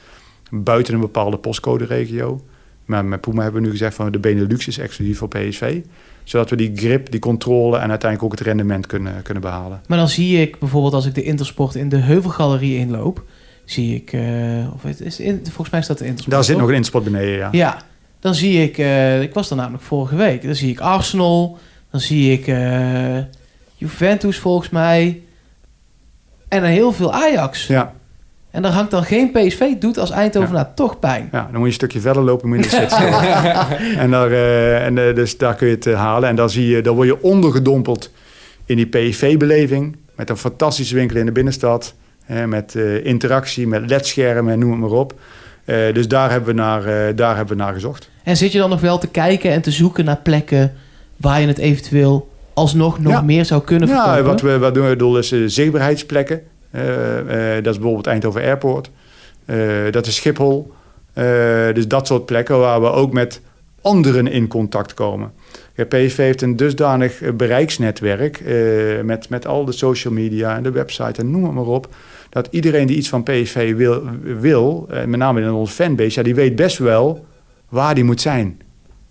Buiten 0.51 0.95
een 0.95 1.01
bepaalde 1.01 1.37
postcode-regio. 1.37 2.41
Maar 2.85 3.05
met 3.05 3.21
Puma 3.21 3.43
hebben 3.43 3.61
we 3.61 3.67
nu 3.67 3.73
gezegd 3.73 3.95
van 3.95 4.13
de 4.13 4.19
Benelux 4.19 4.67
is 4.67 4.79
exclusief 4.79 5.19
voor 5.19 5.29
PSV. 5.29 5.81
Zodat 6.25 6.51
we 6.51 6.57
die 6.57 6.73
grip, 6.75 7.11
die 7.11 7.21
controle 7.21 7.77
en 7.77 7.91
uiteindelijk 7.91 8.23
ook 8.23 8.39
het 8.39 8.47
rendement 8.49 8.87
kunnen, 8.87 9.23
kunnen 9.23 9.43
behalen. 9.43 9.81
Maar 9.87 9.99
dan 9.99 10.09
zie 10.09 10.41
ik 10.41 10.59
bijvoorbeeld 10.59 10.95
als 10.95 11.07
ik 11.07 11.15
de 11.15 11.23
Intersport 11.23 11.75
in 11.75 11.89
de 11.89 11.97
Heuvelgalerie 11.97 12.77
inloop, 12.77 13.25
zie 13.65 13.95
ik, 13.95 14.13
eh, 14.13 14.75
of 14.75 14.83
het 14.83 15.01
is 15.01 15.21
in, 15.21 15.41
volgens 15.45 15.71
mij 15.71 15.83
staat 15.83 15.99
de 15.99 16.05
Intersport. 16.05 16.35
Daar 16.37 16.45
zit 16.45 16.57
nog 16.57 16.69
een 16.69 16.75
inspot 16.75 17.05
beneden, 17.05 17.37
ja. 17.37 17.49
Ja, 17.53 17.83
dan 18.23 18.35
zie 18.35 18.63
ik, 18.63 18.79
eh, 18.79 19.23
ik 19.23 19.35
was 19.35 19.51
er 19.51 19.57
namelijk 19.57 19.83
vorige 19.83 20.17
week, 20.17 20.43
dan 20.43 20.55
zie 20.55 20.71
ik 20.71 20.81
Arsenal, 20.81 21.59
dan 21.91 22.01
zie 22.01 22.33
ik 22.33 22.47
eh, 22.47 23.19
Juventus 23.75 24.39
volgens 24.39 24.71
mij 24.71 25.21
en 26.49 26.61
dan 26.61 26.71
heel 26.71 26.93
veel 26.93 27.13
Ajax. 27.13 27.67
Ja, 27.67 27.95
En 28.51 28.63
daar 28.63 28.73
hangt 28.73 28.91
dan 28.91 29.05
geen 29.05 29.31
PSV, 29.33 29.73
doet 29.79 29.99
als 29.99 30.11
Eindhovenaar 30.11 30.75
toch 30.75 30.99
pijn. 30.99 31.29
ja, 31.33 31.41
dan 31.41 31.51
moet 31.51 31.61
je 31.61 31.67
een 31.67 31.73
stukje 31.73 32.01
verder 32.01 32.23
lopen, 32.23 32.53
in 32.55 32.63
de 32.63 32.69
set. 32.69 32.93
En, 33.97 34.11
daar, 34.11 34.31
eh, 34.31 34.87
en 34.87 34.95
dus 34.95 35.39
daar 35.39 35.55
kun 35.55 35.69
je 35.69 35.75
het 35.75 35.85
halen. 35.85 36.29
En 36.29 36.37
dan, 36.37 36.51
zie 36.51 36.67
je, 36.67 36.83
dan 36.83 36.95
word 36.95 37.09
je 37.09 37.23
ondergedompeld 37.23 38.11
in 38.65 38.77
die 38.77 38.87
PSV-beleving. 38.87 39.97
Met 40.17 40.31
een 40.31 40.37
fantastische 40.37 40.95
winkel 40.95 41.17
in 41.17 41.27
de 41.27 41.33
binnenstad. 41.33 41.95
Hè, 42.25 42.47
met 42.47 42.75
interactie, 43.03 43.67
met 43.67 43.89
ledschermen, 43.91 44.59
noem 44.59 44.71
het 44.71 44.81
maar 44.81 44.91
op. 44.91 45.15
Eh, 45.65 45.95
dus 45.95 46.09
daar 46.09 46.31
hebben, 46.31 46.49
we 46.55 46.61
naar, 46.61 46.85
eh, 46.85 47.17
daar 47.17 47.37
hebben 47.37 47.57
we 47.57 47.63
naar 47.63 47.73
gezocht. 47.73 48.11
En 48.23 48.37
zit 48.37 48.53
je 48.53 48.59
dan 48.59 48.71
nog 48.71 48.81
wel 48.81 48.99
te 48.99 49.09
kijken 49.09 49.51
en 49.51 49.63
te 49.63 49.71
zoeken 49.71 50.05
naar 50.05 50.21
plekken 50.23 50.73
waar 51.17 51.41
je 51.41 51.47
het 51.47 51.59
eventueel 51.59 52.29
alsnog 52.55 52.99
nog 52.99 53.13
Ja. 53.13 53.21
meer 53.23 53.45
zou 53.45 53.63
kunnen 53.63 53.89
verkopen? 53.89 54.15
Ja, 54.17 54.23
wat 54.23 54.41
we, 54.41 54.59
wat 54.59 54.75
doen 54.75 54.89
we 54.89 54.97
doen 54.97 55.19
is 55.19 55.33
eh, 55.33 55.41
zichtbaarheidsplekken. 55.47 56.43
Dat 57.63 57.67
is 57.75 57.79
bijvoorbeeld 57.79 58.07
Eindhoven 58.07 58.43
Airport. 58.43 58.91
Dat 59.91 60.07
is 60.07 60.15
Schiphol. 60.17 60.73
Dus 61.75 61.89
dat 61.89 62.07
soort 62.07 62.27
plekken 62.27 62.59
waar 62.59 62.81
we 62.81 62.91
ook 62.91 63.13
met 63.13 63.41
anderen 63.83 64.27
in 64.27 64.49
contact 64.49 64.95
komen. 64.95 65.33
Ja, 65.75 65.85
PSV 65.85 66.17
heeft 66.17 66.43
een 66.43 66.57
dusdanig 66.57 67.21
bereiksnetwerk 67.35 68.37
eh, 68.41 68.55
met, 69.05 69.29
met 69.29 69.47
al 69.47 69.65
de 69.65 69.73
social 69.73 70.13
media 70.13 70.57
en 70.57 70.63
de 70.63 70.71
website 70.71 71.21
en 71.21 71.31
noem 71.31 71.45
het 71.45 71.53
maar 71.53 71.65
op. 71.65 71.89
Dat 72.33 72.49
iedereen 72.51 72.87
die 72.87 72.97
iets 72.97 73.09
van 73.09 73.23
PSV 73.23 73.75
wil, 73.77 74.03
wil 74.23 74.87
eh, 74.91 75.05
met 75.05 75.19
name 75.19 75.41
in 75.41 75.51
onze 75.51 75.75
fanbase, 75.75 76.19
ja, 76.19 76.23
die 76.23 76.35
weet 76.35 76.57
best 76.57 76.79
wel 76.79 77.27
waar 77.69 77.95
die 77.95 78.05
moet 78.05 78.21
zijn. 78.21 78.61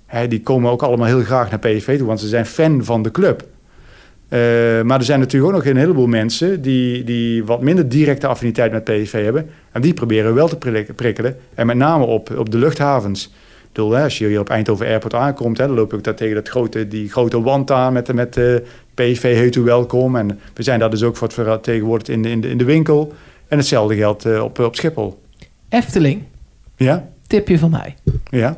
Hè, 0.06 0.28
die 0.28 0.42
komen 0.42 0.72
ook 0.72 0.84
allemaal 0.84 1.08
heel 1.08 1.22
graag 1.22 1.50
naar 1.50 1.60
PSV 1.60 1.98
toe, 1.98 2.08
want 2.08 2.20
ze 2.20 2.28
zijn 2.28 2.46
fan 2.46 2.84
van 2.84 3.02
de 3.02 3.12
club. 3.12 3.48
Eh, 4.28 4.40
maar 4.82 5.00
er 5.00 5.04
zijn 5.04 5.20
natuurlijk 5.20 5.54
ook 5.54 5.64
nog 5.64 5.72
een 5.72 5.78
heleboel 5.78 6.08
mensen 6.08 6.62
die, 6.62 7.04
die 7.04 7.44
wat 7.44 7.62
minder 7.62 7.90
directe 7.90 8.28
affiniteit 8.28 8.72
met 8.72 8.84
PSV 8.84 9.24
hebben. 9.24 9.50
En 9.72 9.82
die 9.82 9.94
proberen 9.94 10.30
we 10.30 10.34
wel 10.34 10.48
te 10.48 10.58
prik- 10.58 10.96
prikkelen. 10.96 11.38
En 11.56 11.66
met 11.66 11.78
name 11.78 12.06
op, 12.06 12.38
op 12.38 12.50
de 12.50 12.58
luchthavens. 12.58 13.34
Bedoel, 13.74 13.92
hè, 13.92 14.04
als 14.04 14.18
je 14.18 14.28
hier 14.28 14.40
op 14.40 14.50
Eindhoven 14.50 14.86
Airport 14.86 15.14
aankomt, 15.14 15.58
hè, 15.58 15.68
dan 15.68 15.76
loop 15.76 15.94
ik 15.94 16.04
daar 16.04 16.16
tegen 16.16 16.36
dat 16.36 16.50
grote, 16.50 16.88
die 16.88 17.10
grote 17.10 17.42
wand 17.42 17.72
aan 17.72 17.94
met, 17.94 18.14
met 18.14 18.38
eh, 18.38 18.56
PSV 18.94 19.22
heet 19.36 19.56
u 19.56 19.62
welkom. 19.62 20.16
En 20.16 20.40
we 20.54 20.64
zijn 20.64 20.80
daar 20.80 20.90
dus 20.90 21.04
ook 21.04 21.18
voor 21.18 21.28
het 21.28 21.36
vertegenwoordigd 21.36 22.10
in 22.10 22.22
de, 22.22 22.30
in 22.30 22.42
de, 22.42 22.50
in 22.50 22.58
de 22.58 22.64
winkel. 22.64 23.14
En 23.48 23.58
hetzelfde 23.58 23.96
geldt 23.96 24.26
eh, 24.26 24.44
op, 24.44 24.60
op 24.60 24.76
Schiphol. 24.76 25.22
Efteling, 25.70 26.24
Ja, 26.76 27.08
tipje 27.28 27.60
van 27.60 27.70
mij. 27.70 27.96
ja, 28.30 28.58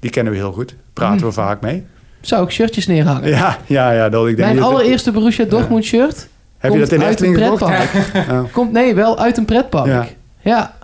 die 0.00 0.10
kennen 0.10 0.32
we 0.32 0.38
heel 0.38 0.52
goed. 0.52 0.74
Praten 0.92 1.18
we 1.20 1.24
Mm. 1.26 1.32
vaak 1.32 1.60
mee. 1.60 1.84
Zou 2.20 2.44
ik 2.44 2.50
shirtjes 2.50 2.86
neerhangen? 2.86 3.28
Ja, 3.28 3.58
ja, 3.66 3.90
ja. 3.90 4.08
Dat, 4.08 4.26
ik 4.28 4.36
denk 4.36 4.48
Mijn 4.52 4.62
allereerste 4.64 5.12
Borussia 5.12 5.44
Dortmund 5.44 5.84
shirt 5.84 6.28
Heb 6.58 6.72
je 6.72 6.78
dat 6.78 6.92
in 6.92 7.00
Efteling 7.00 7.38
gekocht? 7.38 7.60
Ja. 8.12 8.44
Komt, 8.52 8.72
nee, 8.72 8.94
wel 8.94 9.18
uit 9.18 9.36
een 9.36 9.44
pretpark. 9.44 9.86
Ja. 9.86 10.06
Ja. 10.40 10.75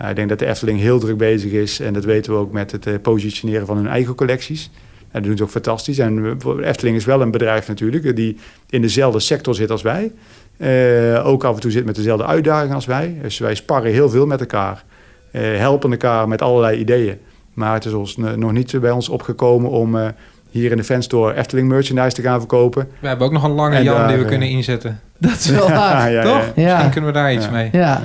Ja, 0.00 0.08
ik 0.08 0.16
denk 0.16 0.28
dat 0.28 0.38
de 0.38 0.46
Efteling 0.46 0.80
heel 0.80 0.98
druk 0.98 1.16
bezig 1.16 1.52
is. 1.52 1.80
En 1.80 1.92
dat 1.92 2.04
weten 2.04 2.32
we 2.32 2.38
ook 2.38 2.52
met 2.52 2.72
het 2.72 2.86
eh, 2.86 2.94
positioneren 3.02 3.66
van 3.66 3.76
hun 3.76 3.86
eigen 3.88 4.14
collecties. 4.14 4.70
En 5.00 5.08
dat 5.20 5.22
doen 5.24 5.36
ze 5.36 5.42
ook 5.42 5.50
fantastisch. 5.50 5.98
En 5.98 6.38
Efteling 6.62 6.96
is 6.96 7.04
wel 7.04 7.20
een 7.20 7.30
bedrijf 7.30 7.68
natuurlijk... 7.68 8.04
eh, 8.04 8.14
die 8.14 8.36
in 8.70 8.82
dezelfde 8.82 9.20
sector 9.20 9.54
zit 9.54 9.70
als 9.70 9.82
wij. 9.82 10.12
Eh, 10.56 11.26
ook 11.26 11.44
af 11.44 11.54
en 11.54 11.60
toe 11.60 11.70
zit 11.70 11.84
met 11.84 11.94
dezelfde 11.94 12.26
uitdagingen 12.26 12.74
als 12.74 12.86
wij. 12.86 13.18
Dus 13.22 13.38
wij 13.38 13.54
sparren 13.54 13.92
heel 13.92 14.10
veel 14.10 14.26
met 14.26 14.40
elkaar. 14.40 14.84
Eh, 15.30 15.42
helpen 15.56 15.90
elkaar 15.90 16.28
met 16.28 16.42
allerlei 16.42 16.78
ideeën. 16.78 17.18
Maar 17.54 17.74
het 17.74 17.84
is 17.84 17.92
ons 17.92 18.16
eh, 18.16 18.32
nog 18.32 18.52
niet 18.52 18.80
bij 18.80 18.90
ons 18.90 19.08
opgekomen 19.08 19.70
om... 19.70 19.96
eh, 19.96 20.08
hier 20.50 20.70
in 20.70 20.76
de 20.76 20.84
fanstore 20.84 21.34
Efteling 21.34 21.68
merchandise 21.68 22.14
te 22.16 22.22
gaan 22.22 22.38
verkopen. 22.38 22.88
We 23.00 23.08
hebben 23.08 23.26
ook 23.26 23.32
nog 23.32 23.42
een 23.44 23.50
lange 23.50 23.76
En 23.76 23.82
Jan 23.84 23.94
daar, 23.96 24.06
die 24.08 24.16
we 24.16 24.22
eh, 24.22 24.28
kunnen 24.28 24.48
inzetten. 24.48 25.00
Dat 25.18 25.30
is 25.38 25.46
wel 25.50 25.68
waar. 25.80 26.10
ja, 26.10 26.22
Toch? 26.22 26.32
ja. 26.32 26.62
Ja. 26.62 26.72
Misschien 26.72 26.90
kunnen 26.90 27.10
we 27.12 27.16
daar 27.18 27.32
iets 27.32 27.44
Ja. 27.44 27.50
mee. 27.50 27.68
Ja. 27.72 28.02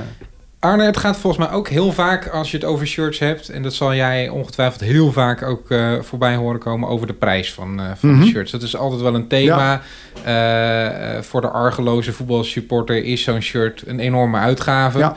Arne, 0.66 0.84
het 0.84 0.98
gaat 0.98 1.18
volgens 1.18 1.48
mij 1.48 1.56
ook 1.58 1.68
heel 1.68 1.92
vaak 1.92 2.28
als 2.28 2.52
je 2.52 2.58
het 2.58 2.66
over 2.66 2.88
shirts 2.88 3.20
hebt. 3.20 3.50
En 3.50 3.64
dat 3.64 3.74
zal 3.74 3.96
jij 3.96 4.30
ongetwijfeld 4.30 4.82
heel 4.82 5.12
vaak 5.12 5.42
ook 5.42 5.72
eh, 5.72 5.94
voorbij 6.02 6.36
horen 6.36 6.60
komen 6.60 6.90
over 6.90 7.08
de 7.08 7.14
prijs 7.14 7.54
van, 7.54 7.80
eh, 7.80 7.86
van 7.96 8.10
Mhm. 8.10 8.20
de 8.20 8.26
shirts. 8.28 8.52
Dat 8.52 8.62
is 8.62 8.76
altijd 8.78 9.02
wel 9.02 9.16
een 9.16 9.28
thema. 9.28 9.82
Eh, 10.24 11.22
voor 11.22 11.42
de 11.42 11.48
argeloze 11.48 12.14
voetbalsupporter 12.14 13.04
is 13.04 13.24
zo'n 13.24 13.42
shirt 13.42 13.84
een 13.86 14.00
enorme 14.00 14.38
uitgave. 14.38 14.98
Ja. 15.00 15.16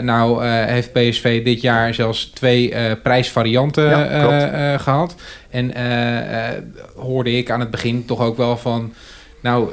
Nou 0.00 0.44
heeft 0.46 0.92
PSV 0.92 1.44
dit 1.44 1.60
jaar 1.60 1.94
zelfs 1.94 2.24
twee 2.26 2.74
prijsvarianten 3.02 3.88
Ja, 3.88 4.06
eh, 4.06 4.74
eh, 4.74 4.80
gehad. 4.80 5.14
En 5.50 5.72
hoorde 6.96 7.32
ik 7.32 7.50
aan 7.50 7.60
het 7.60 7.70
begin 7.70 8.04
toch 8.04 8.20
ook 8.20 8.36
wel 8.36 8.56
van... 8.56 8.92
Nou, 9.40 9.70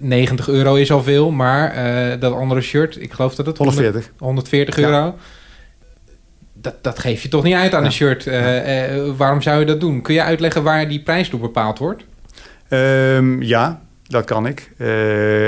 90 0.00 0.48
euro 0.48 0.74
is 0.74 0.90
al 0.92 1.02
veel, 1.02 1.30
maar 1.30 1.70
eh, 1.72 2.20
dat 2.20 2.32
andere 2.32 2.60
shirt, 2.60 3.00
ik 3.02 3.12
geloof 3.12 3.34
dat 3.34 3.46
het 3.46 3.58
140. 3.58 4.10
140 4.18 4.76
Ja. 4.76 4.82
euro. 4.86 5.14
Dat, 6.52 6.74
dat 6.80 6.98
geef 6.98 7.22
je 7.22 7.28
toch 7.28 7.42
niet 7.42 7.54
uit 7.54 7.74
aan 7.74 7.80
Ja. 7.80 7.86
een 7.86 7.92
shirt. 7.92 8.26
Eh, 8.26 8.94
eh, 8.96 9.12
waarom 9.16 9.42
zou 9.42 9.60
je 9.60 9.66
dat 9.66 9.80
doen? 9.80 10.02
Kun 10.02 10.14
je 10.14 10.22
uitleggen 10.22 10.62
waar 10.62 10.88
die 10.88 11.02
prijs 11.02 11.30
door 11.30 11.40
bepaald 11.40 11.78
wordt? 11.78 12.02
Ehm, 12.68 13.42
ja, 13.42 13.80
dat 14.06 14.24
kan 14.24 14.46
ik. 14.46 14.70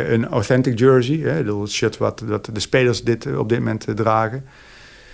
Een 0.08 0.26
authentic 0.28 0.78
jersey, 0.78 1.16
hè, 1.16 1.44
dat 1.44 1.70
shirt 1.70 1.96
wat 1.96 2.22
dat 2.28 2.48
de 2.52 2.60
spelers 2.60 3.02
dit, 3.02 3.36
op 3.36 3.48
dit 3.48 3.58
moment 3.58 3.86
dragen. 3.94 4.44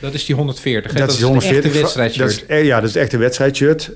Dat 0.01 0.14
is 0.14 0.24
die 0.24 0.35
140. 0.37 0.93
hè? 0.93 0.99
Dat, 0.99 1.11
is 1.11 1.22
140. 1.22 1.64
een 1.64 1.70
echte 1.70 1.81
wedstrijdshirt. 1.81 2.28
Dat 2.28 2.37
is, 2.37 2.47
eh, 2.47 2.64
ja, 2.64 2.81
dat 2.81 2.89
is 2.89 2.97
echt 2.97 3.12
een 3.12 3.18
wedstrijdshirt. 3.18 3.93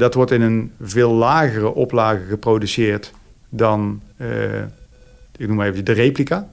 Dat 0.00 0.14
wordt 0.14 0.30
in 0.30 0.40
een 0.42 0.72
veel 0.82 1.12
lagere 1.12 1.74
oplage 1.74 2.20
geproduceerd 2.28 3.10
dan, 3.56 4.00
eh, 4.16 4.60
ik 5.36 5.46
noem 5.46 5.56
maar 5.56 5.68
even 5.68 5.84
de 5.84 5.92
replica. 5.92 6.48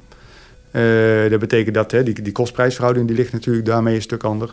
Eh, 0.71 1.29
dat 1.29 1.39
betekent 1.39 1.75
dat 1.75 1.91
hè, 1.91 2.03
die, 2.03 2.21
die 2.21 2.31
kostprijsverhouding 2.31 3.07
die 3.07 3.15
ligt 3.15 3.33
natuurlijk 3.33 3.65
daarmee 3.65 3.95
een 3.95 4.01
stuk 4.01 4.23
anders. 4.23 4.51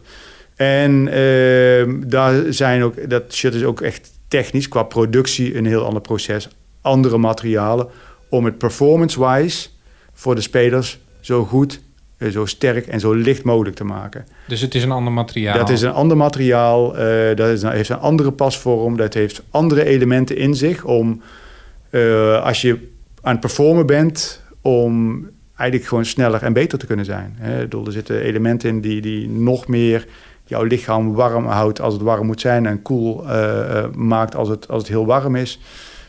En 0.57 1.09
ehm, 1.09 2.09
daar 2.09 2.53
zijn 2.53 2.83
ook, 2.83 3.11
dat 3.11 3.35
shirt 3.35 3.55
is 3.55 3.65
ook 3.65 3.81
echt 3.81 4.11
technisch 4.29 4.69
qua 4.69 4.83
productie 4.83 5.57
een 5.57 5.67
heel 5.67 5.85
ander 5.85 6.03
proces. 6.03 6.49
Andere 6.81 7.19
materialen 7.19 7.89
om 8.29 8.45
het 8.45 8.59
performance-wise 8.59 9.69
voor 10.13 10.35
de 10.35 10.41
spelers 10.41 10.99
zo 11.21 11.45
goed, 11.45 11.81
eh, 12.17 12.31
zo 12.31 12.47
sterk 12.47 12.87
en 12.87 13.01
zo 13.01 13.13
licht 13.13 13.45
mogelijk 13.45 13.77
te 13.77 13.85
maken. 13.85 14.27
Dus 14.49 14.61
het 14.61 14.75
is 14.75 14.83
een 14.83 14.91
ander 14.91 15.13
materiaal. 15.13 15.59
Dat 15.59 15.71
is 15.71 15.83
een 15.83 15.93
ander 15.93 16.17
materiaal, 16.17 16.93
dat 17.35 17.49
is, 17.49 17.63
heeft 17.63 17.89
een 17.89 17.99
andere 17.99 18.33
pasvorm, 18.33 18.97
dat 18.97 19.15
heeft 19.15 19.43
andere 19.51 19.85
elementen 19.85 20.37
in 20.37 20.55
zich 20.55 20.85
om, 20.85 21.23
eh, 21.91 22.45
als 22.45 22.63
je 22.63 22.89
aan 23.23 23.33
het 23.33 23.41
performen 23.41 23.87
bent, 23.87 24.43
om 24.61 25.27
eigenlijk 25.57 25.89
gewoon 25.89 26.05
sneller 26.05 26.43
en 26.43 26.53
beter 26.53 26.79
te 26.79 26.87
kunnen 26.87 27.05
zijn. 27.05 27.37
Hè. 27.39 27.61
Er 27.61 27.93
zitten 27.93 28.21
elementen 28.21 28.69
in 28.69 28.81
die, 28.81 29.01
die 29.01 29.29
nog 29.29 29.67
meer 29.67 30.07
jouw 30.45 30.63
lichaam 30.63 31.15
warm 31.15 31.47
houdt 31.47 31.81
als 31.81 31.95
het 31.95 32.03
warm 32.03 32.27
moet 32.27 32.41
zijn 32.41 32.67
en 32.67 32.83
koel 32.83 33.29
eh, 33.29 33.79
eh, 33.79 33.93
maakt 33.93 34.35
als 34.35 34.49
het, 34.49 34.69
als 34.69 34.83
het 34.83 34.91
heel 34.91 35.07
warm 35.07 35.37
is. 35.37 35.61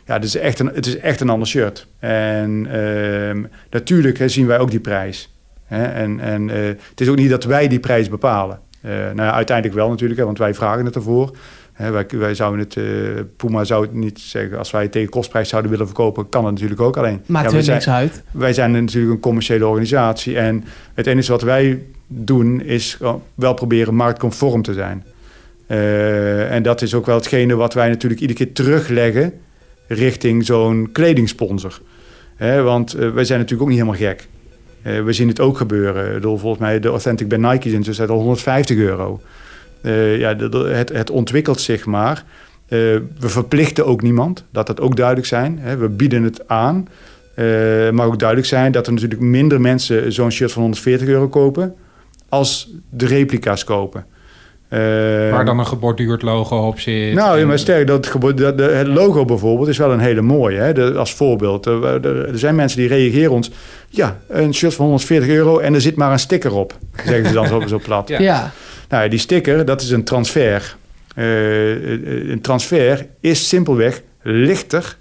Ja, 0.06 0.14
het 0.14 0.24
is 0.24 0.36
echt 0.36 0.60
een, 0.60 0.72
het 0.74 0.86
is 0.86 0.98
echt 0.98 1.22
een 1.22 1.30
ander 1.30 1.48
shirt. 1.48 1.88
En 2.00 2.68
ehm, 2.72 3.44
natuurlijk 3.70 4.18
hè, 4.18 4.28
zien 4.28 4.48
wij 4.48 4.60
ook 4.60 4.72
die 4.72 4.80
prijs. 4.80 5.34
Hè? 5.66 5.84
En, 5.84 6.20
en 6.20 6.48
het 6.48 7.02
is 7.02 7.08
ook 7.08 7.16
niet 7.16 7.30
dat 7.30 7.44
wij 7.44 7.68
die 7.68 7.80
prijs 7.80 8.10
bepalen. 8.10 8.60
Nou 8.82 9.16
ja, 9.16 9.34
uiteindelijk 9.34 9.78
wel 9.78 9.90
natuurlijk, 9.90 10.20
hè, 10.20 10.26
want 10.26 10.38
wij 10.38 10.54
vragen 10.54 10.86
het 10.86 10.96
ervoor. 10.96 11.32
Wij, 11.80 12.06
wij 12.10 12.34
zouden 12.34 12.60
het, 12.60 12.78
eh, 12.78 12.84
Puma 13.36 13.64
zou 13.64 13.82
het 13.82 13.94
niet 13.94 14.20
zeggen, 14.20 14.58
als 14.58 14.72
wij 14.72 14.88
tegen 14.88 15.10
kostprijs 15.10 15.50
zouden 15.50 15.72
willen 15.72 15.86
verkopen, 15.86 16.30
kan 16.30 16.46
het 16.46 16.54
natuurlijk 16.54 16.82
ook. 16.82 16.98
Alleen, 16.98 17.22
Maakt 17.26 17.52
ja, 17.52 17.58
er 17.58 17.64
zijn, 17.64 17.76
niks 17.76 17.90
uit. 17.90 18.24
wij 18.32 18.54
zijn 18.54 18.72
natuurlijk 18.72 19.14
een 19.14 19.20
commerciële 19.20 19.68
organisatie. 19.68 20.38
En 20.38 20.64
het 20.94 21.08
enige 21.08 21.32
wat 21.32 21.42
wij 21.42 21.84
doen, 22.08 22.62
is 22.62 22.98
wel 23.36 23.54
proberen 23.54 23.96
marktconform 23.96 24.62
te 24.62 24.74
zijn. 24.74 25.04
Eh, 25.68 26.52
en 26.52 26.64
dat 26.64 26.82
is 26.82 26.94
ook 26.94 27.06
wel 27.06 27.16
hetgene 27.16 27.56
wat 27.56 27.74
wij 27.74 27.90
natuurlijk 27.90 28.22
iedere 28.22 28.40
keer 28.40 28.54
terugleggen 28.54 29.34
richting 29.88 30.46
zo'n 30.46 30.90
kledingsponsor. 30.92 31.82
Want 32.40 32.94
eh, 32.94 33.10
wij 33.10 33.24
zijn 33.24 33.40
natuurlijk 33.40 33.70
ook 33.70 33.76
niet 33.76 33.86
helemaal 33.86 34.16
gek. 34.16 34.28
We 35.06 35.14
zien 35.14 35.28
het 35.28 35.40
ook 35.40 35.58
gebeuren. 35.58 36.14
Bedoel, 36.14 36.38
volgens 36.38 36.62
mij 36.62 36.80
de 36.80 36.88
Authentic 36.88 37.28
bij 37.28 37.38
Nike 37.38 37.70
zijn 37.70 37.96
ze 37.96 38.08
al 38.08 38.18
150 38.18 38.78
euro. 38.78 39.22
Eh, 39.82 40.18
ja, 40.20 40.34
de- 40.34 40.50
de- 40.50 40.58
het, 40.74 40.90
het 40.90 41.10
ontwikkelt 41.10 41.62
zich 41.62 41.86
maar. 41.86 42.24
Eh, 42.68 42.78
we 43.20 43.30
verplichten 43.30 43.86
ook 43.86 44.02
niemand, 44.02 44.46
dat 44.52 44.68
dat 44.68 44.82
ook 44.82 44.96
duidelijk 44.96 45.28
zijn. 45.28 45.58
Hè. 45.62 45.78
We 45.78 45.90
bieden 45.90 46.24
het 46.24 46.48
aan. 46.48 46.88
Eh 47.36 47.46
mag 47.92 48.06
ook 48.06 48.20
duidelijk 48.20 48.48
zijn 48.48 48.72
dat 48.72 48.88
er 48.88 48.94
natuurlijk 48.94 49.22
minder 49.22 49.62
mensen 49.62 50.14
zo'n 50.14 50.32
shirt 50.32 50.52
van 50.52 50.62
140 50.62 51.08
euro 51.08 51.28
kopen... 51.28 51.76
als 52.30 52.70
de 52.90 53.06
replica's 53.06 53.64
kopen. 53.64 54.06
Eh, 54.68 54.80
Waar 55.32 55.46
dan 55.46 55.60
een 55.60 55.66
geborduurd 55.68 56.22
logo 56.22 56.58
op 56.68 56.80
zit. 56.80 57.14
nou, 57.14 57.40
ja, 57.40 57.46
maar 57.46 57.60
sterk, 57.60 57.88
dat, 57.88 58.12
dat, 58.36 58.58
de- 58.58 58.64
het 58.64 58.88
logo 58.88 59.26
bijvoorbeeld 59.26 59.68
is 59.68 59.78
wel 59.78 59.92
een 59.92 60.00
hele 60.00 60.22
mooie. 60.22 60.58
Hè? 60.58 60.74
De- 60.74 60.94
als 60.98 61.14
voorbeeld. 61.14 61.66
Er, 61.66 61.84
er- 61.86 62.28
er 62.30 62.40
zijn 62.40 62.56
mensen 62.56 62.80
die 62.80 62.88
reageren 62.88 63.32
ons... 63.32 63.52
Ja, 63.90 64.20
een 64.28 64.54
shirt 64.54 64.74
van 64.74 64.86
140 64.86 65.30
euro 65.30 65.60
en 65.60 65.74
er 65.74 65.82
zit 65.82 65.96
maar 65.96 66.12
een 66.12 66.20
sticker 66.20 66.54
op. 66.54 66.78
Zeggen 67.06 67.26
ze 67.28 67.34
dan 67.34 67.48
zo, 67.48 67.68
zo 67.68 67.80
plat. 67.84 68.08
Ja. 68.10 68.20
Ja. 68.20 68.52
Nou, 68.90 69.04
ja, 69.04 69.10
die 69.10 69.20
sticker, 69.20 69.66
dat 69.66 69.82
is 69.82 69.90
een 69.92 70.04
transfer. 70.04 70.76
Eh, 71.16 71.72
eh, 71.94 72.30
een 72.30 72.42
transfer 72.42 73.08
is 73.20 73.48
simpelweg 73.48 74.02
lichter 74.24 74.98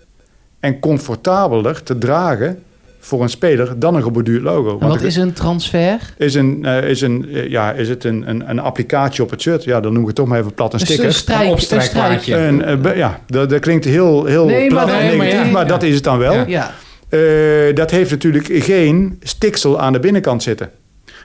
en 0.61 0.78
comfortabeler 0.80 1.82
te 1.82 1.99
dragen 1.99 2.62
voor 3.01 3.22
een 3.22 3.28
speler 3.28 3.78
dan 3.78 3.95
een 3.95 4.03
geborduurd 4.03 4.43
logo. 4.43 4.78
En 4.80 4.89
wat 4.89 5.03
is 5.03 5.16
een 5.16 5.32
transfer? 5.32 6.14
is, 6.16 6.34
een, 6.34 6.64
eh, 6.64 6.91
is, 6.91 7.01
een, 7.01 7.26
ja, 7.49 7.72
is 7.72 7.89
het 7.89 8.05
een, 8.05 8.28
een, 8.28 8.51
een 8.51 8.59
applicatie 8.59 9.22
op 9.22 9.30
het 9.30 9.41
shirt? 9.41 9.64
Ja, 9.64 9.80
dan 9.80 9.93
noem 9.93 10.01
ik 10.01 10.07
het 10.07 10.16
toch 10.16 10.26
maar 10.26 10.39
even 10.39 10.55
plat 10.55 10.72
een 10.72 10.80
sticker. 10.80 11.05
een 11.05 11.12
strijk, 11.12 12.26
Een 12.26 12.97
ja, 12.97 13.20
dat, 13.26 13.51
dat 13.51 13.61
klinkt 13.61 13.84
heel, 13.84 14.24
heel 14.24 14.47
Nee, 14.47 14.68
plat 14.68 14.86
maar 14.86 14.95
en 15.01 15.09
dat- 15.09 15.16
negatief, 15.16 15.43
nee, 15.43 15.53
maar 15.53 15.66
dat 15.66 15.82
is 15.82 15.95
het 15.95 16.05
dan 16.05 16.18
wel. 16.18 16.32
Ja. 16.34 16.45
Ja. 16.47 16.74
Eh, 17.09 17.74
dat 17.74 17.91
heeft 17.91 18.11
natuurlijk 18.11 18.47
geen 18.53 19.18
stiksel 19.22 19.80
aan 19.80 19.93
de 19.93 20.01
binnenkant 20.01 20.43
zitten. 20.43 20.70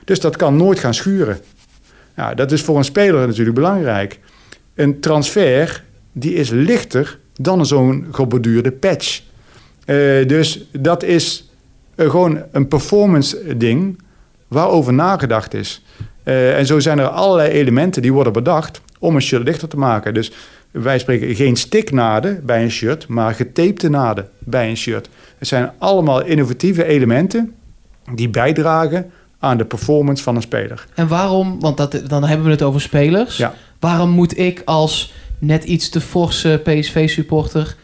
Dus 0.06 0.20
dat 0.20 0.36
kan 0.36 0.56
nooit 0.58 0.80
gaan 0.80 0.94
schuren. 0.94 1.40
Ja, 2.16 2.34
dat 2.34 2.52
is 2.52 2.62
voor 2.62 2.78
een 2.78 2.84
speler 2.84 3.28
natuurlijk 3.28 3.56
belangrijk. 3.56 4.20
Een 4.76 5.00
transfer 5.00 5.84
die 6.12 6.34
is 6.34 6.50
lichter 6.50 7.20
dan 7.34 7.66
zo'n 7.66 8.08
geborduurde 8.12 8.72
patch. 8.72 9.22
Eh, 9.86 10.28
dus 10.28 10.66
dat 10.72 11.04
is 11.04 11.52
eh, 11.96 12.10
gewoon 12.10 12.42
een 12.52 12.68
performance 12.68 13.58
ding 13.58 14.02
waarover 14.48 14.94
nagedacht 14.94 15.54
is. 15.54 15.84
Eh, 16.24 16.58
en 16.58 16.66
zo 16.66 16.80
zijn 16.80 17.00
er 17.00 17.08
allerlei 17.08 17.50
elementen 17.50 18.02
die 18.02 18.14
worden 18.14 18.34
bedacht 18.34 18.82
om 19.00 19.16
een 19.16 19.22
shirt 19.22 19.44
lichter 19.44 19.68
te 19.68 19.78
maken. 19.78 20.14
Dus 20.14 20.32
wij 20.72 21.00
spreken 21.00 21.36
geen 21.36 21.56
stiknaden 21.56 22.46
bij 22.46 22.64
een 22.64 22.72
shirt, 22.72 23.08
maar 23.08 23.34
getapte 23.34 23.90
naden 23.90 24.30
bij 24.40 24.70
een 24.70 24.78
shirt. 24.78 25.10
Het 25.38 25.48
zijn 25.48 25.72
allemaal 25.78 26.24
innovatieve 26.24 26.84
elementen 26.84 27.54
die 28.14 28.30
bijdragen 28.30 29.12
aan 29.44 29.58
de 29.58 29.66
performance 29.66 30.24
van 30.24 30.36
een 30.36 30.42
speler. 30.42 30.86
En 30.94 31.08
waarom, 31.08 31.60
want 31.60 31.78
dat, 31.78 32.02
dan 32.08 32.24
hebben 32.24 32.46
we 32.46 32.52
het 32.52 32.62
over 32.62 32.82
spelers. 32.82 33.38
Ja. 33.38 33.54
Waarom 33.80 34.10
moet 34.10 34.38
ik 34.38 34.62
als 34.66 35.14
net 35.40 35.64
iets 35.64 35.90
te 35.90 36.02
forse 36.02 36.62
PSV-supporter 36.64 37.76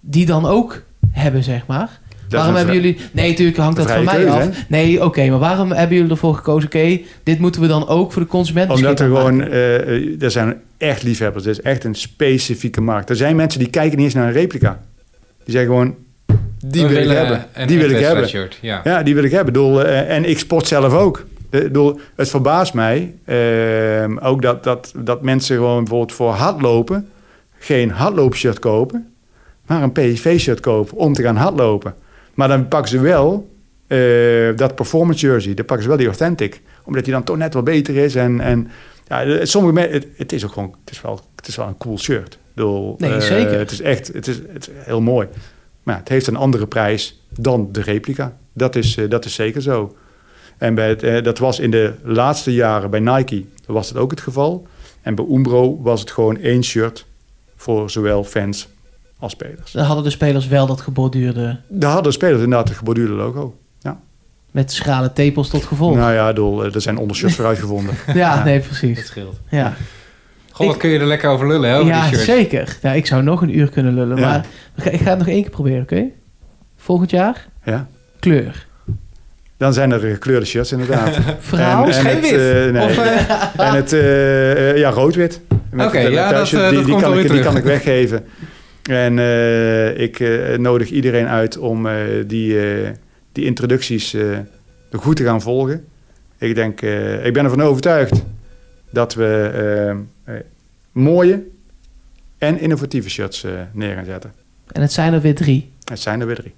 die 0.00 0.26
dan 0.26 0.46
ook 0.46 0.82
hebben, 1.10 1.44
zeg 1.44 1.66
maar? 1.66 2.00
waarom 2.28 2.54
hebben 2.54 2.74
jullie... 2.74 2.96
Nee, 3.12 3.28
natuurlijk 3.28 3.56
hangt 3.56 3.76
dat 3.76 3.90
van 3.90 4.04
mij 4.04 4.14
keuze, 4.14 4.32
af. 4.32 4.68
Nee, 4.68 5.04
oké, 5.04 5.28
maar 5.28 5.38
waarom 5.38 5.72
hebben 5.72 5.96
jullie 5.96 6.10
ervoor 6.10 6.34
gekozen... 6.34 6.68
oké, 6.68 7.00
dit 7.22 7.38
moeten 7.38 7.60
we 7.60 7.66
dan 7.66 7.88
ook 7.88 8.12
voor 8.12 8.22
de 8.22 8.28
consument 8.28 8.70
Omdat 8.70 9.00
er 9.00 9.06
gewoon, 9.06 9.42
eh, 9.42 10.22
er 10.22 10.30
zijn 10.30 10.60
echt 10.78 11.02
liefhebbers. 11.02 11.44
Het 11.44 11.58
is 11.58 11.62
echt 11.62 11.84
een 11.84 11.94
specifieke 11.94 12.80
markt. 12.80 13.10
Er 13.10 13.16
zijn 13.16 13.36
mensen 13.36 13.58
die 13.58 13.70
kijken 13.70 13.96
niet 13.96 14.06
eens 14.06 14.14
naar 14.14 14.26
een 14.26 14.32
replica. 14.32 14.80
Die 15.44 15.54
zeggen 15.54 15.70
gewoon, 15.70 15.94
die 16.64 16.86
wil 16.86 16.96
ik 16.96 17.08
hebben. 17.08 17.46
een 17.54 17.66
Die 17.66 17.78
wil 17.78 17.90
ik 17.90 17.96
hebben. 18.04 18.22
Ja. 18.60 18.80
Ja, 18.84 19.02
die 19.02 19.14
wil 19.14 19.24
ik 19.24 19.30
hebben. 19.30 19.48
Ik 19.48 19.60
bedoel, 19.60 19.84
eh, 19.84 20.16
en 20.16 20.24
ik 20.24 20.38
sport 20.38 20.66
zelf 20.66 20.92
ook. 20.94 21.24
Eh, 21.50 21.60
Ik 21.60 21.66
bedoel, 21.66 22.00
het 22.16 22.28
verbaast 22.30 22.74
mij 22.74 23.14
eh, 23.24 24.28
ook 24.28 24.42
dat, 24.42 24.64
dat, 24.64 24.92
dat 24.96 25.22
mensen 25.22 25.56
gewoon 25.56 25.78
bijvoorbeeld 25.78 26.12
voor 26.12 26.30
hardlopen 26.30 27.08
geen 27.58 27.90
hardloopshirt 27.90 28.58
kopen, 28.58 29.12
maar 29.66 29.82
een 29.82 29.92
PSV-shirt 29.92 30.60
kopen 30.60 30.96
om 30.96 31.12
te 31.12 31.22
gaan 31.22 31.36
hardlopen. 31.36 31.94
Maar 32.34 32.48
dan 32.48 32.68
pakken 32.68 32.90
ze 32.90 33.00
wel 33.00 33.50
eh, 33.86 33.98
dat 34.56 34.74
performance 34.74 35.26
jersey, 35.26 35.54
dan 35.54 35.64
pakken 35.64 35.82
ze 35.82 35.88
wel 35.88 35.98
die 35.98 36.06
authentic, 36.06 36.60
omdat 36.84 37.04
die 37.04 37.12
dan 37.12 37.24
toch 37.24 37.36
net 37.36 37.54
wat 37.54 37.64
beter 37.64 37.96
is. 37.96 38.14
En, 38.14 38.40
en 38.40 38.68
ja, 39.08 39.24
de- 39.24 39.46
sommige 39.46 39.74
mensen, 39.74 39.92
het, 39.92 40.06
het 40.16 40.32
is 40.32 40.44
ook 40.44 40.52
gewoon, 40.52 40.74
het 40.84 40.90
is 40.90 41.00
wel, 41.00 41.20
het 41.36 41.48
is 41.48 41.56
wel 41.56 41.66
een 41.66 41.76
cool 41.78 41.98
shirt. 41.98 42.32
Ik 42.34 42.38
bedoel, 42.54 42.94
Nee, 42.98 43.12
eh, 43.12 43.20
zeker. 43.20 43.58
Het 43.58 43.70
is 43.70 43.80
echt, 43.80 44.06
het 44.12 44.26
is, 44.26 44.36
het 44.52 44.68
is 44.68 44.74
heel 44.84 45.00
mooi. 45.00 45.28
Maar 45.90 45.98
ja, 45.98 46.04
het 46.04 46.14
heeft 46.14 46.26
een 46.26 46.36
andere 46.36 46.66
prijs 46.66 47.20
dan 47.38 47.68
de 47.72 47.80
replica. 47.82 48.36
Dat 48.52 48.76
is, 48.76 48.96
eh, 48.96 49.10
dat 49.10 49.24
is 49.24 49.34
zeker 49.34 49.62
zo. 49.62 49.96
En 50.58 50.74
bij 50.74 50.88
het, 50.88 51.02
eh, 51.02 51.22
dat 51.22 51.38
was 51.38 51.58
in 51.58 51.70
de 51.70 51.94
laatste 52.02 52.52
jaren 52.54 52.90
bij 52.90 53.00
Nike 53.00 53.44
was 53.66 53.88
het 53.88 53.98
ook 53.98 54.10
het 54.10 54.20
geval. 54.20 54.66
En 55.02 55.14
bij 55.14 55.24
Umbro 55.30 55.82
was 55.82 56.00
het 56.00 56.10
gewoon 56.10 56.38
één 56.38 56.64
shirt 56.64 57.06
voor 57.56 57.90
zowel 57.90 58.24
fans 58.24 58.68
als 59.18 59.32
spelers. 59.32 59.72
Dan 59.72 59.84
hadden 59.84 60.04
de 60.04 60.10
spelers 60.10 60.46
wel 60.46 60.66
dat 60.66 60.80
geborduurde... 60.80 61.60
Daar 61.68 61.92
hadden 61.92 62.12
spelers 62.12 62.42
inderdaad 62.42 62.68
het 62.68 62.78
geborduurde 62.78 63.12
logo. 63.12 63.54
met 64.50 64.72
schrale 64.72 65.12
tepels 65.12 65.48
tot 65.48 65.64
gevolg. 65.64 65.94
Nou 65.96 66.12
ja, 66.12 66.32
eh, 66.34 66.74
er 66.74 66.80
zijn 66.80 66.98
ondershirts 66.98 67.34
voor 67.34 67.46
uitgevonden. 67.46 67.94
ja, 68.06 68.14
ja. 68.36 68.44
nee, 68.44 68.58
Dat 68.58 68.68
precies. 68.68 69.06
scheelt. 69.06 69.36
Ja, 69.50 69.76
Wat 70.66 70.74
Ik- 70.74 70.80
kun 70.80 70.90
je 70.90 70.98
er 70.98 71.06
lekker 71.06 71.30
over 71.30 71.46
lullen, 71.48 71.70
hè, 71.70 71.76
over 71.78 71.86
ja 71.92 72.00
die 72.00 72.08
shirt. 72.18 72.22
zeker. 72.24 72.76
Ja, 72.82 72.92
ik 72.92 73.06
zou 73.06 73.22
nog 73.22 73.42
een 73.42 73.58
uur 73.58 73.70
kunnen 73.70 73.94
lullen, 73.94 74.16
Ja. 74.16 74.26
maar 74.28 74.46
ik 74.76 74.82
ga, 74.82 74.90
ik 74.90 75.00
ga 75.00 75.08
het 75.10 75.18
nog 75.18 75.28
één 75.28 75.42
keer 75.42 75.50
proberen, 75.50 75.82
oké? 75.82 76.04
Volgend 76.76 77.10
jaar, 77.10 77.46
Ja. 77.64 77.86
kleur. 78.18 78.66
Dan 79.56 79.72
zijn 79.72 79.92
er 79.92 80.00
gekleurde 80.00 80.46
shirts 80.46 80.72
inderdaad. 80.72 81.18
Verhaal? 81.40 81.84
Dus 81.84 81.96
geen 81.98 82.20
wit? 82.20 82.32
eh, 82.32 82.70
nee. 82.72 82.84
Of, 82.84 82.98
eh, 82.98 83.30
En 83.68 83.74
het, 83.74 83.92
eh, 83.92 84.70
eh, 84.70 84.76
ja, 84.76 84.90
rood-wit. 84.90 85.40
Oké, 85.78 85.98
eh, 85.98 86.10
ja, 86.12 86.30
dat, 86.32 86.44
eh, 86.46 86.50
die, 86.50 86.60
dat 86.60 86.70
die, 86.70 86.82
komt 86.92 87.02
kan 87.02 87.12
ik, 87.12 87.18
weer 87.22 87.30
die 87.32 87.40
kan 87.42 87.56
ik 87.56 87.62
terug. 87.62 87.84
weggeven. 87.84 88.24
En 88.90 89.18
eh, 89.18 89.98
ik 89.98 90.20
eh, 90.20 90.58
nodig 90.58 90.90
iedereen 90.90 91.26
uit 91.28 91.58
om 91.58 91.86
eh, 91.86 91.94
die, 92.26 92.60
eh, 92.60 92.88
die 93.32 93.44
introducties 93.44 94.14
eh, 94.14 94.22
goed 94.92 95.16
te 95.16 95.24
gaan 95.24 95.40
volgen. 95.42 95.84
Ik 96.38 96.54
denk, 96.54 96.82
eh, 96.82 97.24
ik 97.26 97.32
ben 97.32 97.44
ervan 97.44 97.62
overtuigd 97.62 98.22
dat 98.90 99.14
we 99.14 99.50
eh, 99.54 100.34
eh, 100.34 100.40
mooie 100.92 101.42
en 102.38 102.60
innovatieve 102.60 103.10
shirts 103.10 103.44
eh, 103.44 103.50
neer 103.72 103.94
gaan 103.94 104.04
zetten. 104.04 104.32
En 104.72 104.82
het 104.82 104.92
zijn 104.92 105.12
er 105.12 105.20
weer 105.20 105.34
drie. 105.34 105.70
Het 105.84 106.00
zijn 106.00 106.20
er 106.20 106.26
weer 106.26 106.36
drie. 106.36 106.52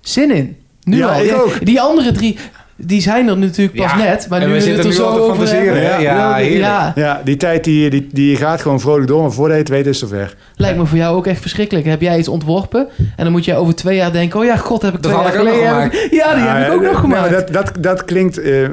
Zin 0.00 0.30
in. 0.30 0.56
Nu 0.82 0.96
Ja, 0.96 1.12
al. 1.12 1.20
ik 1.20 1.26
Ja, 1.30 1.36
ook. 1.36 1.64
Die 1.66 1.80
andere 1.80 2.12
drie, 2.12 2.38
die 2.76 3.00
zijn 3.00 3.28
er 3.28 3.38
natuurlijk 3.38 3.76
pas 3.76 3.90
Ja, 3.90 3.96
net. 3.96 4.28
Maar 4.28 4.40
en 4.40 4.48
nu 4.48 4.52
we 4.54 4.60
zitten 4.60 4.82
er 4.82 4.88
nu 4.88 4.92
zo 4.94 5.04
al 5.04 5.14
te 5.14 5.20
over 5.20 5.36
fantaseren? 5.36 5.82
Ja, 5.82 6.38
ja, 6.38 6.92
Ja, 6.94 7.20
die 7.24 7.36
tijd 7.36 7.64
die, 7.64 7.90
die, 7.90 8.08
die 8.12 8.36
gaat 8.36 8.60
gewoon 8.60 8.80
vrolijk 8.80 9.06
door, 9.06 9.22
maar 9.22 9.32
voordat 9.32 9.56
je 9.56 9.62
het 9.62 9.72
weet 9.72 9.86
is 9.86 10.00
het 10.00 10.10
zover. 10.10 10.36
lijkt 10.56 10.78
me 10.78 10.86
voor 10.86 10.98
jou 10.98 11.16
ook 11.16 11.26
echt 11.26 11.40
verschrikkelijk. 11.40 11.86
Heb 11.86 12.00
jij 12.00 12.18
iets 12.18 12.28
ontworpen 12.28 12.88
en 12.98 13.24
dan 13.24 13.32
moet 13.32 13.44
jij 13.44 13.56
over 13.56 13.74
twee 13.74 13.96
jaar 13.96 14.12
denken... 14.12 14.40
oh 14.40 14.44
ja, 14.44 14.56
god, 14.56 14.82
heb 14.82 14.94
ik 14.94 15.02
Dat 15.02 15.12
twee 15.12 15.24
had 15.24 15.32
jaar 15.32 15.42
geleden... 15.42 16.08
Ja, 16.10 16.34
die 16.34 16.44
heb 16.44 16.66
ik 16.66 16.72
ook 16.72 16.82
nog 16.82 17.00
gemaakt. 17.00 17.30
nou, 17.30 17.44
dat, 17.44 17.52
dat, 17.52 17.82
dat 17.82 18.04
klinkt 18.04 18.40
eh, 18.40 18.68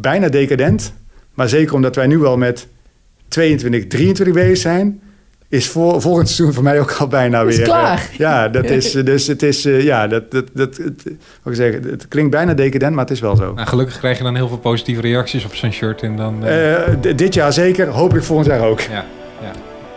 bijna 0.00 0.28
decadent. 0.28 0.92
Maar 1.34 1.48
zeker 1.48 1.74
omdat 1.74 1.96
wij 1.96 2.06
nu 2.06 2.24
al 2.24 2.36
met 2.36 2.66
22, 3.28 3.86
23 3.86 4.34
bezig 4.34 4.56
zijn... 4.56 5.00
is 5.48 5.68
voor, 5.68 6.00
volgend 6.00 6.28
seizoen 6.28 6.54
voor 6.54 6.62
mij 6.62 6.80
ook 6.80 6.92
al 6.98 7.06
bijna 7.06 7.40
Is 7.42 7.56
weer... 7.56 7.66
eh, 7.66 7.72
klaar. 7.72 8.10
ja, 8.18 8.48
dat 8.48 8.64
is, 8.64 8.92
dus 9.12 9.26
het 9.26 9.42
is... 9.42 9.64
eh, 9.64 9.82
ja, 9.82 10.06
dat, 10.06 10.30
dat, 10.30 10.44
dat, 10.52 10.76
het, 10.76 11.02
wat 11.42 11.52
ik 11.52 11.54
zeg, 11.54 11.74
het 11.74 12.08
klinkt 12.08 12.30
bijna 12.30 12.54
decadent, 12.54 12.94
maar 12.94 13.04
het 13.04 13.12
is 13.12 13.20
wel 13.20 13.36
zo. 13.36 13.52
Nou, 13.54 13.66
gelukkig 13.68 13.98
krijg 13.98 14.18
je 14.18 14.24
dan 14.24 14.34
heel 14.36 14.48
veel 14.48 14.58
positieve 14.58 15.00
reacties 15.00 15.44
op 15.44 15.54
zo'n 15.54 15.72
shirt. 15.72 16.02
En 16.02 16.16
dan, 16.16 16.46
eh, 16.46 16.76
dit 17.16 17.34
jaar 17.34 17.52
zeker, 17.52 17.88
hopelijk 17.88 18.24
volgend 18.26 18.48
jaar 18.48 18.60
ook. 18.60 18.80
ja. 18.80 19.04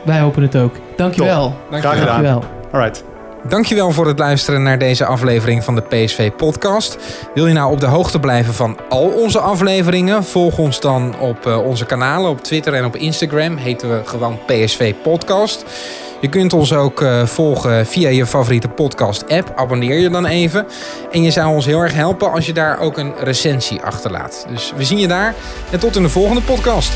Wij 0.06 0.20
hopen 0.20 0.42
het 0.42 0.56
ook. 0.56 0.76
Dankjewel. 0.98 1.56
Dankjewel. 1.70 1.80
Graag 1.80 2.00
gedaan. 2.00 2.24
Dankjewel. 2.24 2.44
Alright. 2.72 3.15
Dankjewel 3.48 3.92
voor 3.92 4.08
het 4.08 4.20
luisteren 4.20 4.64
naar 4.64 4.78
deze 4.78 5.06
aflevering 5.06 5.64
van 5.64 5.76
de 5.76 5.82
PSV 5.82 6.32
Podcast. 6.32 6.98
Wil 7.34 7.48
je 7.48 7.54
nou 7.54 7.72
op 7.72 7.80
de 7.80 7.86
hoogte 7.86 8.20
blijven 8.20 8.54
van 8.54 8.78
al 8.90 9.08
onze 9.08 9.40
afleveringen? 9.40 10.24
Volg 10.24 10.58
ons 10.58 10.80
dan 10.80 11.20
op 11.20 11.46
eh, 11.46 11.66
onze 11.66 11.86
kanalen 11.86 12.30
op 12.30 12.44
Twitter 12.44 12.74
en 12.74 12.86
op 12.86 12.96
Instagram. 12.96 13.58
Heten 13.58 13.90
we 13.90 14.06
gewoon 14.06 14.40
PSV 14.46 14.94
Podcast. 15.04 15.66
Je 16.22 16.30
kunt 16.30 16.54
ons 16.54 16.74
ook 16.74 17.02
eh, 17.02 17.26
volgen 17.26 17.86
via 17.86 18.10
je 18.10 18.26
favoriete 18.26 18.68
podcast-app. 18.68 19.52
Abonneer 19.56 20.00
je 20.00 20.10
dan 20.10 20.26
even. 20.26 20.68
En 21.12 21.22
je 21.22 21.32
zou 21.32 21.54
ons 21.54 21.66
heel 21.66 21.80
erg 21.80 21.94
helpen 21.94 22.32
als 22.32 22.46
je 22.46 22.54
daar 22.54 22.80
ook 22.80 22.98
een 22.98 23.14
recensie 23.20 23.82
achterlaat. 23.82 24.46
Dus 24.50 24.74
we 24.76 24.84
zien 24.84 25.00
je 25.00 25.08
daar 25.08 25.36
en 25.72 25.80
tot 25.80 25.96
in 25.96 26.02
de 26.02 26.10
volgende 26.10 26.42
podcast. 26.42 26.92